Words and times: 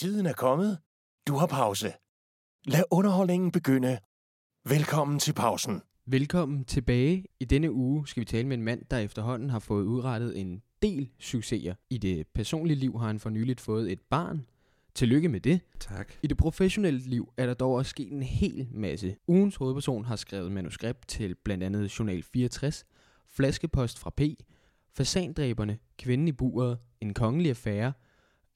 Tiden 0.00 0.26
er 0.26 0.32
kommet. 0.32 0.78
Du 1.26 1.36
har 1.36 1.46
pause. 1.46 1.92
Lad 2.66 2.82
underholdningen 2.90 3.52
begynde. 3.52 3.98
Velkommen 4.68 5.18
til 5.18 5.32
pausen. 5.32 5.82
Velkommen 6.06 6.64
tilbage. 6.64 7.24
I 7.40 7.44
denne 7.44 7.72
uge 7.72 8.08
skal 8.08 8.20
vi 8.20 8.24
tale 8.24 8.48
med 8.48 8.56
en 8.56 8.62
mand, 8.62 8.82
der 8.90 8.98
efterhånden 8.98 9.50
har 9.50 9.58
fået 9.58 9.84
udrettet 9.84 10.40
en 10.40 10.62
del 10.82 11.10
succeser. 11.18 11.74
I 11.90 11.98
det 11.98 12.26
personlige 12.34 12.78
liv 12.78 12.98
har 12.98 13.06
han 13.06 13.20
for 13.20 13.30
nyligt 13.30 13.60
fået 13.60 13.92
et 13.92 14.00
barn. 14.00 14.46
Tillykke 14.94 15.28
med 15.28 15.40
det. 15.40 15.60
Tak. 15.80 16.12
I 16.22 16.26
det 16.26 16.36
professionelle 16.36 17.00
liv 17.00 17.32
er 17.36 17.46
der 17.46 17.54
dog 17.54 17.72
også 17.72 17.90
sket 17.90 18.12
en 18.12 18.22
hel 18.22 18.68
masse. 18.70 19.16
Ugens 19.26 19.56
hovedperson 19.56 20.04
har 20.04 20.16
skrevet 20.16 20.52
manuskript 20.52 21.08
til 21.08 21.34
blandt 21.44 21.64
andet 21.64 21.98
Journal 21.98 22.22
64, 22.22 22.84
Flaskepost 23.28 23.98
fra 23.98 24.10
P, 24.10 24.20
Fasandræberne, 24.96 25.78
Kvinden 25.98 26.28
i 26.28 26.32
buret, 26.32 26.78
En 27.00 27.14
kongelig 27.14 27.50
affære, 27.50 27.92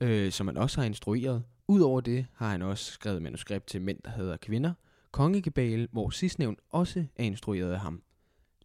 øh, 0.00 0.32
som 0.32 0.46
han 0.46 0.56
også 0.56 0.80
har 0.80 0.86
instrueret. 0.86 1.42
Udover 1.68 2.00
det 2.00 2.26
har 2.34 2.48
han 2.50 2.62
også 2.62 2.92
skrevet 2.92 3.22
manuskript 3.22 3.66
til 3.66 3.82
Mænd, 3.82 3.98
der 4.04 4.10
hedder 4.10 4.36
kvinder, 4.36 4.72
Kongekabale, 5.10 5.88
hvor 5.92 6.10
sidstnævnt 6.10 6.58
også 6.70 7.04
er 7.16 7.24
instrueret 7.24 7.72
af 7.72 7.80
ham. 7.80 8.02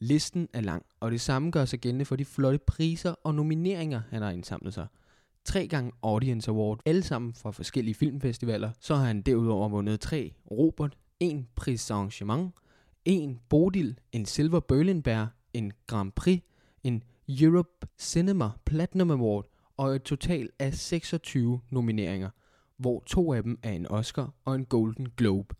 Listen 0.01 0.47
er 0.53 0.61
lang, 0.61 0.85
og 0.99 1.11
det 1.11 1.21
samme 1.21 1.51
gør 1.51 1.65
sig 1.65 1.79
gældende 1.79 2.05
for 2.05 2.15
de 2.15 2.25
flotte 2.25 2.59
priser 2.67 3.15
og 3.23 3.35
nomineringer, 3.35 4.01
han 4.09 4.21
har 4.21 4.29
indsamlet 4.29 4.73
sig. 4.73 4.87
Tre 5.45 5.67
gange 5.67 5.91
Audience 6.01 6.51
Award, 6.51 6.79
alle 6.85 7.03
sammen 7.03 7.33
fra 7.33 7.51
forskellige 7.51 7.95
filmfestivaler. 7.95 8.71
Så 8.79 8.95
har 8.95 9.05
han 9.05 9.21
derudover 9.21 9.69
vundet 9.69 9.99
tre 9.99 10.33
Robert, 10.51 10.97
en 11.19 11.47
Prix 11.55 11.79
Saint-Germain, 11.81 12.49
en 13.05 13.39
Bodil, 13.49 13.99
en 14.11 14.25
Silver 14.25 14.59
Berlinbær, 14.59 15.25
en 15.53 15.71
Grand 15.87 16.11
Prix, 16.11 16.43
en 16.83 17.03
Europe 17.27 17.87
Cinema 17.97 18.49
Platinum 18.65 19.11
Award 19.11 19.48
og 19.79 19.95
et 19.95 20.03
total 20.03 20.49
af 20.59 20.73
26 20.73 21.61
nomineringer, 21.69 22.29
hvor 22.77 23.03
to 23.05 23.33
af 23.33 23.43
dem 23.43 23.59
er 23.63 23.71
en 23.71 23.87
Oscar 23.87 24.33
og 24.45 24.55
en 24.55 24.65
Golden 24.65 25.07
Globe. 25.17 25.55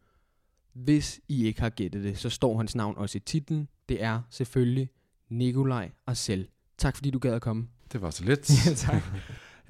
Hvis 0.73 1.21
I 1.27 1.45
ikke 1.45 1.61
har 1.61 1.69
gættet 1.69 2.03
det, 2.03 2.17
så 2.17 2.29
står 2.29 2.57
hans 2.57 2.75
navn 2.75 2.97
også 2.97 3.17
i 3.17 3.21
titlen. 3.21 3.67
Det 3.89 4.03
er 4.03 4.21
selvfølgelig 4.29 4.89
Nikolaj 5.29 5.91
Arcel. 6.07 6.47
Tak 6.77 6.95
fordi 6.95 7.09
du 7.09 7.19
gad 7.19 7.33
at 7.33 7.41
komme. 7.41 7.67
Det 7.93 8.01
var 8.01 8.09
så 8.09 8.23
lidt. 8.25 8.51
Ja, 8.67 8.73
tak. 8.73 9.03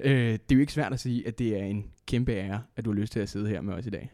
øh, 0.00 0.32
det 0.32 0.52
er 0.52 0.54
jo 0.54 0.60
ikke 0.60 0.72
svært 0.72 0.92
at 0.92 1.00
sige, 1.00 1.26
at 1.26 1.38
det 1.38 1.60
er 1.60 1.64
en 1.64 1.90
kæmpe 2.06 2.32
ære, 2.32 2.62
at 2.76 2.84
du 2.84 2.90
har 2.90 3.00
lyst 3.00 3.12
til 3.12 3.20
at 3.20 3.28
sidde 3.28 3.48
her 3.48 3.60
med 3.60 3.74
os 3.74 3.86
i 3.86 3.90
dag. 3.90 4.12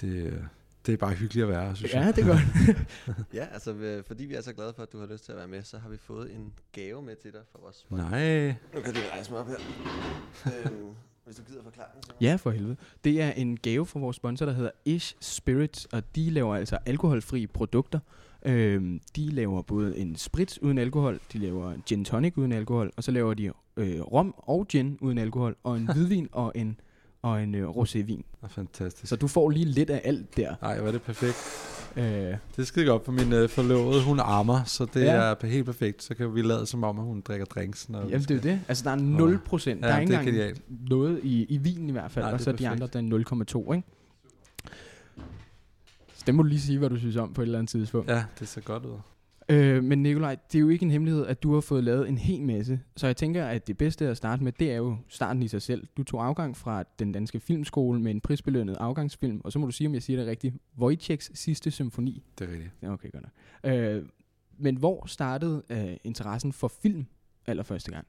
Det, 0.00 0.44
det 0.86 0.92
er 0.92 0.96
bare 0.96 1.14
hyggeligt 1.14 1.42
at 1.44 1.48
være, 1.50 1.76
synes 1.76 1.92
Ja, 1.94 2.00
jeg. 2.00 2.16
det 2.16 2.24
er 2.24 2.28
godt. 2.28 3.24
Ja, 3.34 3.44
altså 3.52 3.72
øh, 3.72 4.04
fordi 4.06 4.24
vi 4.24 4.34
er 4.34 4.40
så 4.40 4.52
glade 4.52 4.72
for, 4.76 4.82
at 4.82 4.92
du 4.92 4.98
har 4.98 5.06
lyst 5.06 5.24
til 5.24 5.32
at 5.32 5.38
være 5.38 5.48
med, 5.48 5.62
så 5.62 5.78
har 5.78 5.88
vi 5.88 5.96
fået 5.96 6.34
en 6.34 6.52
gave 6.72 7.02
med 7.02 7.16
til 7.16 7.32
dig 7.32 7.40
fra 7.52 7.58
vores. 7.62 7.86
Nej. 7.90 8.46
Nu 8.74 8.80
kan 8.84 8.94
du 8.94 9.00
rejse 9.12 9.30
mig 9.30 9.40
op 9.40 9.48
her. 9.48 9.56
øhm, 10.46 10.86
hvis 11.24 11.36
du 11.36 11.42
gider 11.42 11.62
forklare 11.62 11.86
den 11.94 12.02
til 12.02 12.12
mig. 12.14 12.22
ja, 12.22 12.36
for 12.36 12.50
helvede. 12.50 12.76
Det 13.04 13.22
er 13.22 13.30
en 13.32 13.56
gave 13.56 13.86
fra 13.86 14.00
vores 14.00 14.16
sponsor, 14.16 14.46
der 14.46 14.52
hedder 14.52 14.70
Ish 14.84 15.16
Spirits, 15.20 15.84
og 15.84 16.02
de 16.16 16.30
laver 16.30 16.54
altså 16.56 16.78
alkoholfri 16.86 17.46
produkter. 17.46 17.98
Øhm, 18.46 19.00
de 19.16 19.30
laver 19.30 19.62
både 19.62 19.98
en 19.98 20.16
sprit 20.16 20.58
uden 20.58 20.78
alkohol, 20.78 21.20
de 21.32 21.38
laver 21.38 21.72
en 21.72 21.82
gin 21.86 22.04
tonic 22.04 22.32
uden 22.38 22.52
alkohol, 22.52 22.92
og 22.96 23.04
så 23.04 23.10
laver 23.10 23.34
de 23.34 23.52
øh, 23.76 24.00
rom 24.00 24.34
og 24.38 24.68
gin 24.68 24.98
uden 25.00 25.18
alkohol, 25.18 25.56
og 25.62 25.76
en 25.76 25.86
hvidvin 25.92 26.28
og 26.32 26.52
en, 26.54 26.80
og 27.22 27.42
en 27.42 27.54
øh, 27.54 27.68
rosévin. 27.68 28.22
Er 28.42 28.48
fantastisk. 28.48 29.06
Så 29.08 29.16
du 29.16 29.28
får 29.28 29.50
lige 29.50 29.64
lidt 29.64 29.90
af 29.90 30.00
alt 30.04 30.36
der. 30.36 30.54
Nej, 30.62 30.78
hvor 30.78 30.88
er 30.88 30.92
det 30.92 31.02
perfekt. 31.02 31.36
Øh, 31.96 32.04
Det 32.04 32.36
er 32.58 32.62
skide 32.62 32.86
godt 32.86 33.04
for 33.04 33.12
min 33.12 33.32
øh, 33.32 33.48
forlovede. 33.48 34.04
Hun 34.04 34.20
ammer, 34.20 34.64
så 34.64 34.86
det 34.94 35.00
Ja. 35.04 35.12
er 35.12 35.46
helt 35.46 35.64
perfekt. 35.66 36.02
Så 36.02 36.14
kan 36.14 36.34
vi 36.34 36.42
lade 36.42 36.66
som 36.66 36.84
om, 36.84 36.98
at 36.98 37.04
hun 37.04 37.20
drikker 37.20 37.46
drinks. 37.46 37.88
Når 37.88 38.00
jamen, 38.00 38.20
det 38.22 38.30
er 38.36 38.40
det. 38.40 38.60
Altså, 38.68 38.84
der 38.84 38.90
er 38.90 38.96
0 38.96 39.38
procent. 39.38 39.80
Ja, 39.82 39.86
der 39.88 39.94
er 39.94 40.00
ikke 40.00 40.10
engang 40.12 40.26
genialt. 40.26 40.62
noget 40.90 41.20
i, 41.22 41.44
i 41.44 41.56
vinen 41.56 41.88
i 41.88 41.92
hvert 41.92 42.10
fald, 42.10 42.24
Nej, 42.24 42.34
og 42.34 42.40
så 42.40 42.50
er 42.50 42.54
de 42.56 42.68
andre, 42.68 42.86
der 42.92 42.98
er 42.98 43.64
0,2, 43.68 43.72
ikke? 43.74 43.86
Så 46.14 46.22
det 46.26 46.34
må 46.34 46.42
du 46.42 46.48
lige 46.48 46.60
sige, 46.60 46.78
hvad 46.78 46.90
du 46.90 46.98
synes 46.98 47.16
om 47.16 47.32
på 47.34 47.40
et 47.42 47.46
eller 47.46 47.58
andet 47.58 47.70
tidspunkt. 47.70 48.10
Ja, 48.10 48.24
det 48.40 48.48
ser 48.48 48.60
godt 48.60 48.84
ud. 48.84 48.98
Øh, 49.48 49.84
men 49.84 50.02
Nikolaj, 50.02 50.36
det 50.52 50.58
er 50.58 50.60
jo 50.60 50.68
ikke 50.68 50.84
en 50.84 50.90
hemmelighed, 50.90 51.26
at 51.26 51.42
du 51.42 51.54
har 51.54 51.60
fået 51.60 51.84
lavet 51.84 52.08
en 52.08 52.18
hel 52.18 52.42
masse. 52.42 52.80
Så 52.96 53.06
jeg 53.06 53.16
tænker, 53.16 53.46
at 53.46 53.66
det 53.66 53.78
bedste 53.78 54.08
at 54.08 54.16
starte 54.16 54.44
med, 54.44 54.52
det 54.52 54.72
er 54.72 54.76
jo 54.76 54.96
starten 55.08 55.42
i 55.42 55.48
sig 55.48 55.62
selv. 55.62 55.86
Du 55.96 56.02
tog 56.02 56.26
afgang 56.26 56.56
fra 56.56 56.84
den 56.98 57.12
danske 57.12 57.40
filmskole 57.40 58.00
med 58.00 58.10
en 58.10 58.20
prisbelønnet 58.20 58.76
afgangsfilm, 58.76 59.40
og 59.44 59.52
så 59.52 59.58
må 59.58 59.66
du 59.66 59.72
sige, 59.72 59.88
om 59.88 59.94
jeg 59.94 60.02
siger 60.02 60.18
det 60.18 60.26
rigtigt, 60.26 60.54
Wojciechs 60.78 61.30
sidste 61.38 61.70
symfoni. 61.70 62.22
Det 62.38 62.48
er 62.48 62.52
rigtigt. 62.52 62.70
Okay, 62.82 63.10
godt 63.12 63.24
nok. 63.64 63.72
Øh, 63.72 64.02
men 64.58 64.76
hvor 64.76 65.06
startede 65.06 65.62
øh, 65.70 65.96
interessen 66.04 66.52
for 66.52 66.68
film 66.82 67.06
allerførste 67.46 67.90
gang? 67.90 68.06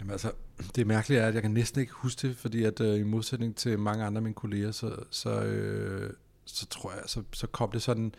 Jamen 0.00 0.10
altså, 0.10 0.32
det 0.76 0.86
mærkelige 0.86 1.20
er, 1.20 1.26
at 1.26 1.34
jeg 1.34 1.42
kan 1.42 1.50
næsten 1.50 1.80
ikke 1.80 1.92
huske 1.92 2.28
det, 2.28 2.36
fordi 2.36 2.64
at 2.64 2.80
øh, 2.80 3.00
i 3.00 3.02
modsætning 3.02 3.56
til 3.56 3.78
mange 3.78 4.04
andre 4.04 4.18
af 4.18 4.22
mine 4.22 4.34
kolleger, 4.34 4.70
så, 4.70 4.96
så, 5.10 5.42
øh, 5.42 6.12
så 6.44 6.66
tror 6.66 6.92
jeg, 6.92 7.00
så, 7.06 7.22
så 7.32 7.46
kom 7.46 7.70
det 7.70 7.82
sådan, 7.82 8.14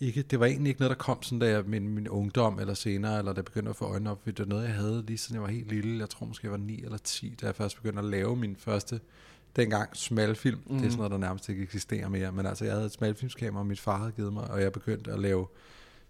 ikke, 0.00 0.22
det 0.22 0.40
var 0.40 0.46
egentlig 0.46 0.70
ikke 0.70 0.80
noget, 0.80 0.90
der 0.90 1.02
kom 1.02 1.22
sådan, 1.22 1.38
da 1.38 1.50
jeg 1.50 1.64
min, 1.66 1.88
min 1.88 2.08
ungdom 2.08 2.58
eller 2.58 2.74
senere, 2.74 3.18
eller 3.18 3.32
da 3.32 3.38
jeg 3.38 3.44
begyndte 3.44 3.70
at 3.70 3.76
få 3.76 3.84
øjnene 3.84 4.10
op, 4.10 4.26
det 4.26 4.38
var 4.38 4.44
noget, 4.44 4.64
jeg 4.64 4.74
havde 4.74 5.04
lige 5.06 5.18
siden 5.18 5.34
jeg 5.34 5.42
var 5.42 5.48
helt 5.48 5.68
lille. 5.68 5.98
Jeg 5.98 6.10
tror 6.10 6.26
måske, 6.26 6.44
jeg 6.44 6.52
var 6.52 6.58
9 6.58 6.84
eller 6.84 6.98
10, 6.98 7.34
da 7.40 7.46
jeg 7.46 7.54
først 7.54 7.76
begyndte 7.76 7.98
at 7.98 8.04
lave 8.04 8.36
min 8.36 8.56
første, 8.56 9.00
dengang 9.56 9.96
smalfilm. 9.96 10.60
Mm. 10.66 10.76
Det 10.76 10.86
er 10.86 10.90
sådan 10.90 10.96
noget, 10.96 11.12
der 11.12 11.18
nærmest 11.18 11.48
ikke 11.48 11.62
eksisterer 11.62 12.08
mere, 12.08 12.32
men 12.32 12.46
altså, 12.46 12.64
jeg 12.64 12.74
havde 12.74 12.86
et 12.86 12.92
smalfilmskamera, 12.92 13.62
mit 13.62 13.80
far 13.80 13.98
havde 13.98 14.12
givet 14.12 14.32
mig, 14.32 14.50
og 14.50 14.62
jeg 14.62 14.72
begyndte 14.72 15.12
at 15.12 15.18
lave 15.18 15.46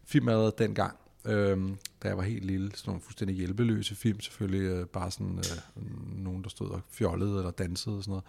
film 0.05 0.29
allerede 0.29 0.55
dengang, 0.59 0.97
øhm, 1.25 1.77
da 2.03 2.09
jeg 2.09 2.17
var 2.17 2.23
helt 2.23 2.45
lille. 2.45 2.71
Sådan 2.75 2.91
nogle 2.91 3.01
fuldstændig 3.01 3.37
hjælpeløse 3.37 3.95
film, 3.95 4.21
selvfølgelig 4.21 4.63
øh, 4.63 4.87
bare 4.87 5.11
sådan 5.11 5.39
øh, 5.39 5.83
nogen, 6.25 6.43
der 6.43 6.49
stod 6.49 6.71
og 6.71 6.81
fjollede 6.91 7.37
eller 7.37 7.51
dansede 7.51 7.97
og 7.97 8.03
sådan 8.03 8.11
noget. 8.11 8.25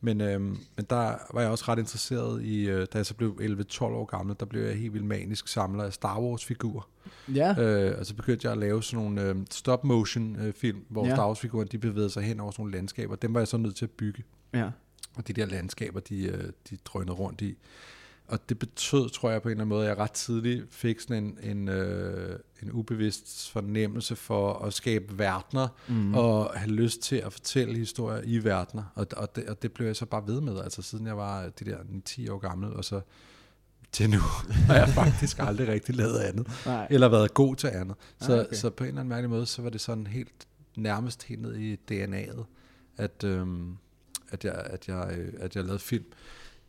Men, 0.00 0.20
øhm, 0.20 0.58
men 0.76 0.86
der 0.90 1.14
var 1.34 1.40
jeg 1.40 1.50
også 1.50 1.64
ret 1.68 1.78
interesseret 1.78 2.42
i, 2.42 2.68
øh, 2.68 2.86
da 2.92 2.98
jeg 2.98 3.06
så 3.06 3.14
blev 3.14 3.38
11-12 3.40 3.82
år 3.82 4.04
gammel, 4.04 4.36
der 4.40 4.46
blev 4.46 4.62
jeg 4.62 4.74
helt 4.76 4.92
vildt 4.92 5.06
manisk 5.06 5.48
samler 5.48 5.84
af 5.84 5.92
Star 5.92 6.20
Wars-figurer. 6.20 6.88
Ja. 7.34 7.60
Øh, 7.62 7.98
og 7.98 8.06
så 8.06 8.14
begyndte 8.14 8.44
jeg 8.46 8.52
at 8.52 8.58
lave 8.58 8.82
sådan 8.82 9.04
nogle 9.04 9.22
øh, 9.22 9.36
stop-motion-film, 9.50 10.84
hvor 10.88 11.06
Ja. 11.06 11.14
Star 11.14 11.26
Wars-figurer, 11.26 11.64
de 11.64 11.78
bevægede 11.78 12.10
sig 12.10 12.22
hen 12.22 12.40
over 12.40 12.50
sådan 12.50 12.62
nogle 12.62 12.72
landskaber. 12.76 13.16
Dem 13.16 13.34
var 13.34 13.40
jeg 13.40 13.48
så 13.48 13.56
nødt 13.56 13.76
til 13.76 13.84
at 13.84 13.90
bygge. 13.90 14.22
ja. 14.54 14.70
Og 15.16 15.28
de 15.28 15.32
der 15.32 15.46
landskaber, 15.46 16.00
de, 16.00 16.22
øh, 16.24 16.44
de 16.70 16.76
drønede 16.84 17.12
rundt 17.12 17.40
i. 17.40 17.58
Og 18.28 18.48
det 18.48 18.58
betød, 18.58 19.08
tror 19.10 19.30
jeg 19.30 19.42
på 19.42 19.48
en 19.48 19.50
eller 19.50 19.62
anden 19.62 19.68
måde, 19.68 19.84
at 19.84 19.88
jeg 19.88 19.98
ret 19.98 20.12
tidligt 20.12 20.66
fik 20.70 21.00
sådan 21.00 21.24
en, 21.24 21.38
en, 21.50 21.68
øh, 21.68 22.38
en 22.62 22.72
ubevidst 22.72 23.50
fornemmelse 23.50 24.16
for 24.16 24.58
at 24.58 24.72
skabe 24.72 25.18
verdener, 25.18 25.68
mm. 25.88 26.14
og 26.14 26.50
have 26.54 26.70
lyst 26.70 27.02
til 27.02 27.16
at 27.16 27.32
fortælle 27.32 27.78
historier 27.78 28.22
i 28.24 28.44
verdener. 28.44 28.82
Og, 28.94 29.06
og, 29.16 29.36
det, 29.36 29.48
og 29.48 29.62
det 29.62 29.72
blev 29.72 29.86
jeg 29.86 29.96
så 29.96 30.06
bare 30.06 30.26
ved 30.26 30.40
med, 30.40 30.60
altså 30.60 30.82
siden 30.82 31.06
jeg 31.06 31.16
var 31.16 31.42
de 31.42 31.64
der 31.64 31.78
10 32.04 32.28
år 32.28 32.38
gammel, 32.38 32.72
og 32.72 32.84
så 32.84 33.00
til 33.92 34.10
nu 34.10 34.18
har 34.66 34.74
jeg 34.74 34.88
faktisk 34.88 35.38
aldrig 35.48 35.68
rigtig 35.68 35.94
lavet 35.94 36.18
andet, 36.18 36.50
Nej. 36.66 36.86
eller 36.90 37.08
været 37.08 37.34
god 37.34 37.56
til 37.56 37.66
andet. 37.66 37.96
Så, 38.20 38.24
Ah, 38.24 38.30
ah, 38.32 38.38
okay. 38.38 38.46
okay. 38.46 38.56
så 38.56 38.70
på 38.70 38.84
en 38.84 38.88
eller 38.88 39.00
anden 39.00 39.08
mærkelig 39.08 39.30
måde, 39.30 39.46
så 39.46 39.62
var 39.62 39.70
det 39.70 39.80
sådan 39.80 40.06
helt 40.06 40.46
nærmest 40.76 41.22
helt 41.22 41.42
ned 41.42 41.56
i 41.56 41.74
DNA'et, 41.90 42.44
at, 42.96 43.24
øhm, 43.24 43.76
at, 44.30 44.44
jeg, 44.44 44.54
at, 44.54 44.88
jeg, 44.88 45.16
øh, 45.18 45.32
at 45.40 45.56
jeg 45.56 45.64
lavede 45.64 45.78
film. 45.78 46.04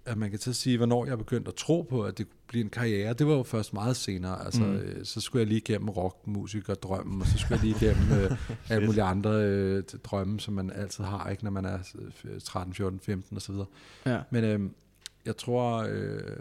At 0.09 0.17
man 0.17 0.29
kan 0.29 0.39
at 0.47 0.55
sige, 0.55 0.77
hvornår 0.77 1.05
jeg 1.05 1.17
begyndte 1.17 1.49
at 1.49 1.55
tro 1.55 1.81
på, 1.81 2.03
at 2.03 2.17
det 2.17 2.29
kunne 2.29 2.37
blive 2.47 2.63
en 2.63 2.69
karriere. 2.69 3.13
Det 3.13 3.27
var 3.27 3.33
jo 3.33 3.43
først 3.43 3.73
meget 3.73 3.95
senere. 3.95 4.45
Altså, 4.45 4.61
Mm. 4.61 4.73
øh, 4.75 5.05
så 5.05 5.21
skulle 5.21 5.39
jeg 5.39 5.47
lige 5.47 5.57
igennem 5.57 5.89
rockmusikerdrømmen, 5.89 7.21
og 7.21 7.27
så 7.27 7.37
skulle 7.37 7.55
jeg 7.55 7.63
lige 7.65 7.75
igennem 7.85 8.19
øh, 8.21 8.31
alle 8.69 8.85
mulige 8.85 9.03
andre 9.03 9.31
øh, 9.43 9.83
drømme, 10.03 10.39
som 10.39 10.53
man 10.53 10.71
altid 10.71 11.03
har, 11.03 11.29
ikke, 11.29 11.43
når 11.43 11.51
man 11.51 11.65
er 11.65 11.79
øh, 12.25 12.41
13, 12.41 12.73
14, 12.73 12.99
15 12.99 13.37
osv. 13.37 13.55
Ja. 14.05 14.21
Men 14.29 14.43
øh, 14.43 14.59
jeg 15.25 15.37
tror, 15.37 15.85
øh, 15.89 16.37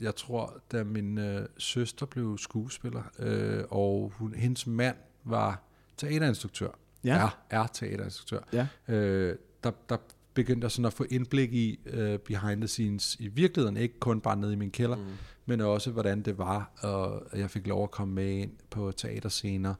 jeg 0.00 0.16
tror, 0.16 0.54
da 0.72 0.84
min 0.84 1.18
øh, 1.18 1.46
søster 1.58 2.06
blev 2.06 2.38
skuespiller, 2.38 3.02
øh, 3.18 3.64
og 3.70 4.12
hun, 4.16 4.34
hendes 4.34 4.66
mand 4.66 4.96
var 5.24 5.62
teaterinstruktør, 5.96 6.68
Ja. 7.04 7.16
er, 7.16 7.38
er 7.50 7.66
teaterinstruktør, 7.66 8.40
Ja. 8.52 8.66
øh, 8.94 9.36
der, 9.64 9.70
der 9.88 9.96
begyndte 10.38 10.64
jeg 10.64 10.70
sådan 10.70 10.84
at 10.84 10.92
få 10.92 11.04
indblik 11.10 11.54
i 11.54 11.78
uh, 11.86 12.16
behind 12.16 12.60
the 12.60 12.68
scenes 12.68 13.16
i 13.20 13.28
virkeligheden, 13.28 13.76
ikke 13.76 13.98
kun 14.00 14.20
bare 14.20 14.36
nede 14.36 14.52
i 14.52 14.56
min 14.56 14.70
kælder, 14.70 14.96
mm. 14.96 15.02
men 15.46 15.60
også 15.60 15.90
hvordan 15.90 16.22
det 16.22 16.38
var, 16.38 16.70
og 16.82 17.38
jeg 17.38 17.50
fik 17.50 17.66
lov 17.66 17.82
at 17.82 17.90
komme 17.90 18.14
med 18.14 18.30
ind 18.30 18.50
på 18.70 18.92
teaterscener, 18.92 19.74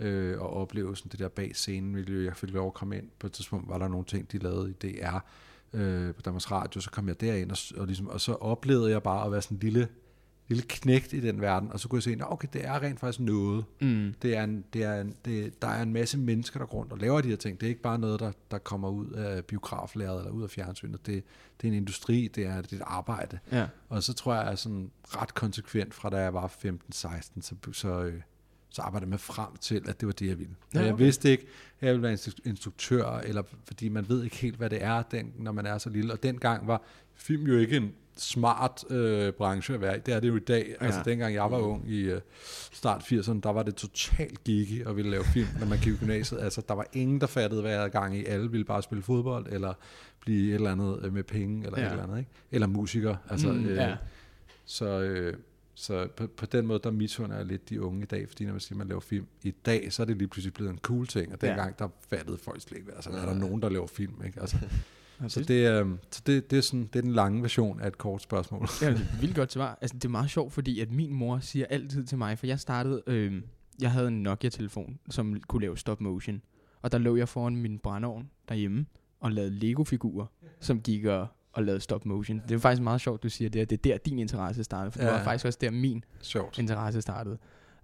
øh, 0.00 0.40
og 0.40 0.56
opleve 0.56 0.96
sådan 0.96 1.10
det 1.10 1.18
der 1.18 1.28
bag 1.28 1.56
scenen 1.56 1.92
miljø. 1.92 2.24
Jeg 2.24 2.36
fik 2.36 2.50
lov 2.50 2.66
at 2.66 2.74
komme 2.74 2.96
ind. 2.96 3.08
På 3.18 3.26
et 3.26 3.32
tidspunkt 3.32 3.68
var 3.68 3.78
der 3.78 3.88
nogle 3.88 4.04
ting, 4.04 4.32
de 4.32 4.38
lavede 4.38 4.70
i 4.70 4.72
DR, 4.72 5.18
øh, 5.72 6.14
på 6.14 6.22
Danmarks 6.22 6.50
Radio, 6.50 6.80
så 6.80 6.90
kom 6.90 7.08
jeg 7.08 7.20
derind, 7.20 7.50
og, 7.50 7.58
og, 7.76 7.86
ligesom, 7.86 8.08
og 8.08 8.20
så 8.20 8.32
oplevede 8.32 8.90
jeg 8.90 9.02
bare 9.02 9.26
at 9.26 9.32
være 9.32 9.42
sådan 9.42 9.56
en 9.56 9.60
lille, 9.60 9.88
lille 10.50 10.64
knægt 10.68 11.12
i 11.12 11.20
den 11.20 11.40
verden, 11.40 11.72
og 11.72 11.80
så 11.80 11.88
kunne 11.88 11.96
jeg 11.96 12.02
se, 12.02 12.10
at 12.12 12.32
okay, 12.32 12.48
det 12.52 12.66
er 12.66 12.82
rent 12.82 13.00
faktisk 13.00 13.20
noget. 13.20 13.64
Mm. 13.80 14.14
Det 14.22 14.36
er 14.36 14.44
en, 14.44 14.64
det 14.72 14.84
er 14.84 15.00
en, 15.00 15.14
det, 15.24 15.62
der 15.62 15.68
er 15.68 15.82
en 15.82 15.92
masse 15.92 16.18
mennesker, 16.18 16.58
der 16.60 16.66
går 16.66 16.78
rundt 16.78 16.92
og 16.92 16.98
laver 16.98 17.20
de 17.20 17.28
her 17.28 17.36
ting. 17.36 17.60
Det 17.60 17.66
er 17.66 17.70
ikke 17.70 17.82
bare 17.82 17.98
noget, 17.98 18.20
der, 18.20 18.32
der 18.50 18.58
kommer 18.58 18.88
ud 18.88 19.10
af 19.10 19.44
biograflæret 19.44 20.18
eller 20.18 20.30
ud 20.32 20.42
af 20.42 20.50
fjernsynet. 20.50 21.06
Det, 21.06 21.24
det 21.60 21.68
er 21.68 21.72
en 21.72 21.76
industri, 21.76 22.28
det 22.34 22.46
er, 22.46 22.62
det 22.62 22.72
er 22.72 22.76
et 22.76 22.82
arbejde. 22.86 23.38
Ja. 23.52 23.66
Og 23.88 24.02
så 24.02 24.12
tror 24.12 24.34
jeg, 24.34 24.42
at 24.42 24.52
er 24.52 24.54
sådan 24.56 24.90
ret 25.04 25.34
konsekvent 25.34 25.94
fra 25.94 26.10
da 26.10 26.16
jeg 26.16 26.34
var 26.34 26.46
15-16, 26.46 27.40
så, 27.40 27.54
så, 27.72 28.02
øh, 28.04 28.20
så 28.70 28.82
arbejdede 28.82 29.06
jeg 29.06 29.10
mig 29.10 29.20
frem 29.20 29.56
til, 29.60 29.82
at 29.88 30.00
det 30.00 30.06
var 30.06 30.12
det, 30.12 30.26
jeg 30.28 30.38
ville. 30.38 30.54
Ja, 30.74 30.78
Ja, 30.78 30.84
jeg 30.84 30.94
okay. 30.94 31.04
vidste 31.04 31.30
ikke, 31.30 31.46
at 31.80 31.86
jeg 31.86 31.92
ville 31.94 32.02
være 32.02 32.14
instru- 32.14 32.42
instruktør, 32.44 33.06
eller 33.18 33.42
fordi 33.64 33.88
man 33.88 34.08
ved 34.08 34.24
ikke 34.24 34.36
helt, 34.36 34.56
hvad 34.56 34.70
det 34.70 34.82
er, 34.82 35.02
den, 35.02 35.32
når 35.38 35.52
man 35.52 35.66
er 35.66 35.78
så 35.78 35.90
lille. 35.90 36.12
Og 36.12 36.22
dengang 36.22 36.66
var 36.66 36.82
film 37.14 37.46
jo 37.46 37.58
ikke 37.58 37.76
en 37.76 37.92
smart 38.20 38.84
øh, 38.90 39.32
branche 39.32 39.74
at 39.74 39.80
være 39.80 39.96
i. 39.96 40.00
Det 40.06 40.14
er 40.14 40.20
det 40.20 40.28
jo 40.28 40.36
i 40.36 40.40
dag. 40.40 40.74
Ja. 40.80 40.86
Altså 40.86 41.00
dengang 41.04 41.34
jeg 41.34 41.50
var 41.50 41.58
ung 41.58 41.90
i 41.90 42.00
øh, 42.00 42.20
start 42.72 43.00
80'erne, 43.12 43.40
der 43.40 43.52
var 43.52 43.62
det 43.62 43.74
totalt 43.74 44.44
geeky 44.44 44.86
at 44.86 44.96
ville 44.96 45.10
lave 45.10 45.24
film, 45.24 45.48
når 45.60 45.66
man 45.66 45.78
gik 45.78 45.92
i 45.92 45.96
gymnasiet. 45.96 46.40
Altså 46.50 46.62
der 46.68 46.74
var 46.74 46.86
ingen, 46.92 47.20
der 47.20 47.26
fattede, 47.26 47.60
hvad 47.60 47.70
jeg 47.70 47.80
havde 47.80 47.90
gang 47.90 48.16
i. 48.16 48.24
Alle 48.24 48.50
ville 48.50 48.64
bare 48.64 48.82
spille 48.82 49.02
fodbold, 49.02 49.46
eller 49.50 49.74
blive 50.20 50.48
et 50.48 50.54
eller 50.54 50.72
andet 50.72 51.00
øh, 51.04 51.12
med 51.14 51.22
penge, 51.24 51.66
eller 51.66 51.78
Ja. 51.78 51.84
ja. 51.84 51.88
et 51.88 51.92
eller 51.92 52.04
andet. 52.04 52.18
Ikke? 52.18 52.30
Eller 52.52 52.66
musiker. 52.66 53.16
Altså, 53.30 53.52
Mm, 53.52 53.64
øh, 53.66 53.76
ja. 53.76 53.96
Så, 54.64 55.00
øh, 55.00 55.34
så 55.74 56.08
på, 56.16 56.26
på 56.26 56.46
den 56.46 56.66
måde, 56.66 56.80
der 56.84 56.90
misunder 56.90 57.36
jeg 57.36 57.46
lidt 57.46 57.68
de 57.68 57.82
unge 57.82 58.02
i 58.02 58.06
dag, 58.06 58.28
fordi 58.28 58.44
når 58.44 58.52
man 58.52 58.60
siger, 58.60 58.74
at 58.74 58.78
man 58.78 58.88
laver 58.88 59.00
film 59.00 59.26
i 59.42 59.50
dag, 59.66 59.92
så 59.92 60.02
er 60.02 60.06
det 60.06 60.16
lige 60.16 60.28
pludselig 60.28 60.54
blevet 60.54 60.70
en 60.72 60.78
cool 60.78 61.06
ting, 61.06 61.32
og 61.32 61.38
Ja. 61.42 61.48
dengang, 61.48 61.78
der 61.78 61.88
fattede 62.10 62.38
folk 62.38 62.60
slet 62.62 62.78
ikke, 62.78 62.92
altså, 62.94 63.10
er 63.10 63.26
der 63.26 63.34
nogen, 63.34 63.62
der 63.62 63.68
laver 63.68 63.86
film, 63.86 64.14
ikke? 64.26 64.40
Altså, 64.40 64.56
Ja, 64.62 64.66
så 65.28 65.40
det, 65.40 65.70
øh, 65.70 65.86
så 66.10 66.22
det, 66.26 66.50
det, 66.50 66.56
er 66.56 66.62
sådan, 66.62 66.88
det 66.92 66.96
er 66.96 67.02
den 67.02 67.12
lange 67.12 67.42
version 67.42 67.80
af 67.80 67.86
et 67.86 67.98
kort 67.98 68.22
spørgsmål. 68.22 68.68
Ja, 68.82 68.88
er 68.90 68.98
vildt 69.20 69.36
godt 69.36 69.52
svar. 69.52 69.78
Altså, 69.80 69.94
det 69.94 70.04
er 70.04 70.08
meget 70.08 70.30
sjovt, 70.30 70.52
fordi 70.52 70.80
at 70.80 70.90
min 70.90 71.12
mor 71.14 71.38
siger 71.38 71.66
altid 71.70 72.04
til 72.04 72.18
mig, 72.18 72.38
for 72.38 72.46
jeg 72.46 72.60
startede, 72.60 73.02
øh, 73.06 73.42
jeg 73.80 73.92
havde 73.92 74.08
en 74.08 74.22
Nokia-telefon, 74.22 74.98
som 75.10 75.40
kunne 75.48 75.62
lave 75.62 75.78
stop 75.78 76.00
motion. 76.00 76.42
Og 76.82 76.92
der 76.92 76.98
lå 76.98 77.16
jeg 77.16 77.28
foran 77.28 77.56
min 77.56 77.78
brændeovn 77.78 78.30
derhjemme 78.48 78.86
og 79.20 79.32
lavede 79.32 79.50
Lego-figurer, 79.50 80.26
som 80.60 80.80
gik 80.80 81.04
og, 81.04 81.26
og 81.52 81.62
lavede 81.64 81.80
stop 81.80 82.06
motion. 82.06 82.42
Det 82.48 82.54
er 82.54 82.58
faktisk 82.58 82.82
meget 82.82 83.00
sjovt, 83.00 83.22
du 83.22 83.28
siger 83.28 83.48
det, 83.48 83.60
at 83.60 83.70
det 83.70 83.78
er 83.78 83.82
der, 83.82 83.98
din 83.98 84.18
interesse 84.18 84.64
startede, 84.64 84.92
for 84.92 85.00
ja. 85.00 85.06
det 85.06 85.14
var 85.14 85.24
faktisk 85.24 85.46
også 85.46 85.58
der, 85.60 85.70
min 85.70 86.04
Sjovt. 86.20 86.58
interesse 86.58 87.02
startede. 87.02 87.38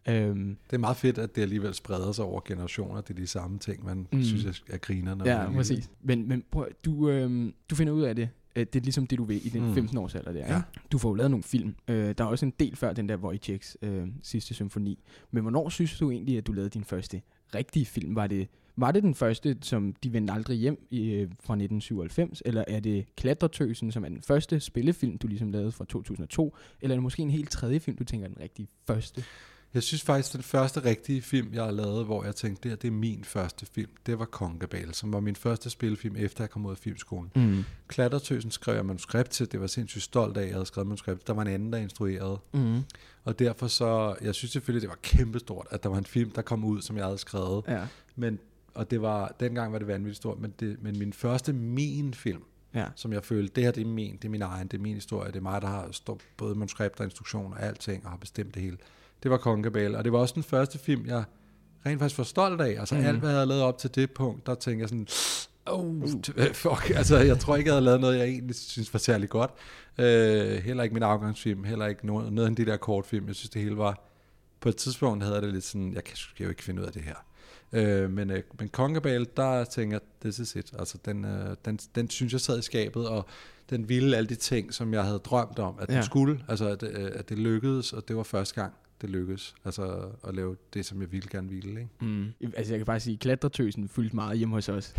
Øhm, 0.09 0.57
Det 0.71 0.73
er 0.77 0.79
meget 0.79 0.97
fedt, 0.97 1.19
at 1.19 1.37
det 1.37 1.43
alligevel 1.43 1.75
spreder 1.75 2.13
sig 2.13 2.25
over 2.25 2.41
generationer. 2.45 3.01
Det 3.01 3.11
er 3.11 3.15
de 3.21 3.27
samme 3.27 3.59
ting, 3.59 3.85
man 3.85 4.07
Mm. 4.13 4.23
synes 4.23 4.45
er- 4.45 4.63
er 4.75 4.77
griner. 4.79 5.15
Når 5.15 5.25
man 5.25 5.27
ja, 5.27 5.43
lille. 5.45 5.57
præcis. 5.57 5.91
Men, 6.03 6.29
men 6.29 6.45
prøv, 6.51 6.67
du, 6.85 7.09
øhm, 7.11 7.55
du 7.71 7.75
finder 7.75 7.93
ud 7.93 8.03
af 8.03 8.15
det. 8.17 8.29
Øh, 8.57 8.67
Det 8.73 8.77
er 8.77 8.81
ligesom 8.85 9.07
det, 9.07 9.19
du 9.19 9.25
vil 9.25 9.47
i 9.47 9.49
den 9.49 9.67
Mm. 9.69 9.75
15 9.75 9.99
års 9.99 10.15
alder 10.15 10.33
der. 10.33 10.55
Ja. 10.55 10.63
Du 10.93 10.99
får 10.99 11.09
jo 11.09 11.15
lavet 11.15 11.31
nogle 11.31 11.43
film. 11.43 11.75
Øh, 11.89 12.15
der 12.19 12.25
er 12.25 12.29
også 12.29 12.47
en 12.47 12.53
del 12.61 12.77
før 12.77 12.93
den 12.93 13.09
der 13.09 13.17
Wojciechs 13.17 13.77
øh, 13.83 14.07
sidste 14.23 14.55
symfoni. 14.55 14.99
Men 15.31 15.43
hvornår 15.43 15.69
synes 15.69 15.99
du 15.99 16.11
egentlig, 16.11 16.39
at 16.39 16.47
du 16.47 16.53
lavede 16.53 16.71
din 16.71 16.85
første 16.85 17.23
rigtige 17.55 17.87
film? 17.87 18.15
Var 18.15 18.27
det, 18.27 18.49
var 18.77 18.93
det 18.93 19.03
den 19.03 19.15
første, 19.15 19.57
som 19.63 19.95
De 20.03 20.13
vendte 20.13 20.33
aldrig 20.33 20.57
hjem 20.59 20.87
i, 20.91 21.11
øh, 21.11 21.21
fra 21.41 21.55
1997? 21.57 22.43
Eller 22.47 22.65
er 22.69 22.81
det 22.81 23.05
Klatretøsen, 23.17 23.93
som 23.93 24.05
er 24.05 24.09
den 24.09 24.23
første 24.23 24.61
spillefilm, 24.61 25.19
du 25.19 25.27
ligesom 25.27 25.51
lavede 25.51 25.73
fra 25.73 25.85
2002? 25.85 26.57
Eller 26.81 26.95
er 26.95 26.97
det 26.97 27.03
måske 27.03 27.23
en 27.23 27.31
helt 27.31 27.51
tredje 27.51 27.81
film, 27.81 27.97
du 27.97 28.05
tænker 28.05 28.27
er 28.27 28.33
den 28.33 28.41
rigtige 28.43 28.69
første? 28.87 29.23
Jeg 29.77 29.83
synes 29.83 30.03
faktisk, 30.03 30.33
den 30.33 30.43
første 30.43 30.85
rigtige 30.85 31.23
film, 31.23 31.55
jeg 31.55 31.65
har 31.65 31.71
lavet, 31.71 32.05
hvor 32.05 32.25
jeg 32.25 32.37
tænkte, 32.37 32.71
det, 32.71 32.83
det 32.83 32.89
er 32.89 32.93
min 32.93 33.25
første 33.25 33.67
film, 33.67 33.91
det 34.07 34.19
var 34.19 34.25
Kongabale, 34.25 34.95
som 34.95 35.13
var 35.13 35.21
min 35.21 35.37
første 35.37 35.71
spillefilm, 35.71 36.17
efter 36.17 36.45
jeg 36.45 36.51
kom 36.51 36.67
ud 36.67 36.71
af 36.71 36.79
filmskolen. 36.79 37.31
Mm. 37.37 37.65
Klattertøsen 37.89 38.51
skrev 38.51 38.75
jeg 38.75 38.87
manuskript 38.87 39.31
til, 39.31 39.53
det 39.53 39.61
var 39.61 39.67
sindssygt 39.67 40.05
stolt 40.05 40.37
af, 40.37 40.41
at 40.41 40.47
jeg 40.47 40.55
havde 40.55 40.67
skrevet 40.67 40.87
manuskript. 40.89 41.27
Der 41.27 41.33
var 41.33 41.43
en 41.43 41.49
anden, 41.49 41.73
der 41.73 41.79
instruerede. 41.79 42.39
Mm. 42.53 42.81
Og 43.25 43.39
derfor 43.39 43.67
så, 43.67 44.17
jeg 44.23 44.35
synes 44.35 44.53
selvfølgelig, 44.53 44.83
det 44.83 44.89
var 44.89 44.99
kæmpestort, 45.03 45.67
at 45.71 45.83
der 45.83 45.89
var 45.89 45.99
en 45.99 46.05
film, 46.07 46.31
der 46.31 46.43
kom 46.43 46.65
ud, 46.65 46.83
som 46.83 46.97
jeg 46.97 47.05
havde 47.05 47.19
skrevet. 47.19 47.65
Ja. 47.69 47.87
Men, 48.17 48.39
og 48.75 48.91
det 48.91 49.03
var, 49.03 49.35
dengang 49.41 49.73
var 49.73 49.79
det 49.79 49.89
vanvittigt 49.89 50.17
stort, 50.17 50.39
men, 50.41 50.55
det, 50.61 50.83
men 50.83 50.99
min 50.99 51.13
første 51.13 51.53
min 51.53 52.15
film, 52.15 52.43
Ja. 52.75 52.87
som 52.95 53.13
jeg 53.13 53.25
følte, 53.25 53.53
det 53.55 53.65
her 53.65 53.71
det 53.71 53.81
er 53.81 53.87
min, 53.87 54.17
det 54.17 54.25
er 54.25 54.29
min 54.29 54.43
egen, 54.43 54.69
det 54.69 54.77
er 54.79 54.83
min 54.83 54.95
historie, 54.95 55.29
det 55.33 55.37
er 55.37 55.43
mig, 55.43 55.63
der 55.63 55.69
har 55.69 55.89
stået 55.93 56.21
både 56.37 56.55
manuskript 56.55 57.01
og 57.01 57.05
instruktion 57.05 57.53
og 57.53 57.63
alting, 57.63 58.05
og 58.05 58.11
har 58.11 58.19
bestemt 58.19 58.55
det 58.55 58.63
hele. 58.63 58.77
Det 59.27 59.31
var 59.31 59.37
Kongabale, 59.37 59.99
og 59.99 60.05
det 60.05 60.13
var 60.13 60.19
også 60.19 60.35
den 60.35 60.43
første 60.43 60.79
film, 60.79 61.07
jeg 61.07 61.25
rent 61.87 61.99
faktisk 62.01 62.19
var 62.19 62.25
stolt 62.25 62.61
af. 62.61 62.77
Altså 62.81 62.95
mm. 62.95 63.05
alt, 63.05 63.19
hvad 63.19 63.29
jeg 63.29 63.37
havde 63.37 63.47
lavet 63.47 63.63
op 63.63 63.79
til 63.79 63.95
det 63.95 64.11
punkt, 64.11 64.47
der 64.47 64.55
tænkte 64.55 64.83
jeg 64.83 64.89
sådan, 64.89 65.07
oh, 65.67 66.03
fuck, 66.53 66.91
altså 66.97 67.17
jeg 67.19 67.39
tror 67.39 67.57
ikke, 67.57 67.69
jeg 67.69 67.75
havde 67.75 67.85
lavet 67.85 68.01
noget, 68.01 68.19
jeg 68.19 68.27
egentlig 68.27 68.57
synes 68.57 68.93
var 68.93 68.99
særlig 68.99 69.29
godt. 69.29 69.51
Øh, 69.99 70.63
heller 70.63 70.83
ikke 70.83 70.95
min 70.95 71.03
afgangsfilm, 71.03 71.65
heller 71.65 71.87
ikke 71.87 72.07
noget, 72.07 72.33
noget 72.33 72.51
af 72.51 72.57
de 72.57 72.67
der 72.67 72.77
kortfilm. 72.77 73.27
Jeg 73.27 73.35
synes, 73.35 73.51
det 73.51 73.63
hele 73.63 73.77
var, 73.77 74.05
på 74.61 74.69
et 74.69 74.77
tidspunkt 74.77 75.23
havde 75.23 75.35
jeg 75.35 75.43
det 75.43 75.53
lidt 75.53 75.65
sådan, 75.65 75.93
jeg 75.95 76.05
kan, 76.05 76.17
jo 76.41 76.49
ikke 76.49 76.65
finde 76.65 76.83
ud 76.83 76.87
af 76.87 76.93
det 76.93 77.03
her. 77.03 77.17
Øh, 77.73 78.11
men, 78.11 78.31
øh, 78.31 78.43
men 78.59 78.69
Kongabale, 78.69 79.27
der 79.37 79.65
tænker 79.65 79.95
jeg, 79.95 80.01
this 80.21 80.39
is 80.39 80.57
it. 80.57 80.73
Altså, 80.79 80.99
den, 81.05 81.25
øh, 81.25 81.57
den, 81.65 81.79
den 81.95 82.11
synes 82.11 82.33
jeg 82.33 82.41
sad 82.41 82.59
i 82.59 82.63
skabet, 82.63 83.09
og 83.09 83.27
den 83.71 83.89
ville 83.89 84.17
alle 84.17 84.29
de 84.29 84.35
ting, 84.35 84.75
som 84.75 84.95
jeg 84.95 85.05
havde 85.05 85.19
drømt 85.19 85.59
om, 85.59 85.75
at 85.81 85.89
den 85.89 85.97
Ja. 85.97 86.03
skulle. 86.03 86.41
Altså, 86.49 86.69
at, 86.69 86.83
øh, 86.83 87.11
at 87.15 87.29
det 87.29 87.39
lykkedes, 87.39 87.93
og 87.93 88.09
det 88.09 88.17
var 88.17 88.23
første 88.23 88.55
gang, 88.61 88.73
det 89.01 89.11
lykkedes. 89.11 89.55
Altså, 89.65 90.09
at 90.29 90.35
lave 90.35 90.57
det, 90.75 90.87
som 90.87 91.01
jeg 91.01 91.13
ville 91.13 91.29
gerne 91.31 91.49
ville, 91.49 91.81
ikke? 91.81 91.91
Mm. 92.01 92.27
Altså 92.57 92.73
jeg 92.73 92.79
kan 92.79 92.87
bare 92.87 93.01
sige, 93.01 93.15
at 93.15 93.21
klatretøsen 93.21 93.89
fyldte 93.89 94.17
meget 94.17 94.39
hjemme 94.39 94.55
hos 94.55 94.69
os. 94.69 94.95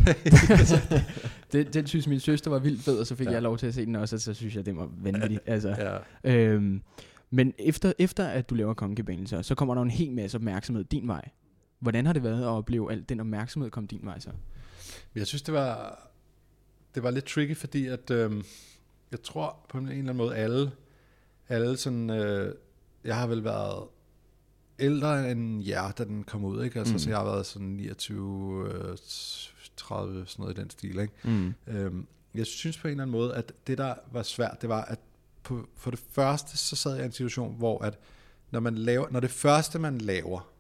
den, 1.52 1.68
den 1.74 1.88
synes 1.88 2.08
min 2.08 2.20
søster 2.20 2.52
var 2.52 2.60
vildt 2.60 2.82
fed, 2.82 3.00
og 3.00 3.08
så 3.08 3.16
fik 3.16 3.28
ja. 3.28 3.32
Jeg 3.32 3.42
lov 3.42 3.58
til 3.58 3.68
at 3.68 3.74
se 3.74 3.86
den 3.86 3.96
også, 3.96 4.16
og 4.16 4.20
så 4.20 4.34
synes 4.34 4.56
jeg, 4.56 4.66
det 4.66 4.76
var 4.76 4.90
vanvittigt. 4.98 5.42
altså, 5.56 6.00
Ja. 6.24 6.32
øhm, 6.34 6.82
men 7.30 7.54
efter, 7.60 7.94
efter 8.00 8.28
at 8.28 8.50
du 8.50 8.56
laver 8.56 8.74
Kongekabalen, 8.74 9.28
så, 9.28 9.44
så 9.44 9.56
kommer 9.56 9.76
der 9.76 9.82
en 9.82 9.90
hel 9.92 10.12
masse 10.12 10.36
opmærksomhed 10.38 10.84
din 10.84 11.08
vej. 11.08 11.30
Hvordan 11.80 12.06
har 12.06 12.14
det 12.14 12.24
været 12.24 12.42
at 12.42 12.48
opleve 12.48 12.92
al 12.92 13.06
den 13.10 13.20
opmærksomhed 13.20 13.70
komme 13.72 13.88
din 13.88 14.02
vej 14.04 14.20
så? 14.20 14.30
Jeg 15.16 15.28
synes, 15.28 15.42
det 15.42 15.54
var, 15.54 16.00
det 16.96 17.04
var 17.04 17.12
lidt 17.12 17.26
tricky, 17.26 17.56
fordi 17.58 17.86
at, 17.88 18.12
øhm, 18.12 18.44
jeg 19.12 19.22
tror 19.22 19.66
på 19.70 19.78
en 19.78 19.84
eller 19.88 20.00
anden 20.00 20.18
måde, 20.18 20.36
alle, 20.36 20.72
alle 21.50 21.78
sådan, 21.78 22.10
øh, 22.10 22.54
jeg 23.08 23.16
har 23.18 23.28
vel 23.28 23.44
været 23.44 23.88
ældre 24.80 25.32
end 25.32 25.64
jer, 25.64 25.92
da 25.92 26.04
den 26.04 26.24
kom 26.24 26.46
ud, 26.46 26.64
ikke? 26.64 26.80
Altså, 26.80 26.94
Mm. 26.94 27.00
så 27.00 27.10
jeg 27.10 27.18
har 27.18 27.26
været 27.26 27.46
sådan 27.46 27.68
29, 27.68 28.70
øh, 28.74 28.98
30, 29.78 30.26
sådan 30.28 30.44
noget 30.44 30.58
i 30.58 30.62
den 30.62 30.70
stil, 30.70 31.00
ikke? 31.00 31.14
Mm. 31.24 31.54
Øhm, 31.68 32.08
jeg 32.34 32.46
synes 32.46 32.78
på 32.78 32.88
en 32.88 32.92
eller 32.92 33.04
anden 33.04 33.12
måde, 33.12 33.36
at 33.36 33.54
det, 33.68 33.78
der 33.78 33.96
var 34.12 34.24
svært, 34.24 34.58
det 34.62 34.70
var, 34.70 34.82
at 34.82 35.00
på, 35.44 35.68
for 35.76 35.92
det 35.92 36.00
første, 36.12 36.58
så 36.58 36.76
sad 36.76 36.94
jeg 36.96 37.04
i 37.04 37.06
en 37.06 37.12
situation, 37.12 37.56
hvor 37.58 37.84
at 37.84 38.00
når, 38.52 38.60
man 38.60 38.76
laver, 38.76 39.08
når 39.12 39.20
det 39.20 39.32
første, 39.32 39.80
man 39.80 39.98
laver, 39.98 40.52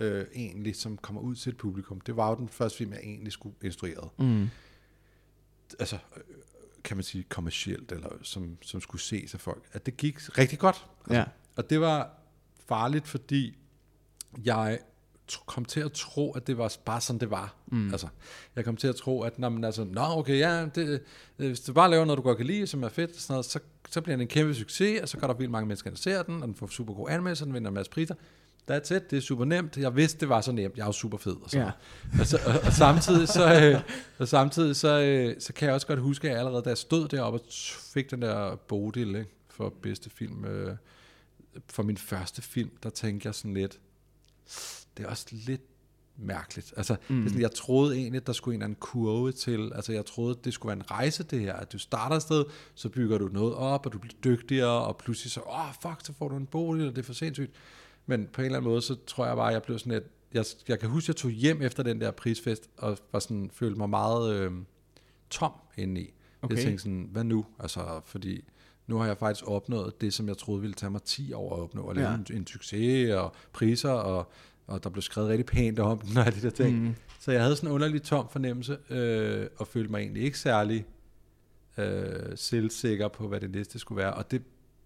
øh, 0.00 0.26
egentlig, 0.34 0.76
som 0.76 0.96
kommer 0.96 1.22
ud 1.22 1.34
til 1.34 1.50
et 1.50 1.56
publikum, 1.56 2.00
det 2.00 2.16
var 2.16 2.28
jo 2.30 2.36
den 2.36 2.48
første 2.48 2.78
film, 2.78 2.92
jeg 2.92 3.00
egentlig 3.00 3.32
skulle 3.32 3.54
instruere. 3.62 4.08
Mm. 4.18 4.48
Altså, 5.78 5.96
øh, 6.16 6.22
kan 6.84 6.96
man 6.96 7.04
sige 7.04 7.24
kommercielt, 7.28 7.92
eller 7.92 8.08
som, 8.22 8.56
som 8.62 8.80
skulle 8.80 9.02
ses 9.02 9.34
af 9.34 9.40
folk. 9.40 9.62
At 9.72 9.86
det 9.86 9.96
gik 9.96 10.38
rigtig 10.38 10.58
godt. 10.58 10.86
Altså, 11.00 11.14
Ja. 11.18 11.24
Og 11.56 11.70
det 11.70 11.80
var 11.80 12.10
farligt, 12.68 13.08
fordi 13.08 13.58
jeg 14.44 14.78
kom 15.46 15.64
til 15.64 15.80
at 15.80 15.92
tro, 15.92 16.32
at 16.32 16.46
det 16.46 16.58
var 16.58 16.76
bare 16.84 17.00
sådan, 17.00 17.20
det 17.20 17.30
var. 17.30 17.54
Mm. 17.66 17.90
Altså, 17.90 18.06
jeg 18.56 18.64
kom 18.64 18.76
til 18.76 18.88
at 18.88 18.96
tro, 18.96 19.22
at 19.22 19.38
når 19.38 19.48
man 19.48 19.64
altså, 19.64 19.84
nå 19.84 20.02
okay, 20.02 20.38
ja, 20.38 20.66
det, 20.74 21.02
øh, 21.38 21.46
hvis 21.46 21.60
du 21.60 21.72
bare 21.72 21.90
laver 21.90 22.04
noget, 22.04 22.16
du 22.16 22.22
godt 22.22 22.36
kan 22.36 22.46
lide, 22.46 22.66
som 22.66 22.82
er 22.82 22.88
fedt, 22.88 23.20
sådan 23.20 23.34
noget, 23.34 23.44
så, 23.44 23.60
så 23.90 24.00
bliver 24.00 24.16
det 24.16 24.22
en 24.22 24.28
kæmpe 24.28 24.54
succes, 24.54 25.00
og 25.00 25.08
så 25.08 25.18
går 25.18 25.26
der 25.26 25.34
vildt 25.34 25.50
mange 25.50 25.66
mennesker, 25.66 25.90
der 25.90 25.96
ser 25.96 26.22
den, 26.22 26.42
og 26.42 26.48
den 26.48 26.54
får 26.54 26.66
super 26.66 26.94
gode 26.94 27.12
anmeldelser, 27.12 27.44
den 27.44 27.54
vinder 27.54 27.68
en 27.68 27.74
masse 27.74 27.92
priser. 27.92 28.14
That's 28.70 28.94
it, 28.94 29.10
det 29.10 29.16
er 29.16 29.20
super 29.20 29.44
nemt. 29.44 29.76
Jeg 29.76 29.96
vidste, 29.96 30.20
det 30.20 30.28
var 30.28 30.40
så 30.40 30.52
nemt. 30.52 30.76
Jeg 30.76 30.82
er 30.82 30.86
jo 30.86 30.92
super 30.92 31.18
fed. 31.18 31.36
Og, 31.42 31.50
så. 31.50 31.58
Ja. 31.58 31.70
og, 32.20 32.26
så, 32.26 32.38
og, 32.46 32.54
og 32.66 32.72
samtidig, 32.72 33.28
så, 33.28 33.60
øh, 33.62 33.80
og 34.18 34.28
samtidig 34.28 34.76
så, 34.76 35.00
øh, 35.00 35.40
så 35.40 35.52
kan 35.52 35.66
jeg 35.66 35.74
også 35.74 35.86
godt 35.86 36.00
huske, 36.00 36.28
at 36.28 36.32
jeg 36.32 36.38
allerede 36.38 36.62
da 36.62 36.68
jeg 36.68 36.78
stod 36.78 37.08
deroppe 37.08 37.38
og 37.38 37.44
fik 37.94 38.10
den 38.10 38.22
der 38.22 38.56
Bodil 38.56 39.08
ikke, 39.08 39.30
for 39.50 39.74
bedste 39.82 40.10
film, 40.10 40.44
øh, 40.44 40.76
for 41.68 41.82
min 41.82 41.96
første 41.96 42.42
film, 42.42 42.70
der 42.82 42.90
tænkte 42.90 43.26
jeg 43.26 43.34
sådan 43.34 43.54
lidt, 43.54 43.80
det 44.96 45.04
er 45.04 45.08
også 45.08 45.26
lidt 45.30 45.62
mærkeligt. 46.16 46.74
Altså, 46.76 46.96
mm. 47.08 47.16
det 47.16 47.24
er 47.24 47.28
sådan, 47.28 47.42
jeg 47.42 47.50
troede 47.54 47.96
egentlig, 47.96 48.20
at 48.20 48.26
der 48.26 48.32
skulle 48.32 48.54
en 48.54 48.60
eller 48.60 48.64
anden 48.64 48.78
kurve 48.80 49.32
til, 49.32 49.72
altså 49.74 49.92
jeg 49.92 50.06
troede, 50.06 50.38
det 50.44 50.54
skulle 50.54 50.70
være 50.70 50.76
en 50.76 50.90
rejse 50.90 51.22
det 51.22 51.40
her, 51.40 51.54
at 51.54 51.72
du 51.72 51.78
starter 51.78 52.16
et 52.16 52.22
sted, 52.22 52.44
så 52.74 52.88
bygger 52.88 53.18
du 53.18 53.28
noget 53.32 53.54
op, 53.54 53.86
og 53.86 53.92
du 53.92 53.98
bliver 53.98 54.14
dygtigere, 54.24 54.86
og 54.86 54.96
pludselig 54.96 55.30
så, 55.32 55.40
åh 55.40 55.68
oh, 55.68 55.74
fuck, 55.82 56.06
så 56.06 56.12
får 56.12 56.28
du 56.28 56.36
en 56.36 56.46
bolig, 56.46 56.88
og 56.88 56.96
det 56.96 57.02
er 57.02 57.06
for 57.06 57.12
sindssygt. 57.12 57.52
Men 58.06 58.28
på 58.32 58.40
en 58.40 58.44
eller 58.44 58.58
anden 58.58 58.70
måde, 58.70 58.82
så 58.82 58.96
tror 59.06 59.26
jeg 59.26 59.36
bare, 59.36 59.48
at 59.48 59.54
jeg 59.54 59.62
blev 59.62 59.78
sådan 59.78 59.92
lidt, 59.92 60.04
jeg, 60.34 60.44
jeg 60.68 60.78
kan 60.78 60.88
huske, 60.88 61.04
at 61.04 61.08
jeg 61.08 61.16
tog 61.16 61.30
hjem 61.30 61.62
efter 61.62 61.82
den 61.82 62.00
der 62.00 62.10
prisfest, 62.10 62.70
og 62.76 62.98
var 63.12 63.18
sådan, 63.18 63.50
følte 63.54 63.78
mig 63.78 63.90
meget 63.90 64.34
øh, 64.34 64.52
tom 65.30 65.52
indeni. 65.76 66.12
Okay. 66.42 66.56
Jeg 66.56 66.64
tænkte 66.64 66.82
sådan, 66.82 67.08
hvad 67.12 67.24
nu? 67.24 67.46
Altså, 67.58 68.00
fordi 68.04 68.44
nu 68.92 68.98
har 68.98 69.06
jeg 69.06 69.18
faktisk 69.18 69.48
opnået 69.48 70.00
det, 70.00 70.14
som 70.14 70.28
jeg 70.28 70.38
troede 70.38 70.60
ville 70.60 70.74
tage 70.74 70.90
mig 70.90 71.02
10 71.02 71.32
år 71.32 71.56
at 71.56 71.60
opnå, 71.62 71.86
at 71.88 71.96
lave 71.96 72.08
Ja. 72.08 72.14
en, 72.14 72.26
en 72.30 72.46
succes 72.46 73.10
og 73.10 73.32
priser, 73.52 73.90
og, 73.90 74.32
og 74.66 74.84
der 74.84 74.90
blev 74.90 75.02
skrevet 75.02 75.28
rigtig 75.30 75.46
pænt 75.46 75.78
om 75.78 75.98
den, 75.98 76.16
og 76.16 76.26
alle 76.26 76.40
de 76.40 76.42
der 76.42 76.50
ting. 76.50 76.82
Mm. 76.82 76.94
Så 77.20 77.32
jeg 77.32 77.42
havde 77.42 77.56
sådan 77.56 77.68
en 77.68 77.74
underlig 77.74 78.02
tom 78.02 78.28
fornemmelse, 78.32 78.78
øh, 78.90 79.46
og 79.56 79.66
følte 79.66 79.90
mig 79.90 79.98
egentlig 80.00 80.22
ikke 80.22 80.38
særlig 80.38 80.86
øh, 81.78 82.36
selvsikker 82.36 83.08
på, 83.08 83.28
hvad 83.28 83.40
det 83.40 83.50
næste 83.50 83.78
skulle 83.78 84.02
være. 84.02 84.14
Og 84.14 84.30
det 84.30 84.42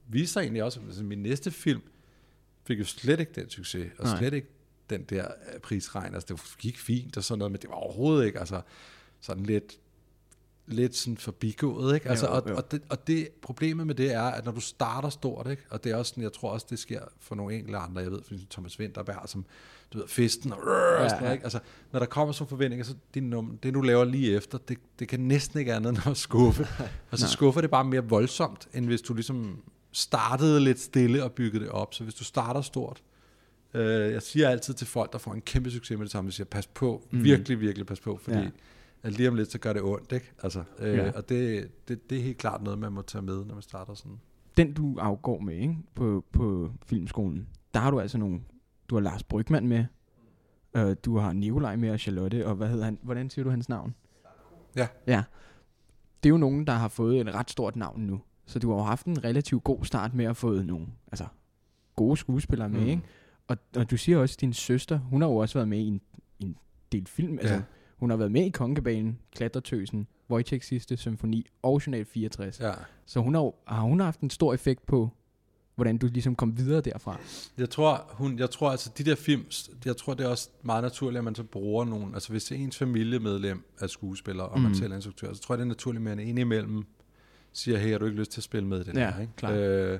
viste 0.08 0.32
sig 0.32 0.40
egentlig 0.40 0.62
også, 0.64 0.80
at 0.80 0.86
altså, 0.86 1.02
min 1.04 1.18
næste 1.22 1.50
film 1.50 1.82
fik 2.64 2.78
jo 2.78 2.84
slet 2.84 3.20
ikke 3.20 3.32
den 3.34 3.50
succes, 3.50 3.86
og 3.98 4.04
Nej. 4.04 4.18
slet 4.18 4.34
ikke 4.34 4.48
den 4.90 5.02
der 5.02 5.28
prisregn. 5.62 6.14
Altså, 6.14 6.34
det 6.34 6.56
gik 6.58 6.78
fint 6.78 7.16
og 7.16 7.24
sådan 7.24 7.38
noget, 7.38 7.52
men 7.52 7.60
det 7.60 7.70
var 7.70 7.76
overhovedet 7.76 8.26
ikke, 8.26 8.38
altså 8.40 8.60
sådan 9.20 9.42
lidt 9.46 9.78
lidt 10.66 10.96
sådan 10.96 11.16
forbigået, 11.16 11.94
ikke? 11.94 12.08
Altså, 12.08 12.26
Jo, 12.26 12.32
og, 12.32 12.42
jo. 12.48 12.56
og, 12.56 12.70
det, 12.70 12.82
og 12.88 13.06
det 13.06 13.28
problemet 13.42 13.86
med 13.86 13.94
det 13.94 14.12
er, 14.12 14.22
at 14.22 14.44
når 14.44 14.52
du 14.52 14.60
starter 14.60 15.08
stort, 15.08 15.50
ikke? 15.50 15.62
Og 15.70 15.84
det 15.84 15.92
er 15.92 15.96
også 15.96 16.10
sådan, 16.10 16.22
jeg 16.22 16.32
tror 16.32 16.50
også, 16.50 16.66
det 16.70 16.78
sker 16.78 17.00
for 17.20 17.34
nogle 17.34 17.54
enkelte 17.54 17.78
andre, 17.78 18.02
jeg 18.02 18.10
ved, 18.10 18.22
for 18.28 18.34
Thomas 18.50 18.80
Winterberg, 18.80 19.28
som, 19.28 19.44
du 19.92 19.98
ved, 19.98 20.08
festen 20.08 20.52
og, 20.52 20.58
ja, 20.66 21.02
og 21.04 21.10
sådan 21.10 21.22
noget, 21.22 21.34
ikke? 21.34 21.44
Altså, 21.44 21.58
når 21.92 21.98
der 21.98 22.06
kommer 22.06 22.32
sådan 22.32 22.48
forventninger, 22.48 22.84
så 22.84 22.94
det, 23.14 23.22
num, 23.22 23.58
det 23.62 23.74
du 23.74 23.80
laver 23.80 24.04
lige 24.04 24.36
efter, 24.36 24.58
det, 24.58 24.78
det 24.98 25.08
kan 25.08 25.20
næsten 25.20 25.58
ikke 25.58 25.74
andet 25.74 25.90
end 25.90 25.98
at 26.06 26.16
skuffe. 26.16 26.68
Og 27.10 27.18
så 27.18 27.28
skuffer 27.28 27.60
det 27.60 27.70
bare 27.70 27.84
mere 27.84 28.04
voldsomt, 28.04 28.68
end 28.74 28.86
hvis 28.86 29.02
du 29.02 29.14
ligesom 29.14 29.62
startede 29.92 30.60
lidt 30.60 30.80
stille 30.80 31.24
og 31.24 31.32
byggede 31.32 31.64
det 31.64 31.72
op. 31.72 31.94
Så 31.94 32.04
hvis 32.04 32.14
du 32.14 32.24
starter 32.24 32.60
stort, 32.60 33.02
øh, 33.74 34.12
jeg 34.12 34.22
siger 34.22 34.48
altid 34.48 34.74
til 34.74 34.86
folk, 34.86 35.12
der 35.12 35.18
får 35.18 35.34
en 35.34 35.40
kæmpe 35.40 35.70
succes 35.70 35.98
med 35.98 36.04
det 36.04 36.12
samme, 36.12 36.28
jeg 36.28 36.34
siger, 36.34 36.46
pas 36.46 36.66
på, 36.66 37.06
mm. 37.10 37.24
virkelig, 37.24 37.60
virkelig 37.60 37.86
pas 37.86 38.00
på, 38.00 38.20
fordi 38.22 38.38
Ja. 38.38 38.48
At 39.06 39.12
lige 39.12 39.28
om 39.28 39.34
lidt, 39.34 39.52
så 39.52 39.58
gør 39.58 39.72
det 39.72 39.82
ondt, 39.82 40.12
ikke? 40.12 40.32
Altså, 40.42 40.64
øh, 40.78 40.94
Ja. 40.94 41.10
Og 41.10 41.28
det, 41.28 41.68
det, 41.88 42.10
det 42.10 42.18
er 42.18 42.22
helt 42.22 42.38
klart 42.38 42.62
noget, 42.62 42.78
man 42.78 42.92
må 42.92 43.02
tage 43.02 43.22
med, 43.22 43.44
når 43.44 43.54
man 43.54 43.62
starter 43.62 43.94
sådan. 43.94 44.20
Den 44.56 44.72
du 44.72 44.98
afgår 44.98 45.38
med 45.40 45.54
ikke? 45.54 45.76
På, 45.94 46.24
på 46.32 46.70
filmskolen, 46.86 47.48
der 47.74 47.80
har 47.80 47.90
du 47.90 48.00
altså 48.00 48.18
nogle... 48.18 48.40
Du 48.88 48.94
har 48.94 49.02
Lars 49.02 49.22
Brygman 49.22 49.66
med, 49.68 49.84
øh, 50.76 50.96
du 51.04 51.18
har 51.18 51.32
Nikolaj 51.32 51.76
med 51.76 51.90
og 51.90 51.98
Charlotte, 52.00 52.46
og 52.46 52.54
hvad 52.54 52.68
hedder 52.68 52.84
han? 52.84 52.98
Hvordan 53.02 53.30
siger 53.30 53.44
du 53.44 53.50
hans 53.50 53.68
navn? 53.68 53.94
Ja. 54.76 54.88
Ja. 55.06 55.24
Det 56.22 56.28
er 56.28 56.30
jo 56.30 56.36
nogen, 56.36 56.66
der 56.66 56.72
har 56.72 56.88
fået 56.88 57.20
et 57.20 57.34
ret 57.34 57.50
stort 57.50 57.76
navn 57.76 58.00
nu. 58.00 58.20
Så 58.46 58.58
du 58.58 58.70
har 58.70 58.76
jo 58.76 58.82
haft 58.82 59.06
en 59.06 59.24
relativt 59.24 59.64
god 59.64 59.84
start 59.84 60.14
med 60.14 60.24
at 60.24 60.36
få 60.36 60.52
nogle 60.62 60.86
altså, 61.12 61.26
gode 61.96 62.16
skuespillere 62.16 62.68
med, 62.68 62.80
Mm. 62.80 62.86
ikke? 62.86 63.02
Og, 63.48 63.56
og 63.76 63.90
du 63.90 63.96
siger 63.96 64.18
også, 64.18 64.34
at 64.36 64.40
din 64.40 64.52
søster, 64.52 64.98
hun 64.98 65.22
har 65.22 65.28
jo 65.28 65.36
også 65.36 65.58
været 65.58 65.68
med 65.68 65.78
i 65.78 65.86
en, 65.86 66.00
en 66.40 66.56
del 66.92 67.06
film. 67.06 67.38
Altså, 67.38 67.54
Ja. 67.54 67.62
Hun 67.96 68.10
har 68.10 68.16
været 68.16 68.32
med 68.32 68.44
i 68.44 68.48
Kongekabalen, 68.48 69.18
Klatretøsen, 69.34 70.06
Wojciechs 70.30 70.66
sidste 70.66 70.96
symfoni 70.96 71.46
og 71.62 71.82
Journal 71.86 72.04
64. 72.04 72.60
Ja. 72.60 72.72
Så 73.06 73.20
hun 73.20 73.34
har, 73.34 73.52
har 73.66 73.80
hun 73.82 74.00
haft 74.00 74.20
en 74.20 74.30
stor 74.30 74.54
effekt 74.54 74.86
på, 74.86 75.10
hvordan 75.74 75.98
du 75.98 76.06
ligesom 76.06 76.34
kom 76.36 76.58
videre 76.58 76.80
derfra. 76.80 77.18
Jeg 77.58 77.70
tror, 77.70 78.10
hun, 78.12 78.38
jeg 78.38 78.50
tror 78.50 78.70
altså, 78.70 78.90
de 78.98 79.04
der 79.04 79.14
film, 79.14 79.44
jeg 79.84 79.96
tror, 79.96 80.14
det 80.14 80.26
er 80.26 80.30
også 80.30 80.48
meget 80.62 80.82
naturligt, 80.82 81.18
at 81.18 81.24
man 81.24 81.34
så 81.34 81.42
bruger 81.44 81.84
nogle, 81.84 82.06
altså 82.14 82.30
hvis 82.30 82.52
ens 82.52 82.78
familiemedlem 82.78 83.64
er 83.80 83.86
skuespiller, 83.86 84.44
og 84.44 84.58
mm. 84.58 84.62
man 84.62 84.70
Mm. 84.72 84.74
selv 84.78 84.92
er 84.92 84.96
instruktør, 84.96 85.32
så 85.32 85.40
tror 85.40 85.54
jeg, 85.54 85.58
det 85.58 85.64
er 85.64 85.68
naturligt, 85.68 86.00
at 86.08 86.16
man 86.16 86.18
indimellem 86.28 86.84
siger, 87.52 87.78
hey, 87.78 87.90
har 87.92 87.98
du 87.98 88.04
ikke 88.06 88.18
lyst 88.18 88.30
til 88.32 88.40
at 88.40 88.44
spille 88.44 88.68
med 88.68 88.80
i 88.80 88.84
den 88.84 88.96
Ja, 88.96 89.10
her? 89.10 89.20
Ikke? 89.20 89.32
klart. 89.36 89.54
Øh, 89.58 89.98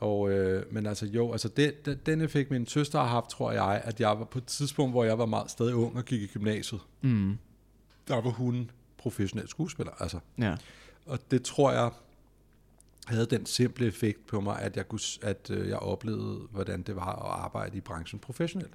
og, 0.00 0.30
øh, 0.30 0.72
men 0.72 0.86
altså 0.86 1.06
jo, 1.06 1.32
altså 1.32 1.48
det, 1.48 1.86
det, 1.86 2.06
den 2.06 2.20
effekt, 2.20 2.50
min 2.50 2.66
søster 2.66 2.98
har 2.98 3.06
haft, 3.06 3.30
tror 3.30 3.52
jeg, 3.52 3.82
at 3.84 4.00
jeg 4.00 4.08
var 4.08 4.24
på 4.24 4.38
et 4.38 4.44
tidspunkt, 4.44 4.92
hvor 4.92 5.04
jeg 5.04 5.18
var 5.18 5.26
meget 5.26 5.50
stadig 5.50 5.74
ung 5.74 5.96
og 5.96 6.04
gik 6.04 6.22
i 6.22 6.26
gymnasiet, 6.26 6.80
Mm. 7.00 7.38
der 8.08 8.14
var 8.14 8.30
hun 8.30 8.70
professionel 8.98 9.48
skuespiller, 9.48 9.92
altså. 10.02 10.18
Ja. 10.38 10.56
Og 11.06 11.18
det 11.30 11.42
tror 11.42 11.72
jeg 11.72 11.90
havde 13.06 13.26
den 13.26 13.46
simple 13.46 13.86
effekt 13.86 14.26
på 14.26 14.40
mig, 14.40 14.58
at 14.60 14.76
jeg, 14.76 14.88
kunne, 14.88 15.00
at 15.22 15.50
øh, 15.50 15.68
jeg 15.68 15.76
oplevede, 15.78 16.38
hvordan 16.50 16.82
det 16.82 16.96
var 16.96 17.12
at 17.12 17.42
arbejde 17.44 17.76
i 17.76 17.80
branchen 17.80 18.18
professionelt. 18.18 18.72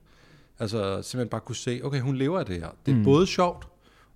Altså 0.59 1.01
simpelthen 1.01 1.29
bare 1.29 1.41
kunne 1.41 1.55
se, 1.55 1.81
okay, 1.83 2.01
hun 2.01 2.15
lever 2.15 2.39
af 2.39 2.45
det 2.45 2.59
her. 2.59 2.69
Det 2.85 2.91
er 2.91 2.95
mm. 2.95 3.03
både 3.03 3.27
sjovt, 3.27 3.67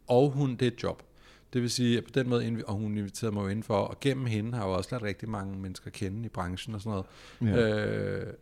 og 0.08 0.30
hun, 0.32 0.52
det 0.52 0.62
er 0.62 0.72
et 0.72 0.84
job. 0.84 1.04
Det 1.54 1.62
vil 1.62 1.70
sige, 1.70 1.98
at 1.98 2.04
på 2.04 2.10
den 2.14 2.30
måde, 2.30 2.64
og 2.68 2.74
hun 2.74 2.98
inviterede 2.98 3.34
mig 3.34 3.44
jo 3.44 3.48
indenfor, 3.48 3.78
og 3.78 4.00
gennem 4.00 4.26
hende 4.26 4.52
har 4.52 4.60
jeg 4.60 4.68
jo 4.68 4.74
også 4.74 4.90
lært 4.92 5.04
rigtig 5.04 5.30
mange 5.30 5.60
mennesker 5.60 5.92
kende 5.92 6.26
i 6.26 6.30
branchen 6.30 6.76
og 6.76 6.82
sådan 6.82 7.04
noget. 7.42 7.58
ja. 7.58 8.28
Øh, 8.28 8.34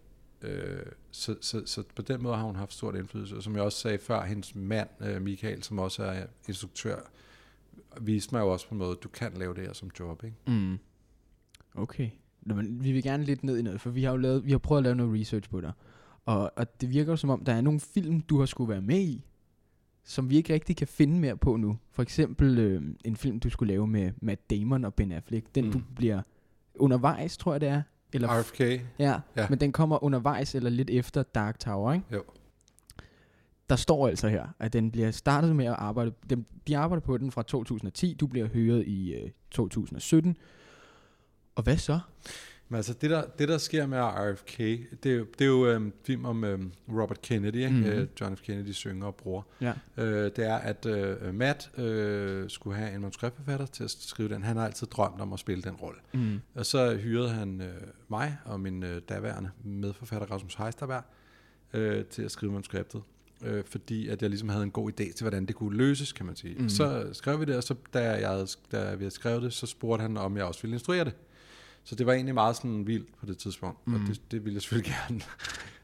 øh, 0.42 0.86
så, 1.12 1.36
så, 1.42 1.62
så 1.66 1.84
på 1.96 2.02
den 2.02 2.24
måde 2.24 2.36
har 2.36 2.44
hun 2.44 2.56
haft 2.56 2.74
stort 2.74 2.96
indflydelse. 2.96 3.36
Og 3.36 3.44
som 3.44 3.56
jeg 3.56 3.64
også 3.64 3.80
sagde 3.80 3.98
før, 3.98 4.26
hendes 4.26 4.56
mand, 4.56 4.90
øh, 5.02 5.22
Michael, 5.22 5.64
som 5.64 5.80
også 5.80 6.04
er 6.04 6.26
instruktør, 6.48 7.00
viste 8.02 8.36
mig 8.36 8.42
jo 8.42 8.48
også 8.48 8.68
på 8.68 8.76
en 8.76 8.80
måde, 8.80 8.92
at 8.92 9.04
du 9.04 9.10
kan 9.10 9.34
lave 9.34 9.54
det 9.54 9.64
her 9.64 9.74
som 9.74 9.92
job. 10.00 10.24
Ikke? 10.24 10.38
Mm. 10.48 10.78
Okay. 11.76 12.10
Nå, 12.42 12.56
men 12.56 12.84
vi 12.84 12.92
vil 12.92 13.04
gerne 13.04 13.24
lidt 13.24 13.44
ned 13.44 13.58
i 13.58 13.62
noget, 13.62 13.82
for 13.82 13.90
vi 13.90 14.04
har 14.04 14.12
jo 14.12 14.18
lavet, 14.18 14.46
vi 14.46 14.52
har 14.52 14.58
prøvet 14.58 14.80
at 14.80 14.84
lave 14.84 14.96
noget 14.96 15.22
research 15.22 15.50
på 15.50 15.62
dig. 15.62 15.72
Og, 16.26 16.52
og 16.56 16.82
det 16.82 16.90
virker 16.90 17.12
jo 17.12 17.16
som 17.16 17.30
om, 17.30 17.46
der 17.46 17.54
er 17.54 17.62
nogle 17.62 17.80
film, 17.80 18.22
du 18.22 18.40
har 18.40 18.46
skulle 18.46 18.70
være 18.70 18.82
med 18.82 19.00
i, 19.00 19.26
som 20.08 20.30
vi 20.30 20.38
ikke 20.38 20.54
rigtig 20.54 20.78
kan 20.78 20.88
finde 20.88 21.20
mere 21.20 21.38
på 21.38 21.56
nu. 21.56 21.78
For 21.92 22.02
eksempel 22.02 22.60
øh, 22.60 22.82
en 23.06 23.16
film, 23.16 23.40
du 23.40 23.50
skulle 23.50 23.74
lave 23.74 23.88
med 23.88 24.12
Matt 24.22 24.50
Damon 24.50 24.86
og 24.86 24.94
Ben 24.94 25.12
Affleck. 25.12 25.56
Den 25.56 25.66
mm. 25.66 25.72
du 25.72 25.82
bliver 25.96 26.22
undervejs, 26.76 27.38
tror 27.38 27.54
jeg 27.54 27.62
det 27.62 27.70
er. 27.70 27.82
Eller 28.14 28.40
RFK, 28.40 28.60
Ja, 29.00 29.20
ja, 29.36 29.50
men 29.50 29.60
den 29.60 29.72
kommer 29.72 30.04
undervejs 30.04 30.56
eller 30.56 30.70
lidt 30.70 30.90
efter 30.90 31.24
Dark 31.24 31.60
Tower, 31.60 31.94
ikke? 31.94 32.06
Jo. 32.14 32.24
Der 33.70 33.76
står 33.76 34.08
altså 34.08 34.28
her, 34.28 34.48
at 34.60 34.74
den 34.74 34.92
bliver 34.92 35.12
startet 35.12 35.56
med 35.56 35.66
at 35.66 35.76
arbejde, 35.78 36.14
de, 36.30 36.44
de 36.68 36.78
arbejder 36.78 37.06
på 37.06 37.18
den 37.18 37.32
fra 37.32 37.44
2010, 37.44 38.14
du 38.14 38.28
bliver 38.28 38.48
høret 38.48 38.88
i 38.88 39.14
øh, 39.14 39.30
2017. 39.52 40.38
Og 41.56 41.64
hvad 41.64 41.78
så? 41.78 42.00
Men 42.70 42.78
altså, 42.78 42.94
det 42.94 43.10
der, 43.10 43.24
det 43.40 43.50
der 43.50 43.58
sker 43.58 43.86
med 43.86 43.98
RFK, 43.98 44.58
det 45.04 45.12
er 45.12 45.16
jo, 45.16 45.26
det 45.40 45.46
er 45.46 45.50
jo 45.50 45.68
øhm, 45.68 45.94
film 46.04 46.26
om 46.26 46.44
øhm, 46.44 46.72
Robert 46.90 47.22
Kennedy, 47.22 47.56
ikke? 47.56 47.70
Mhm. 47.70 47.80
Mm. 47.80 47.86
Øh, 47.86 48.08
John 48.22 48.38
F. 48.38 48.42
Kennedy 48.42 48.72
synger 48.72 49.08
og 49.08 49.16
bror. 49.16 49.48
Ja. 49.62 49.74
Øh, 49.98 50.32
det 50.36 50.40
er, 50.40 50.56
at 50.56 50.86
øh, 50.86 51.36
Matt 51.36 51.80
øh, 51.80 52.50
skulle 52.50 52.78
have 52.78 52.96
en 52.96 53.02
manuskriptforfatter 53.02 53.66
til 53.66 53.84
at 53.84 53.92
skrive 53.92 54.30
den. 54.30 54.44
Han 54.44 54.58
har 54.58 54.66
altid 54.66 54.88
drømt 54.88 55.22
om 55.22 55.34
at 55.34 55.40
spille 55.40 55.64
den 55.64 55.74
rolle. 55.74 56.00
Mm. 56.14 56.40
Og 56.56 56.66
så 56.66 56.96
hyrede 56.96 57.30
han 57.30 57.62
øh, 57.62 57.74
mig 58.10 58.38
og 58.46 58.60
min 58.60 58.84
øh, 58.84 59.02
daværende 59.10 59.50
medforfatter 59.64 60.32
Rasmus 60.32 60.56
Heisterberg 60.56 61.04
øh, 61.74 62.06
til 62.06 62.22
at 62.22 62.32
skrive 62.32 62.52
manuskriptet. 62.52 63.02
Øh, 63.44 63.64
fordi 63.66 64.08
at 64.08 64.22
jeg 64.22 64.30
ligesom 64.30 64.50
havde 64.50 64.64
en 64.64 64.72
god 64.72 64.92
idé 64.92 65.14
til, 65.14 65.22
hvordan 65.22 65.46
det 65.46 65.56
kunne 65.56 65.78
løses, 65.78 66.12
kan 66.12 66.26
man 66.26 66.36
sige. 66.36 66.56
Mm. 66.60 66.70
Så 66.70 67.10
skrev 67.14 67.40
vi 67.40 67.46
det, 67.46 67.56
og 67.56 67.64
så 67.64 67.76
da, 67.94 68.12
jeg 68.12 68.30
havde, 68.30 68.48
da 68.72 68.96
vi 68.96 69.04
havde 69.04 69.12
skrevet 69.12 69.44
det, 69.44 69.54
så 69.54 69.66
spurgte 69.66 70.02
han, 70.02 70.18
om 70.18 70.38
jeg 70.38 70.46
også 70.46 70.62
ville 70.62 70.76
instruere 70.76 71.06
det. 71.06 71.16
Så 71.88 71.96
det 71.96 72.06
var 72.06 72.14
egentlig 72.14 72.34
meget 72.34 72.56
sådan 72.56 72.88
vildt 72.88 73.18
på 73.18 73.26
det 73.26 73.38
tidspunkt, 73.38 73.88
mm. 73.88 73.94
Mhm. 73.94 74.02
og 74.04 74.08
det, 74.10 74.32
det 74.32 74.46
ville 74.46 74.54
jeg 74.56 74.62
selvfølgelig 74.62 74.94
gerne. 74.94 75.22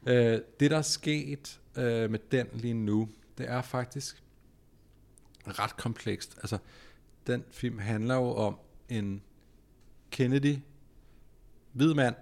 øh, 0.34 0.40
det, 0.60 0.70
der 0.70 0.78
er 0.78 0.82
sket 0.82 1.60
øh, 1.76 2.10
med 2.10 2.18
den 2.30 2.46
lige 2.52 2.74
nu, 2.74 3.08
det 3.38 3.50
er 3.50 3.62
faktisk 3.62 4.22
ret 5.46 5.76
komplekst. 5.76 6.36
Altså, 6.36 6.58
den 7.26 7.44
film 7.50 7.78
handler 7.78 8.14
jo 8.14 8.34
om 8.34 8.56
en 8.88 9.22
Kennedy, 10.10 10.56
hvid 11.72 11.94
mand, 11.94 12.14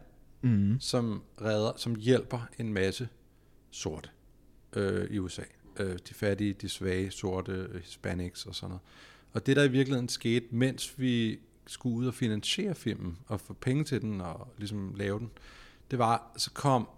Mm. 0.45 0.81
som 0.81 1.23
redder, 1.41 1.73
som 1.77 1.95
hjælper 1.95 2.49
en 2.59 2.73
masse 2.73 3.09
sorte 3.71 4.09
øh, 4.73 5.11
i 5.11 5.19
USA. 5.19 5.43
Øh, 5.77 5.99
de 6.09 6.15
fattige, 6.15 6.53
de 6.53 6.69
svage, 6.69 7.11
sorte, 7.11 7.53
øh, 7.53 7.75
hispanics 7.81 8.47
og 8.47 8.55
sådan 8.55 8.69
noget. 8.69 8.83
Og 9.33 9.47
det 9.47 9.57
der 9.57 9.63
i 9.63 9.71
virkeligheden 9.71 10.09
skete, 10.09 10.47
mens 10.51 10.99
vi 10.99 11.41
skulle 11.67 11.97
ud 11.97 12.07
og 12.07 12.15
finansiere 12.15 12.75
filmen 12.75 13.19
og 13.27 13.41
få 13.41 13.53
penge 13.53 13.85
til 13.85 14.01
den 14.01 14.21
og 14.21 14.49
ligesom 14.59 14.95
lave 14.97 15.19
den, 15.19 15.31
det 15.91 15.99
var, 15.99 16.33
så 16.37 16.51
kom 16.51 16.89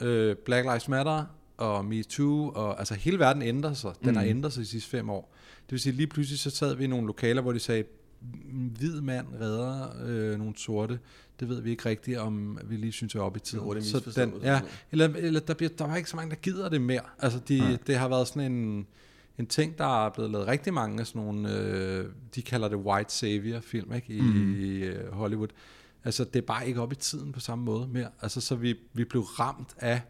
øh, 0.00 0.36
Black 0.36 0.64
Lives 0.66 0.88
Matter 0.88 1.24
og 1.56 1.84
Me 1.84 2.02
Too, 2.02 2.48
og 2.54 2.78
altså 2.78 2.94
hele 2.94 3.18
verden 3.18 3.42
ændrede 3.42 3.74
sig. 3.74 3.92
Den 4.04 4.10
mm. 4.10 4.16
har 4.16 4.24
ændret 4.24 4.52
sig 4.52 4.60
de 4.60 4.66
sidste 4.66 4.90
fem 4.90 5.10
år. 5.10 5.34
Det 5.66 5.72
vil 5.72 5.80
sige, 5.80 5.92
lige 5.92 6.06
pludselig 6.06 6.38
så 6.38 6.50
sad 6.50 6.74
vi 6.74 6.84
i 6.84 6.86
nogle 6.86 7.06
lokaler, 7.06 7.42
hvor 7.42 7.52
de 7.52 7.58
sagde, 7.58 7.84
"En 8.52 8.74
hvid 8.78 9.00
mand 9.00 9.26
redder 9.40 9.88
øh, 10.06 10.38
nogle 10.38 10.56
sorte. 10.56 10.98
Det 11.40 11.48
ved 11.48 11.60
vi 11.60 11.70
ikke 11.70 11.88
rigtigt, 11.88 12.18
om 12.18 12.58
vi 12.64 12.76
lige 12.76 12.92
synes 12.92 13.14
er 13.14 13.20
op 13.20 13.36
i 13.36 13.40
tiden. 13.40 13.64
hurtigt 13.64 13.86
Så 13.86 13.96
misforstået. 13.96 14.32
den, 14.32 14.42
ja, 14.42 14.60
eller, 14.92 15.08
eller 15.16 15.40
der, 15.40 15.54
bliver, 15.54 15.70
der 15.78 15.86
var 15.86 15.96
ikke 15.96 16.10
så 16.10 16.16
mange, 16.16 16.30
der 16.30 16.36
gider 16.36 16.68
det 16.68 16.80
mere. 16.80 17.00
Altså, 17.18 17.38
de, 17.48 17.78
det 17.86 17.96
har 17.96 18.08
været 18.08 18.28
sådan 18.28 18.52
en, 18.52 18.86
en 19.38 19.46
ting, 19.46 19.78
der 19.78 20.06
er 20.06 20.10
blevet 20.10 20.30
lavet 20.30 20.46
rigtig 20.46 20.74
mange 20.74 21.00
af 21.00 21.06
sådan 21.06 21.22
nogle, 21.22 21.52
øh, 21.52 22.06
de 22.34 22.42
kalder 22.42 22.68
det 22.68 22.78
white 22.78 23.12
savior 23.12 23.60
film, 23.60 23.92
ikke, 23.92 24.14
i, 24.14 24.84
øh, 24.84 25.12
Hollywood. 25.12 25.48
Altså, 26.04 26.24
det 26.24 26.36
er 26.36 26.46
bare 26.46 26.68
ikke 26.68 26.80
op 26.80 26.92
i 26.92 26.96
tiden 26.96 27.32
på 27.32 27.40
samme 27.40 27.64
måde 27.64 27.88
mere. 27.88 28.08
Altså, 28.22 28.40
så 28.40 28.54
vi, 28.54 28.74
vi 28.92 29.04
blev 29.04 29.22
ramt 29.22 29.74
af 29.78 30.00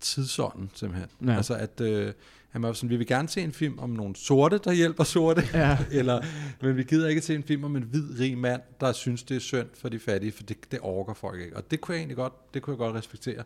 tidsånden, 0.00 0.70
simpelthen. 0.74 1.08
Ja. 1.26 1.36
Altså, 1.36 1.54
at, 1.54 1.80
øh, 1.80 2.12
at 2.52 2.60
man 2.60 2.74
sådan, 2.74 2.90
vi 2.90 2.96
vil 2.96 3.06
gerne 3.06 3.28
se 3.28 3.40
en 3.40 3.52
film 3.52 3.78
om 3.78 3.90
nogle 3.90 4.16
sorte, 4.16 4.58
der 4.58 4.72
hjælper 4.72 5.04
sorte, 5.04 5.42
Ja. 5.54 5.78
eller, 5.90 6.22
men 6.62 6.76
vi 6.76 6.82
gider 6.82 7.08
ikke 7.08 7.20
se 7.20 7.34
en 7.34 7.42
film 7.42 7.64
om 7.64 7.76
en 7.76 7.82
hvid, 7.82 8.20
rig 8.20 8.38
mand, 8.38 8.62
der 8.80 8.92
synes, 8.92 9.22
det 9.22 9.34
er 9.34 9.40
synd 9.40 9.68
for 9.74 9.88
de 9.88 9.98
fattige, 9.98 10.32
for 10.32 10.42
det, 10.42 10.56
det 10.70 10.78
orker 10.82 11.14
folk 11.14 11.40
ikke. 11.40 11.56
Og 11.56 11.70
det 11.70 11.80
kunne 11.80 11.92
jeg 11.92 12.00
egentlig 12.00 12.16
godt, 12.16 12.54
det 12.54 12.62
kunne 12.62 12.72
jeg 12.72 12.78
godt 12.78 12.96
respektere. 12.96 13.42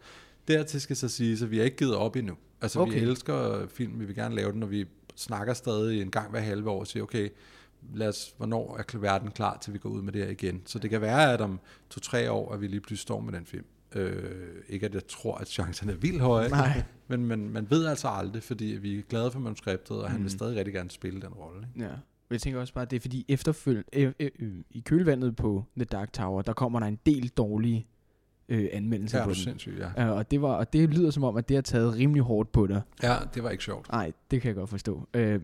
Dertil 0.48 0.80
skal 0.80 0.96
så 0.96 1.08
sige, 1.08 1.44
at 1.44 1.50
vi 1.50 1.56
har 1.56 1.64
ikke 1.64 1.76
givet 1.76 1.94
op 1.94 2.16
endnu. 2.16 2.34
Altså, 2.62 2.80
okay. 2.80 2.90
Okay. 2.90 3.00
vi 3.00 3.10
elsker 3.10 3.66
film, 3.74 4.00
vi 4.00 4.04
vil 4.04 4.14
gerne 4.14 4.34
lave 4.34 4.52
den, 4.52 4.62
og 4.62 4.70
vi 4.70 4.86
snakker 5.16 5.54
stadig 5.54 6.02
en 6.02 6.10
gang 6.10 6.30
hver 6.30 6.40
halve 6.40 6.70
år 6.70 6.80
og 6.80 6.86
siger, 6.86 7.02
okay, 7.02 7.28
lad 7.94 8.08
os, 8.08 8.34
hvornår 8.36 8.76
er 8.94 8.98
verden 8.98 9.30
klar 9.30 9.58
til 9.58 9.72
vi 9.72 9.78
går 9.78 9.88
ud 9.88 10.02
med 10.02 10.12
det 10.12 10.24
her 10.24 10.30
igen. 10.30 10.62
Så 10.66 10.78
det 10.78 10.90
kan 10.90 11.00
være, 11.00 11.32
at 11.32 11.40
om 11.40 11.60
to-tre 11.90 12.30
år, 12.30 12.52
at 12.54 12.60
vi 12.60 12.66
lige 12.66 12.80
pludselig 12.80 12.98
står 12.98 13.20
med 13.20 13.32
den 13.32 13.46
film. 13.46 13.64
Øh, 13.94 14.54
ikke 14.68 14.86
at 14.86 14.94
jeg 14.94 15.06
tror, 15.06 15.34
at 15.34 15.48
chancerne 15.48 15.92
er 15.92 15.96
vildt 15.96 16.20
høje, 16.20 16.48
Nej. 16.48 16.82
men, 17.08 17.26
men 17.26 17.50
man 17.52 17.70
ved 17.70 17.86
altså 17.86 18.08
aldrig, 18.08 18.42
fordi 18.42 18.64
vi 18.64 18.98
er 18.98 19.02
glade 19.02 19.30
for 19.30 19.38
manuskriptet, 19.40 19.96
og 20.02 20.10
han 20.10 20.18
Mm. 20.18 20.24
vil 20.24 20.30
stadig 20.32 20.56
rigtig 20.56 20.74
gerne 20.74 20.90
spille 20.90 21.20
den 21.20 21.28
rolle. 21.28 21.68
Ja. 21.78 21.88
Men 22.28 22.34
jeg 22.34 22.40
tænker 22.40 22.60
også 22.60 22.74
bare, 22.74 22.82
at 22.82 22.90
det 22.90 22.96
er 22.96 23.00
fordi 23.00 23.24
efterfølg, 23.28 23.84
øh, 23.92 24.12
øh, 24.20 24.30
øh, 24.38 24.52
i 24.70 24.80
kølvandet 24.80 25.36
på 25.36 25.64
The 25.76 25.84
Dark 25.84 26.12
Tower, 26.12 26.42
der 26.42 26.52
kommer 26.52 26.80
der 26.80 26.86
en 26.86 26.98
del 27.06 27.28
dårlige 27.28 27.86
øh, 28.52 28.68
anmeldelser 28.72 29.18
Ja, 29.18 29.24
på 29.24 29.32
den. 29.46 29.60
ja. 29.96 30.10
Uh, 30.10 30.16
og, 30.18 30.30
det 30.30 30.42
var, 30.42 30.48
og 30.54 30.72
det 30.72 30.90
lyder 30.94 31.10
som 31.10 31.24
om, 31.24 31.36
at 31.36 31.48
det 31.48 31.56
har 31.56 31.62
taget 31.62 31.94
rimelig 31.96 32.22
hårdt 32.22 32.52
på 32.52 32.66
dig. 32.66 32.82
Ja, 33.02 33.16
det 33.34 33.42
var 33.42 33.50
ikke 33.50 33.64
sjovt. 33.64 33.92
Nej, 33.92 34.12
det 34.30 34.42
kan 34.42 34.48
jeg 34.48 34.56
godt 34.56 34.70
forstå. 34.70 35.08
Uh, 35.18 35.34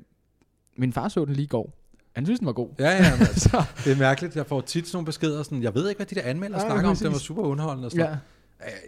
min 0.77 0.93
far 0.93 1.09
så 1.09 1.25
den 1.25 1.35
lige 1.35 1.45
i 1.45 1.49
går, 1.49 1.73
Han 2.13 2.25
synes, 2.27 2.39
den 2.41 2.47
var 2.47 2.53
god. 2.53 2.69
Ja, 2.79 2.91
ja, 2.91 3.11
men, 3.19 3.21
altså, 3.33 3.63
det 3.85 3.93
er 3.93 3.97
mærkeligt. 3.97 4.37
Jeg 4.37 4.47
får 4.47 4.61
tit 4.61 4.87
sådan 4.87 4.97
nogle 4.97 5.07
beskeder, 5.07 5.43
sådan, 5.43 5.63
jeg 5.63 5.75
ved 5.75 5.89
ikke, 5.89 5.99
hvad 5.99 6.07
de 6.07 6.15
der 6.15 6.23
anmeldere 6.23 6.61
Nej, 6.61 6.69
snakker 6.69 6.91
om. 6.91 6.97
Den 6.97 7.13
var 7.13 7.19
super 7.19 7.43
underholdende. 7.43 7.87
Og 7.87 7.91
sådan 7.93 8.07
Ja. 8.07 8.17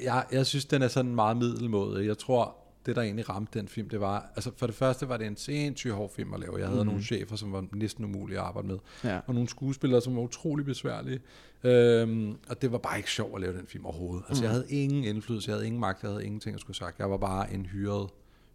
jeg, 0.05 0.25
jeg 0.33 0.47
synes, 0.47 0.65
den 0.65 0.83
er 0.83 0.89
sådan 0.89 1.15
meget 1.15 1.37
middelmåde. 1.37 2.07
Jeg 2.07 2.19
tror, 2.19 2.57
det 2.87 2.96
der 2.96 3.02
egentlig 3.02 3.28
ramte 3.28 3.58
den 3.58 3.68
film, 3.68 3.88
det 3.88 4.00
var, 4.00 4.32
altså 4.37 4.50
for 4.56 4.66
det 4.66 4.75
første 4.75 5.08
var 5.08 5.16
det 5.16 5.26
en 5.26 5.37
sindssygt 5.37 5.94
hård 5.94 6.10
film 6.10 6.34
at 6.34 6.40
lave. 6.40 6.56
Jeg 6.58 6.68
havde 6.68 6.80
mm. 6.80 6.87
nogle 6.87 7.02
chefer, 7.02 7.37
som 7.37 7.52
var 7.52 7.64
næsten 7.72 8.04
umulige 8.04 8.38
at 8.38 8.44
arbejde 8.44 8.68
med, 8.68 8.78
Ja. 9.04 9.20
og 9.26 9.34
nogle 9.34 9.49
skuespillere, 9.49 10.00
som 10.00 10.16
var 10.16 10.22
utrolig 10.22 10.64
besværlige. 10.64 11.20
Øhm, 11.64 12.37
og 12.49 12.62
det 12.62 12.72
var 12.72 12.78
bare 12.78 12.96
ikke 12.96 13.10
sjovt 13.10 13.34
at 13.34 13.40
lave 13.40 13.56
den 13.58 13.66
film 13.66 13.87
overhovedet. 13.87 14.25
Altså 14.28 14.44
jeg 14.44 14.50
havde 14.50 14.66
ingen 14.68 15.04
indflydelse, 15.04 15.50
jeg 15.50 15.56
havde 15.56 15.66
ingen 15.66 15.80
magt, 15.80 16.02
jeg 16.02 16.10
havde 16.10 16.25
ingenting 16.25 16.54
at 16.54 16.60
skulle 16.60 16.76
sagt. 16.76 16.99
Jeg 16.99 17.10
var 17.10 17.16
bare 17.16 17.52
en 17.54 17.66
hyret, 17.66 18.08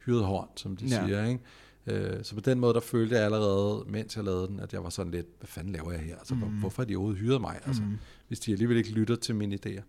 hyret 0.05 0.25
horn, 0.25 0.47
som 0.55 0.77
de 0.77 0.85
ja. 0.85 1.05
siger, 1.05 1.25
ikke? 1.25 1.39
Øh, 1.87 2.23
så 2.23 2.35
på 2.35 2.41
den 2.41 2.59
måde, 2.59 2.73
der 2.73 2.79
følte 2.79 3.15
jeg 3.15 3.25
allerede, 3.25 3.83
mens 3.87 4.15
jeg 4.15 4.23
lavede 4.23 4.47
den, 4.47 4.59
at 4.59 4.73
jeg 4.73 4.83
var 4.83 4.89
sådan 4.89 5.11
lidt, 5.11 5.27
hvad 5.39 5.47
fanden 5.47 5.73
laver 5.73 5.91
jeg 5.91 6.01
her? 6.01 6.17
Altså, 6.17 6.35
mm. 6.35 6.41
hvorfor 6.41 6.81
har 6.81 6.85
de 6.87 6.95
overhovedet 6.95 7.21
hyret 7.21 7.41
mig? 7.41 7.59
Altså, 7.65 7.81
mm. 7.81 7.97
hvis 8.27 8.39
de 8.39 8.51
alligevel 8.51 8.77
ikke 8.77 8.91
lytter 8.91 9.15
til 9.15 9.35
mine 9.35 9.57
idéer. 9.65 9.81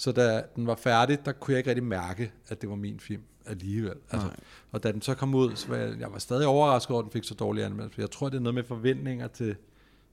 Så 0.00 0.12
da 0.12 0.42
den 0.56 0.66
var 0.66 0.74
færdig, 0.74 1.24
der 1.24 1.32
kunne 1.32 1.52
jeg 1.52 1.58
ikke 1.58 1.70
rigtig 1.70 1.84
mærke, 1.84 2.32
at 2.48 2.60
det 2.60 2.68
var 2.70 2.76
min 2.76 3.00
film 3.00 3.22
alligevel. 3.46 3.94
Altså, 4.10 4.26
Nej. 4.26 4.36
og 4.72 4.82
da 4.82 4.92
den 4.92 5.02
så 5.02 5.14
kom 5.14 5.34
ud, 5.34 5.56
så 5.56 5.68
var 5.68 5.76
jeg, 5.76 6.00
jeg 6.00 6.12
var 6.12 6.18
stadig 6.18 6.46
overrasket 6.46 6.90
over, 6.90 6.98
at 7.00 7.04
den 7.04 7.12
fik 7.12 7.24
så 7.24 7.34
dårlige 7.34 7.64
anmeldelser. 7.64 8.02
Jeg 8.02 8.10
tror, 8.10 8.28
det 8.28 8.36
er 8.36 8.40
noget 8.40 8.54
med 8.54 8.64
forventninger 8.64 9.28
til, 9.28 9.56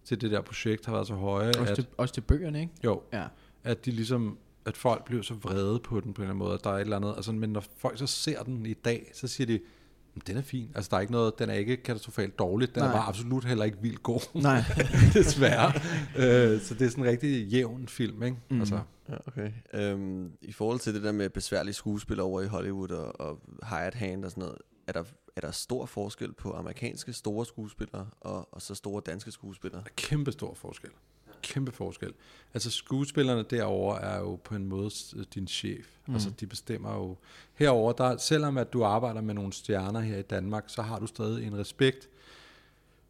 til 0.06 0.22
det 0.22 0.32
der 0.32 0.42
projekt 0.42 0.86
har 0.86 0.94
været 0.94 1.08
så 1.08 1.14
høje, 1.14 1.48
Også, 1.48 1.62
at, 1.62 1.76
til, 1.76 1.88
også 1.98 2.14
til 2.14 2.22
bøgerne, 2.22 2.60
ikke? 2.62 2.74
jo, 2.84 3.02
Ja. 3.14 3.24
at 3.64 3.86
de 3.86 3.92
ligesom 3.92 4.38
at 4.66 4.78
folk 4.78 5.06
blev 5.06 5.24
så 5.24 5.34
vrede 5.34 5.80
på 5.80 6.00
den 6.00 6.14
på 6.14 6.22
en 6.22 6.24
eller 6.24 6.34
anden 6.34 6.46
måde, 6.46 6.54
at 6.54 6.64
der 6.64 6.70
er 6.70 6.76
et 6.76 6.82
eller 6.82 6.96
andet, 6.96 7.14
altså, 7.16 7.32
men 7.32 7.50
når 7.50 7.64
folk 7.78 7.98
så 8.00 8.08
ser 8.08 8.44
den 8.44 8.66
i 8.66 8.74
dag, 8.74 9.12
så 9.14 9.28
siger 9.28 9.48
de, 9.48 9.60
"Men 10.14 10.22
den 10.28 10.38
er 10.38 10.42
fin, 10.42 10.72
altså 10.76 10.90
der 10.92 10.98
er 10.98 11.02
ikke 11.02 11.14
noget, 11.14 11.40
den 11.40 11.50
er 11.50 11.54
ikke 11.54 11.78
katastrofalt 11.78 12.40
dårlig, 12.40 12.76
den 12.76 12.84
Nej. 12.84 12.90
er 12.90 12.94
bare 12.94 13.08
absolut 13.08 13.46
heller 13.46 13.66
ikke 13.66 13.78
vildt 13.82 14.04
god, 14.04 14.42
Nej. 14.42 14.64
desværre. 15.14 15.68
øh, 16.18 16.62
så 16.62 16.74
det 16.74 16.82
er 16.86 16.90
sådan 16.90 17.04
en 17.04 17.10
rigtig 17.10 17.46
jævn 17.48 17.88
film, 17.88 18.24
ikke? 18.24 18.38
Mm. 18.50 18.60
Altså, 18.60 18.80
Ja, 19.10 19.16
okay. 19.28 19.52
Øhm, 19.74 20.32
I 20.42 20.52
forhold 20.52 20.80
til 20.80 20.94
det 20.94 21.04
der 21.04 21.12
med 21.12 21.30
besværlige 21.30 21.74
skuespillere 21.74 22.26
over 22.28 22.42
i 22.42 22.46
Hollywood 22.48 22.90
og, 22.92 23.20
og 23.20 23.42
hired 23.70 23.94
hand 23.94 24.26
og 24.26 24.32
sådan 24.32 24.42
noget, 24.42 24.58
er 24.88 24.92
der, 24.92 25.04
er 25.36 25.42
der 25.42 25.52
stor 25.52 25.86
forskel 25.86 26.34
på 26.34 26.54
amerikanske 26.54 27.14
store 27.14 27.46
skuespillere 27.46 28.08
og, 28.22 28.50
og 28.52 28.62
så 28.62 28.76
store 28.76 29.02
danske 29.06 29.32
skuespillere? 29.32 29.84
kæmpe 29.96 30.32
stor 30.32 30.54
forskel. 30.54 30.90
Kæmpe 31.42 31.72
forskel. 31.72 32.14
Altså 32.54 32.72
skuespillerne 32.72 33.44
derovre 33.50 34.02
er 34.02 34.20
jo 34.20 34.36
på 34.36 34.56
en 34.56 34.66
måde 34.66 34.90
s- 34.92 35.16
din 35.34 35.48
chef. 35.48 35.88
Mm. 36.08 36.14
Altså 36.14 36.30
de 36.30 36.48
bestemmer 36.48 36.94
jo. 36.96 37.18
Herover 37.54 37.92
der 37.94 38.18
selvom 38.18 38.58
at 38.58 38.74
du 38.74 38.84
arbejder 38.84 39.22
med 39.22 39.34
nogle 39.34 39.54
stjerner 39.54 40.00
her 40.00 40.18
i 40.18 40.22
Danmark, 40.22 40.64
så 40.68 40.82
har 40.82 41.00
du 41.00 41.08
stadig 41.08 41.48
en 41.48 41.58
respekt 41.58 42.10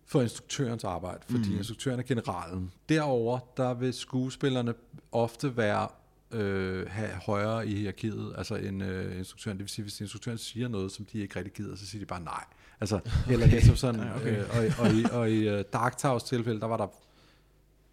for 0.07 0.21
instruktørens 0.21 0.83
arbejde, 0.83 1.19
fordi 1.29 1.49
mm. 1.49 1.57
instruktøren 1.57 1.99
er 1.99 2.03
generalen. 2.03 2.71
Derover 2.89 3.39
der 3.57 3.73
vil 3.73 3.93
skuespillerne 3.93 4.73
ofte 5.11 5.57
være 5.57 5.87
øh, 6.31 6.87
have 6.89 7.09
højere 7.09 7.67
i 7.67 7.75
hierarkiet, 7.75 8.33
altså 8.37 8.55
en 8.55 8.81
øh, 8.81 9.17
instruktøren. 9.17 9.57
Det 9.57 9.63
vil 9.63 9.69
sige, 9.69 9.83
hvis 9.83 10.01
instruktøren 10.01 10.37
siger 10.37 10.67
noget, 10.67 10.91
som 10.91 11.05
de 11.05 11.19
ikke 11.19 11.35
rigtig 11.35 11.53
gider, 11.53 11.75
så 11.75 11.85
siger 11.85 11.99
de 11.99 12.05
bare 12.05 12.21
nej. 12.23 12.43
Altså, 12.79 12.95
okay. 12.95 13.11
eller 13.33 13.47
ligesom 13.47 13.75
sådan, 13.75 14.01
Ja, 14.01 14.15
okay. 14.15 14.39
øh, 14.39 14.79
og, 14.79 14.85
og, 14.85 14.93
i, 14.93 15.05
og 15.11 15.31
i 15.31 15.53
uh, 15.53 15.61
Dark 15.73 15.97
Towers 15.97 16.23
tilfælde, 16.23 16.59
der 16.59 16.67
var 16.67 16.77
der, 16.77 16.87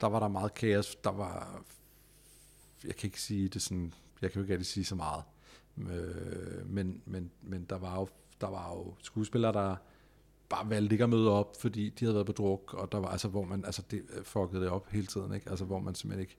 der 0.00 0.06
var 0.06 0.20
der 0.20 0.28
meget 0.28 0.54
kaos. 0.54 0.96
Der 1.04 1.12
var, 1.12 1.62
jeg 2.84 2.96
kan 2.96 3.06
ikke 3.06 3.20
sige 3.20 3.48
det 3.48 3.62
sådan, 3.62 3.92
jeg 4.22 4.32
kan 4.32 4.38
jo 4.38 4.44
ikke 4.44 4.54
rigtig 4.54 4.66
sige 4.66 4.84
så 4.84 4.94
meget. 4.94 5.22
Øh, 5.78 6.70
men, 6.70 7.02
men, 7.06 7.30
men 7.42 7.64
der 7.64 7.78
var 7.78 7.94
jo, 7.94 8.08
der 8.40 8.46
var 8.46 8.74
jo 8.74 8.94
skuespillere, 9.02 9.52
der 9.52 9.76
bare 10.48 10.70
valgte 10.70 10.94
ikke 10.94 11.04
at 11.04 11.10
møde 11.10 11.30
op, 11.30 11.56
fordi 11.60 11.88
de 11.90 12.04
havde 12.04 12.14
været 12.14 12.26
på 12.26 12.32
druk, 12.32 12.74
og 12.74 12.92
der 12.92 12.98
var 12.98 13.08
altså, 13.08 13.28
hvor 13.28 13.44
man, 13.44 13.64
altså 13.64 13.82
det 13.90 14.02
øh, 14.18 14.24
fuckede 14.24 14.62
det 14.62 14.70
op 14.70 14.90
hele 14.90 15.06
tiden, 15.06 15.34
ikke? 15.34 15.50
Altså, 15.50 15.64
hvor 15.64 15.78
man 15.78 15.94
simpelthen 15.94 16.20
ikke 16.20 16.36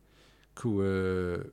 kunne, 0.56 0.88
øh, 0.90 1.46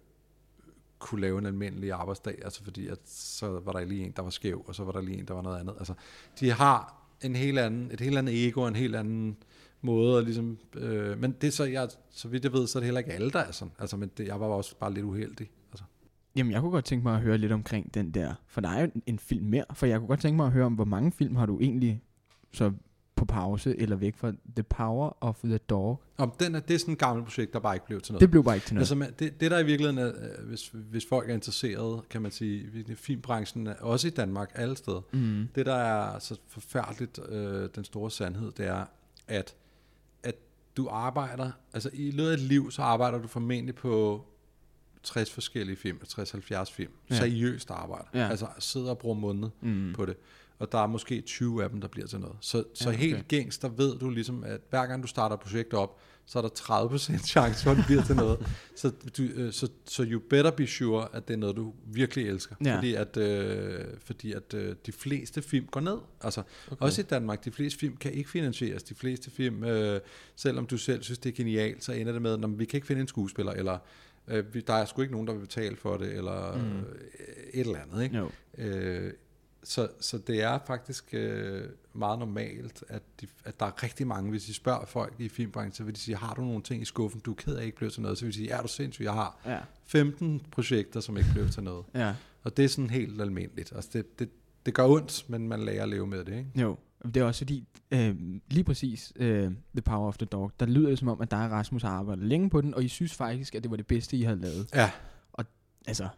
kunne 0.99 1.21
lave 1.21 1.39
en 1.39 1.47
almindelig 1.47 1.93
arbejdsdag, 1.93 2.39
altså 2.45 2.65
fordi 2.65 2.87
at 2.87 2.99
så 3.07 3.61
var 3.65 3.73
der 3.73 3.85
lige 3.85 4.05
en, 4.05 4.13
der 4.17 4.23
var 4.23 4.31
skæv, 4.31 4.65
og 4.67 4.75
så 4.75 4.85
var 4.85 4.93
der 4.93 5.01
lige 5.01 5.19
en, 5.19 5.25
der 5.29 5.35
var 5.35 5.43
noget 5.43 5.61
andet. 5.61 5.75
Altså, 5.79 5.95
de 6.41 6.51
har 6.51 7.07
en 7.23 7.37
helt 7.37 7.59
anden, 7.59 7.91
et 7.93 8.01
helt 8.01 8.19
andet 8.19 8.47
ego, 8.49 8.67
en 8.67 8.77
helt 8.77 8.97
anden 8.97 9.37
måde, 9.83 10.17
og 10.17 10.23
ligesom, 10.23 10.59
øh, 10.75 11.19
men 11.21 11.33
det 11.41 11.47
er 11.47 11.51
så, 11.51 11.65
jeg, 11.65 11.89
så 12.11 12.29
vidt 12.29 12.45
jeg 12.45 12.53
ved, 12.53 12.67
så 12.67 12.79
er 12.79 12.81
det 12.81 12.87
heller 12.87 12.99
ikke 12.99 13.13
alle, 13.13 13.31
der 13.31 13.39
er 13.39 13.53
sådan. 13.53 13.73
Altså, 13.79 13.97
men 13.97 14.11
det, 14.17 14.27
jeg 14.27 14.41
var 14.41 14.47
også 14.47 14.77
bare 14.79 14.93
lidt 14.95 15.05
uheldig. 15.05 15.51
Altså. 15.73 15.85
Jamen, 16.37 16.53
jeg 16.53 16.61
kunne 16.61 16.71
godt 16.71 16.85
tænke 16.85 17.03
mig 17.03 17.15
at 17.15 17.21
høre 17.21 17.39
lidt 17.39 17.53
omkring 17.53 17.95
den 17.95 18.11
der, 18.11 18.35
for 18.47 18.61
der 18.61 18.69
er 18.69 18.81
jo 18.81 18.91
en- 18.95 19.03
en 19.07 19.19
film 19.19 19.47
mere, 19.47 19.65
for 19.75 19.87
jeg 19.87 19.99
kunne 19.99 20.09
godt 20.09 20.21
tænke 20.21 20.37
mig 20.37 20.47
at 20.47 20.53
høre 20.53 20.67
om, 20.67 20.75
hvor 20.75 20.85
mange 20.85 21.13
film 21.13 21.37
har 21.37 21.47
du 21.47 21.61
egentlig 21.61 22.03
så 22.53 22.73
på 23.17 23.25
pause 23.25 23.79
eller 23.79 23.97
væk 23.97 24.17
fra 24.17 24.33
The 24.57 24.63
Power 24.63 25.17
of 25.21 25.39
the 25.45 25.59
Dog? 25.59 26.03
Om 26.17 26.33
den 26.41 26.55
er, 26.55 26.61
det 26.61 26.75
er 26.75 26.79
sådan 26.79 26.93
et 26.93 26.99
gammelt 26.99 27.27
projekt, 27.27 27.53
der 27.53 27.59
bare 27.59 27.75
ikke 27.77 27.87
blev 27.87 28.01
til 28.01 28.13
noget. 28.13 28.21
Det 28.21 28.31
blev 28.31 28.45
bare 28.45 28.55
ikke 28.55 28.67
til 28.67 28.75
noget. 28.75 28.91
Altså, 28.93 29.13
det, 29.19 29.41
det 29.41 29.51
der 29.51 29.59
i 29.59 29.67
virkeligheden 29.67 29.99
er, 29.99 30.07
øh, 30.41 30.47
hvis, 30.49 30.69
hvis 30.69 31.07
folk 31.09 31.31
er 31.31 31.35
interesseret, 31.35 32.09
kan 32.11 32.23
man 32.23 32.31
sige, 32.31 32.85
i 32.89 32.95
filmbranchen, 32.95 33.67
er 33.67 33.75
også 33.81 34.07
i 34.07 34.11
Danmark, 34.11 34.51
alle 34.55 34.77
steder, 34.77 35.01
mm. 35.13 35.49
det 35.55 35.67
der 35.67 35.75
er 35.75 36.19
så 36.19 36.37
forfærdeligt, 36.49 37.21
øh, 37.29 37.69
den 37.75 37.85
store 37.85 38.11
sandhed, 38.11 38.53
det 38.53 38.67
er, 38.67 38.85
at, 39.29 39.55
at 40.23 40.35
du 40.77 40.89
arbejder, 40.89 41.51
altså 41.73 41.91
i 41.93 42.11
løbet 42.11 42.31
af 42.31 42.35
et 42.35 42.41
liv, 42.41 42.71
så 42.71 42.83
arbejder 42.83 43.19
du 43.19 43.29
formentlig 43.29 43.75
på 43.75 44.25
60 45.03 45.31
forskellige 45.31 45.77
film, 45.77 45.99
60-70 46.09 46.65
film, 46.65 46.93
Ja. 47.11 47.17
seriøst 47.17 47.71
arbejder, 47.71 48.05
ja. 48.15 48.29
altså 48.29 48.47
sidder 48.59 48.91
og 48.91 48.99
bruger 48.99 49.17
måneder 49.17 49.49
Mm. 49.61 49.93
på 49.95 50.07
det. 50.07 50.17
Og 50.63 50.73
der 50.73 50.79
er 50.79 50.87
måske 50.87 51.21
20 51.21 51.65
af 51.65 51.71
dem, 51.71 51.81
der 51.81 51.89
bliver 51.89 52.07
til 52.07 52.21
noget. 52.21 52.37
Så, 52.41 52.65
så 52.75 52.91
Ja, 52.91 52.95
okay. 52.95 53.07
helt 53.07 53.29
gængs, 53.29 53.59
der 53.59 53.69
ved 53.69 53.99
du 53.99 54.11
ligesom, 54.11 54.45
at 54.45 54.61
hver 54.71 54.87
gang 54.87 55.03
du 55.03 55.09
starter 55.09 55.37
et 55.37 55.41
projekt 55.41 55.75
op, 55.75 56.01
så 56.27 56.39
er 56.39 56.43
der 56.43 56.49
30% 56.49 57.27
chance 57.27 57.65
for, 57.65 57.71
at 57.71 57.77
det 57.77 57.87
bliver 57.87 58.03
til 58.03 58.17
noget. 58.17 58.47
Så, 58.77 58.93
du, 59.17 59.23
øh, 59.23 59.53
så, 59.53 59.69
så 59.85 60.07
you 60.09 60.21
better 60.31 60.51
be 60.51 60.67
sure, 60.67 61.09
at 61.13 61.29
det 61.29 61.35
er 61.35 61.39
noget, 61.39 61.57
du 61.57 61.73
virkelig 61.87 62.29
elsker. 62.29 62.57
Ja. 62.65 62.77
Fordi 62.77 62.95
at, 62.95 63.17
øh, 63.17 63.85
fordi 64.05 64.33
at 64.33 64.55
øh, 64.55 64.75
de 64.87 64.93
fleste 64.93 65.43
film 65.43 65.67
går 65.67 65.81
ned. 65.81 65.99
Altså, 66.21 66.43
okay. 66.71 66.87
Også 66.87 67.01
i 67.01 67.05
Danmark, 67.05 67.45
de 67.45 67.51
fleste 67.51 67.79
film 67.79 67.97
kan 67.97 68.13
ikke 68.13 68.31
finansieres. 68.31 68.83
De 68.83 68.95
fleste 68.95 69.31
film, 69.31 69.65
øh, 69.65 70.01
selvom 70.37 70.67
du 70.67 70.79
selv 70.79 71.03
synes, 71.03 71.19
det 71.19 71.31
er 71.31 71.37
genialt, 71.37 71.85
så 71.85 71.93
ender 71.93 72.13
det 72.13 72.23
med, 72.23 72.45
at 72.45 72.59
vi 72.59 72.65
kan 72.65 72.77
ikke 72.77 72.87
finde 72.87 73.03
en 73.03 73.09
skuespiller, 73.09 73.53
eller 73.53 73.79
øh, 74.29 74.45
der 74.67 74.75
er 74.75 74.85
sgu 74.85 75.03
ikke 75.03 75.13
nogen, 75.13 75.27
der 75.27 75.35
vil 75.35 75.41
betale 75.41 75.77
for 75.77 75.97
det, 75.97 76.13
eller 76.13 76.57
mm. 76.57 76.79
øh, 76.79 76.85
et 77.55 77.67
eller 77.67 77.79
andet. 77.79 78.03
Ikke? 78.05 78.17
Jo. 78.17 78.31
Øh, 78.59 79.13
så, 79.65 79.89
så 80.01 80.19
det 80.19 80.43
er 80.43 80.59
faktisk 80.67 81.05
øh, 81.15 81.69
meget 81.93 82.19
normalt, 82.19 82.85
at, 82.89 83.03
de, 83.21 83.27
at 83.45 83.61
der 83.61 83.67
er 83.67 83.83
rigtig 83.83 84.07
mange, 84.07 84.31
hvis 84.31 84.49
I 84.49 84.53
spørger 84.53 84.87
folk 84.87 85.15
i 85.19 85.29
filmbranchen, 85.29 85.73
så 85.73 85.85
vil 85.85 85.95
de 85.95 86.01
sige, 86.01 86.17
har 86.17 86.35
du 86.35 86.41
nogle 86.41 86.63
ting 86.63 86.83
i 86.83 86.85
skuffen, 86.85 87.21
du 87.21 87.31
er 87.31 87.35
ked 87.35 87.57
af 87.57 87.65
ikke 87.65 87.77
blev 87.77 87.91
til 87.91 88.03
noget, 88.03 88.19
så 88.19 88.25
vil 88.25 88.33
de 88.33 88.37
sige, 88.39 88.51
er 88.51 88.63
du 88.63 88.69
sindssyg, 88.69 89.05
jeg 89.05 89.13
har 89.13 89.41
Ja. 89.47 89.59
15 89.87 90.43
projekter, 90.51 91.01
som 91.01 91.17
ikke 91.17 91.29
blev 91.33 91.49
til 91.51 91.63
noget. 91.63 91.85
Ja. 91.95 92.15
Og 92.43 92.57
det 92.57 92.65
er 92.65 92.69
sådan 92.69 92.91
helt 92.91 93.21
almindeligt. 93.21 93.73
Altså 93.77 93.91
det, 93.93 94.19
det, 94.19 94.29
det 94.67 94.75
gør 94.75 94.87
ondt, 94.87 95.25
men 95.31 95.49
man 95.49 95.61
lærer 95.61 95.83
at 95.83 95.89
leve 95.89 96.07
med 96.07 96.25
det, 96.25 96.37
ikke? 96.39 96.51
Jo. 96.57 96.77
Det 97.05 97.17
er 97.17 97.25
også 97.25 97.39
fordi, 97.41 97.69
øh, 97.91 98.17
lige 98.51 98.65
præcis 98.65 99.13
øh, 99.17 99.53
The 99.75 99.83
Power 99.85 100.09
of 100.09 100.19
the 100.19 100.27
Dog, 100.27 100.53
der 100.61 100.67
lyder 100.67 100.89
det 100.89 100.99
som 100.99 101.09
om, 101.09 101.21
at 101.21 101.31
dig 101.31 101.45
og 101.45 101.51
Rasmus 101.51 101.83
har 101.83 101.91
arbejdet 101.91 102.25
længe 102.25 102.51
på 102.51 102.61
den, 102.61 102.75
og 102.75 102.85
I 102.85 102.89
synes 102.89 103.15
faktisk, 103.15 103.55
at 103.55 103.63
det 103.63 103.71
var 103.71 103.77
det 103.77 103.87
bedste, 103.87 104.17
I 104.17 104.23
havde 104.23 104.41
lavet. 104.41 104.69
Ja, 104.75 104.91
Altså, 105.87 106.09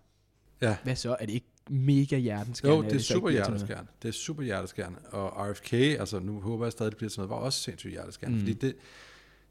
Ja. 0.62 0.76
hvad 0.84 0.96
så? 0.96 1.16
Er 1.20 1.26
det 1.26 1.32
ikke 1.32 1.46
mega 1.70 2.18
hjerteskærende? 2.18 2.76
jo, 2.76 2.82
det 2.82 2.96
er 2.96 2.98
super 2.98 3.30
hjerteskærende. 3.30 3.90
Det 4.02 4.08
er 4.08 4.12
super 4.12 4.42
hjerteskærende. 4.42 4.98
Og 5.10 5.50
RFK, 5.50 5.72
altså 5.72 6.18
nu 6.18 6.40
håber 6.40 6.64
jeg 6.64 6.72
stadig, 6.72 6.92
det 6.92 6.96
bliver 6.96 7.10
til 7.10 7.20
noget, 7.20 7.30
var 7.30 7.36
også 7.36 7.60
sindssygt 7.60 7.92
hjerteskærende. 7.92 8.38
Mm. 8.38 8.40
Fordi 8.40 8.52
det, 8.52 8.76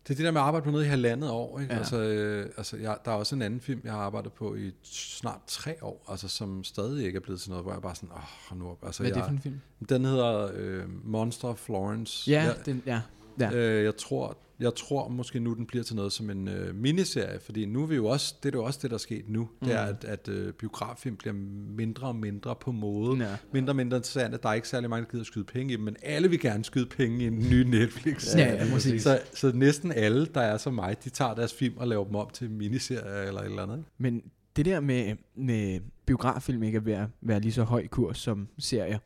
det 0.07 0.13
er 0.13 0.15
det 0.15 0.25
der 0.25 0.31
med 0.31 0.41
at 0.41 0.47
arbejde 0.47 0.63
på 0.63 0.71
noget 0.71 0.85
i 0.85 0.87
halvandet 0.87 1.29
år. 1.29 1.59
Ikke? 1.59 1.73
Ja. 1.73 1.79
Altså, 1.79 1.97
øh, 1.97 2.49
altså 2.57 2.77
jeg, 2.77 2.97
der 3.05 3.11
er 3.11 3.15
også 3.15 3.35
en 3.35 3.41
anden 3.41 3.61
film, 3.61 3.81
jeg 3.83 3.91
har 3.91 3.99
arbejdet 3.99 4.33
på 4.33 4.55
i 4.55 4.71
snart 4.83 5.39
tre 5.47 5.75
år, 5.81 6.05
altså, 6.09 6.27
som 6.27 6.63
stadig 6.63 7.05
ikke 7.05 7.17
er 7.17 7.21
blevet 7.21 7.41
til 7.41 7.49
noget, 7.49 7.65
hvor 7.65 7.73
jeg 7.73 7.81
bare 7.81 7.95
sådan, 7.95 8.09
åh, 8.51 8.57
nu 8.57 8.69
op. 8.69 8.85
Altså, 8.85 9.03
Hvad 9.03 9.11
er 9.11 9.13
det 9.13 9.19
jeg, 9.19 9.27
for 9.27 9.31
en 9.31 9.39
film? 9.39 9.59
Den 9.89 10.05
hedder 10.05 10.51
øh, 10.53 10.83
Monster 11.03 11.55
Florence. 11.55 12.31
Ja, 12.31 12.43
jeg, 12.43 12.55
den, 12.65 12.83
ja. 12.85 13.01
ja. 13.39 13.53
Øh, 13.53 13.83
jeg 13.83 13.97
tror, 13.97 14.37
jeg 14.59 14.75
tror 14.75 15.07
måske 15.07 15.39
nu, 15.39 15.53
den 15.53 15.65
bliver 15.65 15.83
til 15.83 15.95
noget 15.95 16.11
som 16.13 16.29
en 16.29 16.47
øh, 16.47 16.75
miniserie, 16.75 17.39
fordi 17.39 17.65
nu 17.65 17.83
er 17.83 17.87
vi 17.87 17.95
jo 17.95 18.05
også, 18.05 18.35
det 18.43 18.55
er 18.55 18.59
jo 18.59 18.63
også 18.63 18.79
det, 18.81 18.91
der 18.91 18.95
er 18.95 18.99
sket 18.99 19.29
nu, 19.29 19.41
mm. 19.41 19.67
det 19.67 19.75
er, 19.75 19.79
at, 19.81 20.03
at 20.03 20.27
øh, 20.27 20.53
biograffilm 20.53 21.15
bliver 21.15 21.33
mindre 21.77 22.07
og 22.07 22.15
mindre 22.15 22.55
på 22.61 22.71
mode, 22.71 23.23
Ja. 23.23 23.35
mindre 23.53 23.71
og 23.71 23.75
mindre 23.75 23.97
interessant, 23.97 24.33
at 24.33 24.43
der 24.43 24.49
er 24.49 24.53
ikke 24.53 24.67
særlig 24.67 24.89
mange, 24.89 25.05
der 25.05 25.11
gider 25.11 25.21
at 25.21 25.27
skyde 25.27 25.45
penge 25.45 25.73
i 25.73 25.75
dem, 25.75 25.85
men 25.85 25.95
alle 26.03 26.29
vil 26.29 26.39
gerne 26.39 26.63
skyde 26.65 26.85
penge 26.85 27.23
i 27.23 27.27
en 27.27 27.39
ny 27.39 27.61
Netflix. 27.77 28.35
Ja, 28.35 28.53
ja, 28.53 28.65
præcis. 28.73 29.03
Så, 29.03 29.19
så 29.33 29.51
næsten 29.55 29.91
alle, 29.91 30.25
der 30.25 30.41
er 30.41 30.57
som 30.57 30.73
mig, 30.73 31.03
de 31.03 31.09
tager 31.09 31.33
deres 31.33 31.53
film 31.53 31.77
og 31.77 31.87
laver 31.87 32.05
dem 32.05 32.15
om 32.15 32.29
til 32.33 32.51
miniserier 32.51 33.21
eller 33.27 33.41
et 33.41 33.45
eller 33.45 33.63
andet. 33.63 33.77
Ikke? 33.77 33.89
Men 33.97 34.21
det 34.55 34.65
der 34.65 34.79
med, 34.79 35.15
med 35.35 35.79
biograffilm 36.05 36.63
ikke 36.63 36.77
at 36.77 36.85
være, 36.85 37.09
være 37.21 37.39
lige 37.39 37.53
så 37.53 37.63
høj 37.63 37.87
kurs 37.87 38.17
som 38.17 38.47
serier, 38.59 38.99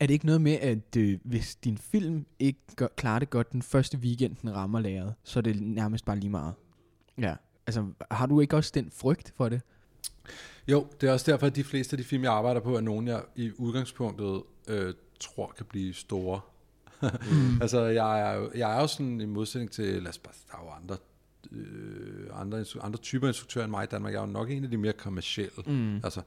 er 0.00 0.06
det 0.06 0.14
ikke 0.14 0.26
noget 0.26 0.40
med, 0.40 0.52
at 0.52 0.96
øh, 0.96 1.18
hvis 1.24 1.54
din 1.54 1.78
film 1.78 2.26
ikke 2.38 2.60
gør, 2.76 2.86
klarer 2.96 3.18
det 3.18 3.30
godt 3.30 3.52
den 3.52 3.62
første 3.62 3.98
weekend, 3.98 4.36
den 4.42 4.54
rammer 4.54 4.80
lageret, 4.80 5.14
så 5.24 5.38
er 5.38 5.42
det 5.42 5.62
nærmest 5.62 6.04
bare 6.04 6.18
lige 6.18 6.30
meget? 6.30 6.54
Ja. 7.18 7.34
Altså, 7.66 7.86
har 8.10 8.26
du 8.26 8.40
ikke 8.40 8.56
også 8.56 8.72
den 8.74 8.90
frygt 8.90 9.32
for 9.36 9.48
det? 9.48 9.60
Jo, 10.68 10.86
det 11.00 11.08
er 11.08 11.12
også 11.12 11.32
derfor, 11.32 11.46
at 11.46 11.56
de 11.56 11.64
fleste 11.64 11.94
af 11.94 11.98
de 11.98 12.04
film, 12.04 12.22
jeg 12.22 12.32
arbejder 12.32 12.60
på, 12.60 12.76
er 12.76 12.80
nogen, 12.80 13.08
jeg 13.08 13.22
i 13.36 13.50
udgangspunktet 13.58 14.42
øh, 14.68 14.94
tror 15.20 15.52
kan 15.56 15.66
blive 15.66 15.94
store. 15.94 16.40
mm. 17.02 17.08
altså, 17.62 17.80
jeg 17.80 18.20
er, 18.20 18.34
jo, 18.34 18.50
jeg 18.54 18.76
er 18.76 18.80
jo 18.80 18.86
sådan 18.86 19.20
i 19.20 19.24
modsætning 19.24 19.70
til, 19.70 20.02
lad 20.02 20.08
os 20.08 20.18
bare, 20.18 20.34
der 20.50 20.56
er 20.56 20.64
jo 20.64 20.70
andre, 20.70 20.96
øh, 21.52 22.40
andre, 22.40 22.64
andre 22.80 22.98
typer 22.98 23.28
instruktører 23.28 23.64
end 23.64 23.70
mig 23.70 23.84
i 23.84 23.86
Danmark. 23.86 24.12
Jeg 24.12 24.18
er 24.18 24.26
jo 24.26 24.32
nok 24.32 24.50
en 24.50 24.64
af 24.64 24.70
de 24.70 24.76
mere 24.76 24.92
kommercielle. 24.92 25.62
Mm. 25.66 25.96
Altså, 25.96 26.22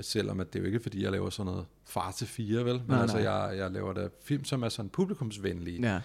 selvom 0.00 0.40
at 0.40 0.52
det 0.52 0.58
er 0.58 0.60
jo 0.62 0.66
ikke 0.66 0.80
fordi, 0.80 1.02
jeg 1.02 1.12
laver 1.12 1.30
sådan 1.30 1.52
noget 1.52 1.66
far 1.86 2.10
til 2.10 2.26
fire, 2.26 2.64
vel? 2.64 2.74
Men 2.74 2.82
Nej, 2.88 3.00
altså, 3.00 3.16
nej. 3.16 3.30
jeg, 3.32 3.58
jeg 3.58 3.70
laver 3.70 3.92
da 3.92 4.08
film, 4.24 4.44
som 4.44 4.62
er 4.62 4.68
sådan 4.68 4.88
publikumsvenlige. 4.88 6.00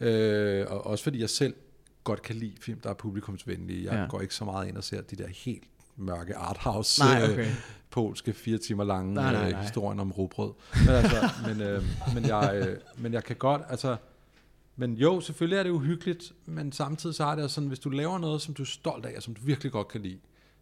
Ja. 0.00 0.06
Øh, 0.06 0.66
og 0.70 0.86
også 0.86 1.04
fordi 1.04 1.20
jeg 1.20 1.30
selv 1.30 1.54
godt 2.04 2.22
kan 2.22 2.36
lide 2.36 2.52
film, 2.60 2.80
der 2.80 2.90
er 2.90 2.94
publikumsvenlige. 2.94 3.84
Jeg 3.84 3.92
Ja. 4.00 4.06
går 4.08 4.20
ikke 4.20 4.34
så 4.34 4.44
meget 4.44 4.68
ind 4.68 4.76
og 4.76 4.84
ser 4.84 5.00
de 5.00 5.16
der 5.16 5.26
helt 5.28 5.64
mørke 5.96 6.36
arthouse, 6.36 7.00
Nej, 7.00 7.22
øh, 7.24 7.30
okay. 7.32 7.50
polske, 7.90 8.32
fire 8.32 8.58
timer 8.58 8.84
lange 8.84 9.14
Nej, 9.14 9.32
nej, 9.32 9.44
øh, 9.46 9.50
nej. 9.50 9.62
historien 9.62 10.00
om 10.00 10.12
rugbrød. 10.12 10.52
Men, 10.86 10.88
altså, 10.94 11.28
men, 11.48 11.60
øh, 11.60 11.82
men, 12.14 12.24
jeg, 12.24 12.62
øh, 12.68 12.76
men 13.02 13.12
jeg 13.12 13.24
kan 13.24 13.36
godt, 13.36 13.62
altså, 13.68 13.96
men 14.76 14.94
jo, 14.94 15.20
selvfølgelig 15.20 15.58
er 15.58 15.62
det 15.62 15.70
uhyggeligt, 15.70 16.32
men 16.46 16.72
samtidig 16.72 17.14
så 17.14 17.24
er 17.24 17.34
det 17.34 17.50
sådan, 17.50 17.68
hvis 17.68 17.78
du 17.78 17.90
laver 17.90 18.18
noget, 18.18 18.42
som 18.42 18.54
du 18.54 18.62
er 18.62 18.66
stolt 18.66 19.06
af, 19.06 19.12
og 19.16 19.22
som 19.22 19.34
du 19.34 19.40
virkelig 19.44 19.72
godt 19.72 19.88
kan 19.88 20.00
lide, 20.00 20.18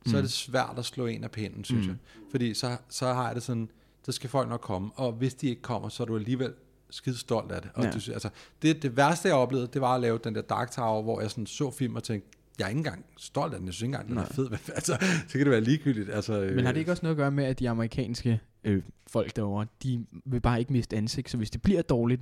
så 0.07 0.17
er 0.17 0.21
det 0.21 0.33
svært 0.33 0.75
at 0.79 0.85
slå 0.85 1.07
en 1.07 1.25
af 1.25 1.31
pinden, 1.31 1.65
synes 1.65 1.87
Mm. 1.87 1.93
jeg. 1.93 1.99
Fordi 2.31 2.55
så, 2.55 2.77
så 2.89 3.07
har 3.13 3.27
jeg 3.27 3.35
det 3.35 3.43
sådan, 3.43 3.71
så 4.03 4.13
skal 4.13 4.31
folk 4.31 4.49
nok 4.49 4.61
komme, 4.61 4.91
og 4.95 5.13
hvis 5.13 5.35
de 5.35 5.47
ikke 5.49 5.63
kommer, 5.63 5.89
så 5.89 6.03
er 6.03 6.07
du 6.07 6.17
alligevel 6.17 6.53
skide 6.91 7.17
stolt 7.17 7.53
af 7.53 7.63
det. 7.63 7.71
Og 7.75 7.85
Ja. 7.85 7.91
du, 7.91 8.13
altså, 8.13 8.29
det, 8.63 8.83
det 8.83 8.97
værste, 8.97 9.29
jeg 9.29 9.37
oplevede, 9.37 9.67
det 9.73 9.81
var 9.81 9.95
at 9.95 10.01
lave 10.01 10.19
den 10.25 10.35
der 10.35 10.43
Dark 10.43 10.71
Tower, 10.71 11.03
hvor 11.03 11.21
jeg 11.21 11.31
sådan 11.31 11.47
så 11.47 11.71
film 11.71 11.97
og 11.97 12.03
tænkte, 12.03 12.29
jeg 12.59 12.65
er 12.65 12.69
ikke 12.69 12.79
engang 12.79 13.05
stolt 13.17 13.53
af 13.55 13.59
den, 13.61 13.67
jeg 13.67 13.75
synes 13.75 13.83
ikke 13.83 13.95
engang, 13.95 14.09
den 14.09 14.19
er 14.19 14.25
fed. 14.25 14.49
Men, 14.51 14.59
altså, 14.75 14.97
så 15.29 15.33
kan 15.33 15.41
det 15.41 15.51
være 15.51 15.61
ligegyldigt. 15.61 16.11
Altså, 16.11 16.53
Men 16.55 16.65
har 16.65 16.73
det 16.73 16.79
ikke 16.81 16.91
også 16.91 17.03
noget 17.03 17.15
at 17.15 17.19
gøre 17.19 17.31
med, 17.31 17.45
at 17.45 17.59
de 17.59 17.69
amerikanske 17.71 18.41
øh, 18.65 18.83
folk 19.07 19.37
derovre, 19.37 19.67
de 19.83 20.07
vil 20.25 20.41
bare 20.41 20.59
ikke 20.61 20.73
miste 20.73 20.97
ansigt, 20.97 21.31
så 21.31 21.37
hvis 21.37 21.51
det 21.51 21.63
bliver 21.63 21.83
dårligt, 21.83 22.21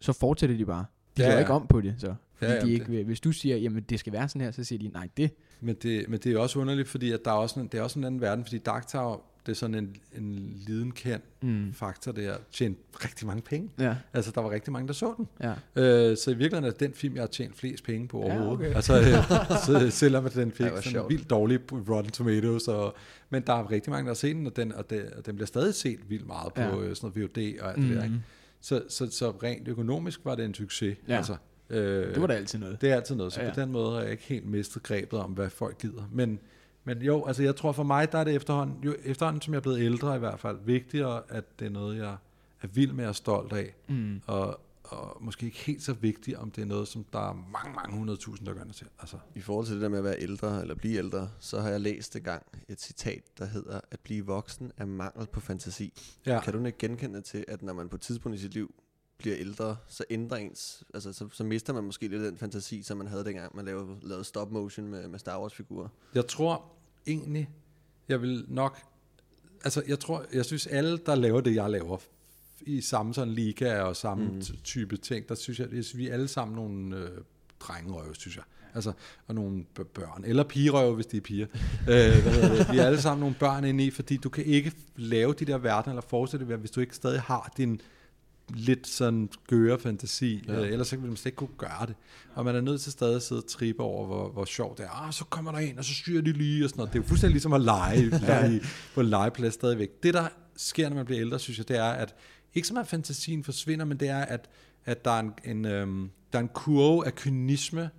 så 0.00 0.12
fortsætter 0.12 0.56
de 0.56 0.66
bare. 0.66 0.84
De 1.16 1.22
Ja, 1.22 1.28
ja, 1.28 1.34
ja. 1.34 1.40
ikke 1.40 1.52
om 1.52 1.66
på 1.66 1.80
det, 1.80 1.94
så. 1.98 2.14
Fordi 2.38 2.50
Ja, 2.52 2.58
ja, 2.58 2.64
de 2.64 2.72
ikke 2.72 2.86
vil, 2.88 3.04
hvis 3.04 3.20
du 3.20 3.32
siger, 3.32 3.56
jamen 3.56 3.82
det 3.82 4.00
skal 4.00 4.12
være 4.12 4.28
sådan 4.28 4.42
her, 4.42 4.50
så 4.50 4.64
siger 4.64 4.78
de, 4.78 4.88
nej, 4.88 5.08
det. 5.16 5.30
Men 5.60 5.76
det, 5.82 6.08
men 6.08 6.20
det 6.20 6.32
er 6.32 6.38
også 6.38 6.58
underligt, 6.58 6.88
fordi 6.88 7.12
at 7.12 7.20
der 7.24 7.30
er 7.30 7.34
også, 7.34 7.60
en, 7.60 7.66
det 7.66 7.78
er 7.78 7.82
også 7.82 7.98
en 7.98 8.04
anden 8.04 8.20
verden, 8.20 8.44
fordi 8.44 8.58
Dark 8.58 8.86
Tower, 8.88 9.16
det 9.46 9.52
er 9.52 9.56
sådan 9.56 9.74
en, 9.74 9.96
en 10.16 10.52
lidenkendt 10.66 11.24
Mm. 11.42 11.72
faktor, 11.72 12.12
der 12.12 12.36
tjente 12.52 12.80
rigtig 13.04 13.26
mange 13.26 13.42
penge. 13.42 13.70
Ja, 13.78 13.96
Altså, 14.12 14.30
der 14.34 14.40
var 14.40 14.50
rigtig 14.50 14.72
mange, 14.72 14.86
der 14.88 14.92
så 14.94 15.14
den. 15.16 15.28
ja. 15.42 15.50
Øh, 16.10 16.16
så 16.16 16.30
i 16.30 16.34
virkeligheden 16.34 16.64
er 16.64 16.70
den 16.70 16.92
film, 16.94 17.14
jeg 17.14 17.22
har 17.22 17.26
tjent 17.26 17.56
flest 17.56 17.84
penge 17.84 18.08
på 18.08 18.18
Ja, 18.18 18.24
overhovedet. 18.24 18.66
okay. 18.66 18.74
Altså, 18.76 18.98
øh, 18.98 19.06
så, 19.66 19.90
selvom 19.96 20.26
at 20.26 20.34
den 20.34 20.52
fik 20.56 20.66
hvor 20.66 20.76
sådan 20.76 20.90
sjovt. 20.92 21.10
vildt 21.12 21.30
dårlig 21.30 21.60
Rotten 21.72 22.12
Tomatoes. 22.12 22.68
Og, 22.68 22.94
men 23.30 23.42
der 23.46 23.52
er 23.52 23.70
rigtig 23.70 23.90
mange, 23.90 24.04
der 24.04 24.10
har 24.10 24.14
set 24.14 24.36
den, 24.36 24.46
og 24.46 24.56
den, 24.56 24.72
og, 24.72 24.90
det, 24.90 25.10
og 25.16 25.26
den 25.26 25.34
bliver 25.34 25.46
stadig 25.46 25.74
set 25.74 25.98
vildt 26.08 26.26
meget 26.26 26.54
på 26.54 26.60
Ja. 26.60 26.66
ja. 26.88 26.94
sådan 26.94 27.12
noget 27.16 27.36
VOD 27.36 27.60
og 27.60 27.68
alt 27.70 27.78
det 27.88 27.96
der. 27.96 28.02
Ikke? 28.04 28.14
Mm. 28.14 28.20
Så, 28.60 28.82
så, 28.88 29.10
så 29.10 29.30
rent 29.30 29.68
økonomisk 29.68 30.20
var 30.24 30.34
det 30.34 30.44
en 30.44 30.54
succes. 30.54 30.96
Ja. 31.08 31.16
Altså, 31.16 31.36
øh, 31.70 32.14
Det 32.14 32.20
var 32.20 32.26
da 32.26 32.34
altid 32.34 32.58
noget. 32.58 32.80
det 32.80 32.90
er 32.90 32.94
altid 32.96 33.14
noget, 33.14 33.32
så 33.32 33.40
Ja, 33.40 33.46
ja, 33.46 33.54
på 33.54 33.60
den 33.60 33.72
måde 33.72 33.92
har 33.94 34.00
jeg 34.02 34.10
ikke 34.10 34.24
helt 34.24 34.46
mistet 34.46 34.82
grebet 34.82 35.18
om, 35.18 35.30
hvad 35.32 35.50
folk 35.50 35.78
gider. 35.78 36.08
Men, 36.12 36.38
men 36.84 37.02
jo, 37.02 37.24
altså 37.26 37.42
jeg 37.42 37.56
tror 37.56 37.72
for 37.72 37.82
mig, 37.82 38.12
der 38.12 38.18
er 38.18 38.24
det 38.24 38.34
efterhånden, 38.34 38.76
jo, 38.84 38.94
efterhånden 39.04 39.42
som 39.42 39.54
jeg 39.54 39.58
er 39.58 39.62
blevet 39.62 39.80
ældre 39.80 40.16
i 40.16 40.18
hvert 40.18 40.40
fald, 40.40 40.58
vigtigere, 40.64 41.22
at 41.28 41.60
det 41.60 41.66
er 41.66 41.70
noget, 41.70 41.98
jeg 41.98 42.16
er 42.62 42.66
vild 42.68 42.92
med 42.92 43.06
og 43.06 43.16
stolt 43.16 43.52
af. 43.52 43.74
Mm. 43.88 44.20
Og, 44.26 44.60
og 44.84 45.16
måske 45.20 45.46
ikke 45.46 45.58
helt 45.58 45.82
så 45.82 45.92
vigtigt, 45.92 46.36
om 46.36 46.50
det 46.50 46.62
er 46.62 46.66
noget, 46.66 46.88
som 46.88 47.04
der 47.12 47.30
er 47.30 47.34
mange, 47.34 47.74
mange 47.76 47.96
hundredtusind, 47.96 48.46
der 48.48 48.54
gør 48.54 48.64
det 48.64 48.74
til. 48.74 48.86
Altså, 49.00 49.16
I 49.34 49.40
forhold 49.40 49.66
til 49.66 49.74
det 49.74 49.82
der 49.82 49.88
med 49.88 49.98
at 49.98 50.04
være 50.04 50.20
ældre 50.22 50.60
eller 50.60 50.74
blive 50.74 50.98
ældre, 50.98 51.30
så 51.38 51.60
har 51.60 51.68
jeg 51.68 51.80
læst 51.80 52.14
det 52.14 52.24
gang 52.24 52.42
et 52.68 52.80
citat, 52.80 53.22
der 53.38 53.44
hedder, 53.44 53.80
at 53.90 54.00
blive 54.00 54.26
voksen 54.26 54.72
er 54.76 54.84
mangel 54.84 55.26
på 55.26 55.40
fantasi. 55.40 55.92
ja. 56.26 56.40
Kan 56.40 56.52
du 56.52 56.64
ikke 56.64 56.78
genkende 56.78 57.20
til, 57.20 57.44
at 57.48 57.62
når 57.62 57.72
man 57.72 57.88
på 57.88 57.96
et 57.96 58.02
tidspunkt 58.02 58.38
i 58.38 58.40
sit 58.40 58.54
liv 58.54 58.74
bliver 59.18 59.36
ældre, 59.38 59.76
så 59.88 60.04
ændrer 60.10 60.36
ens, 60.36 60.82
altså 60.94 61.12
så, 61.12 61.28
så 61.32 61.44
mister 61.44 61.72
man 61.72 61.84
måske 61.84 62.08
lidt 62.08 62.22
den 62.22 62.38
fantasi, 62.38 62.82
som 62.82 62.98
man 62.98 63.06
havde 63.06 63.24
dengang, 63.24 63.56
man 63.56 63.64
lavede, 63.64 63.96
lavede 64.02 64.24
stop 64.24 64.52
motion 64.52 64.88
med, 64.88 65.08
med 65.08 65.18
Star 65.18 65.40
Wars 65.40 65.54
figurer. 65.54 65.88
Jeg 66.14 66.26
tror 66.26 66.64
egentlig, 67.06 67.50
jeg 68.08 68.22
vil 68.22 68.44
nok... 68.48 68.78
Altså, 69.64 69.82
jeg 69.88 69.98
tror, 69.98 70.24
jeg 70.32 70.44
synes 70.44 70.66
alle, 70.66 70.98
der 71.06 71.14
laver 71.14 71.40
det, 71.40 71.54
jeg 71.54 71.70
laver, 71.70 71.98
i 72.60 72.80
samme 72.80 73.14
sådan 73.14 73.34
liga 73.34 73.80
og 73.82 73.96
samme 73.96 74.24
mm. 74.24 74.42
type 74.64 74.96
ting, 74.96 75.28
der 75.28 75.34
synes 75.34 75.60
jeg, 75.60 75.68
synes, 75.68 75.96
vi 75.96 76.08
er 76.08 76.12
alle 76.12 76.28
sammen 76.28 76.56
nogle 76.56 76.96
øh, 76.96 77.10
drengerøve, 77.60 78.14
synes 78.14 78.36
jeg. 78.36 78.44
Altså, 78.74 78.92
og 79.26 79.34
nogle 79.34 79.64
børn, 79.94 80.24
eller 80.24 80.44
pigerøve, 80.44 80.94
hvis 80.94 81.06
de 81.06 81.16
er 81.16 81.20
piger. 81.20 81.46
øh, 81.88 81.96
det? 81.96 82.72
Vi 82.72 82.78
er 82.78 82.84
alle 82.84 83.00
sammen 83.00 83.20
nogle 83.20 83.36
børn 83.40 83.64
inde 83.64 83.84
i, 83.84 83.90
fordi 83.90 84.16
du 84.16 84.28
kan 84.28 84.44
ikke 84.44 84.72
lave 84.96 85.32
de 85.32 85.44
der 85.44 85.58
verdener, 85.58 85.94
eller 85.94 86.08
forestille 86.08 86.48
det, 86.48 86.58
hvis 86.58 86.70
du 86.70 86.80
ikke 86.80 86.96
stadig 86.96 87.20
har 87.20 87.52
din 87.56 87.80
lidt 88.54 88.86
sådan 88.86 89.28
gøre 89.48 89.78
fantasi, 89.78 90.44
Ja. 90.48 90.52
øh, 90.60 90.68
ellers 90.72 90.88
så 90.88 90.96
vil 90.96 91.08
man 91.08 91.16
slet 91.16 91.26
ikke 91.26 91.36
kunne 91.36 91.48
gøre 91.58 91.86
det. 91.86 91.94
Og 92.34 92.44
man 92.44 92.56
er 92.56 92.60
nødt 92.60 92.80
til 92.80 92.92
stadig 92.92 93.16
at 93.16 93.22
sidde 93.22 93.40
og 93.40 93.46
trippe 93.48 93.82
over, 93.82 94.06
hvor, 94.06 94.28
hvor 94.30 94.44
sjovt 94.44 94.78
det 94.78 94.84
er. 94.86 95.06
Ah, 95.06 95.12
så 95.12 95.24
kommer 95.24 95.52
der 95.52 95.58
en, 95.58 95.78
og 95.78 95.84
så 95.84 95.94
styrer 95.94 96.22
de 96.22 96.32
lige, 96.32 96.64
og 96.64 96.70
sådan 96.70 96.78
noget. 96.80 96.92
Det 96.92 96.98
er 96.98 97.02
jo 97.02 97.08
fuldstændig 97.08 97.32
ligesom 97.32 97.52
at 97.52 97.60
lege, 97.60 98.04
lege 98.26 98.60
på 98.94 99.00
en 99.00 99.06
legeplads 99.06 99.54
stadigvæk. 99.54 100.02
Det, 100.02 100.14
der 100.14 100.28
sker, 100.56 100.88
når 100.88 100.96
man 100.96 101.04
bliver 101.04 101.20
ældre, 101.20 101.38
synes 101.38 101.58
jeg, 101.58 101.68
det 101.68 101.76
er, 101.78 101.84
at 101.90 102.14
ikke 102.54 102.68
så 102.68 102.74
meget 102.74 102.88
fantasien 102.88 103.44
forsvinder, 103.44 103.84
men 103.84 104.00
det 104.00 104.08
er, 104.08 104.18
at, 104.20 104.48
at 104.84 105.04
der, 105.04 105.10
er 105.10 105.20
en, 105.20 105.32
en, 105.44 105.64
øhm, 105.64 106.10
der 106.32 106.38
er 106.38 106.42
en 106.42 106.50
kurve 106.54 107.06
af 107.06 107.14
kynisme 107.14 107.90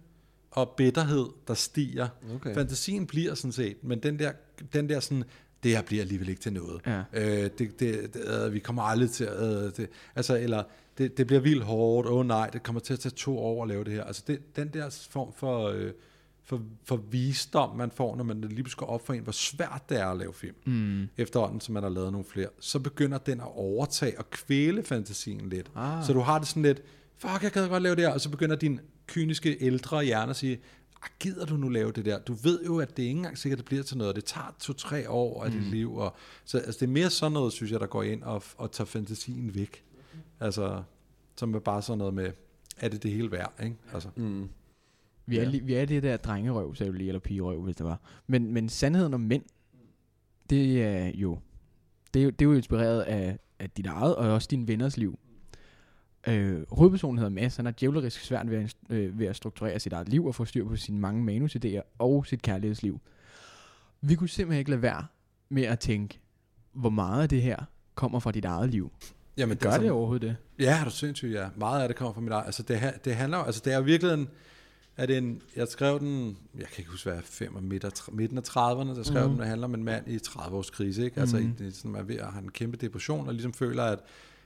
og 0.52 0.70
bitterhed, 0.78 1.26
der 1.48 1.54
stiger. 1.54 2.08
Okay. 2.36 2.54
Fantasien 2.54 3.08
bliver 3.08 3.34
sådan 3.36 3.52
set, 3.52 3.78
men 3.84 4.00
den 4.04 4.20
der, 4.20 4.32
den 4.74 4.90
der 4.90 5.00
sådan, 5.00 5.24
det 5.64 5.72
her 5.72 5.82
bliver 5.82 6.02
alligevel 6.04 6.30
ikke 6.30 6.42
til 6.42 6.54
noget. 6.54 6.82
Ja. 6.86 7.02
Øh, 7.14 7.50
det, 7.58 7.60
det, 7.60 8.14
det, 8.14 8.46
øh, 8.46 8.54
vi 8.54 8.60
kommer 8.60 8.82
aldrig 8.84 9.12
til 9.12 9.24
at... 9.24 9.66
Øh, 9.66 9.72
det, 9.78 9.88
altså, 10.16 10.38
eller 10.38 10.64
det, 10.98 11.18
det 11.18 11.28
bliver 11.28 11.40
vildt 11.42 11.64
hårdt. 11.64 12.08
Åh 12.08 12.14
oh, 12.18 12.26
nej, 12.26 12.50
det 12.50 12.64
kommer 12.64 12.80
til 12.80 12.94
at 12.94 13.00
tage 13.00 13.14
to 13.16 13.40
år 13.40 13.64
at 13.64 13.70
lave 13.70 13.84
det 13.84 13.94
her. 13.94 14.04
Altså, 14.04 14.24
det, 14.28 14.56
den 14.56 14.68
der 14.68 15.08
form 15.12 15.34
for, 15.38 15.68
øh, 15.70 15.92
for, 16.46 16.62
for 16.86 16.96
visdom, 16.96 17.78
man 17.78 17.92
får, 17.92 18.16
når 18.16 18.24
man 18.24 18.42
lige 18.42 18.66
går 18.78 18.86
op 18.86 19.06
for 19.06 19.14
en, 19.14 19.24
hvor 19.24 19.32
svært 19.32 19.82
det 19.90 20.00
er 20.00 20.06
at 20.06 20.18
lave 20.18 20.34
film, 20.34 20.56
Mm. 20.66 21.08
efterhånden, 21.18 21.62
som 21.62 21.74
man 21.74 21.84
har 21.84 21.90
lavet 21.90 22.12
nogle 22.12 22.26
flere, 22.26 22.48
så 22.60 22.80
begynder 22.80 23.18
den 23.18 23.40
at 23.40 23.48
overtage 23.56 24.20
og 24.20 24.30
kvæle 24.30 24.84
fantasien 24.84 25.50
lidt. 25.50 25.72
Ah. 25.76 26.06
Så 26.06 26.14
du 26.14 26.20
har 26.20 26.40
det 26.40 26.48
sådan 26.48 26.64
lidt, 26.64 26.82
fuck, 27.18 27.44
jeg 27.44 27.52
kan 27.52 27.70
godt 27.70 27.84
lave 27.84 27.96
det 27.96 28.04
her, 28.04 28.14
og 28.14 28.22
så 28.22 28.30
begynder 28.30 28.56
din 28.56 28.80
kyniske 29.08 29.58
ældre 29.62 30.04
hjerne 30.04 30.30
at 30.30 30.36
sige, 30.36 30.54
"Ah, 30.54 30.60
gider 31.20 31.46
du 31.46 31.58
nu 31.58 31.70
lave 31.70 31.92
det 31.92 32.06
der? 32.06 32.20
Du 32.20 32.34
ved 32.34 32.64
jo, 32.66 32.80
at 32.80 32.98
det 32.98 33.04
ikke 33.04 33.18
engang 33.18 33.38
sikkert, 33.38 33.58
det 33.58 33.66
bliver 33.66 33.84
til 33.84 33.98
noget, 33.98 34.10
og 34.10 34.16
det 34.16 34.26
tager 34.26 34.56
to-tre 34.60 35.10
år 35.10 35.44
af 35.44 35.52
dit 35.52 35.64
liv. 35.64 35.96
Og, 35.96 36.16
så 36.46 36.58
altså, 36.58 36.80
det 36.80 36.86
er 36.86 36.92
mere 36.94 37.10
sådan 37.10 37.32
noget, 37.32 37.54
synes 37.54 37.72
jeg, 37.72 37.80
der 37.80 37.88
går 37.88 38.04
ind 38.04 38.24
og, 38.24 38.44
og 38.58 38.72
tager 38.72 38.86
fantasien 38.86 39.56
væk. 39.56 39.84
Altså, 40.40 40.84
som 41.38 41.54
er 41.56 41.60
bare 41.60 41.82
sådan 41.82 41.98
noget 41.98 42.14
med, 42.14 42.32
er 42.78 42.90
det 42.90 43.04
det 43.04 43.12
hele 43.12 43.32
værd, 43.32 43.54
ikke? 43.64 43.76
Altså, 43.94 44.10
Mm. 44.16 44.50
Vi 45.26 45.38
er, 45.38 45.50
Ja. 45.50 45.60
vi 45.64 45.74
er 45.74 45.86
det 45.86 46.04
der 46.04 46.18
drengerøv, 46.18 46.76
sagde 46.76 46.92
du 46.92 46.98
lige, 46.98 47.08
eller 47.08 47.20
pigerøv, 47.20 47.62
hvis 47.64 47.76
det 47.76 47.86
var. 47.86 48.00
Men, 48.28 48.54
men 48.54 48.70
sandheden 48.70 49.14
om 49.14 49.22
mænd, 49.22 49.44
det 50.50 50.84
er 50.84 51.12
jo, 51.16 51.40
det 52.14 52.20
er 52.20 52.24
jo, 52.24 52.30
det 52.30 52.42
er 52.42 52.50
jo 52.50 52.54
inspireret 52.56 53.02
af, 53.02 53.40
af 53.60 53.70
dit 53.70 53.86
eget, 53.86 54.16
og 54.16 54.28
også 54.34 54.48
dine 54.52 54.68
venners 54.68 54.98
liv. 54.98 55.20
Øh, 56.30 56.66
hovedpersonen 56.72 57.18
hedder 57.18 57.30
Mads, 57.32 57.56
han 57.56 57.66
har 57.66 57.74
djævlerisk 57.80 58.22
svært 58.22 58.50
ved 58.50 58.58
at, 58.58 58.76
øh, 58.90 59.20
ved 59.20 59.28
at 59.28 59.36
strukturere 59.36 59.80
sit 59.80 59.94
eget 59.94 60.10
liv 60.10 60.26
og 60.26 60.36
få 60.36 60.46
styr 60.46 60.68
på 60.68 60.76
sine 60.76 61.00
mange 61.00 61.38
manusidéer 61.38 61.82
og 62.00 62.26
sit 62.26 62.42
kærlighedsliv. 62.42 63.00
Vi 64.02 64.16
kunne 64.16 64.30
simpelthen 64.30 64.60
ikke 64.60 64.72
lade 64.72 64.82
være 64.82 65.06
med 65.50 65.64
at 65.64 65.80
tænke, 65.80 66.20
hvor 66.74 66.90
meget 66.90 67.22
af 67.22 67.30
det 67.30 67.42
her 67.42 67.58
kommer 67.96 68.20
fra 68.20 68.32
dit 68.32 68.46
eget 68.46 68.70
liv. 68.70 68.92
jamen, 69.38 69.58
Gør 69.58 69.70
altså, 69.70 69.84
det 69.84 69.92
overhovedet 69.92 70.22
det? 70.22 70.36
Ja, 70.60 70.80
er 70.80 70.84
du 70.84 70.90
sindssygt, 70.90 71.34
ja. 71.34 71.50
Meget 71.56 71.82
af 71.82 71.88
det 71.88 71.98
kommer 71.98 72.14
fra 72.14 72.22
mit 72.22 72.32
eget. 72.32 72.46
Altså, 72.46 72.64
det, 72.64 72.94
det 73.06 73.16
handler 73.16 73.38
altså, 73.38 73.62
det 73.66 73.74
er 73.74 73.82
virkelig 73.82 74.14
en, 74.14 74.30
er 74.98 75.06
det 75.06 75.18
en, 75.18 75.42
jeg 75.56 75.68
skrev 75.68 76.00
den, 76.00 76.38
jeg 76.58 76.66
kan 76.68 76.76
ikke 76.78 76.92
huske, 76.92 77.10
hvad 77.10 77.22
fem 77.24 77.56
og 77.56 77.64
midt 77.64 78.10
midten 78.12 78.38
af 78.38 78.42
30'erne, 78.42 78.98
der 78.98 79.04
skrev 79.04 79.24
mm. 79.24 79.30
den, 79.30 79.40
det 79.40 79.48
handler 79.48 79.68
om 79.68 79.74
en 79.74 79.84
mand 79.84 80.08
i 80.08 80.20
30 80.20 80.58
års 80.58 80.70
krise, 80.70 81.06
ikke? 81.06 81.20
Altså, 81.20 81.38
mm. 81.38 81.56
det 81.56 81.68
er 81.68 81.72
sådan, 81.72 81.92
man 81.92 82.02
er 82.02 82.06
ved 82.06 82.16
at 82.16 82.28
have 82.28 82.44
en 82.44 82.52
kæmpe 82.52 82.78
depression, 82.78 83.28
og 83.28 83.34
ligesom 83.34 83.54
føler, 83.54 83.84
at, 83.84 84.00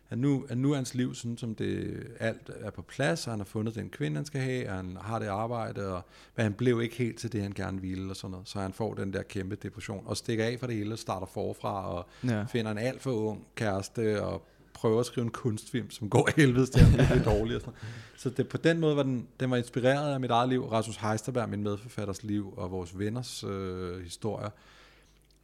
at, 0.10 0.18
nu, 0.18 0.46
at 0.50 0.58
nu 0.58 0.72
er 0.72 0.76
hans 0.76 0.94
liv 0.96 1.16
sådan, 1.16 1.38
som 1.38 1.56
det 1.56 2.04
alt 2.20 2.52
er 2.60 2.72
på 2.72 2.82
plads, 2.82 3.28
og 3.28 3.34
han 3.34 3.40
har 3.40 3.46
fundet 3.46 3.76
den 3.76 3.90
kvinde, 3.90 4.16
han 4.18 4.26
skal 4.26 4.42
have, 4.42 4.70
og 4.70 4.76
han 4.76 4.98
har 5.02 5.20
det 5.20 5.26
arbejde, 5.28 5.88
og, 5.96 6.02
men 6.36 6.44
han 6.44 6.54
blev 6.54 6.82
ikke 6.82 6.96
helt 6.96 7.18
til 7.20 7.32
det, 7.32 7.42
han 7.42 7.52
gerne 7.52 7.82
ville, 7.82 8.10
og 8.10 8.16
sådan 8.16 8.32
noget. 8.32 8.50
Så 8.50 8.60
han 8.60 8.74
får 8.74 8.94
den 8.94 9.14
der 9.14 9.24
kæmpe 9.24 9.56
depression, 9.56 10.04
og 10.08 10.18
stikker 10.18 10.46
af 10.46 10.58
fra 10.60 10.68
det 10.68 10.76
hele, 10.76 10.98
starter 10.98 11.26
forfra, 11.26 11.94
og 11.94 12.06
Ja. 12.24 12.44
finder 12.44 12.72
en 12.72 12.78
alt 12.78 13.02
for 13.02 13.12
ung 13.12 13.48
kæreste 13.56 14.24
og 14.24 14.46
prøver 14.74 15.00
at 15.00 15.06
skrive 15.06 15.26
en 15.26 15.32
kunstfilm, 15.32 15.90
som 15.92 16.10
går 16.10 16.30
helvedes 16.38 16.70
til, 16.70 16.84
og 17.00 17.18
er 17.18 17.24
dårlig. 17.24 17.56
Og 17.56 17.62
sådan. 17.62 17.74
Så 18.18 18.30
det, 18.30 18.48
på 18.48 18.58
den 18.58 18.80
måde 18.80 18.96
var 18.96 19.04
den, 19.04 19.28
den 19.40 19.52
var 19.52 19.58
inspireret 19.58 20.14
af 20.14 20.20
mit 20.20 20.32
eget 20.32 20.50
liv, 20.50 20.66
Rasmus 20.66 20.96
Heisterberg, 20.96 21.50
min 21.50 21.64
medforfatters 21.64 22.24
liv, 22.24 22.54
og 22.58 22.72
vores 22.72 23.00
venners 23.00 23.44
øh, 23.44 24.04
historier. 24.04 24.50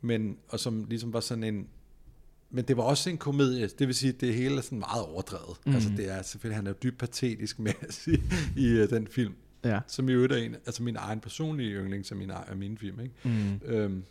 Men, 0.02 0.38
og 0.50 0.60
som 0.60 0.86
ligesom 0.89 1.13
var 1.13 1.19
sådan 1.19 1.43
en, 1.43 1.67
men 2.51 2.65
det 2.65 2.77
var 2.77 2.83
også 2.83 3.09
en 3.09 3.17
komedie, 3.17 3.67
det 3.79 3.88
vil 3.88 3.95
sige, 3.95 4.13
at 4.13 4.21
det 4.21 4.33
hele 4.33 4.57
er 4.57 4.62
sådan 4.62 4.79
meget 4.79 5.03
overdrevet. 5.03 5.57
Mm. 5.65 5.73
Altså 5.73 5.89
det 5.97 6.12
er 6.12 6.21
selvfølgelig, 6.21 6.55
han 6.57 6.67
er 6.67 6.73
dybt 6.73 6.97
patetisk 6.97 7.59
med 7.59 7.73
at 7.81 7.93
sige, 7.93 8.23
i 8.57 8.81
uh, 8.81 8.89
den 8.89 9.07
film, 9.07 9.33
Ja. 9.63 9.79
som 9.88 10.09
i 10.09 10.12
øvrigt 10.12 10.33
er 10.33 10.38
en, 10.38 10.55
altså 10.65 10.83
min 10.83 10.95
egen 10.95 11.19
personlige 11.19 11.71
yndling, 11.71 12.05
som 12.05 12.17
min, 12.17 12.31
af 12.31 12.55
mine 12.55 12.77
film, 12.77 12.99
ikke? 12.99 13.13
Mm. 13.23 13.59
Øhm, 13.65 14.03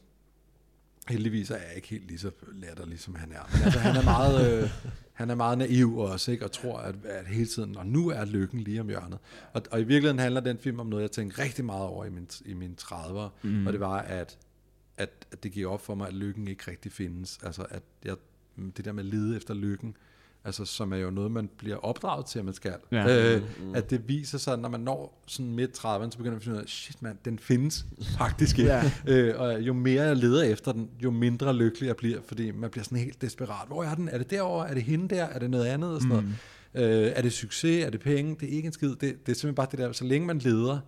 Heldigvis 1.08 1.50
er 1.50 1.56
jeg 1.56 1.76
ikke 1.76 1.88
helt 1.88 2.06
lige 2.06 2.18
så 2.18 2.30
latterlig, 2.52 3.00
som 3.00 3.14
han 3.14 3.32
er. 3.32 3.50
Men 3.52 3.62
altså, 3.62 3.78
han 3.78 3.96
er 3.96 4.02
meget, 4.02 4.62
øh, 4.62 4.70
han 5.12 5.30
er 5.30 5.34
meget 5.34 5.58
naiv 5.58 5.98
også, 5.98 6.32
ikke? 6.32 6.44
og 6.44 6.52
tror, 6.52 6.78
at, 6.78 6.94
at 7.04 7.26
hele 7.26 7.46
tiden, 7.46 7.76
og 7.76 7.86
nu 7.86 8.08
er 8.08 8.24
lykken 8.24 8.60
lige 8.60 8.80
om 8.80 8.88
hjørnet. 8.88 9.18
Og, 9.52 9.62
og 9.70 9.80
i 9.80 9.84
virkeligheden 9.84 10.18
handler 10.18 10.40
den 10.40 10.58
film 10.58 10.80
om 10.80 10.86
noget, 10.86 11.02
jeg 11.02 11.10
tænkte 11.10 11.42
rigtig 11.42 11.64
meget 11.64 11.82
over 11.82 12.04
i, 12.04 12.10
min, 12.10 12.28
i 12.44 12.54
mine 12.54 12.74
30'ere, 12.82 13.28
mm. 13.42 13.66
og 13.66 13.72
det 13.72 13.80
var, 13.80 13.98
at, 13.98 14.38
at, 14.98 15.26
at 15.32 15.42
det 15.42 15.52
gik 15.52 15.66
op 15.66 15.84
for 15.84 15.94
mig, 15.94 16.08
at 16.08 16.14
lykken 16.14 16.48
ikke 16.48 16.70
rigtig 16.70 16.92
findes. 16.92 17.38
Altså, 17.42 17.66
at 17.70 17.82
jeg, 18.04 18.16
det 18.76 18.84
der 18.84 18.92
med 18.92 19.04
at 19.04 19.10
lede 19.10 19.36
efter 19.36 19.54
lykken, 19.54 19.96
altså 20.44 20.64
som 20.64 20.92
er 20.92 20.96
jo 20.96 21.10
noget, 21.10 21.30
man 21.30 21.50
bliver 21.58 21.76
opdraget 21.76 22.26
til, 22.26 22.38
at 22.38 22.44
man 22.44 22.54
skal. 22.54 22.74
Ja. 22.92 23.34
Øh, 23.34 23.42
at 23.74 23.90
det 23.90 24.08
viser 24.08 24.38
sig, 24.38 24.58
når 24.58 24.68
man 24.68 24.80
når 24.80 25.22
sådan 25.26 25.52
midt 25.52 25.78
30'erne, 25.78 26.10
så 26.10 26.18
begynder 26.18 26.30
man 26.30 26.36
at 26.36 26.42
finde 26.42 26.56
ud 26.56 26.62
af, 26.62 26.68
shit 26.68 27.02
mand, 27.02 27.18
den 27.24 27.38
findes 27.38 27.86
faktisk 28.18 28.58
ikke. 28.58 28.72
Ja. 28.72 28.92
Øh, 29.06 29.40
og 29.40 29.60
jo 29.60 29.72
mere 29.72 30.02
jeg 30.02 30.16
leder 30.16 30.42
efter 30.42 30.72
den, 30.72 30.90
jo 31.04 31.10
mindre 31.10 31.56
lykkelig 31.56 31.86
jeg 31.86 31.96
bliver, 31.96 32.20
fordi 32.22 32.50
man 32.50 32.70
bliver 32.70 32.84
sådan 32.84 32.98
helt 32.98 33.22
desperat. 33.22 33.68
Hvor 33.68 33.84
er 33.84 33.94
den? 33.94 34.08
Er 34.08 34.18
det 34.18 34.30
derovre? 34.30 34.70
Er 34.70 34.74
det 34.74 34.82
hende 34.82 35.14
der? 35.14 35.24
Er 35.24 35.38
det 35.38 35.50
noget 35.50 35.66
andet? 35.66 35.94
Og 35.94 36.02
sådan 36.02 36.16
mm. 36.16 36.32
noget. 36.74 37.06
Øh, 37.06 37.12
er 37.16 37.22
det 37.22 37.32
succes? 37.32 37.84
Er 37.84 37.90
det 37.90 38.00
penge? 38.00 38.36
Det 38.40 38.52
er 38.52 38.56
ikke 38.56 38.66
en 38.66 38.72
skid. 38.72 38.88
Det, 38.88 39.00
det 39.00 39.10
er 39.10 39.16
simpelthen 39.26 39.54
bare 39.54 39.68
det 39.70 39.78
der, 39.78 39.92
så 39.92 40.04
længe 40.04 40.26
man 40.26 40.38
leder, 40.38 40.78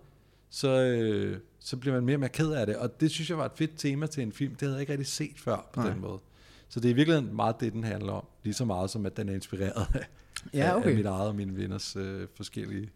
så, 0.49 0.81
øh, 0.81 1.37
så 1.63 1.77
bliver 1.77 1.93
man 1.95 2.05
mere 2.05 2.15
og 2.15 2.19
mere 2.19 2.29
ked 2.29 2.51
af 2.51 2.65
det. 2.65 2.75
Og 2.75 3.01
det 3.01 3.11
synes 3.11 3.29
jeg 3.29 3.37
var 3.37 3.45
et 3.45 3.51
fedt 3.55 3.71
tema 3.77 4.07
til 4.07 4.23
en 4.23 4.31
film. 4.31 4.51
Det 4.51 4.61
havde 4.61 4.73
jeg 4.73 4.81
ikke 4.81 4.93
rigtig 4.93 5.07
set 5.07 5.39
før 5.39 5.69
på 5.73 5.81
Nej. 5.81 5.89
den 5.89 6.01
måde. 6.01 6.19
Så 6.69 6.79
det 6.79 6.89
er 6.89 6.93
i 6.93 6.95
virkeligheden 6.95 7.35
meget 7.35 7.59
det, 7.59 7.73
den 7.73 7.83
handler 7.83 8.13
om. 8.13 8.25
Lige 8.43 8.53
så 8.53 8.65
meget 8.65 8.89
som, 8.89 9.05
at 9.05 9.17
den 9.17 9.29
er 9.29 9.33
inspireret 9.33 9.87
af, 9.93 10.07
Ja, 10.53 10.77
okay. 10.77 10.89
af 10.89 10.95
mit 10.95 11.05
eget 11.05 11.27
og 11.27 11.35
mine 11.35 11.57
venners 11.57 11.95
øh, 11.95 12.27
forskellige 12.35 12.89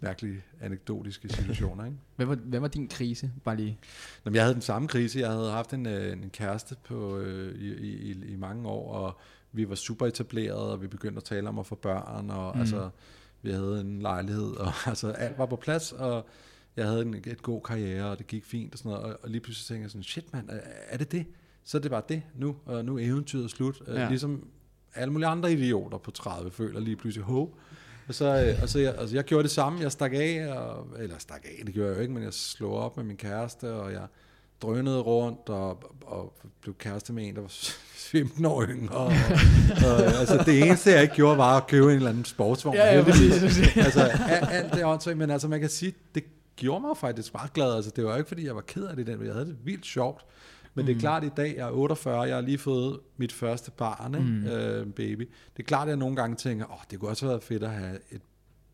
mærkelige 0.00 0.42
anekdotiske 0.60 1.28
situationer. 1.28 1.84
Ikke? 1.84 1.96
Hvad 2.16 2.26
var, 2.26 2.34
hvad 2.34 2.60
var 2.60 2.68
din 2.68 2.88
krise? 2.88 3.30
Bare 3.44 3.56
lige. 3.56 3.78
Nå, 4.24 4.30
men 4.30 4.34
jeg 4.34 4.42
havde 4.42 4.54
den 4.54 4.62
samme 4.62 4.88
krise. 4.88 5.18
Jeg 5.18 5.30
havde 5.30 5.50
haft 5.50 5.72
en, 5.72 5.86
øh, 5.86 6.12
en 6.12 6.30
kæreste 6.30 6.76
på, 6.84 7.18
øh, 7.18 7.54
i, 7.54 7.72
i, 7.74 8.10
i 8.32 8.36
mange 8.36 8.68
år, 8.68 8.92
og 8.92 9.18
vi 9.52 9.68
var 9.68 9.74
super 9.74 10.06
etableret, 10.06 10.58
og 10.58 10.82
vi 10.82 10.86
begyndte 10.86 11.16
at 11.16 11.24
tale 11.24 11.48
om 11.48 11.58
at 11.58 11.66
få 11.66 11.74
børn, 11.74 12.30
og 12.30 12.52
mm. 12.54 12.60
altså, 12.60 12.90
vi 13.42 13.50
havde 13.50 13.80
en 13.80 14.02
lejlighed, 14.02 14.50
og 14.56 14.72
altså, 14.86 15.10
alt 15.10 15.38
var 15.38 15.46
på 15.46 15.56
plads, 15.56 15.92
og 15.92 16.26
jeg 16.78 16.86
havde 16.86 17.02
en, 17.02 17.14
et 17.14 17.42
god 17.42 17.62
karriere, 17.62 18.10
og 18.10 18.18
det 18.18 18.26
gik 18.26 18.44
fint 18.44 18.72
og 18.72 18.78
sådan 18.78 18.92
noget, 18.92 19.04
og, 19.04 19.18
og 19.22 19.30
lige 19.30 19.40
pludselig 19.40 19.66
tænkte 19.66 19.82
jeg 19.82 19.90
sådan, 19.90 20.02
shit 20.02 20.32
mand, 20.32 20.48
er, 20.50 20.60
er 20.88 20.96
det 20.96 21.12
det? 21.12 21.26
Så 21.64 21.78
er 21.78 21.82
det 21.82 21.90
bare 21.90 22.02
det 22.08 22.22
nu, 22.34 22.56
og 22.66 22.84
nu 22.84 22.98
er 22.98 23.04
eventyret 23.04 23.50
slut. 23.50 23.82
Ja. 23.86 24.00
Ja. 24.00 24.08
Ligesom 24.08 24.46
alle 24.94 25.12
mulige 25.12 25.28
andre 25.28 25.52
idioter 25.52 25.98
på 25.98 26.10
30 26.10 26.50
føler 26.50 26.80
lige 26.80 26.96
pludselig, 26.96 27.24
ho. 27.24 27.48
Og 28.08 28.14
så, 28.14 28.44
øh, 28.44 28.62
og 28.62 28.68
så 28.68 28.78
jeg, 28.78 28.94
altså 28.98 29.16
jeg 29.16 29.24
gjorde 29.24 29.42
det 29.42 29.50
samme, 29.50 29.80
jeg 29.80 29.92
stak 29.92 30.12
af, 30.14 30.52
og, 30.56 30.86
eller 30.98 31.18
stak 31.18 31.44
af, 31.44 31.64
det 31.66 31.74
gjorde 31.74 31.88
jeg 31.88 31.96
jo 31.96 32.02
ikke, 32.02 32.14
men 32.14 32.22
jeg 32.22 32.34
slog 32.34 32.72
op 32.72 32.96
med 32.96 33.04
min 33.04 33.16
kæreste, 33.16 33.72
og 33.72 33.92
jeg 33.92 34.06
drønede 34.62 35.00
rundt, 35.00 35.48
og, 35.48 35.82
og 36.02 36.32
blev 36.60 36.74
kæreste 36.74 37.12
med 37.12 37.28
en, 37.28 37.34
der 37.34 37.40
var 37.40 37.52
15 38.12 38.44
år 38.44 38.62
yngre. 38.62 38.96
Og, 38.96 39.12
og, 39.86 40.02
altså 40.20 40.42
det 40.46 40.62
eneste, 40.62 40.90
jeg 40.90 41.02
ikke 41.02 41.14
gjorde, 41.14 41.38
var 41.38 41.56
at 41.56 41.66
købe 41.66 41.86
en 41.86 41.96
eller 41.96 42.10
anden 42.10 42.24
sportsvogn. 42.24 42.76
Ja, 42.76 42.96
ja, 42.96 43.04
præcis. 43.04 43.42
altså 43.76 44.00
alt, 44.00 44.48
alt 44.50 44.72
det 44.72 44.80
er 44.80 44.86
åndssvagt, 44.86 45.18
men 45.18 45.30
altså 45.30 45.48
man 45.48 45.60
kan 45.60 45.68
sige, 45.68 45.94
det 46.14 46.24
gjorde 46.58 46.80
mig 46.80 46.96
faktisk 46.96 47.34
meget 47.34 47.52
glad. 47.52 47.74
Altså 47.74 47.90
det 47.96 48.04
var 48.04 48.16
ikke, 48.16 48.28
fordi 48.28 48.46
jeg 48.46 48.54
var 48.54 48.60
ked 48.60 48.84
af 48.84 48.96
det, 48.96 49.06
den, 49.06 49.24
jeg 49.24 49.32
havde 49.32 49.46
det 49.46 49.56
vildt 49.64 49.86
sjovt. 49.86 50.24
Men 50.74 50.86
det 50.86 50.96
er 50.96 51.00
klart, 51.00 51.24
at 51.24 51.30
i 51.30 51.32
dag, 51.36 51.54
jeg 51.56 51.68
er 51.68 51.72
48, 51.72 52.20
jeg 52.20 52.34
har 52.34 52.40
lige 52.40 52.58
fået 52.58 53.00
mit 53.16 53.32
første 53.32 53.70
barn? 53.70 54.12
Mm. 54.12 54.46
Øh, 54.46 54.86
baby. 54.86 55.30
Det 55.56 55.62
er 55.62 55.66
klart, 55.66 55.82
at 55.82 55.88
jeg 55.88 55.96
nogle 55.96 56.16
gange 56.16 56.36
tænker, 56.36 56.72
åh, 56.72 56.78
det 56.90 57.00
kunne 57.00 57.10
også 57.10 57.26
have 57.26 57.30
været 57.30 57.42
fedt 57.42 57.62
at 57.62 57.70
have 57.70 57.98
et 58.10 58.22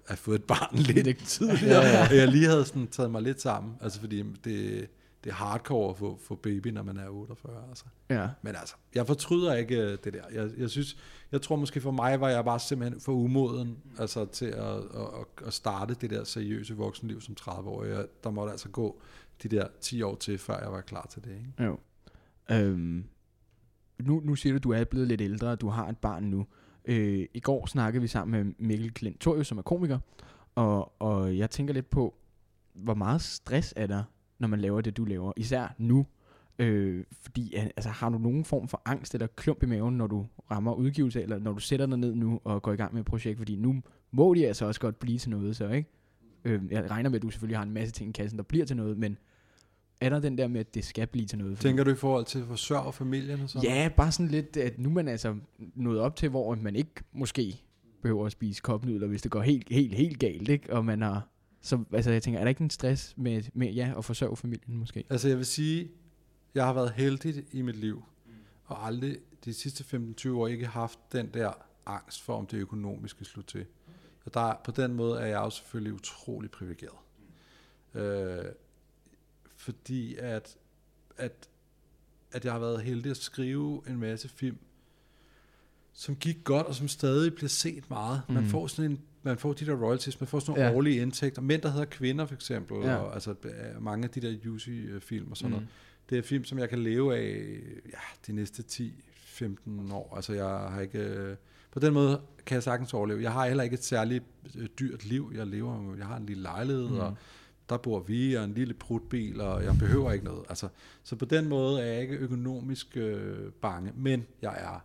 at 0.06 0.18
få 0.18 0.32
et 0.32 0.44
barn 0.44 0.78
lidt 1.04 1.24
tidligere. 1.24 1.82
ja, 1.86 2.06
ja. 2.10 2.16
Jeg 2.16 2.28
lige 2.28 2.46
havde 2.46 2.64
sådan 2.64 2.86
taget 2.86 3.10
mig 3.10 3.22
lidt 3.22 3.40
sammen, 3.40 3.74
altså 3.80 4.00
fordi 4.00 4.22
det, 4.44 4.88
det 5.24 5.30
er 5.30 5.34
hardcore 5.34 5.90
at 5.90 5.96
få, 5.96 6.18
få 6.22 6.34
baby, 6.34 6.66
når 6.68 6.82
man 6.82 6.96
er 6.96 7.08
48. 7.08 7.64
Altså. 7.68 7.84
Ja. 8.10 8.28
Men 8.42 8.56
altså, 8.56 8.74
jeg 8.94 9.06
fortryder 9.06 9.54
ikke 9.54 9.76
øh, 9.82 9.98
det 10.04 10.12
der. 10.12 10.22
Jeg, 10.32 10.50
jeg 10.58 10.70
synes, 10.70 10.96
jeg 11.32 11.42
tror 11.42 11.56
måske 11.56 11.80
for 11.80 11.90
mig 11.90 12.20
var 12.20 12.28
jeg 12.28 12.44
bare 12.44 12.58
simpelthen 12.60 13.00
for 13.00 13.12
umoden 13.12 13.78
altså 13.98 14.24
til 14.24 14.46
at, 14.46 14.64
at, 14.76 14.80
at- 14.94 15.46
at 15.46 15.52
starte 15.52 15.94
det 15.94 16.10
der 16.10 16.24
seriøse 16.24 16.76
voksenliv 16.76 17.20
som 17.20 17.36
30-årig. 17.40 17.90
Jeg- 17.90 18.06
Der 18.24 18.30
måtte 18.30 18.50
altså 18.52 18.68
gå 18.68 19.00
de 19.42 19.48
der 19.48 19.66
10 19.80 20.02
år 20.02 20.14
til, 20.14 20.38
før 20.38 20.60
jeg 20.62 20.72
var 20.72 20.80
klar 20.80 21.06
til 21.10 21.24
det. 21.24 21.30
Ikke? 21.30 21.64
Jo. 21.64 21.78
Øhm, 22.50 23.04
nu, 23.98 24.20
nu 24.24 24.34
siger 24.34 24.52
du, 24.52 24.56
at 24.56 24.64
du 24.64 24.70
er 24.72 24.84
blevet 24.84 25.08
lidt 25.08 25.20
ældre, 25.20 25.48
og 25.50 25.60
du 25.60 25.68
har 25.68 25.88
et 25.88 25.98
barn 25.98 26.22
nu. 26.22 26.46
Øh, 26.84 27.26
I 27.34 27.40
går 27.40 27.66
snakkede 27.66 28.02
vi 28.02 28.08
sammen 28.08 28.44
med 28.44 28.54
Mikkel 28.58 28.94
Klintorius, 28.94 29.46
som 29.46 29.58
er 29.58 29.62
komiker, 29.62 29.98
og, 30.54 31.02
og 31.02 31.38
jeg 31.38 31.50
tænker 31.50 31.74
lidt 31.74 31.90
på, 31.90 32.14
hvor 32.74 32.94
meget 32.94 33.22
stress 33.22 33.74
er 33.76 33.86
der, 33.86 34.02
når 34.38 34.48
man 34.48 34.60
laver 34.60 34.80
det, 34.80 34.96
du 34.96 35.04
laver, 35.04 35.32
især 35.36 35.74
nu. 35.78 36.06
Øh, 36.58 37.04
fordi 37.22 37.54
altså, 37.54 37.88
har 37.88 38.08
du 38.08 38.18
nogen 38.18 38.44
form 38.44 38.68
for 38.68 38.82
angst 38.84 39.14
eller 39.14 39.26
klump 39.26 39.62
i 39.62 39.66
maven, 39.66 39.96
når 39.96 40.06
du 40.06 40.26
rammer 40.50 40.74
udgivelse, 40.74 41.22
eller 41.22 41.38
når 41.38 41.52
du 41.52 41.60
sætter 41.60 41.86
dig 41.86 41.98
ned 41.98 42.14
nu 42.14 42.40
og 42.44 42.62
går 42.62 42.72
i 42.72 42.76
gang 42.76 42.94
med 42.94 43.00
et 43.00 43.06
projekt, 43.06 43.38
fordi 43.38 43.56
nu 43.56 43.82
må 44.10 44.34
de 44.34 44.46
altså 44.46 44.66
også 44.66 44.80
godt 44.80 44.98
blive 44.98 45.18
til 45.18 45.30
noget, 45.30 45.56
så 45.56 45.68
ikke? 45.68 45.88
Øh, 46.44 46.62
jeg 46.70 46.90
regner 46.90 47.10
med, 47.10 47.16
at 47.16 47.22
du 47.22 47.30
selvfølgelig 47.30 47.58
har 47.58 47.62
en 47.62 47.72
masse 47.72 47.92
ting 47.92 48.08
i 48.08 48.12
kassen, 48.12 48.38
der 48.38 48.44
bliver 48.44 48.64
til 48.64 48.76
noget, 48.76 48.98
men 48.98 49.18
er 50.00 50.08
der 50.08 50.20
den 50.20 50.38
der 50.38 50.48
med, 50.48 50.60
at 50.60 50.74
det 50.74 50.84
skal 50.84 51.06
blive 51.06 51.26
til 51.26 51.38
noget? 51.38 51.58
Tænker 51.58 51.84
du 51.84 51.90
i 51.90 51.94
forhold 51.94 52.24
til 52.24 52.44
forsørge 52.44 52.92
familien 52.92 53.40
og 53.40 53.50
sådan? 53.50 53.70
Ja, 53.70 53.90
bare 53.96 54.12
sådan 54.12 54.28
lidt, 54.30 54.56
at 54.56 54.78
nu 54.78 54.90
man 54.90 55.08
altså 55.08 55.36
nået 55.74 56.00
op 56.00 56.16
til, 56.16 56.28
hvor 56.28 56.54
man 56.54 56.76
ikke 56.76 56.92
måske 57.12 57.60
behøver 58.02 58.26
at 58.26 58.32
spise 58.32 58.62
kopnudler, 58.62 59.06
hvis 59.06 59.22
det 59.22 59.30
går 59.30 59.42
helt, 59.42 59.68
helt, 59.70 59.94
helt 59.94 60.18
galt, 60.18 60.48
ikke? 60.48 60.72
Og 60.72 60.84
man 60.84 61.02
har... 61.02 61.28
Så 61.64 61.84
altså, 61.92 62.10
jeg 62.10 62.22
tænker, 62.22 62.40
er 62.40 62.44
der 62.44 62.48
ikke 62.48 62.60
en 62.64 62.70
stress 62.70 63.14
med, 63.16 63.42
med 63.54 63.72
ja, 63.72 63.94
at 63.98 64.04
forsørge 64.04 64.36
familien 64.36 64.76
måske? 64.76 65.04
Altså 65.10 65.28
jeg 65.28 65.36
vil 65.36 65.46
sige, 65.46 65.90
jeg 66.54 66.64
har 66.64 66.72
været 66.72 66.90
heldig 66.92 67.44
i 67.52 67.62
mit 67.62 67.76
liv, 67.76 68.04
og 68.64 68.86
aldrig 68.86 69.16
de 69.44 69.54
sidste 69.54 69.84
15-20 70.26 70.28
år 70.30 70.48
ikke 70.48 70.66
haft 70.66 70.98
den 71.12 71.30
der 71.34 71.52
angst 71.86 72.22
for, 72.22 72.36
om 72.38 72.46
det 72.46 72.56
økonomiske 72.58 73.24
slår 73.24 73.42
til. 73.42 73.66
Og 74.24 74.34
der, 74.34 74.60
på 74.64 74.70
den 74.70 74.94
måde 74.94 75.20
er 75.20 75.26
jeg 75.26 75.36
jo 75.36 75.50
selvfølgelig 75.50 75.92
utrolig 75.94 76.50
privilegeret. 76.50 76.98
Øh, 77.94 78.44
fordi 79.56 80.14
at, 80.16 80.56
at, 81.16 81.48
at 82.32 82.44
jeg 82.44 82.52
har 82.52 82.60
været 82.60 82.82
heldig 82.82 83.10
at 83.10 83.16
skrive 83.16 83.82
en 83.88 83.98
masse 83.98 84.28
film, 84.28 84.58
som 85.92 86.16
gik 86.16 86.44
godt, 86.44 86.66
og 86.66 86.74
som 86.74 86.88
stadig 86.88 87.34
bliver 87.34 87.48
set 87.48 87.90
meget. 87.90 88.22
Man 88.28 88.42
Mm. 88.42 88.48
får 88.48 88.66
sådan 88.66 88.90
en 88.90 89.00
man 89.24 89.38
får 89.38 89.52
de 89.52 89.66
der 89.66 89.74
royalties, 89.74 90.20
man 90.20 90.26
får 90.28 90.38
sådan 90.38 90.52
nogle 90.52 90.70
Ja. 90.70 90.76
årlige 90.76 91.02
indtægter. 91.02 91.42
Mænd, 91.42 91.62
der 91.62 91.70
hedder 91.70 91.84
kvinder, 91.84 92.26
for 92.26 92.34
eksempel, 92.34 92.76
Ja. 92.76 92.94
og 92.96 93.14
altså 93.14 93.34
øh, 93.44 93.82
mange 93.82 94.04
af 94.04 94.10
de 94.10 94.20
der 94.20 94.30
Juicy-film 94.44 95.30
og 95.30 95.36
sådan 95.36 95.48
Mm. 95.50 95.52
noget. 95.52 95.68
Det 96.10 96.18
er 96.18 96.22
film, 96.22 96.44
som 96.44 96.58
jeg 96.58 96.68
kan 96.68 96.78
leve 96.78 97.16
af 97.16 97.46
ja, 97.92 97.98
de 98.26 98.32
næste 98.32 98.62
10-15 98.68 99.92
år. 99.92 100.12
Altså 100.16 100.32
jeg 100.32 100.44
har 100.46 100.80
ikke... 100.80 100.98
øh, 100.98 101.36
På 101.70 101.80
den 101.80 101.94
måde 101.94 102.20
kan 102.46 102.54
jeg 102.54 102.62
sagtens 102.62 102.94
overleve. 102.94 103.22
Jeg 103.22 103.32
har 103.32 103.46
heller 103.46 103.62
ikke 103.64 103.74
et 103.74 103.84
særligt 103.84 104.24
øh, 104.58 104.66
dyrt 104.78 105.04
liv. 105.04 105.32
Jeg 105.34 105.46
lever, 105.46 105.94
jeg 105.98 106.06
har 106.06 106.16
en 106.16 106.26
lille 106.26 106.42
lejlighed, 106.42 106.84
Mm. 106.88 106.92
mm. 106.94 106.98
og 107.00 107.14
der 107.68 107.76
bor 107.76 108.00
vi, 108.00 108.34
og 108.34 108.44
en 108.44 108.54
lille 108.54 108.74
prutbil, 108.74 109.40
og 109.40 109.64
jeg 109.64 109.74
behøver 109.78 110.12
ikke 110.12 110.24
noget. 110.24 110.44
Altså, 110.48 110.68
så 111.02 111.16
på 111.16 111.24
den 111.24 111.48
måde 111.48 111.80
er 111.82 111.86
jeg 111.86 112.02
ikke 112.02 112.14
økonomisk 112.16 112.96
øh, 112.96 113.52
bange, 113.62 113.92
men 113.96 114.26
jeg 114.42 114.54
er 114.58 114.84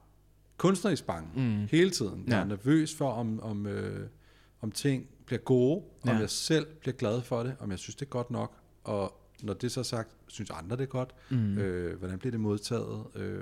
kunstnerisk 0.57 1.05
bange 1.05 1.29
Mm. 1.35 1.67
hele 1.71 1.89
tiden. 1.89 2.23
Jeg 2.27 2.33
Ja. 2.33 2.39
er 2.39 2.45
nervøs 2.45 2.95
for, 2.95 3.11
om, 3.11 3.39
om, 3.43 3.65
øh, 3.67 4.07
om 4.61 4.71
ting 4.71 5.07
bliver 5.25 5.39
gode, 5.39 5.83
Ja. 6.05 6.11
om 6.11 6.19
jeg 6.21 6.29
selv 6.29 6.67
bliver 6.79 6.95
glad 6.95 7.21
for 7.21 7.43
det, 7.43 7.55
om 7.59 7.71
jeg 7.71 7.79
synes, 7.79 7.95
det 7.95 8.05
er 8.05 8.09
godt 8.09 8.31
nok, 8.31 8.53
og 8.83 9.15
når 9.43 9.53
det 9.53 9.71
så 9.71 9.79
er 9.79 9.83
sagt, 9.83 10.09
synes 10.27 10.49
andre 10.49 10.75
det 10.77 10.83
er 10.83 10.87
godt, 10.87 11.15
Mm. 11.29 11.57
øh, 11.57 11.99
hvordan 11.99 12.19
bliver 12.19 12.31
det 12.31 12.39
modtaget, 12.39 13.05
øh, 13.15 13.41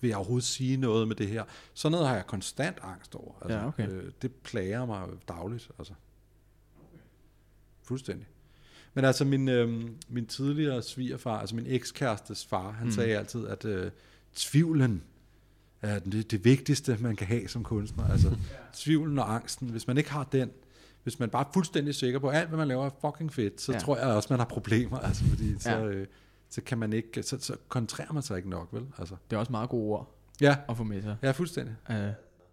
vil 0.00 0.08
jeg 0.08 0.16
overhovedet 0.16 0.44
sige 0.48 0.76
noget 0.76 1.08
med 1.08 1.16
det 1.16 1.28
her? 1.28 1.44
Sådan 1.74 1.92
noget 1.92 2.08
har 2.08 2.14
jeg 2.14 2.26
konstant 2.26 2.76
angst 2.82 3.14
over. 3.14 3.34
Altså, 3.42 3.58
Ja, 3.58 3.66
okay. 3.68 3.88
øh, 3.90 4.12
det 4.22 4.32
plager 4.32 4.86
mig 4.86 5.08
dagligt. 5.28 5.70
Altså. 5.78 5.92
Fuldstændig. 7.82 8.26
Men 8.94 9.04
altså 9.04 9.24
min, 9.24 9.48
øh, 9.48 9.90
min 10.08 10.26
tidligere 10.26 10.82
svigerfar, 10.82 11.38
altså 11.40 11.56
min 11.56 11.66
ekskærestes 11.68 12.46
far, 12.46 12.70
han 12.70 12.86
mm. 12.86 12.92
sagde 12.92 13.18
altid, 13.18 13.46
at 13.46 13.64
øh, 13.64 13.90
tvivlen 14.34 15.02
er 15.82 15.98
det, 15.98 16.30
det 16.30 16.44
vigtigste, 16.44 16.96
man 17.00 17.16
kan 17.16 17.26
have 17.26 17.48
som 17.48 17.62
kunstner. 17.64 18.04
Altså 18.08 18.36
tvivlen 18.74 19.18
og 19.18 19.34
angsten. 19.34 19.68
Hvis 19.68 19.86
man 19.86 19.98
ikke 19.98 20.10
har 20.10 20.24
den, 20.24 20.50
hvis 21.02 21.18
man 21.18 21.28
bare 21.30 21.44
er 21.46 21.50
fuldstændig 21.54 21.94
sikker 21.94 22.18
på, 22.18 22.28
at 22.28 22.36
alt, 22.38 22.48
hvad 22.48 22.58
man 22.58 22.68
laver 22.68 22.86
er 22.86 22.90
fucking 23.00 23.32
fedt, 23.32 23.60
så 23.60 23.72
Ja. 23.72 23.78
tror 23.78 23.96
jeg 23.96 24.06
også, 24.06 24.26
man 24.30 24.38
har 24.38 24.46
problemer. 24.46 24.98
Altså, 24.98 25.24
fordi 25.24 25.58
så, 25.58 25.70
Ja. 25.70 25.84
øh, 25.84 26.06
så 26.50 26.60
kan 26.60 26.78
man 26.78 26.92
ikke, 26.92 27.22
så, 27.22 27.36
så 27.40 27.56
koncentrerer 27.68 28.12
man 28.12 28.22
sig 28.22 28.36
ikke 28.36 28.50
nok, 28.50 28.68
vel? 28.72 28.82
Altså, 28.98 29.14
Det 29.30 29.36
er 29.36 29.40
også 29.40 29.52
meget 29.52 29.68
gode 29.70 29.84
ord 29.90 30.14
ja, 30.40 30.56
at 30.68 30.76
få 30.76 30.84
med 30.84 31.02
sig. 31.02 31.16
ja, 31.22 31.30
fuldstændig. 31.30 31.74
Uh, 31.90 31.94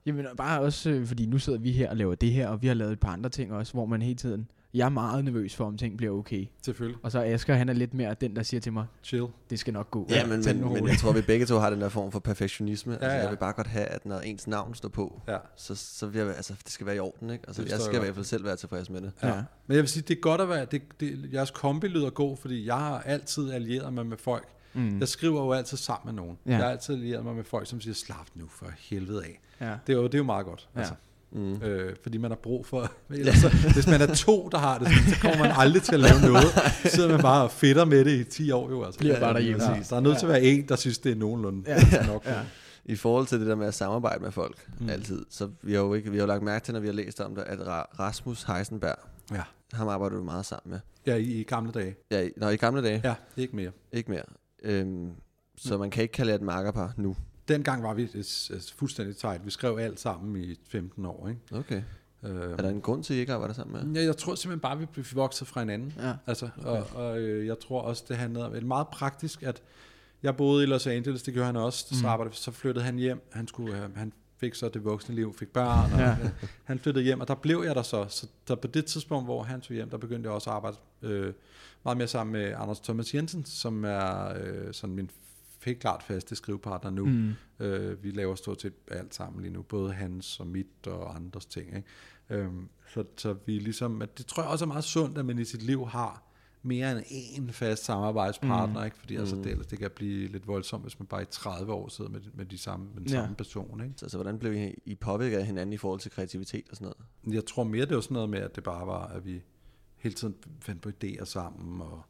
jamen 0.05 0.25
bare 0.37 0.61
også, 0.61 0.89
øh, 0.89 1.07
fordi 1.07 1.25
nu 1.25 1.37
sidder 1.37 1.59
vi 1.59 1.71
her 1.71 1.89
og 1.89 1.97
laver 1.97 2.15
det 2.15 2.31
her, 2.31 2.47
og 2.47 2.61
vi 2.61 2.67
har 2.67 2.73
lavet 2.73 2.91
et 2.93 2.99
par 2.99 3.09
andre 3.13 3.29
ting 3.29 3.53
også, 3.53 3.73
hvor 3.73 3.85
man 3.85 4.01
hele 4.01 4.15
tiden... 4.15 4.47
Jeg 4.73 4.85
er 4.85 4.89
meget 4.89 5.25
nervøs 5.25 5.55
for, 5.55 5.65
om 5.65 5.77
ting 5.77 5.97
bliver 5.97 6.13
okay. 6.13 6.45
Selvfølgelig. 6.65 6.97
Og 7.03 7.11
så 7.11 7.23
Asger, 7.23 7.55
han 7.55 7.69
er 7.69 7.73
lidt 7.73 7.93
mere 7.93 8.13
den, 8.21 8.35
der 8.35 8.43
siger 8.43 8.61
til 8.61 8.73
mig, 8.73 8.85
Chill. 9.03 9.25
det 9.49 9.59
skal 9.59 9.73
nok 9.73 9.91
gå. 9.91 10.07
Ja, 10.09 10.25
men, 10.27 10.43
Tag 10.43 10.53
den 10.53 10.63
men, 10.63 10.73
men 10.73 10.87
jeg 10.87 10.97
tror, 10.97 11.11
vi 11.11 11.21
begge 11.31 11.45
to 11.45 11.57
har 11.57 11.69
den 11.69 11.81
der 11.81 11.89
form 11.89 12.11
for 12.11 12.19
perfektionisme. 12.19 12.93
Altså, 12.93 13.07
ja. 13.09 13.13
Jeg 13.21 13.29
vil 13.29 13.37
bare 13.37 13.53
godt 13.53 13.67
have, 13.67 13.85
at 13.85 14.05
når 14.05 14.19
ens 14.19 14.47
navn 14.47 14.73
står 14.75 14.89
på, 14.89 15.21
Ja. 15.27 15.37
så, 15.55 15.75
så 15.75 16.07
vil 16.07 16.19
jeg, 16.21 16.27
altså, 16.35 16.53
det 16.63 16.71
skal 16.71 16.85
være 16.85 16.95
i 16.95 16.99
orden. 16.99 17.29
Ikke? 17.29 17.43
Altså, 17.47 17.61
Det 17.61 17.69
jeg 17.69 17.75
forstår 17.75 17.85
skal 17.91 17.95
jeg 17.95 18.03
i 18.03 18.05
hvert 18.05 18.15
fald 18.15 18.25
selv 18.25 18.45
være 18.45 18.55
tilfreds 18.55 18.89
med 18.89 19.01
det. 19.01 19.11
Ja. 19.23 19.27
Ja. 19.27 19.33
Men 19.67 19.75
jeg 19.75 19.81
vil 19.81 19.87
sige, 19.89 20.03
det 20.07 20.17
er 20.17 20.21
godt 20.21 20.41
at 20.41 20.49
være, 20.49 20.65
det, 20.65 20.81
det, 20.99 21.29
jeres 21.33 21.51
kombi 21.51 21.87
lyder 21.87 22.09
god, 22.09 22.37
fordi 22.37 22.65
jeg 22.65 22.77
har 22.77 22.99
altid 23.01 23.51
allieret 23.51 23.93
mig 23.93 24.05
med 24.05 24.17
folk, 24.17 24.47
Mm. 24.73 24.99
Jeg 24.99 25.07
skriver 25.07 25.41
jo 25.43 25.51
altid 25.53 25.77
sammen 25.77 26.15
med 26.15 26.23
nogen. 26.23 26.37
Ja. 26.45 26.51
Jeg 26.51 26.57
har 26.59 26.69
altid 26.71 26.95
allieret 26.95 27.23
mig 27.23 27.35
med 27.35 27.43
folk, 27.43 27.67
som 27.67 27.81
siger, 27.81 27.93
slap 27.93 28.27
nu 28.35 28.47
for 28.47 28.65
helvede 28.79 29.23
af. 29.23 29.39
Ja. 29.61 29.75
Det 29.87 29.93
er 29.93 29.97
jo, 29.97 30.03
det 30.03 30.13
er 30.13 30.17
jo 30.17 30.23
meget 30.23 30.45
godt. 30.45 30.69
Ja. 30.75 30.79
Altså, 30.79 30.93
Mm. 31.31 31.61
øh, 31.63 31.95
fordi 32.03 32.17
man 32.17 32.31
har 32.31 32.35
brug 32.43 32.65
for... 32.65 32.91
Så, 33.41 33.49
hvis 33.73 33.87
man 33.87 34.01
er 34.01 34.13
to, 34.15 34.49
der 34.51 34.57
har 34.57 34.77
det, 34.77 34.87
så 35.07 35.19
kommer 35.21 35.37
man 35.37 35.51
aldrig 35.55 35.83
til 35.83 35.93
at 35.93 35.99
lave 35.99 36.21
noget. 36.21 36.43
Så 36.83 36.89
sidder 36.95 37.09
man 37.09 37.21
bare 37.21 37.43
og 37.43 37.51
fedter 37.51 37.85
med 37.85 38.05
det 38.05 38.11
i 38.19 38.23
10 38.23 38.51
år. 38.51 38.69
Jo, 38.69 38.83
altså. 38.83 38.99
Bliver 38.99 39.19
bare 39.19 39.33
derhjemme. 39.33 39.63
Ja, 39.63 39.79
der 39.89 39.95
er 39.95 39.99
nødt 39.99 40.17
til 40.19 40.25
at 40.25 40.31
være 40.31 40.41
en, 40.43 40.67
der 40.69 40.75
synes, 40.75 40.97
det 40.97 41.11
er 41.11 41.15
nogenlunde 41.15 41.63
Ja. 41.67 42.05
nok. 42.07 42.25
Ja. 42.25 42.39
I 42.85 42.95
forhold 42.95 43.27
til 43.27 43.39
det 43.39 43.47
der 43.47 43.55
med 43.55 43.67
at 43.67 43.73
samarbejde 43.73 44.23
med 44.23 44.31
folk, 44.31 44.57
Mm. 44.67 44.83
mm. 44.85 44.89
altid, 44.89 45.25
så 45.29 45.49
vi 45.63 45.73
har 45.73 45.79
jo 45.81 45.93
ikke, 45.93 46.11
vi 46.11 46.17
har 46.17 46.23
jo 46.23 46.27
lagt 46.27 46.43
mærke 46.43 46.65
til, 46.65 46.73
når 46.73 46.81
vi 46.81 46.87
har 46.87 46.93
læst 46.93 47.21
om 47.21 47.35
det, 47.35 47.43
at 47.47 47.59
Ra- 47.59 47.99
Rasmus 47.99 48.43
Heisenberg, 48.43 48.95
Ja. 49.31 49.41
ham 49.73 49.87
arbejder 49.87 50.15
du 50.17 50.23
meget 50.23 50.45
sammen 50.45 50.71
med. 50.71 50.79
Ja, 51.07 51.15
i, 51.15 51.23
i 51.23 51.43
gamle 51.43 51.71
dage. 51.71 51.95
Ja, 52.11 52.21
i, 52.21 52.29
når 52.37 52.49
i 52.49 52.55
gamle 52.55 52.83
dage, 52.83 53.01
ja. 53.03 53.09
Ja, 53.09 53.15
ikke 53.41 53.55
mere. 53.55 53.71
ikke 53.91 54.11
mere. 54.11 54.23
Øhm, 54.63 55.09
så 55.57 55.77
man 55.77 55.89
kan 55.89 56.01
ikke 56.03 56.11
kalde 56.11 56.29
jer 56.31 56.35
et 56.37 56.41
makkerpar 56.41 56.93
nu. 56.97 57.15
Dengang 57.49 57.83
var 57.83 57.93
vi 57.93 58.07
fuldstændig 58.75 59.17
tight. 59.17 59.45
Vi 59.45 59.51
skrev 59.51 59.77
alt 59.77 59.99
sammen 59.99 60.43
i 60.43 60.59
15 60.69 61.05
år. 61.05 61.27
Ikke? 61.27 61.41
Okay. 61.59 61.81
Øh, 62.23 62.51
Er 62.51 62.55
der 62.57 62.69
en 62.69 62.81
grund 62.81 63.03
til, 63.03 63.13
at 63.13 63.17
I 63.17 63.19
ikke 63.19 63.33
arbejder 63.33 63.53
sammen 63.53 63.93
med? 63.93 64.01
ja, 64.01 64.05
jeg 64.07 64.17
tror 64.17 64.35
simpelthen 64.35 64.59
bare, 64.59 64.79
vi 64.79 64.85
blev 64.85 65.05
vokset 65.13 65.47
fra 65.47 65.59
hinanden. 65.59 65.93
Ja. 65.97 66.13
Altså, 66.27 66.49
okay. 66.57 66.69
og, 66.69 66.87
og 66.95 67.19
øh, 67.19 67.45
jeg 67.47 67.59
tror 67.59 67.81
også, 67.81 68.03
det 68.07 68.17
handlede 68.17 68.45
om, 68.45 68.53
det 68.53 68.63
meget 68.63 68.87
praktisk, 68.87 69.43
at 69.43 69.61
jeg 70.23 70.37
boede 70.37 70.63
i 70.63 70.67
Los 70.67 70.87
Angeles, 70.87 71.23
det 71.23 71.33
gjorde 71.33 71.45
han 71.45 71.55
også, 71.55 71.85
så, 71.91 71.95
Mm. 72.01 72.05
arbejdede, 72.09 72.35
så 72.35 72.51
flyttede 72.51 72.85
han 72.85 72.95
hjem, 72.95 73.21
han, 73.31 73.47
skulle, 73.47 73.75
have- 73.75 73.91
han 73.95 74.13
fik 74.37 74.55
så 74.55 74.69
det 74.69 74.85
voksne 74.85 75.15
liv, 75.15 75.35
fik 75.39 75.47
børn, 75.47 75.93
og 75.93 75.99
Ja. 75.99 76.07
ja. 76.09 76.17
han 76.63 76.79
flyttede 76.79 77.03
hjem, 77.05 77.19
og 77.19 77.27
der 77.27 77.35
blev 77.35 77.63
jeg 77.65 77.75
der 77.75 77.81
så, 77.81 78.05
så 78.09 78.27
der 78.47 78.55
på 78.55 78.67
det 78.67 78.85
tidspunkt, 78.85 79.27
hvor 79.27 79.43
han 79.43 79.61
tog 79.61 79.75
hjem, 79.75 79.89
der 79.89 79.97
begyndte 79.97 80.27
jeg 80.27 80.33
også 80.35 80.49
at 80.49 80.55
arbejde 80.55 80.77
øh, 81.01 81.33
meget 81.83 81.97
mere 81.97 82.07
sammen 82.07 82.33
med 82.33 82.53
Anders 82.57 82.79
Thomas 82.79 83.13
Jensen, 83.13 83.45
som 83.45 83.83
er 83.85 84.33
øh, 84.41 84.73
sådan 84.73 84.95
min 84.95 85.09
helt 85.65 85.79
klart 85.79 86.03
faste 86.03 86.35
skrivepartner 86.35 86.91
nu. 86.91 87.05
Mm. 87.05 87.33
Øh, 87.59 88.03
vi 88.03 88.11
laver 88.11 88.35
stort 88.35 88.61
set 88.61 88.73
alt 88.87 89.15
sammen 89.15 89.41
lige 89.41 89.53
nu, 89.53 89.61
både 89.61 89.93
hans 89.93 90.39
og 90.39 90.47
mit 90.47 90.87
og 90.87 91.15
andres 91.15 91.45
ting. 91.45 91.67
Ikke? 91.75 91.87
Øhm, 92.29 92.69
så, 92.93 93.03
så 93.17 93.35
vi 93.45 93.59
ligesom, 93.59 94.01
at 94.01 94.17
det 94.17 94.25
tror 94.25 94.43
jeg 94.43 94.51
også 94.51 94.65
er 94.65 94.67
meget 94.67 94.83
sundt, 94.83 95.17
at 95.17 95.25
man 95.25 95.39
i 95.39 95.45
sit 95.45 95.61
liv 95.61 95.87
har 95.87 96.23
mere 96.61 96.91
end 96.91 96.99
én 97.49 97.51
fast 97.51 97.85
samarbejdspartner, 97.85 98.79
Mm. 98.79 98.85
ikke? 98.85 98.97
fordi 98.97 99.15
altså, 99.15 99.35
Mm. 99.35 99.43
det, 99.43 99.51
ellers 99.51 99.67
det 99.67 99.79
kan 99.79 99.91
blive 99.95 100.27
lidt 100.27 100.47
voldsomt, 100.47 100.83
hvis 100.83 100.99
man 100.99 101.07
bare 101.07 101.21
i 101.21 101.25
30 101.31 101.73
år 101.73 101.87
sidder 101.87 102.11
med, 102.11 102.21
med, 102.33 102.45
de 102.45 102.57
samme, 102.57 102.85
med 102.93 103.01
den 103.01 103.09
Ja. 103.11 103.21
samme 103.21 103.35
person. 103.35 103.81
Ikke? 103.83 103.93
Så 103.97 104.05
altså, 104.05 104.17
hvordan 104.17 104.39
blev 104.39 104.53
I, 104.53 104.73
I 104.85 104.95
påvirket 104.95 105.37
af 105.37 105.45
hinanden 105.45 105.73
i 105.73 105.77
forhold 105.77 105.99
til 105.99 106.11
kreativitet 106.11 106.63
og 106.69 106.75
sådan 106.75 106.93
noget? 107.25 107.35
Jeg 107.35 107.45
tror 107.45 107.63
mere, 107.63 107.85
det 107.85 107.95
var 107.95 108.01
sådan 108.01 108.13
noget 108.15 108.29
med, 108.29 108.39
at 108.39 108.55
det 108.55 108.63
bare 108.63 108.87
var, 108.87 109.05
at 109.07 109.25
vi 109.25 109.41
hele 109.97 110.15
tiden 110.15 110.35
fandt 110.61 110.81
på 110.81 110.89
idéer 111.03 111.25
sammen 111.25 111.81
og, 111.81 112.01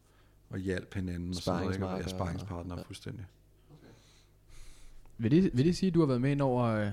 og 0.50 0.58
hjalp 0.60 0.94
hinanden. 0.94 1.30
Og 1.30 1.36
sådan 1.36 1.60
noget, 1.62 1.76
ikke? 1.76 1.86
Er 1.86 1.88
Sparringsmarker. 1.90 2.18
sparringspartner 2.18 2.76
Ja. 2.78 2.82
fuldstændig. 2.82 3.26
Vil, 5.20 5.32
det, 5.32 5.52
vil 5.54 5.66
det 5.66 5.78
sige, 5.78 5.88
at 5.88 5.94
du 5.94 6.00
har 6.00 6.08
været 6.08 6.22
med 6.22 6.32
ind 6.32 6.42
over 6.42 6.66
øh, 6.66 6.88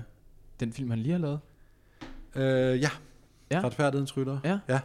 den 0.59 0.73
film, 0.73 0.89
han 0.89 0.99
lige 0.99 1.11
har 1.11 1.19
lavet? 1.19 1.39
Øh, 2.35 2.81
ja. 2.81 2.89
Ja. 3.51 3.61
Retfærdighedens 3.63 4.17
rytter. 4.17 4.39
Ja. 4.43 4.59
ja. 4.69 4.79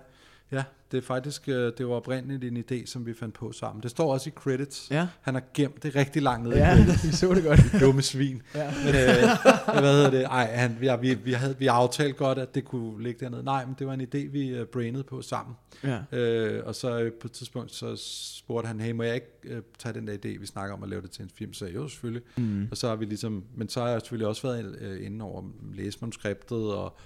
Ja, 0.52 0.64
det 0.92 0.98
er 0.98 1.02
faktisk, 1.02 1.48
øh, 1.48 1.72
det 1.78 1.88
var 1.88 1.94
oprindeligt 1.94 2.44
en 2.44 2.56
idé, 2.56 2.86
som 2.86 3.06
vi 3.06 3.14
fandt 3.14 3.34
på 3.34 3.52
sammen. 3.52 3.82
Det 3.82 3.90
står 3.90 4.12
også 4.12 4.30
i 4.30 4.32
credits. 4.32 4.90
Ja. 4.90 5.08
Han 5.20 5.34
har 5.34 5.42
gemt 5.54 5.82
det 5.82 5.96
rigtig 5.96 6.22
langt 6.22 6.48
ned 6.48 6.56
Ja, 6.56 6.72
i 6.72 6.76
credits. 6.76 7.04
vi 7.08 7.12
så 7.12 7.34
det 7.34 7.44
godt. 7.44 7.60
Dumme 7.80 8.02
svin. 8.02 8.42
Ja. 8.54 8.72
Men, 8.84 8.94
øh, 8.94 9.80
hvad 9.80 9.94
hedder 9.94 10.10
det? 10.10 10.22
Ej, 10.22 10.44
han, 10.54 10.76
vi, 10.80 10.90
vi, 11.00 11.14
vi, 11.14 11.32
havde, 11.32 11.58
vi 11.58 11.66
har 11.66 11.72
aftalt 11.72 12.16
godt, 12.16 12.38
at 12.38 12.54
det 12.54 12.64
kunne 12.64 13.02
ligge 13.02 13.24
dernede. 13.24 13.42
Nej, 13.42 13.66
men 13.66 13.74
det 13.78 13.86
var 13.86 13.94
en 13.94 14.00
idé, 14.00 14.30
vi 14.30 14.60
uh, 14.60 14.66
brainede 14.66 15.04
på 15.04 15.22
sammen. 15.22 15.56
Ja. 15.84 16.18
Øh, 16.18 16.66
og 16.66 16.74
så 16.74 16.98
øh, 16.98 17.12
på 17.12 17.26
et 17.26 17.32
tidspunkt, 17.32 17.74
så 17.74 17.96
spurgte 18.36 18.66
han, 18.66 18.80
hey, 18.80 18.92
må 18.92 19.02
jeg 19.02 19.14
ikke 19.14 19.26
øh, 19.44 19.62
tage 19.78 19.92
den 19.92 20.06
der 20.06 20.14
idé, 20.14 20.40
vi 20.40 20.46
snakker 20.46 20.76
om 20.76 20.82
at 20.82 20.88
lave 20.88 21.02
det 21.02 21.10
til 21.10 21.22
en 21.22 21.30
film? 21.34 21.52
Så 21.52 21.64
jeg, 21.64 21.74
jo, 21.74 21.88
selvfølgelig. 21.88 22.22
Mm. 22.36 22.68
Og 22.70 22.76
så 22.76 22.88
har 22.88 22.96
vi 22.96 23.04
ligesom, 23.04 23.44
men 23.56 23.68
så 23.68 23.80
har 23.80 23.88
jeg 23.88 24.00
selvfølgelig 24.00 24.28
også 24.28 24.42
været 24.48 24.76
øh, 24.80 25.06
inde 25.06 25.24
over 25.24 25.42
læse 25.74 25.98
manuskriptet 26.00 26.74
og 26.74 26.96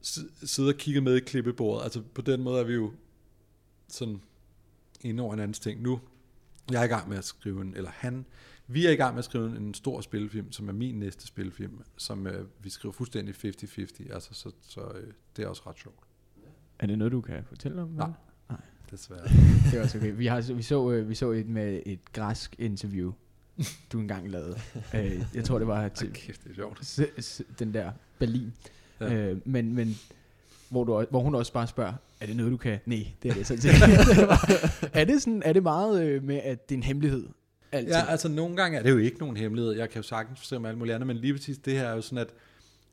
sidde 0.00 0.68
og 0.68 0.74
kigge 0.74 1.00
med 1.00 1.16
i 1.16 1.20
klippebordet. 1.20 1.84
Altså 1.84 2.02
på 2.14 2.22
den 2.22 2.42
måde 2.42 2.60
er 2.60 2.64
vi 2.64 2.74
jo 2.74 2.92
sådan 3.88 4.20
inde 5.00 5.22
over 5.22 5.34
en 5.34 5.40
anden 5.40 5.52
ting. 5.54 5.82
Nu 5.82 6.00
jeg 6.70 6.80
er 6.80 6.84
i 6.84 6.88
gang 6.88 7.08
med 7.08 7.18
at 7.18 7.24
skrive 7.24 7.60
en, 7.60 7.74
eller 7.76 7.90
han, 7.90 8.26
vi 8.66 8.86
er 8.86 8.90
i 8.90 8.94
gang 8.94 9.14
med 9.14 9.18
at 9.18 9.24
skrive 9.24 9.46
en, 9.46 9.56
en 9.56 9.74
stor 9.74 10.00
spillefilm, 10.00 10.52
som 10.52 10.68
er 10.68 10.72
min 10.72 10.94
næste 10.94 11.26
spillefilm, 11.26 11.82
som 11.96 12.26
øh, 12.26 12.46
vi 12.62 12.70
skriver 12.70 12.92
fuldstændig 12.92 13.34
50-50, 13.34 14.12
altså 14.14 14.34
så, 14.34 14.50
så 14.60 14.80
øh, 14.80 15.12
det 15.36 15.44
er 15.44 15.48
også 15.48 15.62
ret 15.66 15.78
sjovt, 15.78 15.98
Er 16.78 16.86
det 16.86 16.98
noget, 16.98 17.12
du 17.12 17.20
kan 17.20 17.44
fortælle 17.44 17.82
om? 17.82 17.88
Nej. 17.88 18.06
eller? 18.06 18.14
desværre. 18.90 19.28
Det 19.70 19.78
er 19.78 19.82
også 19.82 19.98
okay. 19.98 20.12
Vi, 20.16 20.26
har, 20.26 20.52
vi, 20.52 20.62
så, 20.62 20.90
øh, 20.90 21.08
vi 21.08 21.14
så 21.14 21.30
et 21.30 21.48
med 21.48 21.82
et 21.86 22.12
græsk 22.12 22.56
interview, 22.58 23.12
du 23.92 23.98
engang 23.98 24.30
lavede. 24.30 24.58
øh, 24.94 25.24
jeg 25.34 25.44
tror, 25.44 25.58
det 25.58 25.68
var 25.68 25.88
til 25.88 26.06
Ej, 26.06 26.12
kæft, 26.12 26.44
det 26.44 26.50
er 26.50 26.54
sjovt. 26.54 27.58
den 27.58 27.74
der 27.74 27.92
Berlin. 28.18 28.52
Ja. 29.00 29.14
Øh, 29.14 29.36
men, 29.44 29.74
men 29.74 29.96
hvor, 30.68 30.84
du, 30.84 31.06
hvor 31.10 31.20
hun 31.20 31.34
også 31.34 31.52
bare 31.52 31.66
spørger, 31.66 31.92
er 32.20 32.26
det 32.26 32.36
noget, 32.36 32.52
du 32.52 32.56
kan? 32.56 32.78
Nej, 32.86 33.06
det 33.22 33.30
er 33.30 33.34
det 33.34 33.46
sådan 33.46 33.60
set. 33.60 33.72
er, 35.00 35.04
det 35.04 35.22
sådan, 35.22 35.42
er 35.44 35.52
det 35.52 35.62
meget 35.62 36.02
øh, 36.02 36.22
med, 36.22 36.36
at 36.36 36.68
det 36.68 36.74
er 36.74 36.78
en 36.78 36.82
hemmelighed? 36.82 37.26
Altid? 37.72 37.92
Ja, 37.92 38.04
altså 38.08 38.28
nogle 38.28 38.56
gange 38.56 38.78
er 38.78 38.82
det 38.82 38.90
jo 38.90 38.98
ikke 38.98 39.18
nogen 39.18 39.36
hemmelighed. 39.36 39.72
Jeg 39.72 39.90
kan 39.90 40.02
jo 40.02 40.02
sagtens 40.02 40.38
forstå 40.38 40.58
med 40.58 40.70
alle 40.70 40.78
mulige 40.78 40.94
andre, 40.94 41.06
men 41.06 41.16
lige 41.16 41.32
præcis 41.34 41.58
det 41.58 41.72
her 41.72 41.82
er 41.82 41.94
jo 41.94 42.00
sådan, 42.00 42.18
at 42.18 42.28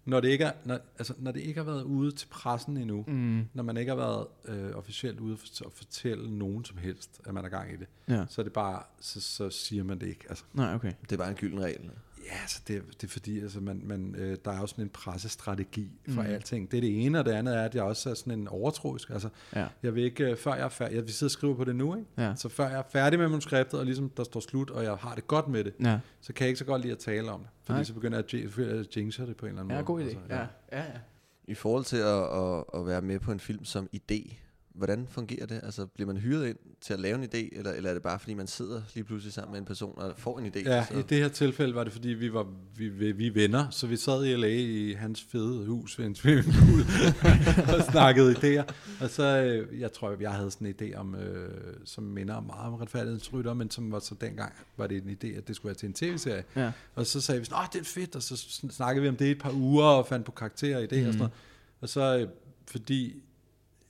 når 0.05 0.19
det 0.19 0.27
ikke, 0.27 0.43
er, 0.43 0.51
når, 0.65 0.79
altså, 0.97 1.13
når 1.17 1.31
det 1.31 1.39
ikke 1.39 1.59
har 1.59 1.65
været 1.65 1.83
ude 1.83 2.11
til 2.11 2.27
pressen 2.27 2.77
endnu. 2.77 3.03
Mm, 3.07 3.45
når 3.53 3.63
man 3.63 3.77
ikke 3.77 3.89
har 3.89 3.97
været 3.97 4.27
øh, 4.45 4.75
officielt 4.75 5.19
ude 5.19 5.37
for, 5.37 5.65
at 5.65 5.71
fortælle 5.73 6.37
nogen 6.37 6.65
som 6.65 6.77
helst, 6.77 7.21
at 7.25 7.33
man 7.33 7.45
er 7.45 7.49
gang 7.49 7.73
i 7.73 7.75
det, 7.75 7.87
ja. 8.09 8.25
så 8.29 8.41
er 8.41 8.43
det 8.43 8.53
bare, 8.53 8.83
så, 8.99 9.21
så 9.21 9.49
siger 9.49 9.83
man 9.83 9.99
det 9.99 10.07
ikke. 10.07 10.25
Altså, 10.29 10.43
Nej, 10.53 10.75
okay. 10.75 10.91
Det 11.01 11.11
er 11.11 11.17
bare 11.17 11.29
en 11.29 11.35
gylden 11.35 11.63
regel. 11.63 11.79
Ja, 12.25 12.37
altså 12.41 12.61
det, 12.67 12.83
det 13.01 13.07
er 13.07 13.11
fordi, 13.11 13.39
altså 13.41 13.59
man, 13.59 13.81
man, 13.85 14.15
øh, 14.17 14.37
der 14.45 14.51
er 14.51 14.59
jo 14.59 14.67
sådan 14.67 14.83
en 14.83 14.89
pressestrategi 14.89 15.91
for 16.09 16.21
Mm. 16.21 16.27
alting. 16.27 16.71
Det 16.71 16.77
er 16.77 16.81
det 16.81 17.05
ene, 17.05 17.19
og 17.19 17.25
det 17.25 17.31
andet 17.31 17.55
er, 17.57 17.61
at 17.63 17.75
jeg 17.75 17.83
også 17.83 18.09
er 18.09 18.13
sådan 18.13 18.39
en 18.39 18.47
overtroisk. 18.47 19.09
Altså, 19.09 19.29
Ja. 19.55 19.67
jeg 19.83 19.95
vil 19.95 20.03
ikke, 20.03 20.23
øh, 20.31 20.37
før 20.37 20.53
jeg 20.55 20.63
er 20.65 20.69
færdig, 20.69 20.95
jeg 20.95 21.03
vil 21.03 21.13
sidde 21.13 21.27
og 21.27 21.31
skrive 21.31 21.55
på 21.55 21.63
det 21.63 21.75
nu, 21.75 21.95
ikke? 21.95 22.07
Ja. 22.17 22.35
Så 22.35 22.49
før 22.49 22.69
jeg 22.69 22.77
er 22.79 22.83
færdig 22.91 23.19
med 23.19 23.27
manuskriptet, 23.27 23.79
og 23.79 23.85
ligesom 23.85 24.09
der 24.09 24.23
står 24.23 24.39
slut, 24.39 24.69
og 24.69 24.83
jeg 24.83 24.93
har 24.95 25.15
det 25.15 25.27
godt 25.27 25.47
med 25.47 25.63
det, 25.63 25.73
Ja, 25.81 25.99
så 26.21 26.33
kan 26.33 26.43
jeg 26.45 26.49
ikke 26.49 26.59
så 26.59 26.65
godt 26.65 26.81
lide 26.81 26.93
at 26.93 26.99
tale 26.99 27.31
om 27.31 27.39
det. 27.39 27.49
Fordi 27.63 27.77
Nej. 27.77 27.83
så 27.83 27.93
begynder 27.93 28.21
jeg 28.33 28.69
at 28.69 28.95
jinxer 28.97 29.25
det 29.25 29.37
på 29.37 29.45
en 29.45 29.49
eller 29.49 29.61
anden 29.61 29.71
ja 29.71 29.75
måde. 29.77 29.85
god 29.85 29.99
idé. 30.01 30.03
Altså, 30.05 30.19
Ja. 30.29 30.37
Ja, 30.71 30.83
ja. 30.83 30.99
I 31.47 31.53
forhold 31.53 31.83
til 31.85 31.97
at, 31.97 32.23
at, 32.23 32.63
at 32.81 32.87
være 32.87 33.01
med 33.01 33.19
på 33.19 33.31
en 33.31 33.39
film 33.39 33.65
som 33.65 33.89
idé, 33.95 34.33
hvordan 34.73 35.07
fungerer 35.09 35.45
det? 35.45 35.59
Altså, 35.63 35.85
bliver 35.85 36.07
man 36.07 36.17
hyret 36.17 36.47
ind 36.47 36.57
til 36.81 36.93
at 36.93 36.99
lave 36.99 37.15
en 37.15 37.23
idé, 37.23 37.57
eller, 37.57 37.71
eller 37.71 37.89
er 37.89 37.93
det 37.93 38.03
bare, 38.03 38.19
fordi 38.19 38.33
man 38.33 38.47
sidder 38.47 38.81
lige 38.93 39.03
pludselig 39.03 39.33
sammen 39.33 39.51
med 39.51 39.59
en 39.59 39.65
person 39.65 39.93
og 39.97 40.13
får 40.17 40.39
en 40.39 40.45
idé? 40.45 40.69
Ja, 40.69 40.85
så? 40.85 40.93
i 40.93 41.01
det 41.01 41.17
her 41.17 41.27
tilfælde 41.27 41.75
var 41.75 41.83
det, 41.83 41.93
fordi 41.93 42.09
vi 42.09 42.33
var 42.33 42.47
vi, 42.75 42.89
vi, 42.89 43.11
vi 43.11 43.27
er 43.27 43.31
venner, 43.31 43.69
så 43.69 43.87
vi 43.87 43.97
sad 43.97 44.25
i 44.25 44.35
LA 44.35 44.47
i 44.47 44.93
hans 44.93 45.25
fede 45.31 45.65
hus 45.65 45.99
ved 45.99 46.05
en 46.05 46.15
swimmingpool 46.15 46.81
og 47.77 47.83
snakkede 47.91 48.31
idéer. 48.31 48.73
Og 49.01 49.09
så, 49.09 49.23
øh, 49.23 49.79
jeg 49.79 49.93
tror, 49.93 50.15
jeg 50.19 50.31
havde 50.31 50.51
sådan 50.51 50.67
en 50.67 50.75
idé 50.81 50.95
om, 50.95 51.15
øh, 51.15 51.49
som 51.85 52.03
minder 52.03 52.41
meget 52.41 52.67
om 52.67 52.73
retfærdighedens 52.73 53.33
rytter, 53.33 53.53
men 53.53 53.71
som 53.71 53.91
var 53.91 53.99
så 53.99 54.15
dengang, 54.21 54.53
var 54.77 54.87
det 54.87 55.03
en 55.03 55.17
idé, 55.23 55.37
at 55.37 55.47
det 55.47 55.55
skulle 55.55 55.69
være 55.69 55.75
til 55.75 55.87
en 55.87 55.93
tv-serie. 55.93 56.43
ja. 56.55 56.71
Og 56.95 57.05
så 57.05 57.21
sagde 57.21 57.39
vi 57.39 57.45
sådan, 57.45 57.59
åh, 57.59 57.65
det 57.73 57.81
er 57.81 57.85
fedt, 57.85 58.15
og 58.15 58.23
så 58.23 58.33
sn- 58.33 58.71
snakkede 58.71 59.01
vi 59.01 59.09
om 59.09 59.15
det 59.15 59.25
i 59.25 59.31
et 59.31 59.39
par 59.39 59.51
uger, 59.51 59.85
og 59.85 60.07
fandt 60.07 60.25
på 60.25 60.31
karakterer 60.31 60.77
og 60.77 60.83
idéer 60.83 61.01
mm. 61.01 61.07
og 61.07 61.13
sådan 61.13 61.17
noget. 61.17 61.33
Og 61.81 61.89
så, 61.89 62.17
øh, 62.17 62.27
fordi 62.67 63.22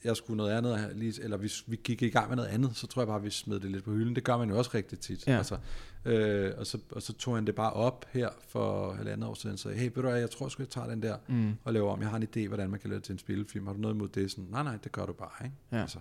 jeg 0.05 0.15
skulle 0.17 0.37
noget 0.37 0.51
andet, 0.51 0.91
lige, 0.95 1.23
eller 1.23 1.37
vi, 1.37 1.51
vi 1.67 1.75
gik 1.83 2.01
i 2.01 2.09
gang 2.09 2.29
med 2.29 2.35
noget 2.35 2.49
andet, 2.49 2.75
så 2.75 2.87
tror 2.87 3.01
jeg 3.01 3.07
bare, 3.07 3.17
at 3.17 3.23
vi 3.23 3.29
smed 3.29 3.59
det 3.59 3.71
lidt 3.71 3.83
på 3.83 3.91
hylden. 3.91 4.15
Det 4.15 4.23
gør 4.23 4.37
man 4.37 4.49
jo 4.49 4.57
også 4.57 4.71
rigtig 4.73 4.99
tit. 4.99 5.27
Ja. 5.27 5.37
Altså, 5.37 5.57
øh, 6.05 6.51
og, 6.57 6.67
så, 6.67 6.77
og 6.91 7.01
så 7.01 7.13
tog 7.13 7.35
han 7.35 7.47
det 7.47 7.55
bare 7.55 7.73
op 7.73 8.05
her 8.11 8.29
for 8.47 8.93
halvandet 8.93 9.29
år 9.29 9.33
siden, 9.33 9.53
og 9.53 9.59
sagde, 9.59 9.77
hey, 9.77 9.85
ved 9.85 9.93
du 9.95 10.01
hvad, 10.01 10.19
jeg 10.19 10.29
tror 10.29 10.47
sgu, 10.49 10.63
jeg 10.63 10.69
tager 10.69 10.87
den 10.87 11.01
der 11.03 11.17
Mm. 11.27 11.53
og 11.63 11.73
laver 11.73 11.91
om. 11.91 12.01
Jeg 12.01 12.09
har 12.09 12.17
en 12.17 12.27
idé, 12.35 12.47
hvordan 12.47 12.69
man 12.69 12.79
kan 12.79 12.89
lave 12.89 12.97
det 12.97 13.03
til 13.05 13.13
en 13.13 13.19
spillefilm. 13.19 13.65
Har 13.67 13.73
du 13.73 13.79
noget 13.79 13.95
imod 13.95 14.07
det? 14.07 14.31
Sådan, 14.31 14.45
nej, 14.49 14.63
nej, 14.63 14.77
det 14.83 14.91
gør 14.91 15.05
du 15.05 15.13
bare, 15.13 15.45
ikke? 15.45 15.55
Ja. 15.71 15.81
Altså, 15.81 15.99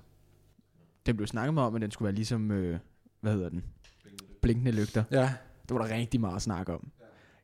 Den 1.07 1.17
blev 1.17 1.27
snakket 1.27 1.55
med 1.55 1.63
om, 1.63 1.75
at 1.75 1.81
den 1.81 1.91
skulle 1.91 2.07
være 2.07 2.15
ligesom, 2.15 2.51
øh, 2.51 2.79
hvad 3.21 3.33
hedder 3.33 3.49
den? 3.49 3.65
Blinkende 4.43 4.73
lygter. 4.73 5.05
ja, 5.11 5.35
Det 5.69 5.75
var 5.77 5.87
der 5.87 5.95
rigtig 5.95 6.21
meget 6.21 6.37
at 6.37 6.43
snakke 6.43 6.73
om. 6.75 6.91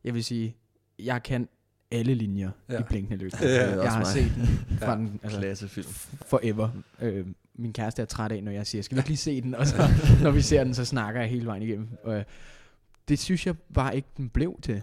Jeg 0.05 0.15
vil 0.15 0.25
sige, 0.25 0.57
jeg 0.99 1.23
kan 1.23 1.49
alle 1.91 2.15
linjer 2.15 2.51
ja. 2.69 2.81
I 2.81 2.83
Blinkende 2.83 3.17
Lygter. 3.17 3.49
Ja, 3.49 3.83
jeg 3.83 3.93
har 3.93 3.99
mig. 3.99 4.07
set 4.07 4.33
den 4.37 4.79
fra 4.79 4.91
Ja. 4.91 4.97
den, 4.97 5.21
altså, 5.23 5.39
Klassefilm. 5.39 5.87
forever. 6.27 6.69
Øh, 7.03 7.27
min 7.55 7.73
kæreste 7.73 8.03
er 8.03 8.07
træt 8.07 8.33
af, 8.33 8.45
når 8.45 8.53
jeg 8.53 8.67
siger, 8.67 8.83
skal 8.83 8.97
vi 8.97 8.99
ikke 9.01 9.09
lige 9.09 9.17
se 9.17 9.41
den? 9.41 9.55
Og 9.55 9.67
så, 9.67 9.77
når 10.23 10.31
vi 10.31 10.41
ser 10.41 10.65
den, 10.65 10.75
så 10.75 10.85
snakker 10.85 11.21
jeg 11.21 11.31
hele 11.31 11.47
vejen 11.47 11.63
igennem. 11.63 11.89
Og, 12.05 12.17
øh, 12.19 12.25
det 13.09 13.19
synes 13.19 13.47
jeg 13.47 13.55
bare 13.75 13.97
ikke, 13.97 14.09
den 14.17 14.29
blev 14.29 14.59
til. 14.63 14.83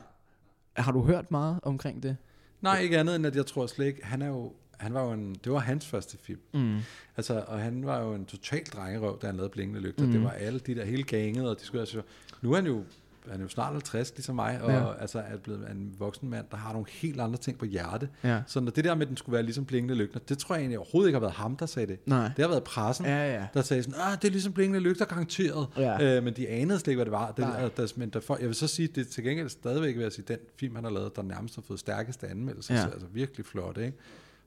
Har 0.78 0.91
du 0.91 1.04
hørt 1.04 1.32
meget 1.32 1.60
omkring 1.63 2.04
det? 2.04 2.18
nej, 2.62 2.80
ikke 2.80 3.00
andet 3.00 3.15
end, 3.15 3.26
at 3.26 3.36
jeg 3.36 3.46
tror 3.46 3.68
slet 3.68 3.86
ikke, 3.86 4.06
han 4.06 4.22
er 4.22 4.28
jo, 4.28 4.54
han 4.78 4.94
var 4.94 5.04
jo 5.06 5.12
en, 5.12 5.36
det 5.44 5.52
var 5.52 5.60
hans 5.60 5.86
første 5.88 6.18
film. 6.18 6.39
Mm. 6.53 6.78
Altså, 7.18 7.43
og 7.47 7.60
han 7.60 7.86
var 7.86 8.01
jo 8.01 8.14
en 8.14 8.26
total 8.26 8.64
drengerøv, 8.66 9.20
da 9.22 9.26
han 9.28 9.36
lavede 9.36 9.49
Blinkende 9.51 9.82
Lygter. 9.82 10.06
Mm. 10.06 10.12
Det 10.12 10.24
var 10.24 10.30
alle 10.30 10.60
de 10.60 10.76
der 10.76 10.86
hele 10.86 11.03
ganget, 11.03 11.49
og 11.49 11.60
de 11.60 11.66
skulle 11.66 11.82
altså... 11.82 12.01
Nu 12.41 12.51
er 12.51 12.56
han 12.56 12.66
jo 12.66 12.84
han 13.32 13.39
er 13.39 13.43
jo 13.43 13.49
snart 13.49 13.71
50, 13.71 14.13
ligesom 14.15 14.36
mig, 14.36 14.61
og 14.61 14.71
Ja. 14.71 14.93
altså 15.01 15.19
er 15.19 15.38
blevet 15.38 15.71
en 15.71 15.95
voksen 15.99 16.30
mand, 16.30 16.45
der 16.51 16.57
har 16.57 16.71
nogle 16.73 16.86
helt 16.89 17.21
andre 17.21 17.38
ting 17.38 17.57
på 17.57 17.65
hjerte. 17.65 18.09
Ja. 18.23 18.41
Så 18.47 18.59
når 18.59 18.71
det 18.71 18.84
der 18.84 18.95
med, 18.95 19.01
at 19.01 19.07
den 19.07 19.17
skulle 19.17 19.34
være 19.34 19.43
ligesom 19.43 19.65
blinkende 19.65 19.95
lygter, 19.95 20.19
det 20.19 20.38
tror 20.38 20.55
jeg 20.55 20.61
egentlig 20.61 20.80
overhovedet 20.80 21.09
ikke 21.09 21.15
har 21.15 21.19
været 21.21 21.34
ham, 21.34 21.55
der 21.57 21.65
sagde 21.65 21.88
det. 21.88 21.99
Nej. 22.05 22.23
Det 22.36 22.43
har 22.43 22.47
været 22.49 22.63
pressen, 22.63 23.05
Ja, 23.05 23.34
ja. 23.34 23.47
der 23.53 23.61
sagde 23.61 23.84
sådan, 23.84 23.99
ah, 24.01 24.17
det 24.21 24.28
er 24.28 24.32
ligesom 24.32 24.53
blinkende 24.53 24.80
lygter 24.80 25.05
garanteret. 25.05 25.67
Ja. 25.78 26.17
Øh, 26.17 26.23
men 26.23 26.34
de 26.34 26.49
anede 26.49 26.80
slet 26.80 26.88
ikke, 26.91 26.97
hvad 26.97 27.05
det 27.05 27.11
var. 27.11 27.32
Det, 27.32 27.45
og 27.45 27.78
der, 27.78 27.93
men 27.95 28.09
der, 28.09 28.19
for, 28.19 28.38
jeg 28.39 28.47
vil 28.47 28.55
så 28.55 28.67
sige, 28.67 28.88
det 28.88 29.07
er 29.07 29.11
til 29.11 29.23
gengæld 29.23 29.49
stadigvæk, 29.49 29.95
vil 29.95 30.03
jeg 30.03 30.11
sige, 30.11 30.26
den 30.28 30.38
film, 30.59 30.76
han 30.76 30.84
har 30.84 30.91
lavet, 30.91 31.15
der 31.15 31.21
nærmest 31.23 31.55
har 31.55 31.61
fået 31.67 31.80
stærkeste 31.80 32.28
anmeldelser. 32.28 32.73
Ja. 32.73 32.80
Ja. 32.82 32.86
Altså 32.88 33.07
virkelig 33.13 33.45
flot, 33.45 33.78
ikke? 33.78 33.97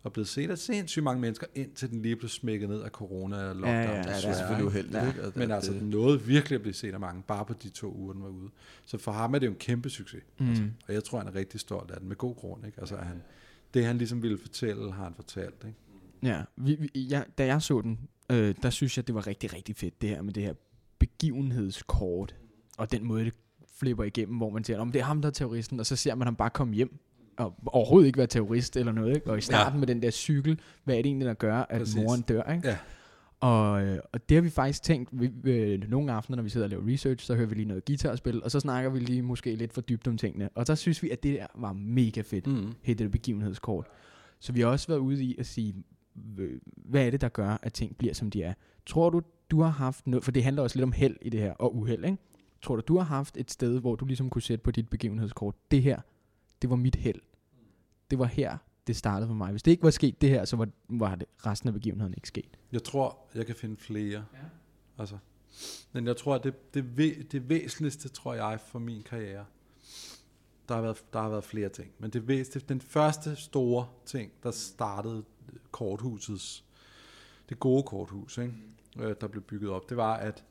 Og 0.02 0.12
blevet 0.12 0.28
set 0.28 0.50
af 0.50 0.58
sindssygt 0.58 1.02
mange 1.02 1.20
mennesker, 1.20 1.46
indtil 1.54 1.90
den 1.90 2.02
lige 2.02 2.16
blev 2.16 2.28
smækket 2.28 2.68
ned 2.68 2.82
af 2.82 2.90
corona 2.90 3.36
og 3.36 3.54
lockdown. 3.54 3.74
Ja, 3.74 3.82
ja, 3.82 3.96
Ja, 3.96 4.02
det 4.02 4.24
er 4.24 4.32
selvfølgelig 4.34 4.66
uheldigt, 4.66 4.94
Ja. 4.94 5.06
ikke? 5.08 5.32
Men 5.34 5.50
altså, 5.50 5.72
den 5.72 5.90
nåede 5.90 6.22
virkelig 6.22 6.54
at 6.56 6.62
blive 6.62 6.74
set 6.74 6.94
af 6.94 7.00
mange, 7.00 7.22
bare 7.22 7.44
på 7.44 7.52
de 7.62 7.68
to 7.68 7.94
uger, 7.94 8.12
den 8.12 8.22
var 8.22 8.28
ude. 8.28 8.50
Så 8.84 8.98
for 8.98 9.12
ham 9.12 9.34
er 9.34 9.38
det 9.38 9.46
jo 9.46 9.50
en 9.52 9.58
kæmpe 9.58 9.90
succes. 9.90 10.22
Mm. 10.38 10.48
Altså, 10.48 10.62
og 10.88 10.94
jeg 10.94 11.04
tror, 11.04 11.18
han 11.18 11.28
er 11.28 11.34
rigtig 11.34 11.60
stolt 11.60 11.90
af 11.90 11.98
den, 12.00 12.08
med 12.08 12.16
god 12.16 12.34
grund. 12.36 12.66
Ikke? 12.66 12.80
Altså, 12.80 12.96
han, 12.96 13.22
det 13.74 13.84
han 13.84 13.98
ligesom 13.98 14.22
ville 14.22 14.38
fortælle, 14.38 14.92
har 14.92 15.04
han 15.04 15.14
fortalt. 15.14 15.64
Ikke? 15.66 15.78
Ja, 16.22 16.42
vi, 16.56 16.74
vi, 16.94 17.00
ja, 17.00 17.22
da 17.38 17.46
jeg 17.46 17.62
så 17.62 17.80
den, 17.80 17.98
øh, 18.30 18.54
der 18.62 18.70
synes 18.70 18.96
jeg, 18.96 19.06
det 19.06 19.14
var 19.14 19.26
rigtig, 19.26 19.54
rigtig 19.54 19.76
fedt, 19.76 20.02
det 20.02 20.08
her 20.08 20.22
med 20.22 20.32
det 20.32 20.42
her 20.42 20.54
begivenhedskort, 20.98 22.34
og 22.78 22.92
den 22.92 23.04
måde, 23.04 23.24
det 23.24 23.34
flipper 23.78 24.04
igennem, 24.04 24.36
hvor 24.36 24.50
man 24.50 24.64
siger, 24.64 24.78
om 24.78 24.92
det 24.92 25.00
er 25.00 25.04
ham, 25.04 25.22
der 25.22 25.28
er 25.28 25.32
terroristen, 25.32 25.80
og 25.80 25.86
så 25.86 25.96
ser 25.96 26.14
man 26.14 26.26
ham 26.26 26.36
bare 26.36 26.50
komme 26.50 26.74
hjem, 26.74 26.98
og 27.38 27.54
overhovedet 27.66 28.06
ikke 28.06 28.18
være 28.18 28.26
terrorist 28.26 28.76
eller 28.76 28.92
noget, 28.92 29.14
ikke? 29.14 29.30
og 29.30 29.38
i 29.38 29.40
starten 29.40 29.76
ja. 29.76 29.78
med 29.78 29.86
den 29.86 30.02
der 30.02 30.10
cykel, 30.10 30.60
hvad 30.84 30.94
er 30.94 30.98
det 31.02 31.06
egentlig, 31.06 31.26
der 31.28 31.34
gør, 31.34 31.56
at 31.56 31.80
Præcis. 31.80 31.96
Moren 31.96 32.20
dør, 32.20 32.52
ikke? 32.52 32.68
Ja. 32.68 32.76
Og, 33.40 33.82
øh, 33.82 33.98
og 34.12 34.28
det 34.28 34.34
har 34.34 34.42
vi 34.42 34.50
faktisk 34.50 34.82
tænkt, 34.82 35.08
vi, 35.12 35.30
øh, 35.44 35.90
nogle 35.90 36.12
aftener, 36.12 36.36
når 36.36 36.42
vi 36.42 36.48
sidder 36.48 36.66
og 36.66 36.70
laver 36.70 36.92
research, 36.92 37.26
så 37.26 37.34
hører 37.34 37.46
vi 37.46 37.54
lige 37.54 37.68
noget 37.68 37.84
guitarspil, 37.84 38.42
og 38.42 38.50
så 38.50 38.60
snakker 38.60 38.90
vi 38.90 38.98
lige 38.98 39.22
måske 39.22 39.54
lidt 39.54 39.72
for 39.72 39.80
dybt 39.80 40.08
om 40.08 40.16
tingene, 40.16 40.48
og 40.54 40.66
der 40.66 40.74
synes 40.74 41.02
vi, 41.02 41.10
at 41.10 41.22
det 41.22 41.38
der 41.38 41.46
var 41.54 41.72
mega 41.72 42.20
fedt 42.20 42.46
Mm. 42.46 42.72
hele 42.82 42.98
det 42.98 43.10
begivenhedskort. 43.10 43.86
Så 44.40 44.52
vi 44.52 44.60
har 44.60 44.68
også 44.68 44.88
været 44.88 44.98
ude 44.98 45.24
i 45.24 45.36
at 45.38 45.46
sige, 45.46 45.74
hvad 46.76 47.06
er 47.06 47.10
det, 47.10 47.20
der 47.20 47.28
gør, 47.28 47.58
at 47.62 47.72
ting 47.72 47.96
bliver, 47.96 48.14
som 48.14 48.30
de 48.30 48.42
er? 48.42 48.54
Tror 48.86 49.10
du, 49.10 49.22
du 49.50 49.60
har 49.62 49.70
haft 49.70 50.06
noget, 50.06 50.24
for 50.24 50.30
det 50.32 50.44
handler 50.44 50.62
også 50.62 50.76
lidt 50.76 50.82
om 50.84 50.92
held 50.92 51.16
i 51.22 51.28
det 51.28 51.40
her, 51.40 51.52
og 51.52 51.76
uheld, 51.76 52.04
ikke? 52.04 52.18
Tror 52.62 52.76
du, 52.76 52.82
du 52.88 52.96
har 52.96 53.04
haft 53.04 53.36
et 53.36 53.50
sted, 53.50 53.80
hvor 53.80 53.94
du 53.96 54.04
ligesom 54.04 54.30
kunne 54.30 54.42
sætte 54.42 54.62
på 54.62 54.70
dit 54.70 54.88
begivenhedskort, 54.88 55.54
det 55.70 55.82
her, 55.82 56.00
det 56.62 56.70
var 56.70 56.76
mit 56.76 56.96
held. 56.96 57.20
Det 58.10 58.18
var 58.18 58.24
her, 58.24 58.58
det 58.86 58.96
startede 58.96 59.26
for 59.28 59.34
mig. 59.34 59.50
Hvis 59.50 59.62
det 59.62 59.70
ikke 59.70 59.82
var 59.82 59.90
sket 59.90 60.20
det 60.20 60.28
her, 60.30 60.44
så 60.44 60.56
var, 60.56 60.68
var 60.88 61.14
det 61.14 61.28
resten 61.46 61.68
af 61.68 61.72
begivenheden 61.72 62.14
ikke 62.16 62.28
sket. 62.28 62.58
Jeg 62.72 62.82
tror, 62.84 63.18
jeg 63.34 63.46
kan 63.46 63.54
finde 63.54 63.76
flere. 63.76 64.24
Ja. 64.34 64.38
Altså, 64.98 65.18
men 65.92 66.06
jeg 66.06 66.16
tror, 66.16 66.34
at 66.34 66.44
det, 66.44 66.74
det, 66.74 66.84
væ- 66.98 67.22
det 67.32 67.48
væsentligste, 67.48 68.08
tror 68.08 68.34
jeg, 68.34 68.60
for 68.60 68.78
min 68.78 69.02
karriere, 69.02 69.44
der 70.68 70.74
har 70.74 70.82
været, 70.82 71.04
der 71.12 71.20
har 71.20 71.28
været 71.28 71.44
flere 71.44 71.68
ting. 71.68 71.90
Men 71.98 72.10
det 72.10 72.28
væsentligste, 72.28 72.68
den 72.68 72.80
første 72.80 73.36
store 73.36 73.88
ting, 74.06 74.32
der 74.42 74.50
startede 74.50 75.24
korthusets, 75.70 76.64
det 77.48 77.60
gode 77.60 77.82
korthus, 77.82 78.38
ikke? 78.38 78.54
Øh, 78.98 79.14
der 79.20 79.26
blev 79.28 79.42
bygget 79.42 79.70
op, 79.70 79.88
det 79.88 79.96
var, 79.96 80.14
at, 80.14 80.44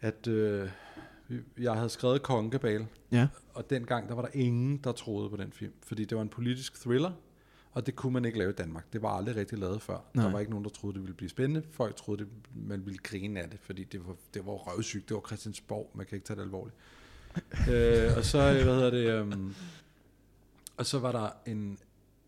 at 0.00 0.26
øh, 0.26 0.70
jeg 1.58 1.74
havde 1.74 1.88
skrevet 1.88 2.22
Kongekabale, 2.22 2.86
Ja. 3.12 3.28
og 3.54 3.70
dengang, 3.70 4.08
der 4.08 4.14
var 4.14 4.22
der 4.22 4.28
ingen, 4.32 4.76
der 4.84 4.92
troede 4.92 5.30
på 5.30 5.36
den 5.36 5.52
film, 5.52 5.72
fordi 5.82 6.04
det 6.04 6.16
var 6.16 6.22
en 6.22 6.28
politisk 6.28 6.80
thriller, 6.80 7.12
og 7.72 7.86
det 7.86 7.96
kunne 7.96 8.12
man 8.12 8.24
ikke 8.24 8.38
lave 8.38 8.50
i 8.50 8.54
Danmark. 8.54 8.92
Det 8.92 9.02
var 9.02 9.08
aldrig 9.08 9.36
rigtig 9.36 9.58
lavet 9.58 9.82
før. 9.82 9.98
Nej. 10.14 10.24
Der 10.24 10.32
var 10.32 10.38
ikke 10.40 10.50
nogen, 10.50 10.64
der 10.64 10.70
troede, 10.70 10.94
det 10.94 11.02
ville 11.02 11.14
blive 11.14 11.28
spændende. 11.30 11.62
Folk 11.70 11.96
troede, 11.96 12.24
det, 12.24 12.30
man 12.54 12.84
ville 12.86 12.98
grine 12.98 13.40
af 13.40 13.50
det, 13.50 13.60
fordi 13.60 13.84
det 13.84 14.06
var, 14.06 14.16
det 14.34 14.46
var 14.46 14.52
røvsygt. 14.52 15.08
Det 15.08 15.14
var 15.14 15.22
Christiansborg. 15.26 15.90
Man 15.94 16.06
kan 16.06 16.16
ikke 16.16 16.26
tage 16.26 16.36
det 16.36 16.42
alvorligt. 16.42 16.76
øh, 17.72 18.16
og 18.16 18.24
så, 18.24 18.38
øh, 18.38 18.64
hvad 18.64 18.74
hedder 18.74 18.90
det, 18.90 19.20
um, 19.34 19.54
og 20.76 20.86
så 20.86 20.98
var 20.98 21.12
der 21.12 21.30
en, 21.52 21.78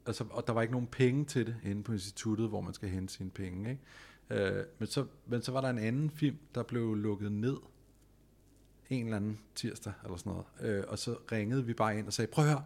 altså, 0.07 0.25
og 0.31 0.47
der 0.47 0.53
var 0.53 0.63
ikke 0.63 0.73
nogen 0.73 0.87
penge 0.87 1.25
til 1.25 1.47
det 1.47 1.57
inde 1.65 1.83
på 1.83 1.93
instituttet, 1.93 2.49
hvor 2.49 2.61
man 2.61 2.75
skal 2.75 2.89
hente 2.89 3.15
sine 3.15 3.31
penge. 3.31 3.71
Ikke? 3.71 4.45
Øh, 4.59 4.65
men, 4.79 4.89
så, 4.89 5.07
men 5.27 5.43
så 5.43 5.53
var 5.53 5.61
der 5.61 5.69
en 5.71 5.79
anden 5.79 6.11
film, 6.11 6.37
der 6.55 6.63
blev 6.63 6.95
lukket 6.95 7.33
ned 7.33 7.57
en 8.91 9.05
eller 9.05 9.17
anden 9.17 9.39
tirsdag 9.55 9.93
eller 10.05 10.17
sådan 10.17 10.33
noget. 10.33 10.77
Øh, 10.77 10.85
og 10.89 10.99
så 10.99 11.17
ringede 11.33 11.65
vi 11.65 11.75
bare 11.75 11.99
ind 11.99 12.07
og 12.07 12.13
sagde, 12.13 12.31
prøv 12.31 12.45
at 12.45 12.51
høre, 12.51 12.63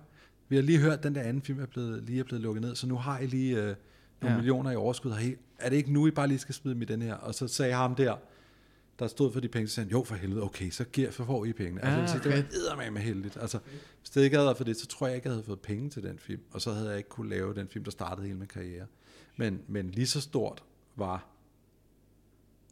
vi 0.49 0.57
har 0.57 0.62
lige 0.62 0.79
hørt, 0.79 0.93
at 0.93 1.03
den 1.03 1.14
der 1.14 1.23
anden 1.23 1.43
film 1.43 1.61
er 1.61 1.66
blevet, 1.66 2.03
lige 2.03 2.21
er 2.21 2.25
blevet 2.25 2.43
lukket 2.43 2.62
ned, 2.62 2.75
så 2.75 2.87
nu 2.87 2.97
har 2.97 3.18
I 3.18 3.27
lige 3.27 3.57
øh, 3.57 3.62
nogle 3.64 3.77
Ja. 4.23 4.37
millioner 4.37 4.71
i 4.71 4.77
overskud. 4.77 5.12
Her. 5.12 5.37
Er 5.59 5.68
det 5.68 5.77
ikke 5.77 5.93
nu, 5.93 6.07
I 6.07 6.11
bare 6.11 6.29
lige 6.29 6.39
skal 6.39 6.55
smide 6.55 6.75
dem 6.75 6.83
i 6.83 6.85
den 6.85 7.03
her? 7.03 7.14
Og 7.14 7.35
så 7.35 7.49
sagde 7.49 7.75
ham 7.75 7.95
der, 7.95 8.16
der 8.99 9.07
stod 9.07 9.33
for 9.33 9.41
de 9.41 9.49
penge, 9.49 9.68
så 9.68 9.75
sagde 9.75 9.85
han, 9.85 9.93
jo 9.99 10.05
for 10.05 10.14
helvede, 10.14 10.43
okay, 10.43 10.71
så, 10.71 10.85
giver, 10.85 11.11
så 11.11 11.25
får 11.25 11.45
I 11.45 11.53
pengene. 11.53 11.85
Ah, 11.85 11.99
altså, 11.99 12.18
det 12.18 12.27
okay. 12.27 12.37
var 12.37 12.45
eddermame 12.53 13.01
heldigt. 13.01 13.39
Altså, 13.41 13.59
hvis 14.01 14.11
det 14.11 14.21
ikke 14.23 14.37
havde 14.37 14.47
været 14.47 14.57
for 14.57 14.64
det, 14.64 14.77
så 14.77 14.87
tror 14.87 15.07
jeg 15.07 15.16
ikke, 15.16 15.29
jeg 15.29 15.35
havde 15.35 15.45
fået 15.45 15.61
penge 15.61 15.91
til 15.91 16.03
den 16.03 16.18
film, 16.18 16.41
og 16.53 16.61
så 16.61 16.73
havde 16.73 16.89
jeg 16.89 16.97
ikke 16.97 17.09
kunne 17.09 17.31
lave 17.31 17.55
den 17.55 17.68
film, 17.68 17.85
der 17.85 17.91
startede 17.91 18.27
hele 18.27 18.39
min 18.39 18.49
karriere. 18.49 18.87
Men, 19.37 19.61
men 19.68 19.91
lige 19.91 20.07
så 20.07 20.21
stort 20.21 20.62
var 20.97 21.27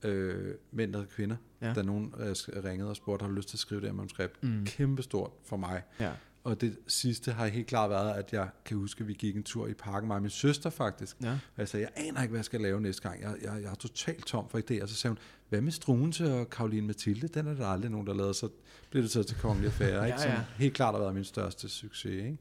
øh, 0.05 0.55
mænd 0.72 0.94
og 0.94 1.09
kvinder, 1.09 1.36
Ja. 1.62 1.72
da 1.74 1.82
nogen 1.82 2.14
øh, 2.18 2.34
ringede 2.64 2.90
og 2.90 2.96
spurgte, 2.96 3.22
har 3.22 3.28
du 3.30 3.34
lyst 3.36 3.49
til 3.49 3.57
at 3.57 3.61
skrive 3.61 3.80
det 3.80 3.88
her 3.88 3.94
manuskript? 3.94 4.42
Mm. 4.42 4.64
Kæmpestort 4.66 5.30
for 5.44 5.57
mig. 5.57 5.82
Ja. 6.01 6.12
Og 6.44 6.61
det 6.61 6.78
sidste 6.86 7.32
har 7.32 7.46
helt 7.46 7.66
klart 7.66 7.90
været, 7.90 8.12
at 8.14 8.32
jeg 8.32 8.49
kan 8.64 8.76
huske, 8.76 9.01
at 9.01 9.09
vi 9.09 9.12
gik 9.14 9.36
en 9.36 9.42
tur 9.42 9.66
i 9.66 9.74
parken, 9.74 10.07
mig 10.07 10.14
og 10.16 10.22
min 10.22 10.30
søster 10.30 10.70
faktisk. 10.70 11.16
Ja. 11.22 11.30
Og 11.32 11.38
jeg 11.59 11.68
sagde, 11.68 11.86
jeg 11.94 12.07
aner 12.07 12.22
ikke, 12.22 12.30
hvad 12.30 12.38
jeg 12.38 12.44
skal 12.44 12.61
lave 12.61 12.80
næste 12.80 13.03
gang. 13.09 13.22
Jeg, 13.22 13.34
jeg, 13.42 13.62
jeg 13.62 13.70
er 13.70 13.74
totalt 13.74 14.26
tom 14.26 14.49
for 14.49 14.59
idéer. 14.59 14.82
Og 14.82 14.88
så 14.88 14.94
sagde 14.94 15.11
hun, 15.12 15.18
hvad 15.49 15.61
med 15.61 15.72
Struense 15.72 16.34
og 16.34 16.51
Karoline 16.51 16.86
Mathilde? 16.86 17.28
Den 17.28 17.46
er 17.46 17.55
der 17.55 17.66
aldrig 17.66 17.90
nogen, 17.90 18.07
der 18.07 18.14
lavede. 18.14 18.34
Så 18.34 18.49
blev 18.90 19.03
det 19.03 19.11
så 19.11 19.22
til 19.22 19.36
Kongelig 19.36 19.66
Affære, 19.66 20.07
ikke? 20.07 20.18
Ja, 20.20 20.22
Som 20.22 20.30
ja. 20.30 20.44
helt 20.57 20.74
klart 20.74 20.94
har 20.94 21.01
været 21.01 21.14
min 21.14 21.24
største 21.24 21.68
succes. 21.68 22.12
Ikke? 22.24 22.38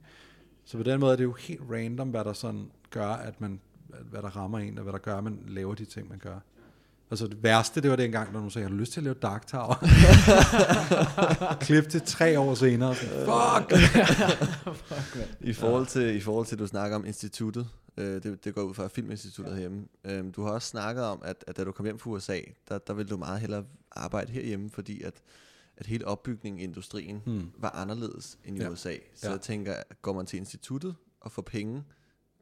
Så 0.65 0.77
på 0.77 0.83
den 0.83 0.99
måde 0.99 1.11
er 1.11 1.15
det 1.15 1.23
jo 1.23 1.33
helt 1.33 1.61
random, 1.71 2.09
hvad 2.09 2.23
der 2.23 2.33
sådan 2.33 2.71
gør, 2.89 3.07
at 3.07 3.41
man, 3.41 3.59
hvad 4.09 4.21
der 4.21 4.29
rammer 4.35 4.59
en, 4.59 4.77
og 4.77 4.83
hvad 4.83 4.93
der 4.93 4.99
gør, 4.99 5.17
at 5.17 5.23
man 5.23 5.39
laver 5.47 5.75
de 5.75 5.85
ting, 5.85 6.09
man 6.09 6.19
gør. 6.19 6.39
Altså 7.11 7.27
det 7.27 7.43
værste, 7.43 7.81
det 7.81 7.89
var 7.89 7.95
dengang, 7.95 8.31
når 8.31 8.39
nogen 8.39 8.51
sagde, 8.51 8.63
har 8.67 8.69
du 8.71 8.75
lyst 8.77 8.91
til 8.93 8.99
at 8.99 9.03
lave 9.03 9.13
Dark 9.21 9.47
Tower? 9.47 9.75
Klip 11.65 11.89
til 11.89 12.01
tre 12.01 12.39
år 12.39 12.55
senere. 12.55 12.95
Fuck! 12.95 13.73
I 15.41 15.53
forhold, 15.53 15.87
til, 15.87 16.15
I 16.15 16.19
forhold 16.19 16.45
til, 16.45 16.59
du 16.59 16.67
snakker 16.67 16.95
om 16.95 17.05
instituttet, 17.05 17.67
øh, 17.97 18.23
det, 18.23 18.45
det 18.45 18.55
går 18.55 18.61
ud 18.61 18.73
fra 18.73 18.87
Filminstituttet 18.87 19.53
herhjemme. 19.53 19.85
Øh, 20.05 20.25
du 20.35 20.43
har 20.43 20.51
også 20.51 20.67
snakket 20.67 21.03
om, 21.03 21.21
at, 21.25 21.43
at 21.47 21.57
da 21.57 21.63
du 21.63 21.71
kom 21.71 21.85
hjem 21.85 21.99
fra 21.99 22.09
USA, 22.09 22.39
der, 22.69 22.77
der 22.77 22.93
ville 22.93 23.09
du 23.09 23.17
meget 23.17 23.39
hellere 23.41 23.63
arbejde 23.91 24.31
herhjemme, 24.31 24.69
fordi 24.69 25.01
at, 25.03 25.13
at 25.77 25.85
hele 25.85 26.07
opbygningen 26.07 26.59
i 26.59 26.63
industrien 26.63 27.21
Hmm. 27.25 27.49
var 27.57 27.69
anderledes 27.69 28.37
end 28.45 28.57
i 28.57 28.61
Ja. 28.61 28.69
USA. 28.69 28.93
Så 29.15 29.27
Ja. 29.27 29.31
jeg 29.31 29.41
tænker, 29.41 29.73
går 30.01 30.13
man 30.13 30.25
til 30.25 30.37
instituttet 30.39 30.95
og 31.21 31.31
får 31.31 31.41
penge 31.41 31.83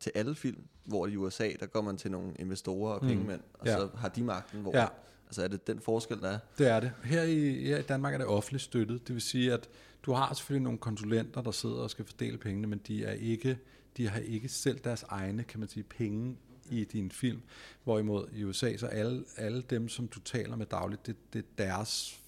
til 0.05 0.11
alle 0.15 0.35
film, 0.35 0.63
hvor 0.83 1.07
i 1.07 1.15
USA, 1.15 1.49
der 1.59 1.65
går 1.65 1.81
man 1.81 1.97
til 1.97 2.11
nogle 2.11 2.33
investorer 2.39 2.93
og 2.93 3.01
Mm. 3.03 3.07
pengemænd, 3.07 3.41
og 3.53 3.67
Ja. 3.67 3.77
så 3.77 3.89
har 3.97 4.09
de 4.09 4.23
magten, 4.23 4.61
hvor... 4.61 4.77
Ja. 4.77 4.87
Altså 5.27 5.43
er 5.43 5.47
det 5.47 5.67
den 5.67 5.79
forskel, 5.79 6.19
der 6.21 6.29
er? 6.29 6.39
Det 6.57 6.67
er 6.67 6.79
det. 6.79 6.91
Her 7.03 7.23
i, 7.23 7.65
her 7.65 7.77
i 7.77 7.81
Danmark 7.81 8.13
er 8.13 8.17
det 8.17 8.27
offentligt 8.27 8.63
støttet. 8.63 9.07
Det 9.07 9.13
vil 9.15 9.21
sige, 9.21 9.53
at 9.53 9.69
du 10.03 10.11
har 10.13 10.33
selvfølgelig 10.33 10.63
nogle 10.63 10.79
konsulenter, 10.79 11.41
der 11.41 11.51
sidder 11.51 11.75
og 11.75 11.89
skal 11.89 12.05
fordele 12.05 12.37
pengene, 12.37 12.67
men 12.67 12.81
de 12.87 13.05
er 13.05 13.11
ikke, 13.11 13.57
de 13.97 14.09
har 14.09 14.19
ikke 14.19 14.49
selv 14.49 14.79
deres 14.83 15.03
egne, 15.03 15.43
kan 15.43 15.59
man 15.59 15.69
sige, 15.69 15.83
penge 15.83 16.37
i 16.69 16.83
din 16.83 17.11
film. 17.11 17.41
Hvorimod 17.83 18.27
i 18.33 18.43
USA, 18.43 18.77
så 18.77 18.87
alle, 18.87 19.23
alle 19.37 19.61
dem, 19.61 19.89
som 19.89 20.07
du 20.07 20.19
taler 20.19 20.55
med 20.55 20.65
dagligt, 20.65 21.07
det, 21.07 21.15
det 21.33 21.39
er 21.39 21.63
deres 21.65 22.19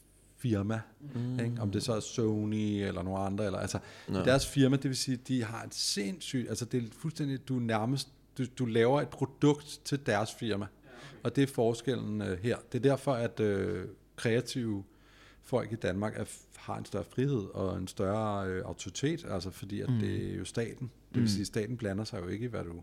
firma. 0.49 0.81
Mm. 1.15 1.39
Ikke? 1.39 1.57
Om 1.59 1.71
det 1.71 1.83
så 1.83 1.93
er 1.93 1.99
Sony 1.99 2.81
eller 2.87 3.03
nogle 3.03 3.19
andre. 3.19 3.45
Eller, 3.45 3.59
altså, 3.59 3.79
ja. 4.09 4.13
Deres 4.13 4.47
firma, 4.47 4.75
det 4.75 4.85
vil 4.85 4.97
sige, 4.97 5.17
at 5.21 5.27
de 5.27 5.43
har 5.43 5.63
et 5.63 5.73
sindssygt, 5.73 6.49
altså 6.49 6.65
det 6.65 6.83
er 6.83 6.87
fuldstændig, 6.91 7.47
du 7.47 7.53
nærmest, 7.53 8.07
du, 8.37 8.45
du 8.59 8.65
laver 8.65 9.01
et 9.01 9.09
produkt 9.09 9.81
til 9.85 10.05
deres 10.05 10.33
firma. 10.33 10.65
Og 11.23 11.35
det 11.35 11.43
er 11.43 11.47
forskellen 11.47 12.21
øh, 12.21 12.39
her. 12.39 12.57
Det 12.71 12.77
er 12.85 12.89
derfor, 12.89 13.13
at 13.13 13.39
øh, 13.39 13.85
kreative 14.15 14.83
folk 15.43 15.71
i 15.71 15.75
Danmark 15.75 16.13
er, 16.19 16.25
har 16.55 16.77
en 16.77 16.85
større 16.85 17.03
frihed 17.03 17.45
og 17.53 17.77
en 17.77 17.87
større 17.87 18.47
øh, 18.47 18.63
autoritet, 18.65 19.25
altså 19.29 19.49
fordi 19.51 19.81
at 19.81 19.89
mm. 19.89 19.99
det 19.99 20.31
er 20.31 20.35
jo 20.37 20.45
staten. 20.45 20.91
Det 21.09 21.15
vil 21.15 21.21
Mm. 21.21 21.27
sige, 21.27 21.41
at 21.41 21.47
staten 21.47 21.77
blander 21.77 22.03
sig 22.03 22.21
jo 22.21 22.27
ikke 22.27 22.45
i, 22.45 22.47
hvad 22.47 22.63
du, 22.63 22.73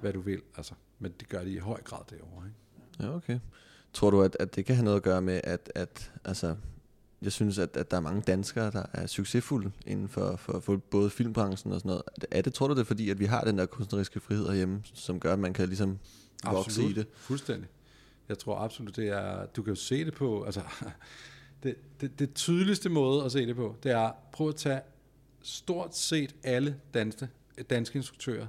hvad 0.00 0.12
du 0.12 0.20
vil, 0.20 0.40
altså, 0.56 0.74
men 0.98 1.12
det 1.20 1.28
gør 1.28 1.44
de 1.44 1.50
i 1.52 1.58
høj 1.58 1.80
grad 1.82 2.00
derovre. 2.10 2.46
Ikke? 2.46 3.10
Ja, 3.10 3.16
okay. 3.16 3.38
Tror 3.92 4.10
du, 4.10 4.22
at, 4.22 4.36
at 4.40 4.56
det 4.56 4.64
kan 4.64 4.74
have 4.76 4.84
noget 4.84 4.96
at 4.96 5.02
gøre 5.02 5.22
med, 5.22 5.40
at, 5.44 5.72
at 5.74 6.12
altså, 6.24 6.56
jeg 7.22 7.32
synes, 7.32 7.58
at, 7.58 7.76
at 7.76 7.90
der 7.90 7.96
er 7.96 8.00
mange 8.00 8.22
danskere, 8.22 8.70
der 8.70 8.82
er 8.92 9.06
succesfulde 9.06 9.70
inden 9.86 10.08
for, 10.08 10.36
for, 10.36 10.60
for 10.60 10.76
både 10.76 11.10
filmbranchen 11.10 11.72
og 11.72 11.80
sådan 11.80 11.88
noget. 11.88 12.02
Er 12.30 12.42
det, 12.42 12.54
tror 12.54 12.68
du 12.68 12.74
det 12.74 12.80
er 12.80 12.84
fordi, 12.84 13.10
at 13.10 13.18
vi 13.18 13.24
har 13.24 13.40
den 13.40 13.58
der 13.58 13.66
kunstneriske 13.66 14.20
frihed 14.20 14.46
herhjemme, 14.46 14.82
som 14.94 15.20
gør, 15.20 15.32
at 15.32 15.38
man 15.38 15.52
kan 15.52 15.68
ligesom 15.68 15.98
vokse 16.44 16.82
i 16.84 16.92
det? 16.92 17.06
Fuldstændig. 17.14 17.68
Jeg 18.28 18.38
tror 18.38 18.58
absolut, 18.58 18.96
det 18.96 19.08
er, 19.08 19.46
du 19.46 19.62
kan 19.62 19.70
jo 19.70 19.80
se 19.80 20.04
det 20.04 20.14
på, 20.14 20.44
altså, 20.44 20.60
det, 21.62 21.76
det, 22.00 22.18
det 22.18 22.34
tydeligste 22.34 22.88
måde 22.88 23.24
at 23.24 23.32
se 23.32 23.46
det 23.46 23.56
på, 23.56 23.76
det 23.82 23.92
er, 23.92 24.10
prøv 24.32 24.48
at 24.48 24.56
tage 24.56 24.80
stort 25.42 25.96
set 25.96 26.34
alle 26.42 26.76
danske, 26.94 27.28
danske 27.70 27.96
instruktører, 27.96 28.46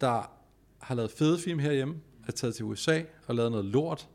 der 0.00 0.30
har 0.78 0.94
lavet 0.94 1.10
fede 1.10 1.38
film 1.38 1.58
herhjemme, 1.58 1.94
er 2.26 2.32
taget 2.32 2.54
til 2.54 2.64
USA 2.64 3.02
og 3.26 3.34
lavet 3.34 3.50
noget 3.50 3.66
lort, 3.66 4.08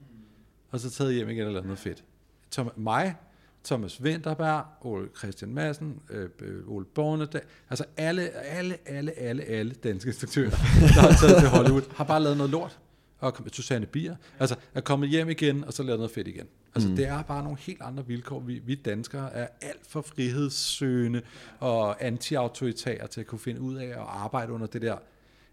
og 0.69 0.79
så 0.79 0.89
taget 0.89 1.13
hjem 1.13 1.29
igen 1.29 1.45
og 1.45 1.51
lavet 1.51 1.65
noget 1.65 1.79
fedt. 1.79 2.03
Tom, 2.51 2.71
mig, 2.77 3.15
Thomas 3.63 4.01
Winterberg, 4.01 4.65
Ole 4.81 5.09
Christian 5.17 5.53
Madsen, 5.53 6.01
øh, 6.09 6.29
øh, 6.39 6.67
Ole 6.67 6.85
Bornedal, 6.85 7.41
altså 7.69 7.85
alle, 7.97 8.29
alle, 8.29 8.77
alle, 8.85 9.19
alle, 9.19 9.43
alle 9.43 9.73
danske 9.73 10.07
instruktører, 10.07 10.49
der 10.49 11.01
har 11.01 11.17
taget 11.21 11.39
til 11.39 11.49
Hollywood, 11.49 11.95
har 11.95 12.03
bare 12.03 12.23
lavet 12.23 12.37
noget 12.37 12.51
lort. 12.51 12.79
Og 13.19 13.33
Susanne 13.51 13.85
Bier, 13.85 14.15
altså 14.39 14.55
er 14.73 14.81
kommet 14.81 15.09
hjem 15.09 15.29
igen, 15.29 15.63
og 15.63 15.73
så 15.73 15.83
lavet 15.83 15.99
noget 15.99 16.11
fedt 16.11 16.27
igen. 16.27 16.47
Altså 16.75 16.89
mm. 16.89 16.95
det 16.95 17.07
er 17.07 17.21
bare 17.21 17.43
nogle 17.43 17.57
helt 17.59 17.81
andre 17.81 18.07
vilkår. 18.07 18.39
Vi, 18.39 18.59
vi 18.65 18.75
danskere 18.75 19.33
er 19.33 19.47
alt 19.61 19.87
for 19.87 20.01
frihedssøgende 20.01 21.21
og 21.59 22.03
anti-autoritære 22.03 23.07
til 23.07 23.21
at 23.21 23.27
kunne 23.27 23.39
finde 23.39 23.61
ud 23.61 23.75
af 23.75 23.87
at 23.87 24.05
arbejde 24.07 24.53
under 24.53 24.67
det 24.67 24.81
der 24.81 24.97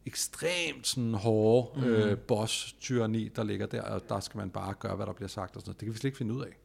ekstremt 0.07 0.87
sådan 0.87 1.15
hårde 1.15 1.81
mm. 1.81 1.87
øh, 1.87 2.19
boss-tyranni, 2.19 3.29
der 3.29 3.45
ligger 3.45 3.67
der, 3.67 3.83
og 3.83 4.03
der 4.09 4.21
skal 4.21 4.39
man 4.39 4.51
bare 4.51 4.75
gøre, 4.75 4.97
hvad 4.97 5.07
der 5.07 5.13
bliver 5.13 5.29
sagt 5.29 5.57
og 5.57 5.61
sådan 5.61 5.69
noget. 5.69 5.81
Det 5.81 5.87
kan 5.87 5.93
vi 5.93 5.99
slet 5.99 6.09
ikke 6.09 6.19
finde 6.19 6.35
ud 6.35 6.43
af. 6.43 6.60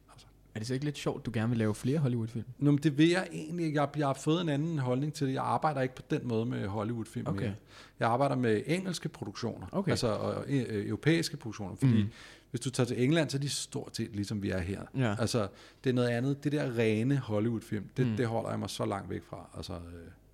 Altså. 0.56 0.58
Er 0.58 0.58
det 0.58 0.66
så 0.66 0.74
ikke 0.74 0.84
lidt 0.84 0.98
sjovt, 0.98 1.26
du 1.26 1.30
gerne 1.34 1.48
vil 1.48 1.58
lave 1.58 1.74
flere 1.74 1.98
Hollywood-film? 1.98 2.44
Nå, 2.58 2.70
men 2.70 2.80
det 2.82 2.98
vil 2.98 3.08
jeg 3.08 3.28
egentlig. 3.32 3.74
Jeg, 3.74 3.88
jeg 3.96 4.06
har 4.06 4.14
fået 4.14 4.40
en 4.40 4.48
anden 4.48 4.78
holdning 4.78 5.14
til 5.14 5.26
det. 5.26 5.32
Jeg 5.34 5.42
arbejder 5.42 5.80
ikke 5.80 5.94
på 5.94 6.02
den 6.10 6.20
måde 6.24 6.46
med 6.46 6.66
Hollywood-film 6.66 7.26
Okay. 7.26 7.40
mere. 7.44 7.54
Jeg 8.00 8.08
arbejder 8.08 8.36
med 8.36 8.62
engelske 8.66 9.08
produktioner, 9.08 9.66
Okay. 9.72 9.90
altså 9.90 10.06
og, 10.08 10.44
øh, 10.48 10.86
europæiske 10.88 11.36
produktioner, 11.36 11.76
fordi 11.76 12.02
mm. 12.02 12.08
hvis 12.50 12.60
du 12.60 12.70
tager 12.70 12.86
til 12.86 13.04
England, 13.04 13.30
så 13.30 13.36
er 13.36 13.40
de 13.40 13.48
stort 13.48 13.96
set 13.96 14.10
ligesom 14.16 14.42
vi 14.42 14.50
er 14.50 14.60
her. 14.60 14.80
Ja. 14.96 15.14
Altså, 15.20 15.48
det 15.84 15.90
er 15.90 15.94
noget 15.94 16.08
andet. 16.08 16.44
Det 16.44 16.52
der 16.52 16.78
rene 16.78 17.16
Hollywood-film, 17.16 17.84
det, 17.96 18.06
mm. 18.06 18.16
det 18.16 18.26
holder 18.26 18.50
jeg 18.50 18.58
mig 18.58 18.70
så 18.70 18.84
langt 18.86 19.10
væk 19.10 19.22
fra. 19.30 19.50
Altså, 19.56 19.72
øh, 19.72 19.78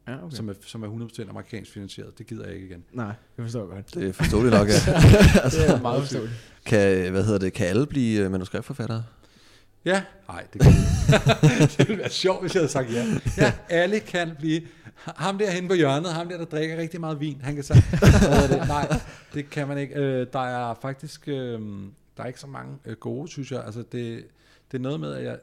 Ja, 0.09 0.25
okay. 0.25 0.37
som, 0.37 0.49
er, 0.49 0.53
som 0.67 0.83
er 0.83 1.09
100% 1.27 1.31
amerikansk 1.31 1.73
finansieret. 1.73 2.19
Det 2.19 2.27
gider 2.27 2.45
jeg 2.47 2.55
ikke 2.55 2.67
igen. 2.67 2.85
Nej, 2.93 3.07
det 3.07 3.45
forstår 3.45 3.61
jeg 3.61 3.69
godt. 3.69 3.95
Det 3.95 4.09
er 4.09 4.13
forståeligt 4.13 4.55
nok, 4.55 4.69
ja. 4.69 4.73
Det 5.51 5.71
er 5.71 5.83
meget 5.83 6.01
forståeligt. 6.03 6.35
Kan, 6.67 7.11
hvad 7.11 7.25
hedder 7.25 7.39
det, 7.39 7.53
kan 7.53 7.67
alle 7.67 7.87
blive 7.87 8.25
øh, 8.25 8.31
manuskriptforfattere? 8.31 9.05
Ja, 9.85 10.05
nej, 10.29 10.47
det 10.53 10.61
kan 10.61 10.73
Det 11.79 11.89
ville 11.89 11.99
være 11.99 12.11
sjovt, 12.11 12.41
hvis 12.41 12.55
jeg 12.55 12.61
havde 12.61 12.73
sagt 12.73 12.93
ja. 12.93 13.05
Ja, 13.39 13.53
alle 13.69 14.01
kan 14.01 14.37
blive... 14.39 14.63
Ham 14.97 15.39
der 15.39 15.51
henne 15.51 15.69
på 15.69 15.75
hjørnet, 15.75 16.13
ham 16.13 16.29
der, 16.29 16.37
der 16.37 16.45
drikker 16.45 16.77
rigtig 16.77 17.01
meget 17.01 17.21
vin, 17.21 17.41
han 17.41 17.55
kan 17.55 17.65
sige, 17.65 17.85
det? 18.51 18.69
nej, 18.69 19.01
det 19.35 19.51
kan 19.51 19.69
man 19.69 19.79
ikke. 19.79 19.95
Øh, 19.95 20.27
der 20.33 20.41
er 20.41 20.75
faktisk, 20.75 21.29
øh, 21.29 21.61
der 22.17 22.23
er 22.23 22.27
ikke 22.27 22.41
så 22.41 22.47
mange 22.47 22.79
øh, 22.85 22.97
gode, 22.97 23.29
synes 23.29 23.53
jeg. 23.53 23.65
Altså, 23.65 23.83
det, 23.93 24.27
det 24.73 24.79
er 24.79 24.83
noget 24.83 25.01
med, 25.01 25.15
at 25.15 25.25
jeg, 25.25 25.39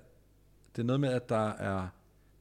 det 0.75 0.81
er 0.81 0.85
noget 0.85 0.99
med, 0.99 1.09
at 1.09 1.29
der 1.29 1.49
er, 1.49 1.87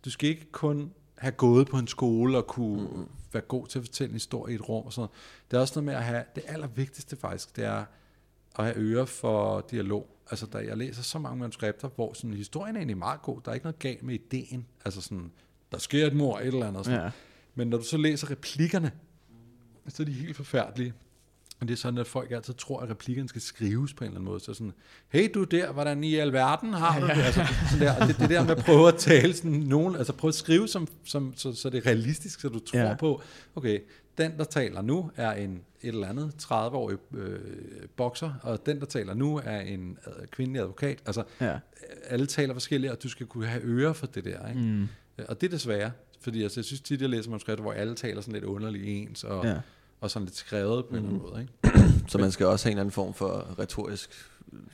du 0.04 0.10
skal 0.10 0.28
ikke 0.28 0.52
kun 0.52 0.92
have 1.18 1.32
gået 1.32 1.68
på 1.68 1.76
en 1.76 1.86
skole 1.86 2.36
og 2.36 2.46
kunne 2.46 2.82
mm. 2.82 3.08
være 3.32 3.42
god 3.42 3.66
til 3.66 3.78
at 3.78 3.84
fortælle 3.84 4.10
en 4.10 4.14
historie 4.14 4.52
i 4.52 4.54
et 4.54 4.68
rum 4.68 4.86
og 4.86 4.92
sådan 4.92 5.00
noget. 5.00 5.10
Det 5.50 5.56
er 5.56 5.60
også 5.60 5.72
noget 5.76 5.84
med 5.84 5.94
at 5.94 6.04
have, 6.04 6.24
det 6.34 6.44
allervigtigste 6.46 7.16
faktisk, 7.16 7.56
det 7.56 7.64
er 7.64 7.84
at 8.58 8.64
have 8.64 8.76
øre 8.76 9.06
for 9.06 9.66
dialog. 9.70 10.14
Altså, 10.30 10.46
der, 10.52 10.58
jeg 10.58 10.76
læser 10.76 11.02
så 11.02 11.18
mange 11.18 11.38
manuskripter, 11.38 11.88
hvor 11.94 12.12
sådan, 12.12 12.34
historien 12.34 12.76
er 12.76 12.80
egentlig 12.80 12.98
meget 12.98 13.22
god. 13.22 13.40
Der 13.44 13.50
er 13.50 13.54
ikke 13.54 13.66
noget 13.66 13.78
galt 13.78 14.02
med 14.02 14.14
ideen. 14.14 14.66
Altså 14.84 15.00
sådan, 15.00 15.30
der 15.72 15.78
sker 15.78 16.06
et 16.06 16.16
mor, 16.16 16.38
et 16.38 16.46
eller 16.46 16.68
andet. 16.68 16.84
Sådan. 16.84 17.00
Ja. 17.00 17.10
Men 17.54 17.68
når 17.68 17.78
du 17.78 17.84
så 17.84 17.96
læser 17.96 18.30
replikkerne, 18.30 18.90
så 19.88 20.02
er 20.02 20.04
de 20.04 20.12
helt 20.12 20.36
forfærdelige. 20.36 20.94
Og 21.60 21.68
det 21.68 21.74
er 21.74 21.78
sådan, 21.78 21.98
at 21.98 22.06
folk 22.06 22.30
altid 22.30 22.54
tror, 22.54 22.80
at 22.80 22.90
replikkerne 22.90 23.28
skal 23.28 23.40
skrives 23.40 23.94
på 23.94 24.04
en 24.04 24.08
eller 24.08 24.20
anden 24.20 24.30
måde. 24.30 24.40
Så 24.40 24.54
sådan, 24.54 24.72
hey 25.08 25.30
du 25.34 25.44
der, 25.44 25.72
hvordan 25.72 26.04
i 26.04 26.14
alverden 26.14 26.72
har 26.72 27.00
du 27.00 27.06
det? 27.06 27.12
Altså, 27.12 27.46
sådan 27.70 27.86
der. 27.86 28.00
Og 28.00 28.08
det, 28.08 28.18
det 28.18 28.30
der 28.30 28.42
med 28.42 28.50
at 28.50 28.64
prøve 28.64 28.88
at 28.88 28.94
tale 28.94 29.34
sådan 29.34 29.50
nogen, 29.50 29.96
altså 29.96 30.12
prøve 30.12 30.28
at 30.28 30.34
skrive, 30.34 30.68
som, 30.68 30.88
som, 31.04 31.32
så, 31.36 31.52
så 31.52 31.70
det 31.70 31.78
er 31.78 31.86
realistisk, 31.86 32.40
så 32.40 32.48
du 32.48 32.58
tror 32.58 32.78
ja. 32.78 32.96
på, 32.96 33.22
okay, 33.54 33.80
den 34.18 34.38
der 34.38 34.44
taler 34.44 34.82
nu 34.82 35.10
er 35.16 35.32
en 35.32 35.62
et 35.82 35.88
eller 35.88 36.08
andet 36.08 36.32
30-årig 36.42 36.96
øh, 37.14 37.38
bokser, 37.96 38.32
og 38.42 38.66
den 38.66 38.80
der 38.80 38.86
taler 38.86 39.14
nu 39.14 39.40
er 39.44 39.60
en 39.60 39.98
øh, 40.06 40.26
kvindelig 40.26 40.60
advokat. 40.62 40.98
Altså, 41.06 41.22
Ja. 41.40 41.58
alle 42.04 42.26
taler 42.26 42.52
forskelligt, 42.54 42.92
og 42.92 43.02
du 43.02 43.08
skal 43.08 43.26
kunne 43.26 43.46
have 43.46 43.62
ører 43.64 43.92
for 43.92 44.06
det 44.06 44.24
der. 44.24 44.48
Ikke? 44.48 44.60
Mm. 44.60 44.88
Og 45.28 45.40
det 45.40 45.46
er 45.46 45.50
desværre, 45.50 45.90
fordi 46.20 46.42
altså, 46.42 46.60
jeg 46.60 46.64
synes 46.64 46.80
tit, 46.80 47.00
jeg 47.00 47.08
læser 47.08 47.30
manuskripter, 47.30 47.62
hvor 47.62 47.72
alle 47.72 47.94
taler 47.94 48.20
sådan 48.20 48.32
lidt 48.34 48.44
underligt 48.44 48.84
ens, 48.86 49.24
og, 49.24 49.44
Ja. 49.44 49.56
og 50.00 50.10
sådan 50.10 50.26
lidt 50.26 50.36
skrevet 50.36 50.84
på 50.86 50.90
en 50.90 50.96
eller 50.96 51.08
Mm. 51.10 51.16
anden 51.16 51.30
måde. 51.30 51.40
Ikke? 51.40 51.88
Så 52.10 52.18
man 52.18 52.30
skal 52.30 52.46
også 52.46 52.64
have 52.66 52.70
en 52.70 52.76
eller 52.76 52.82
anden 52.82 52.92
form 52.92 53.14
for 53.14 53.58
retorisk 53.58 54.10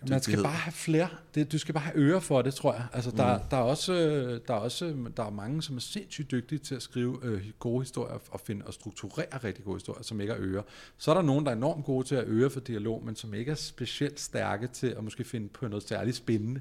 Man 0.09 0.23
skal 0.23 0.43
bare 0.43 0.53
have 0.53 0.73
flere. 0.73 1.09
Det, 1.35 1.53
du 1.53 1.59
skal 1.59 1.75
bare 1.75 1.85
have 1.85 1.97
ører 1.97 2.21
for 2.21 2.43
det, 2.43 2.55
tror 2.55 2.73
jeg. 2.73 2.87
Altså, 2.93 3.11
der, 3.11 3.39
der, 3.51 3.57
er 3.57 3.61
også, 3.61 3.93
øh, 3.93 4.41
der, 4.49 4.55
er 4.55 4.59
også, 4.59 4.95
der 5.17 5.23
er 5.27 5.31
mange, 5.31 5.63
som 5.63 5.77
er 5.77 5.81
sindssygt 5.81 6.31
dygtige 6.31 6.59
til 6.59 6.75
at 6.75 6.83
skrive 6.83 7.19
øh, 7.23 7.43
gode 7.59 7.81
historier 7.83 8.19
og, 8.31 8.41
finde, 8.41 8.67
og 8.67 8.75
strukturere 8.75 9.27
rigtig 9.45 9.65
gode 9.65 9.77
historier, 9.77 10.03
som 10.03 10.21
ikke 10.21 10.33
har 10.33 10.41
ører. 10.43 10.63
Så 10.99 11.11
er 11.11 11.15
der 11.15 11.23
nogen, 11.23 11.45
der 11.45 11.51
er 11.53 11.57
enormt 11.57 11.85
gode 11.85 12.07
til 12.07 12.15
at 12.15 12.25
øre 12.27 12.51
for 12.51 12.61
dialog, 12.61 13.03
men 13.05 13.17
som 13.17 13.35
ikke 13.35 13.51
er 13.51 13.55
specielt 13.55 14.21
stærke 14.21 14.67
til 14.67 14.87
at 14.87 15.05
måske 15.05 15.25
finde 15.25 15.49
på 15.49 15.69
noget 15.69 15.89
særligt 15.89 16.17
spændende. 16.17 16.61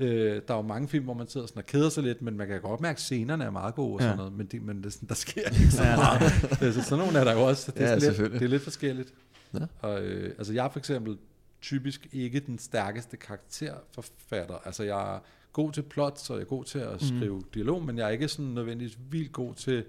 Øh, 0.00 0.42
der 0.48 0.54
er 0.54 0.58
jo 0.58 0.62
mange 0.62 0.88
film, 0.88 1.04
hvor 1.04 1.14
man 1.14 1.28
sidder 1.28 1.46
sådan 1.46 1.58
og 1.60 1.66
keder 1.66 1.88
sig 1.88 2.02
lidt, 2.02 2.22
men 2.22 2.36
man 2.36 2.46
kan 2.48 2.60
godt 2.60 2.80
mærke, 2.80 2.96
at 2.96 3.00
scenerne 3.00 3.44
er 3.44 3.50
meget 3.50 3.74
gode 3.74 3.94
og 3.94 4.00
Ja. 4.00 4.04
sådan 4.04 4.16
noget, 4.16 4.32
men, 4.32 4.46
det, 4.46 4.62
men 4.62 4.76
det, 4.78 4.86
er 4.86 4.90
sådan, 4.90 5.08
der 5.08 5.14
sker 5.14 5.42
ikke 5.60 5.70
så 5.70 5.82
meget. 5.82 6.22
Øh, 6.62 6.72
så 6.74 6.82
sådan 6.82 7.04
nogle 7.04 7.18
er 7.18 7.24
der 7.24 7.32
jo 7.32 7.40
også. 7.42 7.72
Det 7.72 7.82
er, 7.82 7.88
Ja, 7.88 7.94
lidt, 7.94 8.16
det 8.32 8.42
er 8.42 8.48
lidt 8.48 8.62
forskelligt. 8.62 9.14
Ja. 9.54 9.58
Og, 9.80 10.02
øh, 10.02 10.34
altså 10.38 10.52
jeg 10.52 10.64
er 10.64 10.70
for 10.70 10.78
eksempel 10.78 11.16
typisk 11.62 12.08
ikke 12.12 12.40
den 12.40 12.58
stærkeste 12.58 13.16
karakterforfatter. 13.16 14.54
Altså 14.64 14.82
jeg 14.82 15.14
er 15.16 15.20
god 15.52 15.72
til 15.72 15.82
plot, 15.82 16.18
så 16.18 16.34
jeg 16.34 16.40
er 16.40 16.46
god 16.46 16.64
til 16.64 16.78
at 16.78 17.02
skrive 17.02 17.36
mm. 17.36 17.44
dialog, 17.54 17.84
men 17.84 17.98
jeg 17.98 18.06
er 18.06 18.10
ikke 18.10 18.28
sådan 18.28 18.50
nødvendigvis 18.50 18.98
vildt 19.10 19.32
god 19.32 19.54
til 19.54 19.84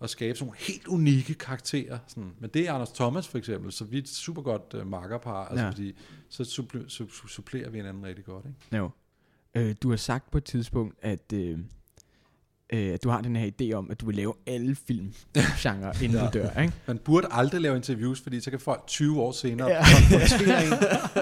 at 0.00 0.10
skabe 0.10 0.38
sådan 0.38 0.46
nogle 0.46 0.58
helt 0.58 0.86
unikke 0.86 1.34
karakterer. 1.34 1.98
Sådan. 2.06 2.32
Men 2.38 2.50
det 2.50 2.68
er 2.68 2.72
Anders 2.72 2.92
Thomas 2.92 3.28
for 3.28 3.38
eksempel, 3.38 3.72
så 3.72 3.84
vi 3.84 3.98
er 3.98 4.02
et 4.02 4.08
super 4.08 4.42
godt 4.42 4.74
uh, 4.74 4.86
makkerpar, 4.86 5.44
altså 5.46 5.64
Ja. 5.64 5.70
fordi 5.70 5.94
så 6.28 6.44
supple, 6.44 6.84
su, 6.90 7.08
su, 7.08 7.26
supplerer 7.26 7.70
vi 7.70 7.76
hinanden 7.78 8.04
rigtig 8.06 8.24
godt. 8.24 8.44
Ikke? 8.46 8.76
Jo. 8.76 8.90
Øh, 9.54 9.74
du 9.82 9.90
har 9.90 9.96
sagt 9.96 10.30
på 10.30 10.38
et 10.38 10.44
tidspunkt, 10.44 10.94
at, 11.02 11.32
øh, 11.32 11.58
øh, 12.72 12.94
at 12.94 13.04
du 13.04 13.08
har 13.08 13.20
den 13.20 13.36
her 13.36 13.50
idé 13.60 13.72
om, 13.74 13.90
at 13.90 14.00
du 14.00 14.06
vil 14.06 14.16
lave 14.16 14.34
alle 14.46 14.76
film 14.86 15.12
genre 15.62 15.92
inden 16.02 16.18
Ja. 16.18 16.24
du 16.26 16.30
dør, 16.38 16.60
ikke? 16.60 16.72
Man 16.86 16.98
burde 16.98 17.26
aldrig 17.30 17.60
lave 17.60 17.76
interviews, 17.76 18.20
fordi 18.20 18.40
så 18.40 18.50
kan 18.50 18.60
folk 18.60 18.82
20 18.86 19.20
år 19.22 19.32
senere 19.32 19.68
Ja. 19.68 19.84
konfrontere 20.10 20.64
en 20.64 20.70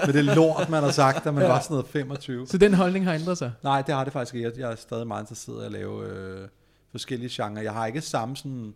med 0.05 0.13
det 0.13 0.25
lort, 0.35 0.69
man 0.69 0.83
har 0.83 0.91
sagt, 0.91 1.23
da 1.23 1.31
man 1.31 1.43
Ja. 1.43 1.49
var 1.49 1.59
sådan 1.59 1.73
noget 1.73 1.87
25. 1.87 2.47
Så 2.47 2.57
den 2.57 2.73
holdning 2.73 3.05
har 3.05 3.13
ændret 3.13 3.37
sig? 3.37 3.51
Nej, 3.63 3.81
det 3.81 3.95
har 3.95 4.03
det 4.03 4.13
faktisk 4.13 4.35
ikke. 4.35 4.47
Jeg- 4.49 4.59
Jeg 4.59 4.71
er 4.71 4.75
stadig 4.75 5.07
meget 5.07 5.21
interesseret 5.23 5.63
i 5.63 5.65
at 5.65 5.71
lave 5.71 6.05
øh, 6.09 6.47
forskellige 6.91 7.43
genrer. 7.43 7.61
Jeg 7.61 7.73
har 7.73 7.85
ikke 7.85 8.01
samme 8.01 8.35
sådan 8.37 8.73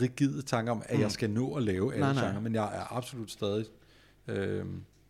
rigide 0.00 0.42
tanker 0.42 0.72
om, 0.72 0.82
at 0.86 0.96
Mm. 0.96 1.02
jeg 1.02 1.10
skal 1.12 1.30
nå 1.30 1.54
at 1.54 1.62
lave 1.62 1.92
alle 1.94 2.04
Nej, 2.06 2.14
nej. 2.14 2.26
genrer, 2.28 2.40
men 2.40 2.54
jeg 2.54 2.64
er 2.64 2.96
absolut 2.96 3.30
stadig 3.30 3.64
øh, 4.28 4.64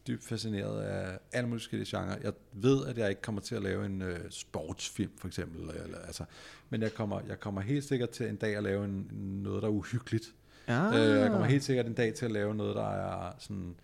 dybt 0.07 0.25
fascineret 0.25 0.83
af 0.83 1.19
alle 1.33 1.49
mulige 1.49 1.61
forskellige 1.61 1.99
genrer. 1.99 2.17
Jeg 2.23 2.33
ved, 2.53 2.87
at 2.87 2.99
jeg 2.99 3.09
ikke 3.09 3.23
kommer 3.23 3.41
til 3.41 3.55
at 3.55 3.63
lave 3.63 3.87
en 3.87 4.03
øh, 4.03 4.31
sportsfilm, 4.31 5.13
for 5.19 5.29
eksempel. 5.29 5.61
Eller, 5.63 5.99
altså, 5.99 6.25
men 6.71 6.83
jeg 6.83 6.95
kommer, 6.95 7.21
jeg 7.29 7.41
kommer 7.41 7.61
helt 7.61 7.85
sikkert 7.85 8.11
til 8.11 8.29
en 8.29 8.37
dag 8.37 8.57
at 8.57 8.63
lave 8.63 8.85
en, 8.85 9.09
noget, 9.43 9.63
der 9.63 9.69
er 9.69 9.73
uhyggeligt. 9.73 10.35
Ja. 10.69 10.89
Øh, 10.89 11.21
jeg 11.21 11.31
kommer 11.31 11.47
helt 11.47 11.65
sikkert 11.65 11.87
en 11.87 11.95
dag 11.95 12.15
til 12.15 12.25
at 12.25 12.31
lave 12.31 12.55
noget, 12.55 12.77
der 12.77 12.91
er 12.91 13.33
sådan, 13.39 13.75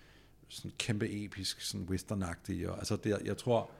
sådan 0.49 0.73
kæmpe 0.79 1.25
episk, 1.25 1.61
sådan 1.61 1.87
westernagtig. 1.87 2.68
Og, 2.68 2.79
altså 2.79 2.97
det, 2.97 3.18
jeg 3.25 3.37
tror, 3.37 3.70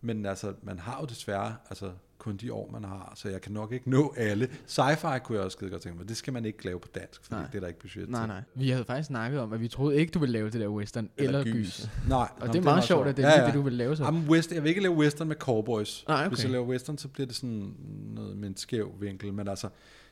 men 0.00 0.26
altså, 0.26 0.54
man 0.62 0.78
har 0.78 1.00
jo 1.00 1.06
desværre 1.06 1.56
altså, 1.70 1.92
kun 2.18 2.36
de 2.36 2.52
år, 2.52 2.70
man 2.72 2.84
har, 2.84 3.12
så 3.16 3.28
jeg 3.28 3.40
kan 3.40 3.52
nok 3.52 3.72
ikke 3.72 3.90
nå 3.90 4.14
alle. 4.16 4.48
Sci-fi 4.66 5.18
kunne 5.18 5.36
jeg 5.38 5.44
også 5.44 5.56
skide 5.56 5.70
godt 5.70 5.82
tænke 5.82 5.98
mig, 5.98 6.08
det 6.08 6.16
skal 6.16 6.32
man 6.32 6.44
ikke 6.44 6.64
lave 6.64 6.80
på 6.80 6.88
dansk, 6.94 7.22
fordi 7.24 7.34
Nej. 7.34 7.42
nej. 7.42 7.50
det 7.50 7.56
er 7.56 7.60
der 7.60 7.66
ikke 7.68 7.80
budget 7.80 8.08
Nej, 8.08 8.20
til. 8.20 8.28
nej. 8.28 8.42
Vi 8.54 8.70
havde 8.70 8.84
faktisk 8.84 9.06
snakket 9.06 9.40
om, 9.40 9.52
at 9.52 9.60
vi 9.60 9.68
troede 9.68 9.96
ikke, 9.96 10.10
du 10.10 10.18
ville 10.18 10.32
lave 10.32 10.50
det 10.50 10.60
der 10.60 10.68
western 10.68 11.10
eller, 11.16 11.38
eller 11.40 11.52
gys. 11.52 11.66
gys. 11.80 11.88
Nej, 12.08 12.28
Og 12.40 12.48
det 12.48 12.56
er 12.56 12.62
meget 12.62 12.84
sjovt, 12.84 13.06
at 13.08 13.16
det 13.16 13.24
er 13.24 13.36
lige 13.36 13.46
det, 13.46 13.54
du 13.54 13.62
vil 13.62 13.72
lave 13.72 13.96
så. 13.96 14.04
Jamen, 14.04 14.28
west, 14.28 14.52
jeg 14.52 14.62
vil 14.62 14.68
ikke 14.68 14.82
lave 14.82 14.94
western 14.94 15.28
med 15.28 15.36
cowboys. 15.36 16.04
Nej, 16.08 16.20
okay. 16.20 16.28
Hvis 16.28 16.42
jeg 16.42 16.52
laver 16.52 16.66
western, 16.66 16.98
så 16.98 17.08
bliver 17.08 17.26
det 17.26 17.36
sådan 17.36 17.74
noget 18.14 18.36
med 18.36 18.48
en 18.48 18.56
skæv 18.56 18.92
vinkel, 19.00 19.32
men 19.32 19.48
altså, 19.48 19.68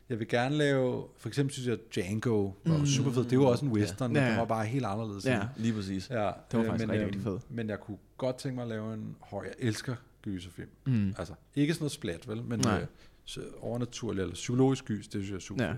jeg 0.09 0.19
vil 0.19 0.29
gerne 0.29 0.57
lave, 0.57 1.05
for 1.19 1.29
eksempel 1.29 1.53
synes 1.53 1.69
jeg, 1.69 1.79
Django 1.95 2.51
var 2.65 2.79
mm. 2.79 2.87
super 2.87 3.11
fed. 3.11 3.25
Det 3.25 3.39
var 3.39 3.45
også 3.47 3.65
en 3.65 3.71
western, 3.73 4.13
ja. 4.13 4.19
Ja. 4.19 4.25
men 4.25 4.31
den 4.33 4.39
var 4.41 4.45
bare 4.47 4.65
helt 4.67 4.85
anderledes. 4.87 5.27
Ja. 5.27 5.41
Lige 5.57 5.75
præcis. 5.75 6.11
Ja, 6.11 6.17
Det 6.17 6.25
var 6.53 6.59
øh, 6.61 6.67
faktisk 6.67 6.87
men, 6.87 6.91
rigtig, 6.93 7.07
rigtig 7.07 7.27
øhm, 7.27 7.41
fed. 7.41 7.47
Men 7.51 7.69
jeg 7.69 7.81
kunne 7.81 7.97
godt 8.19 8.37
tænke 8.37 8.55
mig 8.55 8.63
at 8.63 8.69
lave 8.69 8.95
en 8.95 9.17
horror. 9.21 9.43
Jeg 9.45 9.53
elsker 9.59 9.95
gyserfilm. 10.25 10.71
Mm. 10.87 11.15
Altså, 11.19 11.35
ikke 11.55 11.75
sådan 11.75 11.83
noget 11.83 11.93
splat, 11.93 12.29
vel? 12.29 12.43
Men 12.45 12.61
Nej. 12.61 12.81
øh, 12.81 12.87
så 13.25 13.41
overnaturligt 13.61 14.23
eller 14.23 14.35
psykologisk 14.35 14.85
gys, 14.85 15.09
det 15.09 15.13
synes 15.13 15.29
jeg 15.31 15.37
er 15.37 15.41
super 15.41 15.65
Ja. 15.65 15.75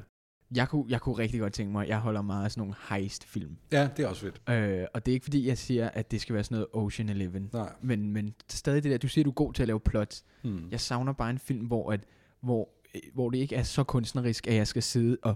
Jeg 0.55 0.69
kunne, 0.69 0.85
jeg 0.89 1.01
kunne 1.01 1.19
rigtig 1.19 1.41
godt 1.41 1.53
tænke 1.53 1.73
mig, 1.73 1.89
jeg 1.89 1.99
holder 1.99 2.23
meget 2.23 2.45
af 2.45 2.51
sådan 2.51 2.61
nogle 2.61 2.75
heist-film. 2.89 3.57
ja, 3.73 3.89
det 3.97 4.05
er 4.05 4.09
også 4.09 4.21
fedt. 4.23 4.43
Øh, 4.51 4.87
og 4.95 5.07
det 5.07 5.13
er 5.13 5.15
ikke 5.15 5.25
fordi, 5.25 5.49
jeg 5.49 5.59
siger, 5.59 5.89
at 5.89 6.11
det 6.11 6.21
skal 6.21 6.35
være 6.35 6.45
sådan 6.45 6.55
noget 6.55 6.67
Ocean 6.73 7.09
Eleven. 7.09 7.51
Nej. 7.53 7.73
Men, 7.83 8.13
men 8.13 8.35
stadig 8.49 8.83
det 8.83 8.91
der, 8.91 8.99
du 8.99 9.09
siger, 9.09 9.23
du 9.25 9.31
er 9.31 9.35
god 9.35 9.53
til 9.53 9.63
at 9.63 9.67
lave 9.67 9.81
plots. 9.81 10.25
Hmm. 10.43 10.69
Jeg 10.71 10.81
savner 10.81 11.13
bare 11.13 11.31
en 11.31 11.39
film, 11.39 11.67
hvor, 11.67 11.93
at, 11.93 12.01
hvor, 12.41 12.69
hvor 13.15 13.31
det 13.31 13.39
ikke 13.39 13.55
er 13.55 13.63
så 13.63 13.85
kunstnerisk, 13.85 14.47
at 14.47 14.55
jeg 14.55 14.67
skal 14.67 14.83
sidde 14.83 15.17
og, 15.23 15.35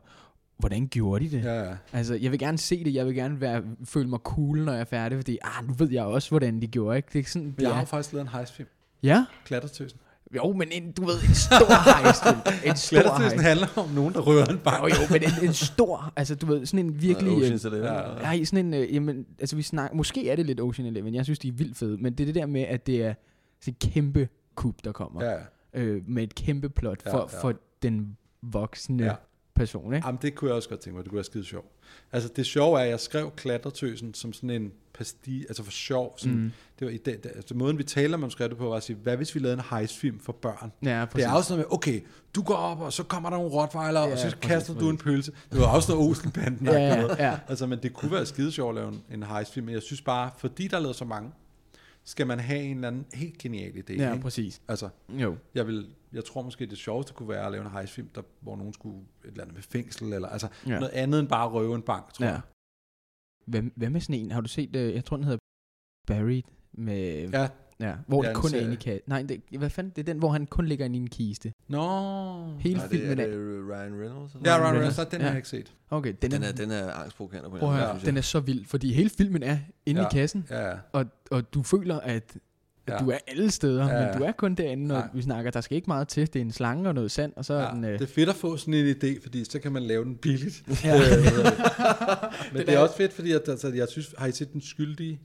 hvordan 0.58 0.88
gjorde 0.88 1.24
de 1.24 1.30
det? 1.30 1.44
Ja, 1.44 1.62
ja. 1.68 1.76
Altså, 1.92 2.14
jeg 2.14 2.30
vil 2.30 2.38
gerne 2.38 2.58
se 2.58 2.84
det, 2.84 2.94
jeg 2.94 3.06
vil 3.06 3.14
gerne 3.14 3.40
være, 3.40 3.62
føle 3.84 4.08
mig 4.08 4.18
cool, 4.18 4.64
når 4.64 4.72
jeg 4.72 4.80
er 4.80 4.84
færdig, 4.84 5.18
fordi, 5.18 5.38
ah, 5.42 5.66
nu 5.66 5.72
ved 5.72 5.90
jeg 5.90 6.04
også, 6.04 6.28
hvordan 6.30 6.62
de 6.62 6.66
gjorde, 6.66 6.96
ikke? 6.96 7.06
Det 7.06 7.14
er 7.14 7.18
ikke 7.18 7.32
sådan, 7.32 7.54
Men 7.56 7.66
jeg 7.66 7.74
har 7.74 7.84
faktisk 7.84 8.12
lavet 8.12 8.22
en 8.24 8.28
heistfilm. 8.32 8.68
Ja? 9.03 9.24
Klattertøsen. 9.44 9.98
Jo, 10.36 10.53
men 10.53 10.68
en, 10.72 10.92
du 10.92 11.05
ved, 11.05 11.14
en 11.28 11.34
stor 11.34 12.03
heistfilm. 12.03 12.38
En 12.66 12.76
stor 12.76 13.18
heist. 13.22 13.36
handler 13.40 13.66
om 13.76 13.88
nogen, 13.88 14.14
der 14.14 14.20
rører 14.20 14.46
en 14.46 14.59
bank. 14.59 14.82
Jo, 14.82 14.88
jo, 14.88 15.07
men 15.11 15.22
en, 15.22 15.48
en 15.48 15.53
stor, 15.55 16.12
altså 16.16 16.34
du 16.34 16.46
ved, 16.46 16.66
sådan 16.66 16.86
en 16.86 17.03
virkelig... 17.03 17.32
Øh, 17.42 17.48
Ocean's 17.48 17.66
Eleven. 17.66 17.84
ja. 17.84 18.12
Ja. 18.12 18.22
Nej, 18.22 18.44
sådan 18.44 18.66
en, 18.66 18.74
øh, 18.74 18.94
jamen, 18.94 19.26
altså 19.38 19.57
vi 19.57 19.62
snakker, 19.62 19.96
måske 19.96 20.28
er 20.30 20.36
det 20.36 20.46
lidt 20.46 20.61
Ocean 20.61 20.88
Eleven, 20.88 21.14
jeg 21.14 21.24
synes, 21.24 21.38
de 21.38 21.48
er 21.48 21.53
vildt 21.53 21.76
fede, 21.76 21.96
men 22.01 22.12
det 22.12 22.20
er 22.20 22.26
det 22.26 22.34
der 22.34 22.46
med, 22.46 22.62
at 22.62 22.86
det 22.86 23.05
er 23.05 23.14
sådan 23.61 23.74
et 23.82 23.92
kæmpe 23.92 24.28
kub, 24.55 24.84
der 24.84 24.92
kommer. 24.92 25.24
Ja, 25.24 25.36
øh, 25.74 26.03
med 26.09 26.22
et 26.22 26.34
kæmpe 26.34 26.68
plot 26.68 27.03
for, 27.03 27.18
Ja, 27.18 27.26
ja. 27.32 27.40
for 27.42 27.55
den 27.82 28.16
voksne 28.42 29.05
Ja. 29.05 29.12
Person, 29.61 29.94
ikke? 29.94 30.06
Jamen, 30.06 30.18
det 30.22 30.34
kunne 30.34 30.48
jeg 30.48 30.56
også 30.56 30.68
godt 30.68 30.80
tænke 30.80 30.96
mig. 30.96 31.04
Det 31.04 31.11
kunne 31.11 31.16
være 31.16 31.24
skide 31.24 31.44
sjovt. 31.44 31.66
Altså, 32.12 32.28
det 32.36 32.46
sjove 32.46 32.78
er, 32.78 32.84
at 32.84 32.90
jeg 32.90 33.00
skrev 33.00 33.30
Klatretøsen 33.36 34.14
som 34.14 34.32
sådan 34.32 34.50
en 34.50 34.72
pasti, 34.94 35.44
altså 35.48 35.62
for 35.64 35.70
sjov. 35.70 36.14
Sådan, 36.18 36.36
Mm. 36.36 36.52
Det 36.78 36.86
var 36.86 36.92
i 36.92 36.96
det, 36.96 37.24
det, 37.24 37.32
altså, 37.34 37.54
måden, 37.54 37.78
vi 37.78 37.82
taler 37.84 38.14
om 38.14 38.20
manuskriptet 38.20 38.58
på, 38.58 38.68
var 38.68 38.76
at 38.76 38.82
sige, 38.82 38.96
hvad 39.02 39.16
hvis 39.16 39.34
vi 39.34 39.40
lavede 39.40 39.54
en 39.58 39.64
heistfilm 39.70 40.20
for 40.20 40.32
børn? 40.32 40.72
Ja, 40.84 41.06
Det 41.16 41.24
er 41.24 41.30
også 41.32 41.52
noget 41.52 41.66
med, 41.68 41.74
okay, 41.76 42.00
du 42.34 42.42
går 42.42 42.54
op, 42.54 42.80
og 42.80 42.92
så 42.92 43.02
kommer 43.02 43.30
der 43.30 43.36
nogle 43.36 43.52
rottweiler, 43.52 44.00
Ja, 44.00 44.12
og 44.12 44.18
så 44.18 44.24
præcis, 44.24 44.38
kaster 44.42 44.74
du 44.74 44.90
en 44.90 44.96
præcis. 44.96 45.04
pølse. 45.04 45.32
Det 45.52 45.61
var 45.61 45.66
også 45.66 45.92
noget 45.92 46.08
Olsenbanden. 46.08 46.66
Ja, 46.66 46.72
ja, 46.72 47.06
ja. 47.30 47.38
Altså, 47.48 47.66
men 47.66 47.78
det 47.82 47.92
kunne 47.94 48.12
være 48.12 48.26
skide 48.26 48.52
sjovt 48.52 48.68
at 48.78 48.82
lave 48.82 48.88
en, 48.92 49.02
en 49.14 49.22
heistfilm, 49.22 49.66
men 49.66 49.74
jeg 49.74 49.82
synes 49.82 50.00
bare, 50.02 50.30
fordi 50.38 50.68
der 50.68 50.76
er 50.76 50.80
lavet 50.80 50.96
så 50.96 51.04
mange, 51.04 51.30
skal 52.05 52.26
man 52.26 52.40
have 52.40 52.61
en 52.62 52.76
eller 52.76 52.88
anden 52.88 53.07
helt 53.14 53.38
genial 53.38 53.72
idé. 53.72 53.92
Ja, 53.92 54.12
ikke? 54.12 54.22
præcis. 54.22 54.62
Altså, 54.68 54.88
Jo. 55.09 55.36
jeg, 55.55 55.66
vil, 55.66 55.94
jeg 56.12 56.24
tror 56.24 56.42
måske, 56.42 56.66
det 56.66 56.78
sjoveste 56.78 57.12
kunne 57.14 57.28
være 57.28 57.46
at 57.46 57.53
lave 57.53 57.64
en 57.64 57.70
heistfilm, 57.70 58.09
der, 58.09 58.22
hvor 58.40 58.57
nogen 58.57 58.72
skulle 58.72 58.98
et 59.24 59.28
eller 59.28 59.42
andet 59.42 59.55
med 59.55 59.62
fængsel, 59.62 60.12
eller 60.12 60.28
altså 60.28 60.48
Ja. 60.66 60.78
noget 60.78 60.92
andet 60.92 61.20
end 61.20 61.28
bare 61.28 61.44
at 61.46 61.53
røve 61.53 61.74
en 61.74 61.82
bank, 61.82 62.12
tror 62.12 62.26
Ja. 62.26 62.30
jeg. 62.32 62.40
Hvad, 63.46 63.62
hvad 63.76 63.90
med 63.90 64.01
sådan 64.01 64.14
en? 64.20 64.30
Har 64.30 64.40
du 64.40 64.48
set, 64.48 64.76
øh, 64.76 64.94
jeg 64.94 65.05
tror 65.05 65.16
den 65.16 65.24
hedder 65.24 65.38
Buried, 66.07 66.42
med, 66.72 67.28
Ja. 67.30 67.48
Ja 67.81 67.93
hvor 68.07 68.22
Ja, 68.24 68.28
det 68.28 68.37
kun 68.37 68.55
er 68.55 68.61
inde 68.61 68.72
i 68.72 68.76
kassen. 68.76 69.03
Nej, 69.07 69.22
det, 69.22 69.41
hvad 69.59 69.70
fanden? 69.70 69.93
Det 69.97 70.03
er 70.03 70.12
den, 70.12 70.18
hvor 70.18 70.28
han 70.31 70.47
kun 70.47 70.66
ligger 70.66 70.85
inde 70.85 70.97
i 70.97 71.01
en 71.01 71.07
kiste. 71.09 71.53
Nå. 71.68 71.81
Hele 72.59 72.76
Nej, 72.76 72.87
det, 72.87 72.99
filmen 72.99 73.18
er 73.18 73.24
er... 73.24 73.28
det 73.28 73.37
Ryan 73.70 74.01
Reynolds? 74.01 74.35
Eller? 74.35 74.51
Ja, 74.53 74.57
Ryan 74.59 74.74
Reynolds. 74.74 74.99
Reynolds, 74.99 75.11
den 75.11 75.20
Ja. 75.20 75.26
har 75.26 75.31
jeg 75.33 75.37
ikke 75.37 75.49
set. 75.49 75.72
Okay, 75.91 76.14
den, 76.22 76.31
Den 76.31 76.43
er, 76.43 76.49
er, 76.49 76.53
den 76.53 76.70
er 76.70 76.91
angstprovokerende 76.93 77.51
på 77.51 77.57
en 77.57 77.62
høre, 77.62 77.91
anden 77.91 78.07
den 78.07 78.16
er 78.16 78.20
så 78.20 78.41
vild, 78.41 78.64
fordi 78.66 78.93
hele 78.93 79.11
filmen 79.11 79.43
er 79.43 79.59
inde 79.87 80.01
ja. 80.01 80.07
i 80.07 80.09
Ja. 80.12 80.20
kassen, 80.20 80.47
Ja, 80.51 80.68
ja. 80.68 80.74
og, 80.93 81.05
og 81.31 81.55
du 81.55 81.62
føler, 81.62 82.01
at, 82.01 82.14
at 82.14 82.24
Ja. 82.89 82.99
du 82.99 83.11
er 83.11 83.18
alle 83.28 83.51
steder, 83.51 83.87
Ja, 83.87 83.93
men 84.01 84.09
ja. 84.12 84.18
du 84.18 84.24
er 84.24 84.33
kun 84.33 84.55
derinde, 84.55 84.87
når 84.87 84.95
Nej. 84.95 85.09
vi 85.14 85.22
snakker. 85.22 85.51
Der 85.51 85.61
skal 85.61 85.76
ikke 85.76 85.87
meget 85.89 86.09
til. 86.09 86.26
Det 86.26 86.37
er 86.37 86.41
en 86.41 86.53
slange 86.53 86.89
og 86.89 86.95
noget 86.95 87.11
sand, 87.11 87.33
og 87.37 87.45
så 87.45 87.55
er 87.55 87.62
ja. 87.62 87.70
den... 87.74 87.85
Øh, 87.85 87.93
Det 87.93 88.01
er 88.01 88.07
fedt 88.07 88.28
at 88.28 88.35
få 88.35 88.57
sådan 88.57 88.74
en 88.74 88.97
idé, 88.97 89.22
fordi 89.22 89.45
så 89.45 89.59
kan 89.59 89.72
man 89.72 89.83
lave 89.83 90.05
den 90.05 90.16
billigt. 90.16 90.62
ja. 90.85 90.95
Øh, 91.01 91.03
det? 91.03 91.24
Men 92.53 92.61
det 92.66 92.68
er 92.68 92.78
er- 92.78 92.83
også 92.83 92.97
fedt, 92.97 93.12
fordi 93.12 93.33
at, 93.33 93.49
altså, 93.49 93.68
jeg 93.68 93.89
synes, 93.89 94.14
har 94.18 94.26
I 94.26 94.33
set 94.33 94.53
den 94.53 94.61
skyldige? 94.61 95.20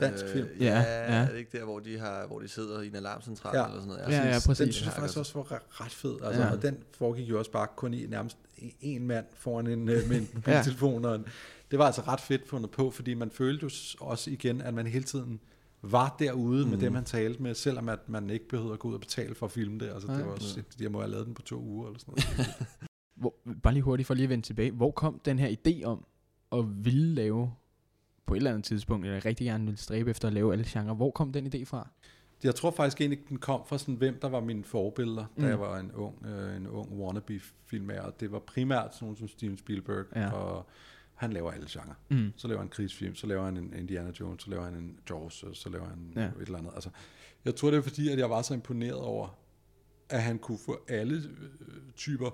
Dansk 0.00 0.24
film. 0.32 0.48
Øh, 0.54 0.60
ja, 0.62 0.66
Ja, 0.66 0.80
ja, 0.80 1.12
ja. 1.14 1.26
er 1.26 1.30
det 1.30 1.38
ikke 1.38 1.58
der, 1.58 1.64
hvor 1.64 1.78
de, 1.80 1.98
har, 1.98 2.26
hvor 2.26 2.40
de 2.40 2.48
sidder 2.48 2.80
i 2.80 2.86
en 2.86 2.94
alarmcentral 2.94 3.56
Ja. 3.56 3.64
eller 3.64 3.80
sådan 3.80 3.88
noget? 3.88 4.12
Ja, 4.12 4.16
ja, 4.28 4.32
Den 4.34 4.40
præcis. 4.46 4.74
synes 4.74 4.84
jeg 4.86 4.92
faktisk 4.92 5.18
også 5.18 5.32
var 5.34 5.62
ret, 5.80 5.92
fed. 5.92 6.16
Altså, 6.24 6.40
Ja. 6.40 6.46
ja. 6.46 6.52
Og 6.52 6.62
den 6.62 6.78
foregik 6.98 7.28
jo 7.30 7.38
også 7.38 7.50
bare 7.50 7.66
kun 7.76 7.94
i 7.94 8.06
nærmest 8.06 8.36
en 8.80 9.06
mand 9.06 9.26
foran 9.34 9.66
en, 9.66 9.88
øh, 9.88 10.08
med 10.08 10.16
en. 10.16 11.04
Og 11.04 11.14
en, 11.14 11.24
det 11.70 11.78
var 11.78 11.86
altså 11.86 12.00
ret 12.08 12.20
fedt 12.20 12.48
fundet 12.48 12.70
på, 12.70 12.90
fordi 12.90 13.14
man 13.14 13.30
følte 13.30 13.62
jo 13.62 13.70
også 14.00 14.30
igen, 14.30 14.60
at 14.60 14.74
man 14.74 14.86
hele 14.86 15.04
tiden 15.04 15.40
var 15.82 16.16
derude 16.18 16.64
mm. 16.64 16.70
med 16.70 16.78
dem, 16.78 16.94
han 16.94 17.04
talte 17.04 17.42
med, 17.42 17.54
selvom 17.54 17.88
at 17.88 18.08
man 18.08 18.30
ikke 18.30 18.48
behøvede 18.48 18.72
at 18.72 18.78
gå 18.78 18.88
ud 18.88 18.94
og 18.94 19.00
betale 19.00 19.34
for 19.34 19.46
at 19.46 19.52
filme 19.52 19.78
det. 19.78 19.90
Altså, 19.94 20.08
Nej. 20.08 20.16
det 20.16 20.26
var 20.26 20.32
også, 20.32 20.62
jeg 20.80 20.90
må 20.90 21.00
have 21.00 21.10
lavet 21.10 21.26
den 21.26 21.34
på 21.34 21.42
to 21.42 21.60
uger 21.60 21.86
eller 21.86 21.98
sådan 21.98 22.14
noget. 22.36 22.54
Hvor, 23.20 23.34
bare 23.62 23.72
lige 23.74 23.82
hurtigt 23.82 24.06
for 24.06 24.14
lige 24.14 24.24
at 24.24 24.30
vende 24.30 24.46
tilbage. 24.46 24.70
Hvor 24.70 24.90
kom 24.90 25.20
den 25.24 25.38
her 25.38 25.48
idé 25.66 25.84
om 25.84 26.04
at 26.52 26.84
ville 26.84 27.14
lave 27.14 27.50
på 28.26 28.34
et 28.34 28.36
eller 28.36 28.50
andet 28.50 28.64
tidspunkt, 28.64 29.06
eller 29.06 29.24
rigtig 29.24 29.46
gerne 29.46 29.64
ville 29.64 29.78
stræbe 29.78 30.10
efter 30.10 30.28
at 30.28 30.34
lave 30.34 30.52
alle 30.52 30.64
genrer. 30.68 30.94
Hvor 30.94 31.10
kom 31.10 31.32
den 31.32 31.46
idé 31.54 31.64
fra? 31.64 31.88
Jeg 32.44 32.54
tror 32.54 32.70
faktisk 32.70 33.00
egentlig, 33.00 33.28
den 33.28 33.36
kom 33.38 33.60
fra 33.66 33.78
sådan, 33.78 33.94
hvem 33.94 34.18
der 34.22 34.28
var 34.28 34.40
mine 34.40 34.64
forbilleder, 34.64 35.24
da 35.36 35.42
Mm. 35.42 35.48
jeg 35.48 35.60
var 35.60 35.78
en 35.78 35.92
ung, 35.92 36.26
øh, 36.26 36.56
en 36.56 36.66
ung 36.66 37.00
wannabe-filmer. 37.00 38.00
Og 38.00 38.20
det 38.20 38.32
var 38.32 38.38
primært 38.38 38.94
sådan 38.94 39.06
nogle 39.06 39.18
som 39.18 39.28
Steven 39.28 39.58
Spielberg, 39.58 40.04
Ja. 40.16 40.30
og 40.32 40.66
han 41.14 41.32
laver 41.32 41.50
alle 41.52 41.66
genrer. 41.70 41.94
Mm. 42.08 42.32
Så 42.36 42.48
laver 42.48 42.58
han 42.58 42.66
en 42.66 42.70
krigsfilm, 42.70 43.14
så 43.14 43.26
laver 43.26 43.44
han 43.44 43.56
en 43.56 43.74
Indiana 43.78 44.12
Jones, 44.20 44.42
så 44.42 44.50
laver 44.50 44.64
han 44.64 44.74
en 44.74 44.98
Jaws, 45.10 45.44
så 45.52 45.68
laver 45.70 45.88
han 45.88 46.12
ja. 46.16 46.20
et 46.24 46.32
eller 46.40 46.58
andet. 46.58 46.72
Altså, 46.74 46.90
jeg 47.44 47.54
tror, 47.54 47.70
det 47.70 47.76
er 47.78 47.82
fordi, 47.82 48.08
at 48.08 48.18
jeg 48.18 48.30
var 48.30 48.42
så 48.42 48.54
imponeret 48.54 48.98
over, 48.98 49.38
at 50.10 50.22
han 50.22 50.38
kunne 50.38 50.58
få 50.66 50.84
alle 50.88 51.14
øh, 51.16 51.92
typer 51.96 52.30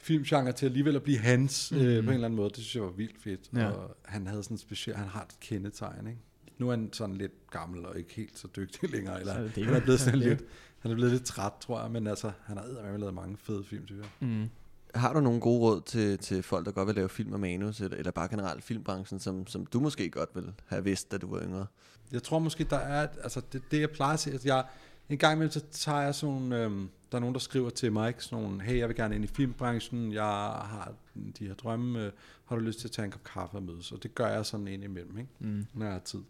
filmgenre 0.00 0.52
til 0.52 0.66
alligevel 0.66 0.96
at 0.96 1.02
blive 1.02 1.18
hans 1.18 1.72
mm. 1.72 1.78
øh, 1.78 2.04
på 2.04 2.10
en 2.10 2.14
eller 2.14 2.24
anden 2.24 2.36
måde. 2.36 2.50
Det 2.50 2.56
synes 2.56 2.74
jeg 2.74 2.82
var 2.82 2.90
vildt 2.90 3.22
fedt. 3.22 3.40
Ja. 3.56 3.70
Og 3.70 3.96
han 4.04 4.26
havde 4.26 4.42
sådan 4.42 4.54
en 4.54 4.58
speciel, 4.58 4.96
han 4.96 5.08
har 5.08 5.22
et 5.22 5.40
kendetegn, 5.40 6.06
ikke? 6.06 6.20
Nu 6.58 6.66
er 6.66 6.70
han 6.70 6.92
sådan 6.92 7.16
lidt 7.16 7.50
gammel 7.50 7.86
og 7.86 7.98
ikke 7.98 8.14
helt 8.14 8.38
så 8.38 8.48
dygtig 8.56 8.90
længere, 8.94 9.20
eller 9.20 9.34
Så 9.34 9.42
det 9.42 9.58
er 9.58 9.64
han 9.64 9.74
er 9.74 9.80
blevet 9.80 10.00
sådan 10.00 10.20
er 10.20 10.24
lidt, 10.24 10.42
han 10.78 10.90
er 10.90 10.94
blevet 10.94 11.12
lidt 11.12 11.24
træt, 11.24 11.52
tror 11.60 11.82
jeg, 11.82 11.90
men 11.90 12.06
altså, 12.06 12.32
han 12.44 12.56
har 12.56 12.64
eddermame 12.64 12.98
lavet 12.98 13.14
mange 13.14 13.36
fede 13.36 13.64
film, 13.64 13.86
synes 13.86 14.00
jeg. 14.00 14.28
Mm. 14.28 14.48
Har 14.94 15.12
du 15.12 15.20
nogle 15.20 15.40
gode 15.40 15.60
råd 15.60 15.80
til, 15.80 16.18
til 16.18 16.42
folk, 16.42 16.66
der 16.66 16.72
godt 16.72 16.86
vil 16.86 16.94
lave 16.94 17.08
film 17.08 17.32
og 17.32 17.40
manus, 17.40 17.80
eller, 17.80 17.96
eller 17.96 18.10
bare 18.10 18.28
generelt 18.28 18.64
filmbranchen, 18.64 19.20
som, 19.20 19.46
som 19.46 19.66
du 19.66 19.80
måske 19.80 20.10
godt 20.10 20.28
vil 20.34 20.52
have 20.66 20.84
vidst, 20.84 21.12
da 21.12 21.18
du 21.18 21.30
var 21.34 21.42
yngre? 21.42 21.66
Jeg 22.12 22.22
tror 22.22 22.38
måske, 22.38 22.64
der 22.64 22.78
er, 22.78 23.08
altså 23.22 23.40
det, 23.52 23.62
det 23.70 23.80
jeg 23.80 23.90
plejer 23.90 24.14
at 24.14 24.20
sige, 24.20 24.34
at 24.34 24.46
jeg, 24.46 24.64
en 25.08 25.18
gang 25.18 25.34
imellem, 25.34 25.52
så 25.52 25.60
tager 25.70 26.00
jeg 26.00 26.14
sådan 26.14 26.34
nogle, 26.34 26.64
øhm, 26.64 26.88
der 27.12 27.18
er 27.18 27.20
nogen, 27.20 27.34
der 27.34 27.40
skriver 27.40 27.70
til 27.70 27.92
mig, 27.92 28.08
ikke, 28.08 28.24
sådan 28.24 28.44
nogle, 28.44 28.62
hey, 28.62 28.78
jeg 28.78 28.88
vil 28.88 28.96
gerne 28.96 29.14
ind 29.14 29.24
i 29.24 29.26
filmbranchen, 29.26 30.12
jeg 30.12 30.24
har 30.24 30.94
de 31.38 31.46
her 31.46 31.54
drømme, 31.54 32.04
øh, 32.04 32.12
har 32.44 32.56
du 32.56 32.62
lyst 32.62 32.78
til 32.78 32.88
at 32.88 32.92
tage 32.92 33.06
en 33.06 33.12
kop 33.12 33.24
kaffe 33.24 33.56
og 33.56 33.62
mødes? 33.62 33.92
Og 33.92 34.02
det 34.02 34.14
gør 34.14 34.26
jeg 34.26 34.46
sådan 34.46 34.68
ind 34.68 34.84
imellem, 34.84 35.18
ikke? 35.18 35.30
Mm. 35.38 35.66
når 35.74 35.86
jeg 35.86 35.92
har 35.92 36.00
tid. 36.00 36.20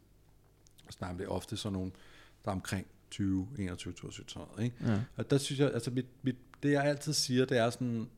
Og 0.87 0.93
snart 0.93 1.19
det 1.19 1.25
er 1.25 1.29
ofte 1.29 1.57
sådan 1.57 1.73
nogle, 1.73 1.91
der 2.45 2.51
er 2.51 2.55
omkring 2.55 2.87
20, 3.11 3.49
21, 3.59 3.93
22, 3.93 4.25
sådan 4.29 4.49
noget, 4.49 4.65
ikke? 4.65 4.77
Ja. 4.93 5.01
Og 5.17 5.31
der 5.31 5.39
synes 5.39 5.61
jeg, 5.61 5.73
altså 5.75 5.91
mit, 5.91 6.07
mit, 6.23 6.37
det 6.63 6.73
jeg 6.73 6.85
altid 6.85 7.13
siger, 7.13 7.45
det 7.45 7.59
er 7.59 7.71
sådan, 7.71 8.09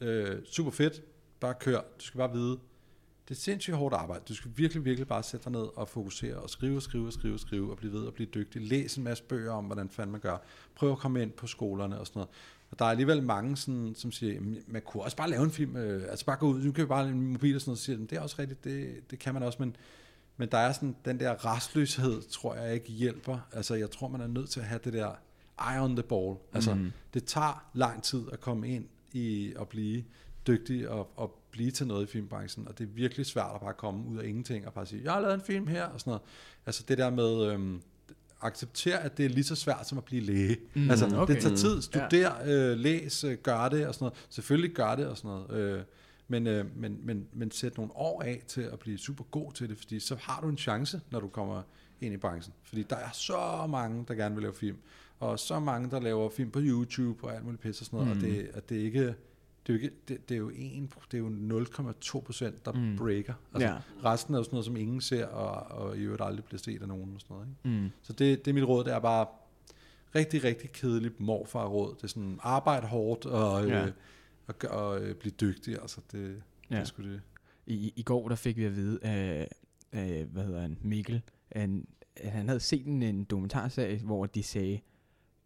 øh, 0.00 0.44
super 0.44 0.70
fedt, 0.70 1.02
bare 1.40 1.54
kør, 1.60 1.80
du 1.80 2.04
skal 2.04 2.18
bare 2.18 2.32
vide, 2.32 2.58
det 3.28 3.34
er 3.34 3.38
sindssygt 3.40 3.76
hårdt 3.76 3.94
arbejde. 3.94 4.24
Du 4.28 4.34
skal 4.34 4.50
virkelig, 4.56 4.84
virkelig 4.84 5.08
bare 5.08 5.22
sætte 5.22 5.44
dig 5.44 5.52
ned 5.52 5.66
og 5.76 5.88
fokusere 5.88 6.36
og 6.36 6.50
skrive, 6.50 6.80
skrive, 6.80 7.12
skrive, 7.12 7.38
skrive 7.38 7.70
og 7.70 7.76
blive 7.76 7.92
ved 7.92 8.00
og 8.00 8.14
blive 8.14 8.28
dygtig. 8.34 8.62
Læs 8.62 8.96
en 8.96 9.04
masse 9.04 9.24
bøger 9.24 9.52
om, 9.52 9.64
hvordan 9.64 9.88
fanden 9.88 10.12
man 10.12 10.20
gør. 10.20 10.36
Prøv 10.74 10.92
at 10.92 10.98
komme 10.98 11.22
ind 11.22 11.30
på 11.32 11.46
skolerne 11.46 11.98
og 12.00 12.06
sådan 12.06 12.18
noget. 12.20 12.30
Og 12.70 12.78
der 12.78 12.84
er 12.84 12.90
alligevel 12.90 13.22
mange, 13.22 13.56
sådan, 13.56 13.94
som 13.96 14.12
siger, 14.12 14.34
"Jamen, 14.34 14.58
man 14.66 14.82
kunne 14.82 15.02
også 15.02 15.16
bare 15.16 15.30
lave 15.30 15.42
en 15.44 15.50
film. 15.50 15.76
Øh, 15.76 16.10
altså 16.10 16.24
bare 16.26 16.36
gå 16.36 16.46
ud, 16.48 16.62
nu 16.62 16.72
kan 16.72 16.84
vi 16.84 16.88
bare 16.88 17.04
lave 17.04 17.14
en 17.16 17.32
mobil 17.32 17.54
og 17.54 17.60
sådan 17.60 17.70
noget. 17.70 17.78
Så 17.78 17.84
siger, 17.84 17.96
de, 17.96 18.06
det 18.06 18.12
er 18.18 18.20
også 18.20 18.36
rigtigt, 18.38 18.64
det, 18.64 19.10
det 19.10 19.18
kan 19.18 19.34
man 19.34 19.42
også, 19.42 19.56
men, 19.60 19.76
men 20.36 20.48
der 20.50 20.58
er 20.58 20.72
sådan, 20.72 20.96
den 21.04 21.20
der 21.20 21.54
restløshed, 21.54 22.22
tror 22.22 22.54
jeg 22.54 22.74
ikke 22.74 22.92
hjælper. 22.92 23.38
Altså 23.52 23.74
jeg 23.74 23.90
tror, 23.90 24.08
man 24.08 24.20
er 24.20 24.26
nødt 24.26 24.50
til 24.50 24.60
at 24.60 24.66
have 24.66 24.80
det 24.84 24.92
der 24.92 25.10
eye 25.72 25.80
on 25.82 25.96
the 25.96 26.02
ball. 26.02 26.36
Altså 26.52 26.74
Mhm. 26.74 26.92
det 27.14 27.24
tager 27.24 27.68
lang 27.74 28.02
tid 28.02 28.22
at 28.32 28.40
komme 28.40 28.68
ind 28.68 28.84
i 29.12 29.54
at 29.60 29.68
blive 29.68 30.04
dygtig 30.46 30.88
og, 30.88 31.10
og 31.16 31.37
blive 31.50 31.70
til 31.70 31.86
noget 31.86 32.08
i 32.08 32.10
filmbranchen, 32.12 32.68
og 32.68 32.78
det 32.78 32.84
er 32.84 32.88
virkelig 32.94 33.26
svært 33.26 33.50
at 33.54 33.60
bare 33.60 33.74
komme 33.74 34.06
ud 34.08 34.18
af 34.18 34.26
ingenting 34.26 34.66
og 34.66 34.72
bare 34.72 34.86
sige, 34.86 35.02
jeg 35.04 35.12
har 35.12 35.20
lavet 35.20 35.34
en 35.34 35.40
film 35.40 35.66
her, 35.66 35.84
og 35.84 36.00
sådan 36.00 36.10
noget. 36.10 36.22
Altså 36.66 36.84
det 36.88 36.98
der 36.98 37.10
med, 37.10 37.52
øhm, 37.52 37.82
acceptere, 38.40 39.02
at 39.02 39.16
det 39.18 39.24
er 39.24 39.28
lige 39.28 39.44
så 39.44 39.54
svært 39.54 39.88
som 39.88 39.98
at 39.98 40.04
blive 40.04 40.22
læge. 40.22 40.56
Mm, 40.74 40.90
altså 40.90 41.06
okay. 41.16 41.34
det 41.34 41.42
tager 41.42 41.56
tid, 41.56 41.82
studer, 41.82 42.32
øh, 42.44 42.78
læs, 42.78 43.24
øh, 43.24 43.38
gør 43.38 43.68
det 43.68 43.86
og 43.86 43.94
sådan 43.94 44.04
noget. 44.04 44.26
Selvfølgelig 44.28 44.70
gør 44.74 44.94
det 44.94 45.06
og 45.06 45.16
sådan 45.16 45.30
noget. 45.30 45.50
Øh, 45.50 45.82
men, 46.28 46.46
øh, 46.46 46.66
men, 46.76 46.98
men, 47.02 47.26
men 47.32 47.50
sæt 47.50 47.76
nogle 47.76 47.92
år 47.96 48.22
af 48.22 48.42
til 48.46 48.60
at 48.60 48.78
blive 48.78 48.98
super 48.98 49.24
god 49.24 49.52
til 49.52 49.68
det, 49.68 49.78
fordi 49.78 50.00
så 50.00 50.16
har 50.20 50.40
du 50.40 50.48
en 50.48 50.58
chance, 50.58 51.00
når 51.10 51.20
du 51.20 51.28
kommer 51.28 51.62
ind 52.00 52.14
i 52.14 52.16
branchen. 52.16 52.54
Fordi 52.62 52.82
der 52.82 52.96
er 52.96 53.10
så 53.12 53.66
mange, 53.68 54.04
der 54.08 54.14
gerne 54.14 54.34
vil 54.34 54.42
lave 54.42 54.54
film, 54.54 54.76
og 55.20 55.38
så 55.38 55.60
mange, 55.60 55.90
der 55.90 56.00
laver 56.00 56.30
film 56.30 56.50
på 56.50 56.58
YouTube 56.62 57.24
og 57.24 57.34
alt 57.34 57.44
muligt 57.44 57.62
pisse 57.62 57.82
og 57.82 57.86
sådan 57.86 57.98
noget, 57.98 58.16
Mm. 58.16 58.24
og 58.24 58.30
det, 58.30 58.50
at 58.54 58.68
det 58.68 58.76
ikke 58.76 59.14
det 59.68 59.74
er 59.74 59.78
jo, 59.78 59.82
ikke, 59.84 59.96
det, 60.08 60.28
det 60.28 60.34
er 60.34 60.38
jo, 60.38 60.50
en, 60.54 60.92
det 61.12 61.16
er 61.16 61.18
jo 61.18 61.28
0,2 61.64 62.20
procent, 62.20 62.64
der 62.64 62.72
Mm. 62.72 62.96
breaker. 62.96 63.34
Altså, 63.54 63.68
Ja. 63.68 63.78
Resten 64.04 64.34
er 64.34 64.38
jo 64.38 64.44
sådan 64.44 64.54
noget, 64.54 64.64
som 64.64 64.76
ingen 64.76 65.00
ser, 65.00 65.26
og, 65.26 65.78
og 65.88 65.96
i 65.96 66.00
øvrigt 66.00 66.22
aldrig 66.22 66.44
bliver 66.44 66.58
set 66.58 66.82
af 66.82 66.88
nogen. 66.88 67.14
Og 67.14 67.20
sådan 67.20 67.34
noget, 67.36 67.48
ikke? 67.64 67.80
Mm. 67.82 67.90
Så 68.02 68.12
det, 68.12 68.44
det 68.44 68.50
er 68.50 68.54
mit 68.54 68.64
råd, 68.64 68.84
det 68.84 68.92
er 68.92 68.98
bare 68.98 69.26
rigtig, 70.14 70.44
rigtig 70.44 70.72
kedeligt 70.72 71.20
morfar-råd. 71.20 71.94
Det 71.96 72.04
er 72.04 72.08
sådan, 72.08 72.38
arbejde 72.42 72.86
hårdt 72.86 73.26
og, 73.26 73.66
Ja. 73.68 73.78
ja. 73.78 73.86
øh, 73.86 73.92
og, 74.46 74.58
gør- 74.58 74.68
og 74.68 75.00
øh, 75.02 75.14
blive 75.14 75.32
dygtig. 75.40 75.80
Altså, 75.80 76.00
det, 76.12 76.42
ja. 76.70 76.74
Det 76.74 76.80
er 76.80 76.84
sgu 76.84 77.02
det. 77.02 77.20
I, 77.66 77.92
I 77.96 78.02
går 78.02 78.28
der 78.28 78.36
fik 78.36 78.56
vi 78.56 78.64
at 78.64 78.76
vide 78.76 78.98
af, 79.04 79.48
af 79.92 80.24
hvad 80.24 80.44
hedder 80.44 80.60
han, 80.60 80.78
Mikkel, 80.82 81.22
at 81.50 81.70
han 82.16 82.48
havde 82.48 82.60
set 82.60 82.86
en, 82.86 83.02
en 83.02 83.24
dokumentarserie, 83.24 83.98
hvor 83.98 84.26
de 84.26 84.42
sagde, 84.42 84.80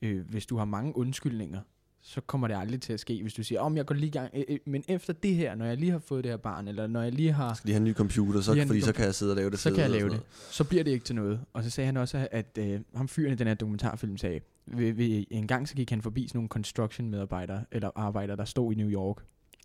øh, 0.03 0.29
hvis 0.29 0.47
du 0.47 0.57
har 0.57 0.65
mange 0.65 0.97
undskyldninger, 0.97 1.61
så 2.05 2.21
kommer 2.21 2.49
det 2.49 2.55
aldrig 2.57 2.81
til 2.81 2.93
at 2.93 3.01
ske, 3.01 3.23
hvis 3.23 3.35
du 3.35 3.43
siger, 3.43 3.61
om 3.61 3.77
jeg 3.77 3.87
går 3.87 3.95
lige 3.95 4.11
gang, 4.11 4.31
øh, 4.35 4.45
øh, 4.49 4.59
men 4.67 4.85
efter 4.89 5.13
det 5.13 5.35
her, 5.35 5.55
når 5.55 5.65
jeg 5.65 5.77
lige 5.77 5.93
har 5.93 5.99
fået 5.99 6.25
det 6.25 6.33
her 6.33 6.37
barn, 6.37 6.69
eller 6.69 6.87
når 6.87 7.03
jeg 7.03 7.13
lige 7.13 7.33
har, 7.33 7.55
Skal 7.55 7.69
de 7.69 7.73
have 7.73 7.79
en 7.81 7.85
ny 7.85 7.95
computer, 7.95 8.41
så, 8.41 8.55
Lige 8.55 8.67
fordi 8.67 8.81
så 8.81 8.93
kan 8.93 9.05
jeg 9.05 9.15
sidde 9.15 9.33
og 9.33 9.37
lave 9.37 9.51
det 9.51 9.59
så 9.59 9.71
kan 9.71 9.81
jeg 9.81 9.91
lave 9.91 10.11
det. 10.11 10.21
Så 10.51 10.65
bliver 10.65 10.85
det 10.85 10.91
ikke 10.91 11.05
til 11.05 11.15
noget. 11.15 11.41
Og 11.53 11.65
så 11.65 11.71
sagde 11.71 11.87
han 11.87 11.97
også, 11.97 12.29
at 12.31 12.59
øh, 12.59 12.81
ham 12.95 13.09
fyren 13.09 13.33
i 13.33 13.37
den 13.37 13.47
her 13.47 13.55
dokumentarfilm 13.55 14.17
sagde, 14.17 14.41
ved, 14.67 14.93
ved, 14.93 15.25
en 15.31 15.47
gang 15.47 15.69
så 15.69 15.75
gik 15.75 15.91
han 15.91 16.03
forbi 16.03 16.29
sådan 16.29 16.39
nogle 16.39 16.49
construction 16.49 17.11
medarbejdere, 17.11 17.65
eller 17.73 17.91
arbejdere, 17.95 18.37
der 18.37 18.45
stod 18.45 18.73
i 18.73 18.77
New 18.77 18.89
York, 18.91 19.17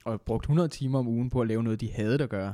og 0.05 0.21
brugte 0.21 0.45
100 0.45 0.69
timer 0.69 0.99
om 0.99 1.07
ugen 1.07 1.29
på 1.29 1.41
at 1.41 1.47
lave 1.47 1.63
noget, 1.63 1.81
de 1.81 1.91
havde 1.91 2.23
at 2.23 2.29
gøre. 2.29 2.53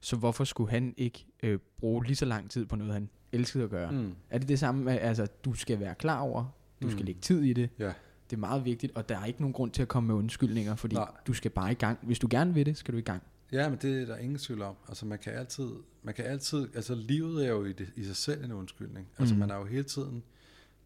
Så 0.00 0.16
hvorfor 0.16 0.44
skulle 0.44 0.70
han 0.70 0.94
ikke 0.96 1.26
øh, 1.42 1.58
bruge 1.78 2.04
lige 2.04 2.16
så 2.16 2.24
lang 2.24 2.50
tid 2.50 2.66
på 2.66 2.76
noget, 2.76 2.92
han 2.92 3.08
elskede 3.32 3.64
at 3.64 3.70
gøre? 3.70 3.90
Mm. 3.92 4.12
Er 4.30 4.38
det 4.38 4.48
det 4.48 4.58
samme 4.58 4.98
altså, 4.98 5.26
du 5.44 5.54
skal 5.54 5.80
være 5.80 5.94
klar 5.94 6.20
over, 6.20 6.44
du 6.82 6.90
skal 6.90 7.00
Mm. 7.02 7.06
lægge 7.06 7.20
tid 7.20 7.42
i 7.42 7.52
det, 7.52 7.70
Ja. 7.78 7.92
Det 8.30 8.36
er 8.36 8.40
meget 8.40 8.64
vigtigt, 8.64 8.92
og 8.96 9.08
der 9.08 9.18
er 9.18 9.24
ikke 9.24 9.40
nogen 9.40 9.52
grund 9.52 9.70
til 9.70 9.82
at 9.82 9.88
komme 9.88 10.06
med 10.06 10.14
undskyldninger, 10.14 10.74
fordi 10.76 10.94
Nej. 10.94 11.08
du 11.26 11.32
skal 11.32 11.50
bare 11.50 11.70
i 11.72 11.74
gang. 11.74 11.98
Hvis 12.02 12.18
du 12.18 12.26
gerne 12.30 12.54
vil 12.54 12.66
det, 12.66 12.76
skal 12.76 12.94
du 12.94 12.98
i 12.98 13.02
gang. 13.02 13.22
Ja, 13.52 13.68
men 13.68 13.78
det 13.82 14.02
er 14.02 14.06
der 14.06 14.16
ingen 14.16 14.38
tvivl 14.38 14.62
om. 14.62 14.74
Altså 14.88 15.06
man 15.06 15.18
kan 15.18 15.32
altid, 15.32 15.70
man 16.02 16.14
kan 16.14 16.24
altid, 16.24 16.68
altså 16.74 16.94
livet 16.94 17.44
er 17.46 17.50
jo 17.50 17.64
i, 17.64 17.72
det, 17.72 17.88
i 17.96 18.04
sig 18.04 18.16
selv 18.16 18.44
en 18.44 18.52
undskyldning. 18.52 19.06
Altså 19.18 19.34
Mhm. 19.34 19.40
man 19.40 19.50
er 19.50 19.56
jo 19.56 19.64
hele 19.64 19.82
tiden 19.82 20.22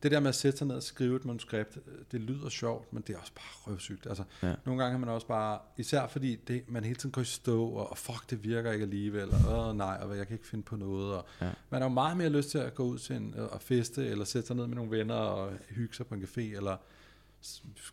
det 0.02 0.10
der 0.10 0.20
med 0.20 0.28
at 0.28 0.34
sætte 0.34 0.58
sig 0.58 0.66
ned 0.66 0.76
og 0.76 0.82
skrive 0.82 1.16
et 1.16 1.24
manuskript, 1.24 1.76
øh, 1.86 1.92
det 2.12 2.20
lyder 2.20 2.48
sjovt, 2.48 2.92
men 2.92 3.02
det 3.06 3.14
er 3.14 3.18
også 3.18 3.32
bare 3.34 3.72
røvsygt. 3.72 4.06
Altså, 4.06 4.24
Ja. 4.42 4.54
Nogle 4.66 4.82
gange 4.82 4.94
er 4.94 4.98
man 4.98 5.08
også 5.08 5.26
bare, 5.26 5.58
især 5.76 6.06
fordi 6.06 6.36
det, 6.36 6.62
man 6.68 6.84
hele 6.84 6.96
tiden 6.96 7.10
går 7.10 7.20
i 7.22 7.24
stå, 7.24 7.64
og, 7.68 7.90
og 7.90 7.98
fuck, 7.98 8.30
det 8.30 8.44
virker 8.44 8.72
ikke 8.72 8.82
alligevel, 8.82 9.28
og 9.30 9.68
åh, 9.68 9.76
nej, 9.76 9.98
og 10.02 10.16
jeg 10.16 10.26
kan 10.26 10.34
ikke 10.34 10.46
finde 10.46 10.64
på 10.64 10.76
noget. 10.76 11.14
Og 11.14 11.24
Ja. 11.40 11.50
Man 11.70 11.80
har 11.82 11.88
jo 11.88 11.94
meget 11.94 12.16
mere 12.16 12.28
lyst 12.28 12.50
til 12.50 12.58
at 12.58 12.74
gå 12.74 12.82
ud 12.84 12.98
til 12.98 13.16
en, 13.16 13.34
og 13.50 13.62
feste, 13.62 14.06
eller 14.06 14.24
sætte 14.24 14.46
sig 14.46 14.56
ned 14.56 14.66
med 14.66 14.76
nogle 14.76 14.90
venner 14.90 15.14
og 15.14 15.52
hygge 15.68 15.94
sig 15.94 16.06
på 16.06 16.14
en 16.14 16.22
café, 16.22 16.40
eller 16.56 16.76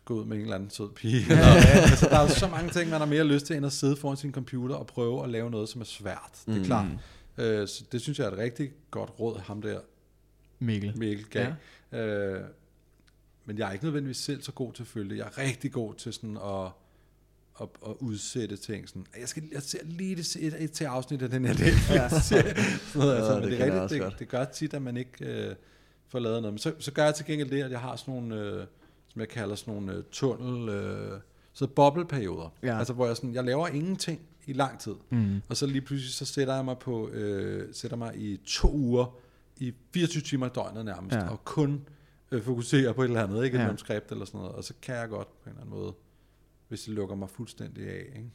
gå 0.04 0.14
ud 0.14 0.24
med 0.24 0.36
en 0.36 0.42
eller 0.42 0.54
anden 0.54 0.70
sød 0.70 0.88
pige. 0.94 1.20
Eller, 1.30 1.44
altså, 1.90 2.06
der 2.08 2.18
er 2.18 2.28
så 2.28 2.48
mange 2.48 2.70
ting, 2.70 2.90
man 2.90 2.98
har 3.00 3.06
mere 3.06 3.24
lyst 3.24 3.46
til, 3.46 3.56
end 3.56 3.66
at 3.66 3.72
sidde 3.72 3.96
foran 3.96 4.16
sin 4.16 4.32
computer 4.32 4.74
og 4.74 4.86
prøve 4.86 5.24
at 5.24 5.30
lave 5.30 5.50
noget, 5.50 5.68
som 5.68 5.80
er 5.80 5.84
svært. 5.84 6.42
Det 6.46 6.54
er 6.54 6.58
Mm. 6.58 6.64
klart. 6.64 6.86
Øh, 7.38 7.68
så 7.68 7.84
det 7.92 8.00
synes 8.00 8.18
jeg 8.18 8.26
er 8.26 8.30
et 8.30 8.38
rigtig 8.38 8.70
godt 8.90 9.10
råd, 9.20 9.40
ham 9.40 9.62
der 9.62 9.80
Mikkel. 10.58 10.98
Mikkel 10.98 11.24
gav. 11.26 11.52
Ja. 11.92 11.98
Øh, 11.98 12.44
men 13.44 13.58
jeg 13.58 13.68
er 13.68 13.72
ikke 13.72 13.84
nødvendigvis 13.84 14.16
selv 14.16 14.42
så 14.42 14.52
god 14.52 14.72
til 14.72 14.82
at 14.82 14.86
følge 14.86 15.10
det. 15.10 15.16
Jeg 15.16 15.26
er 15.26 15.38
rigtig 15.38 15.72
god 15.72 15.94
til 15.94 16.12
sådan 16.12 16.36
at, 16.36 16.66
at, 17.60 17.68
at 17.86 17.92
udsætte 18.00 18.56
ting. 18.56 18.88
Sådan, 18.88 19.06
jeg, 19.20 19.28
skal, 19.28 19.42
jeg 19.52 19.62
ser 19.62 19.78
lige 19.84 20.16
det, 20.16 20.36
et, 20.36 20.54
et 20.58 20.72
til 20.72 20.84
afsnit 20.84 21.22
af 21.22 21.30
den 21.30 21.44
her. 21.44 21.54
Sådan 22.20 22.54
noget, 22.94 23.16
altså, 23.16 23.32
Ja, 23.32 23.40
det 23.40 23.50
det, 23.50 23.60
er 23.60 23.64
rigtigt, 23.64 23.90
det, 23.90 24.00
godt. 24.00 24.18
det 24.18 24.28
gør 24.28 24.44
tit, 24.44 24.74
at 24.74 24.82
man 24.82 24.96
ikke 24.96 25.24
øh, 25.24 25.54
får 26.08 26.18
lavet 26.18 26.42
noget. 26.42 26.52
Men 26.54 26.58
så, 26.58 26.72
så 26.78 26.92
gør 26.92 27.04
jeg 27.04 27.14
til 27.14 27.26
gengæld 27.26 27.50
det, 27.50 27.62
at 27.62 27.70
jeg 27.70 27.80
har 27.80 27.96
sådan 27.96 28.14
nogle, 28.14 28.36
øh, 28.40 28.66
som 29.16 29.20
jeg 29.20 29.28
kalder 29.28 29.54
sådan 29.54 29.74
nogle 29.74 29.92
øh, 29.92 30.02
tunnel, 30.10 30.68
øh, 30.68 31.20
så 31.52 31.66
bobleperioder. 31.66 32.52
Ja. 32.62 32.78
Altså 32.78 32.92
hvor 32.92 33.06
jeg, 33.06 33.16
sådan, 33.16 33.34
jeg 33.34 33.44
laver 33.44 33.68
ingenting 33.68 34.20
i 34.46 34.52
lang 34.52 34.78
tid. 34.80 34.94
Mm. 35.10 35.40
Og 35.48 35.56
så 35.56 35.66
lige 35.66 35.80
pludselig 35.80 36.12
så 36.14 36.24
sætter 36.24 36.54
jeg 36.54 36.64
mig 36.64 36.78
på 36.78 37.08
øh, 37.08 37.68
sætter 37.74 37.96
mig 37.96 38.12
i 38.16 38.40
to 38.44 38.72
uger 38.72 39.16
i 39.56 39.74
24 39.94 40.22
timer 40.22 40.46
i 40.46 40.50
døgnet 40.54 40.84
nærmest 40.84 41.16
Ja. 41.16 41.28
og 41.30 41.44
kun 41.44 41.82
øh, 42.32 42.42
fokuserer 42.42 42.92
på 42.92 43.02
et 43.02 43.06
eller 43.08 43.22
andet, 43.22 43.44
ikke 43.44 43.56
et 43.56 43.60
Ja. 43.60 43.66
manuskript 43.66 44.12
eller 44.12 44.24
sådan 44.24 44.38
noget. 44.40 44.54
Og 44.54 44.64
så 44.64 44.74
kan 44.82 44.94
jeg 44.94 45.08
godt 45.08 45.28
på 45.28 45.44
en 45.44 45.50
eller 45.50 45.60
anden 45.62 45.78
måde, 45.80 45.92
hvis 46.68 46.82
det 46.82 46.94
lukker 46.94 47.16
mig 47.16 47.28
fuldstændig 47.30 47.88
af. 47.88 48.04
Ikke? 48.16 48.30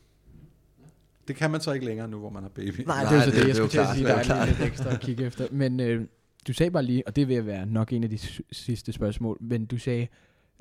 Det 1.27 1.35
kan 1.35 1.51
man 1.51 1.61
så 1.61 1.71
ikke 1.71 1.85
længere 1.85 2.07
nu, 2.07 2.19
hvor 2.19 2.29
man 2.29 2.43
har 2.43 2.49
baby. 2.49 2.79
Nej, 2.81 3.03
Nej, 3.03 3.11
det 3.13 3.19
er 3.19 3.23
så 3.23 3.31
det- 3.31 3.39
det, 3.41 3.47
jeg 3.47 3.55
skulle 3.55 3.69
til 3.71 3.77
at 3.79 3.87
sige. 3.95 4.07
det 4.07 4.25
Der 4.27 4.35
er 4.35 4.45
lidt 4.45 4.61
ekstra 4.61 4.89
at 4.93 4.99
kigge 4.99 5.25
efter. 5.25 5.47
Men 5.51 5.79
øh, 5.79 6.05
du 6.47 6.53
sagde 6.53 6.71
bare 6.71 6.83
lige, 6.83 7.07
og 7.07 7.15
det 7.15 7.27
vil 7.27 7.45
være 7.45 7.65
nok 7.65 7.93
en 7.93 8.03
af 8.03 8.09
de 8.09 8.17
sidste 8.51 8.91
spørgsmål, 8.91 9.37
men 9.41 9.65
du 9.65 9.77
sagde 9.77 10.07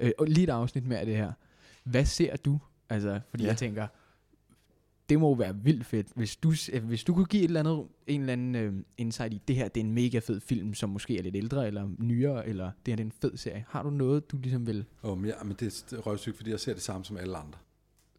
øh, 0.00 0.10
og 0.18 0.26
lige 0.26 0.44
et 0.44 0.50
afsnit 0.50 0.86
mere 0.86 0.98
af 0.98 1.06
det 1.06 1.16
her. 1.16 1.32
Hvad 1.84 2.04
ser 2.04 2.36
du? 2.36 2.58
Altså, 2.88 3.20
fordi 3.30 3.42
ja. 3.44 3.48
Jeg 3.48 3.56
tænker, 3.56 3.86
det 5.08 5.20
må 5.20 5.34
være 5.34 5.56
vildt 5.56 5.86
fedt, 5.86 6.06
hvis 6.16 6.36
du, 6.36 6.52
øh, 6.72 6.84
hvis 6.84 7.04
du 7.04 7.14
kunne 7.14 7.24
give 7.26 7.42
et 7.42 7.46
eller 7.48 7.60
andet, 7.60 7.86
en 8.06 8.20
eller 8.20 8.32
anden 8.32 8.54
øh, 8.54 8.74
insight 8.98 9.34
i, 9.34 9.42
det 9.48 9.56
her 9.56 9.68
det 9.68 9.80
er 9.80 9.84
en 9.84 9.92
mega 9.92 10.18
fed 10.18 10.40
film, 10.40 10.74
som 10.74 10.90
måske 10.90 11.18
er 11.18 11.22
lidt 11.22 11.36
ældre 11.36 11.66
eller 11.66 11.88
nyere, 11.98 12.46
eller 12.48 12.64
det 12.64 12.92
her 12.92 12.96
det 12.96 13.02
er 13.02 13.06
en 13.06 13.12
fed 13.22 13.36
serie. 13.36 13.64
Har 13.68 13.82
du 13.82 13.90
noget, 13.90 14.30
du 14.30 14.36
ligesom 14.38 14.66
vil, 14.66 14.84
Oh, 15.02 15.18
men, 15.18 15.26
ja, 15.26 15.42
men 15.44 15.56
det 15.60 15.66
er- 15.66 15.84
det 15.90 15.98
er 15.98 16.02
røvsygt, 16.02 16.36
fordi 16.36 16.50
jeg 16.50 16.60
ser 16.60 16.72
det 16.74 16.82
samme 16.82 17.04
som 17.04 17.16
alle 17.16 17.36
andre. 17.36 17.58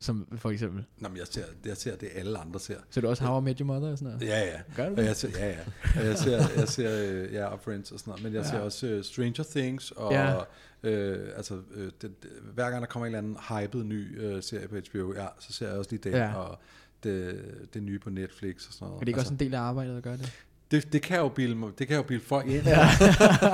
Som 0.02 0.28
for 0.38 0.52
eksempel? 0.52 0.84
Nå, 0.98 1.10
men 1.10 1.18
jeg 1.18 1.28
ser, 1.30 1.44
jeg 1.66 1.78
ser 1.78 1.96
det, 1.96 2.10
alle 2.16 2.38
andre 2.38 2.60
ser. 2.60 2.76
Så 2.90 3.02
du 3.02 3.08
også 3.08 3.24
How 3.24 3.42
I 3.42 3.44
Met 3.44 3.60
Your 3.60 3.66
Mother 3.68 3.92
og 3.92 3.98
sådan 3.98 4.14
noget? 4.14 4.28
Ja, 4.28 4.40
ja. 4.40 4.60
Gør 4.76 4.90
du 4.90 4.96
det? 4.96 5.06
jeg 5.06 5.16
ser, 5.16 5.30
ja, 5.40 5.48
ja. 5.50 5.58
Og 6.00 6.06
jeg 6.06 6.18
ser, 6.18 6.44
jeg 6.58 6.68
ser 6.68 7.12
øh, 7.12 7.34
ja, 7.34 7.46
og 7.46 7.60
Friends 7.64 7.92
og 7.92 8.00
sådan 8.00 8.12
noget, 8.12 8.24
men 8.24 8.34
jeg 8.34 8.44
Ja. 8.44 8.50
ser 8.50 8.60
også 8.60 8.96
uh, 8.98 9.04
Stranger 9.04 9.44
Things, 9.56 9.92
og 9.92 10.12
Ja. 10.12 10.36
øh, 10.84 11.30
altså, 11.38 11.60
øh, 11.74 11.86
det, 11.86 12.02
det, 12.02 12.30
hver 12.54 12.70
gang 12.70 12.82
der 12.82 12.88
kommer 12.88 13.06
en 13.08 13.16
eller 13.16 13.20
anden 13.20 13.38
hyped 13.62 13.84
ny 13.84 14.22
øh, 14.22 14.44
serie 14.44 14.68
på 14.68 14.76
HBO, 14.92 15.14
ja, 15.14 15.26
så 15.40 15.54
ser 15.54 15.68
jeg 15.70 15.78
også 15.78 15.92
lige 15.92 16.02
den, 16.04 16.14
Ja. 16.14 16.34
og 16.34 16.60
det, 17.04 17.42
det 17.74 17.84
nye 17.84 18.00
på 18.00 18.10
Netflix 18.10 18.68
og 18.68 18.74
sådan 18.74 18.86
noget. 18.86 18.96
Er 18.96 19.00
det 19.00 19.08
ikke 19.08 19.20
også 19.20 19.34
en 19.34 19.40
del 19.40 19.54
af 19.54 19.60
arbejdet 19.60 19.98
at 19.98 20.04
gøre 20.04 20.18
det? 20.18 20.32
det, 20.72 20.94
det, 20.94 21.02
kan 21.02 21.18
jo 21.18 21.30
bilde, 21.30 21.56
mig- 21.56 21.72
det 21.80 21.88
kan 21.88 21.96
jo 21.98 22.04
bilde 22.04 22.24
folk 22.26 22.48
ind, 22.48 22.64
ja. 22.66 22.88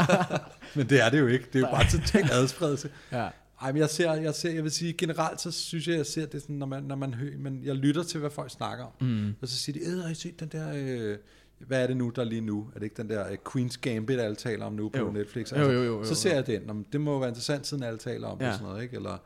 men 0.76 0.90
det 0.90 1.02
er 1.06 1.10
det 1.10 1.20
jo 1.20 1.28
ikke. 1.28 1.46
Det 1.54 1.56
er 1.56 1.60
jo 1.70 1.76
bare 1.76 1.90
total 1.92 2.32
adspredelse. 2.32 2.90
Ja. 3.12 3.30
Ej, 3.62 3.72
men 3.72 3.80
jeg 3.82 3.90
ser, 3.90 4.14
jeg 4.14 4.36
ser, 4.36 4.52
jeg 4.52 4.64
vil 4.64 4.72
sige, 4.72 4.94
generelt 4.94 5.42
så 5.42 5.52
synes 5.52 5.88
jeg, 5.88 5.96
jeg 5.98 6.06
ser 6.06 6.26
det 6.26 6.42
sådan, 6.42 6.56
når 6.56 6.66
man, 6.66 6.84
når 6.84 6.96
man 6.96 7.14
hører, 7.14 7.38
men 7.38 7.64
jeg 7.64 7.76
lytter 7.76 8.04
til, 8.04 8.20
hvad 8.20 8.30
folk 8.30 8.52
snakker 8.52 8.86
om. 8.86 9.08
Mm. 9.08 9.36
Og 9.42 9.48
så 9.48 9.56
siger 9.60 9.80
de, 9.80 9.92
øh, 9.92 9.98
har 10.04 10.10
I 10.10 10.16
set 10.16 10.40
den 10.40 10.48
der, 10.48 10.72
øh, 10.76 11.18
hvad 11.60 11.84
er 11.84 11.88
det 11.88 11.98
nu, 11.98 12.10
der 12.16 12.22
er 12.22 12.26
lige 12.26 12.42
nu? 12.42 12.70
Er 12.76 12.80
det 12.80 12.84
ikke 12.84 12.98
den 13.02 13.10
der 13.10 13.30
øh, 13.32 13.38
Queen's 13.50 13.78
Gambit, 13.82 14.20
alle 14.20 14.36
taler 14.36 14.66
om 14.66 14.74
nu 14.74 14.90
på 14.90 14.98
Jo. 15.00 15.12
Netflix? 15.12 15.52
Jo, 15.52 15.58
jo, 15.58 15.72
jo, 15.72 15.84
jo, 15.84 16.06
så 16.06 16.16
ser 16.16 16.34
jeg 16.36 16.48
den. 16.48 16.68
Men 16.68 16.86
det 16.92 17.02
må 17.02 17.12
jo 17.12 17.18
være 17.18 17.30
interessant, 17.30 17.68
siden 17.68 17.84
alle 17.84 18.00
taler 18.00 18.28
om 18.28 18.38
ja. 18.42 18.46
Det 18.46 18.54
sådan 18.54 18.68
noget, 18.68 18.84
ikke? 18.84 18.96
Eller, 18.96 19.18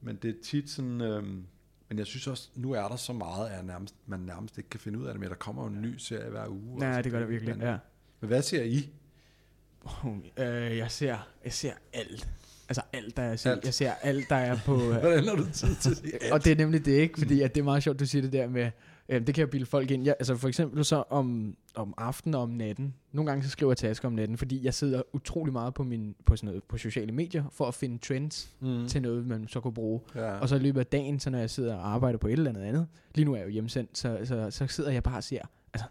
men 0.00 0.16
det 0.22 0.28
er 0.30 0.42
tit 0.44 0.70
sådan, 0.70 1.00
øh, 1.00 1.22
men 1.88 1.98
jeg 1.98 2.06
synes 2.06 2.26
også, 2.26 2.48
nu 2.54 2.72
er 2.72 2.88
der 2.88 2.96
så 2.96 3.12
meget, 3.12 3.48
at 3.50 3.64
nærmest, 3.64 3.94
man 4.06 4.20
nærmest 4.20 4.58
ikke 4.58 4.70
kan 4.70 4.80
finde 4.80 4.98
ud 4.98 5.06
af 5.06 5.12
det, 5.12 5.20
men 5.20 5.28
der 5.28 5.34
kommer 5.36 5.62
jo 5.62 5.68
en 5.68 5.82
ny 5.82 5.96
serie 5.98 6.30
hver 6.30 6.48
uge. 6.48 6.84
Ja, 6.84 6.86
altså, 6.88 7.02
det 7.02 7.12
gør 7.12 7.18
det 7.20 7.28
virkelig. 7.28 7.54
Men, 7.58 7.66
Ja. 7.66 7.76
men 8.20 8.28
hvad 8.28 8.42
ser 8.42 8.62
I? 8.62 8.90
Øh, 10.36 10.76
jeg 10.76 10.90
ser, 10.90 11.16
jeg 11.44 11.52
ser 11.52 11.72
alt. 11.92 12.28
Altså 12.68 12.82
alt, 12.92 13.16
der 13.16 13.22
er 13.22 13.36
set. 13.36 13.50
Alt. 13.50 13.64
Jeg 13.64 13.74
ser 13.74 13.92
alt, 14.02 14.28
der 14.28 14.36
er 14.36 14.56
på... 14.66 14.76
Hvordan 14.92 15.28
har 15.28 15.36
du 15.36 15.44
tid 15.52 15.74
til 15.74 15.90
alt? 15.90 16.30
og 16.32 16.44
det 16.44 16.52
er 16.52 16.56
nemlig 16.56 16.84
det 16.84 16.92
ikke, 16.92 17.18
fordi 17.18 17.40
at 17.40 17.54
det 17.54 17.60
er 17.60 17.64
meget 17.64 17.82
sjovt, 17.82 18.00
du 18.00 18.06
siger 18.06 18.22
det 18.22 18.32
der 18.32 18.48
med, 18.48 18.70
øh, 19.08 19.26
det 19.26 19.34
kan 19.34 19.40
jeg 19.42 19.50
bilde 19.50 19.66
folk 19.66 19.90
ind. 19.90 20.04
Jeg, 20.04 20.14
altså 20.18 20.36
for 20.36 20.48
eksempel 20.48 20.84
så 20.84 21.04
om, 21.10 21.56
om 21.74 21.94
aftenen 21.96 22.34
og 22.34 22.42
om 22.42 22.48
natten. 22.50 22.94
Nogle 23.12 23.30
gange 23.30 23.44
så 23.44 23.50
skriver 23.50 23.72
jeg 23.72 23.76
tasker 23.76 24.08
om 24.08 24.14
natten, 24.14 24.36
fordi 24.38 24.64
jeg 24.64 24.74
sidder 24.74 25.02
utrolig 25.12 25.52
meget 25.52 25.74
på, 25.74 25.82
min, 25.82 26.14
på, 26.26 26.36
sådan 26.36 26.46
noget, 26.46 26.62
på 26.64 26.78
sociale 26.78 27.12
medier 27.12 27.44
for 27.52 27.64
at 27.66 27.74
finde 27.74 27.98
trends 27.98 28.50
mm. 28.60 28.86
til 28.88 29.02
noget, 29.02 29.26
man 29.26 29.48
så 29.48 29.60
kunne 29.60 29.74
bruge. 29.74 30.00
Ja. 30.14 30.38
Og 30.38 30.48
så 30.48 30.56
i 30.56 30.58
løbet 30.58 30.80
af 30.80 30.86
dagen, 30.86 31.20
så 31.20 31.30
når 31.30 31.38
jeg 31.38 31.50
sidder 31.50 31.74
og 31.74 31.88
arbejder 31.94 32.18
på 32.18 32.26
et 32.26 32.32
eller 32.32 32.50
andet 32.50 32.62
andet, 32.62 32.86
lige 33.14 33.24
nu 33.24 33.32
er 33.32 33.36
jeg 33.36 33.46
jo 33.46 33.50
hjemsendt, 33.50 33.98
så, 33.98 34.18
så, 34.24 34.50
så 34.50 34.66
sidder 34.66 34.90
jeg 34.90 35.02
bare 35.02 35.16
og 35.16 35.24
ser 35.24 35.42
altså, 35.74 35.86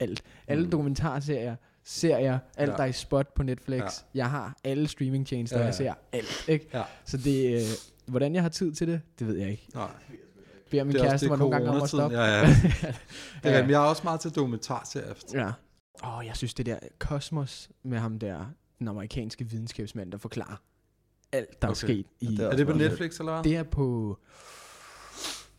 alt. 0.00 0.22
Alle 0.46 0.64
Mm. 0.64 0.70
dokumentarserier, 0.70 1.56
serier, 1.86 2.38
alt 2.56 2.70
Ja. 2.70 2.76
der 2.76 2.82
er 2.82 2.86
i 2.86 2.92
spot 2.92 3.34
på 3.34 3.42
Netflix. 3.42 3.80
Ja. 3.80 3.88
Jeg 4.14 4.30
har 4.30 4.56
alle 4.64 4.88
streamingtjenester, 4.88 5.56
Ja, 5.56 5.62
ja, 5.62 5.66
jeg 5.66 5.74
ser 5.74 5.94
alt. 6.12 6.44
Ikke? 6.48 6.68
Ja. 6.74 6.82
Så 7.04 7.16
det, 7.16 7.54
øh, 7.54 7.60
hvordan 8.06 8.34
jeg 8.34 8.42
har 8.42 8.48
tid 8.48 8.72
til 8.72 8.88
det, 8.88 9.00
det 9.18 9.26
ved 9.26 9.36
jeg 9.36 9.50
ikke. 9.50 9.66
Nej, 9.74 9.88
Beder 10.70 10.84
min 10.84 10.94
det 10.94 11.00
er 11.00 11.04
kæreste 11.08 11.28
mig 11.28 11.38
nogle 11.38 11.54
gange 11.54 11.70
om 11.70 11.82
at 11.82 11.88
stoppe. 11.88 12.16
Ja, 12.18 12.24
ja. 12.24 12.46
Det 12.46 12.54
er, 13.42 13.50
Ja. 13.50 13.58
ja. 13.58 13.64
Jeg 13.66 13.72
er 13.72 13.78
også 13.88 14.00
meget 14.04 14.20
til 14.20 14.30
dokumentarserier. 14.30 15.14
Ja. 15.34 15.50
Åh, 16.04 16.18
oh, 16.18 16.26
jeg 16.26 16.36
synes 16.36 16.54
det 16.54 16.66
der 16.66 16.78
Cosmos 16.98 17.70
med 17.82 17.98
ham 17.98 18.18
der, 18.18 18.44
den 18.78 18.88
amerikanske 18.88 19.44
videnskabsmand, 19.50 20.12
der 20.12 20.18
forklarer 20.18 20.62
alt, 21.32 21.62
der 21.62 21.68
okay. 21.68 21.70
er 21.70 21.74
sket 21.74 22.06
i... 22.20 22.26
Ja, 22.26 22.30
det 22.30 22.40
Er 22.40 22.46
også 22.46 22.56
det 22.58 22.66
på 22.66 22.72
Netflix, 22.72 23.18
eller 23.18 23.32
hvad? 23.32 23.44
det 23.44 23.56
er 23.56 23.62
på... 23.62 24.18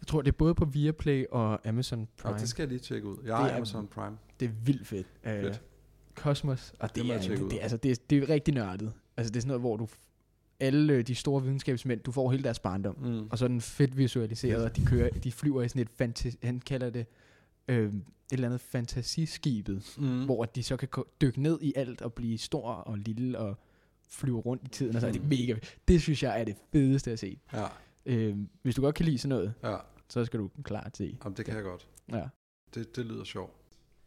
Jeg 0.01 0.07
tror, 0.07 0.21
det 0.21 0.27
er 0.31 0.37
både 0.37 0.55
på 0.55 0.65
Viaplay 0.65 1.25
og 1.31 1.67
Amazon 1.67 2.07
Prime. 2.21 2.37
det 2.39 2.49
skal 2.49 2.61
jeg 2.63 2.69
lige 2.69 2.79
tjekke 2.79 3.07
ud. 3.07 3.17
Jeg 3.17 3.25
Det 3.27 3.35
har 3.35 3.47
er- 3.49 3.55
Amazon 3.55 3.87
Prime. 3.87 4.17
Det 4.39 4.45
er 4.45 4.51
vildt 4.63 4.87
fedt. 4.87 5.07
Fedt. 5.23 5.45
Uh, 5.47 5.55
Cosmos, 6.17 6.73
og 6.79 6.95
Det 6.95 7.03
det, 7.05 7.13
er, 7.13 7.19
det, 7.19 7.51
det, 7.51 7.59
altså, 7.61 7.77
det, 7.77 7.91
er, 7.91 7.95
det 8.09 8.23
er 8.23 8.29
rigtig 8.29 8.53
nørdet. 8.53 8.93
Altså, 9.17 9.31
det 9.31 9.37
er 9.37 9.41
sådan 9.41 9.47
noget, 9.47 9.61
hvor 9.61 9.77
du... 9.77 9.87
Alle 10.59 10.93
øh, 10.93 11.07
de 11.07 11.15
store 11.15 11.43
videnskabsmænd, 11.43 11.99
du 11.99 12.11
får 12.11 12.31
hele 12.31 12.43
deres 12.43 12.59
barndom. 12.59 12.97
Mm. 12.99 13.27
Og 13.29 13.37
så 13.37 13.45
er 13.45 13.49
den 13.49 13.61
fedt 13.61 13.97
visualiseret, 13.97 14.63
og 14.65 14.75
de, 14.75 14.85
kører, 14.85 15.09
de 15.09 15.31
flyver 15.31 15.61
i 15.61 15.69
sådan 15.69 15.81
et 15.81 15.89
fantasi... 15.89 16.37
Han 16.43 16.59
kalder 16.59 16.89
det... 16.89 17.05
Øh, 17.67 17.93
et 17.93 18.01
eller 18.31 18.47
andet 18.47 18.61
fantasiskibet, 18.61 19.95
Mm. 19.97 20.25
hvor 20.25 20.45
de 20.45 20.63
så 20.63 20.77
kan 20.77 20.87
dykke 21.21 21.41
ned 21.41 21.59
i 21.61 21.73
alt 21.75 22.01
og 22.01 22.13
blive 22.13 22.37
stor 22.37 22.71
og 22.71 22.97
lille 22.97 23.39
og 23.39 23.57
flyve 24.09 24.39
rundt 24.39 24.63
i 24.65 24.69
tiden. 24.69 24.95
Og 24.95 25.01
så 25.01 25.07
er 25.07 25.11
det 25.11 25.21
Mm. 25.23 25.27
mega... 25.29 25.55
Det 25.87 26.01
synes 26.01 26.23
jeg 26.23 26.39
er 26.39 26.43
det 26.43 26.55
fedeste 26.71 27.11
at 27.11 27.19
se. 27.19 27.39
Ja, 27.53 27.65
Øh, 28.05 28.35
hvis 28.61 28.75
du 28.75 28.81
godt 28.81 28.95
kan 28.95 29.05
lide 29.05 29.17
sådan 29.17 29.29
noget, 29.37 29.53
ja. 29.63 29.75
så 30.09 30.25
skal 30.25 30.39
du 30.39 30.49
klart 30.63 30.97
se. 30.97 31.17
Jamen, 31.23 31.37
det 31.37 31.45
kan 31.45 31.55
jeg 31.55 31.63
godt. 31.63 31.87
Ja. 32.11 32.23
Det, 32.75 32.95
det 32.95 33.05
lyder 33.05 33.23
sjovt. 33.23 33.53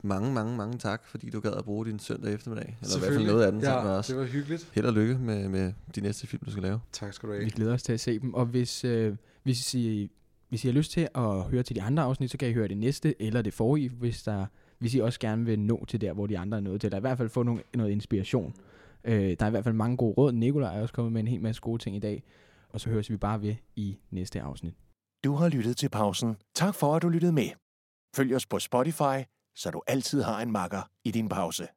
Mange, 0.03 0.33
mange, 0.33 0.57
mange 0.57 0.79
tak, 0.79 1.07
fordi 1.07 1.31
du 1.31 1.41
gad 1.41 1.53
at 1.53 1.65
bruge 1.65 1.87
din 1.87 1.99
søndag 1.99 2.35
eftermiddag. 2.35 2.65
Eller 2.65 2.75
i 2.75 2.79
hvert 2.79 2.91
fald 2.91 3.01
Selvfølgelig. 3.03 3.33
noget 3.33 3.45
af 3.47 3.53
den 3.53 3.61
ja, 3.61 3.67
sammen 3.67 3.91
med 3.91 3.99
os. 3.99 4.07
det 4.07 4.17
var 4.17 4.25
hyggeligt. 4.25 4.71
Held 4.75 4.87
og 4.87 4.93
lykke 4.93 5.15
med, 5.19 5.49
med 5.49 5.73
de 5.95 6.01
næste 6.01 6.27
film, 6.27 6.43
du 6.45 6.51
skal 6.51 6.63
lave. 6.63 6.81
Tak 6.93 7.13
skal 7.13 7.29
du 7.29 7.33
have. 7.33 7.45
Vi 7.45 7.51
glæder 7.51 7.75
os 7.75 7.83
til 7.83 7.93
at 7.93 8.01
se 8.01 8.19
dem. 8.19 8.35
Og 8.35 8.47
hvis, 8.47 8.85
øh, 8.85 9.17
hvis, 9.43 9.75
I, 9.75 10.11
hvis 10.49 10.65
I 10.65 10.69
har 10.69 10.75
lyst 10.75 10.93
til 10.93 11.09
at 11.15 11.43
høre 11.43 11.63
til 11.63 11.77
de 11.77 11.83
andre 11.83 12.03
afsnit, 12.03 12.31
så 12.31 12.39
kan 12.39 12.49
I 12.49 12.53
høre 12.53 12.69
det 12.69 12.77
næste 12.77 13.23
eller 13.23 13.43
det 13.43 13.55
forrige, 13.55 13.89
hvis, 13.89 14.23
der, 14.23 14.47
hvis 14.79 14.95
I 14.95 14.99
også 14.99 15.21
gerne 15.21 15.45
vil 15.45 15.59
nå 15.59 15.85
til 15.85 16.01
der, 16.01 16.13
hvor 16.13 16.27
de 16.27 16.39
andre 16.39 16.57
er 16.59 16.63
nået 16.63 16.81
til. 16.81 16.87
Eller 16.89 16.99
i 16.99 17.01
hvert 17.01 17.19
fald 17.19 17.29
få 17.29 17.43
nogle, 17.43 17.63
noget 17.75 17.91
inspiration. 17.91 18.55
Øh, 19.05 19.15
der 19.15 19.37
er 19.41 19.47
i 19.47 19.51
hvert 19.51 19.65
fald 19.65 19.75
mange 19.75 19.97
gode 19.97 20.15
råd. 20.15 20.33
Nikolaj 20.33 20.77
er 20.79 20.83
også 20.83 20.95
kommet 20.95 21.13
med 21.13 21.21
en 21.21 21.29
hel 21.29 21.41
masse 21.41 21.61
gode 21.63 21.83
ting 21.83 21.97
i 21.97 22.01
dag. 22.01 22.23
Og 22.69 22.81
så 22.81 22.91
høres 22.91 23.11
vi 23.11 23.17
bare 23.17 23.43
ved 23.43 23.55
i 23.77 23.99
næste 24.11 24.41
afsnit. 24.41 24.75
Du 25.25 25.35
har 25.35 25.49
lyttet 25.49 25.77
til 25.77 25.89
pausen. 25.89 26.37
Tak 26.55 26.75
for, 26.75 26.97
at 26.97 27.03
du 27.03 27.09
lyttede 27.09 27.33
med. 27.33 27.49
Følg 28.17 28.35
os 28.35 28.47
på 28.47 28.59
Spotify, 28.59 29.19
så 29.55 29.71
du 29.71 29.83
altid 29.87 30.23
har 30.23 30.41
en 30.41 30.51
makker 30.51 30.83
i 31.05 31.11
din 31.11 31.29
pause. 31.29 31.69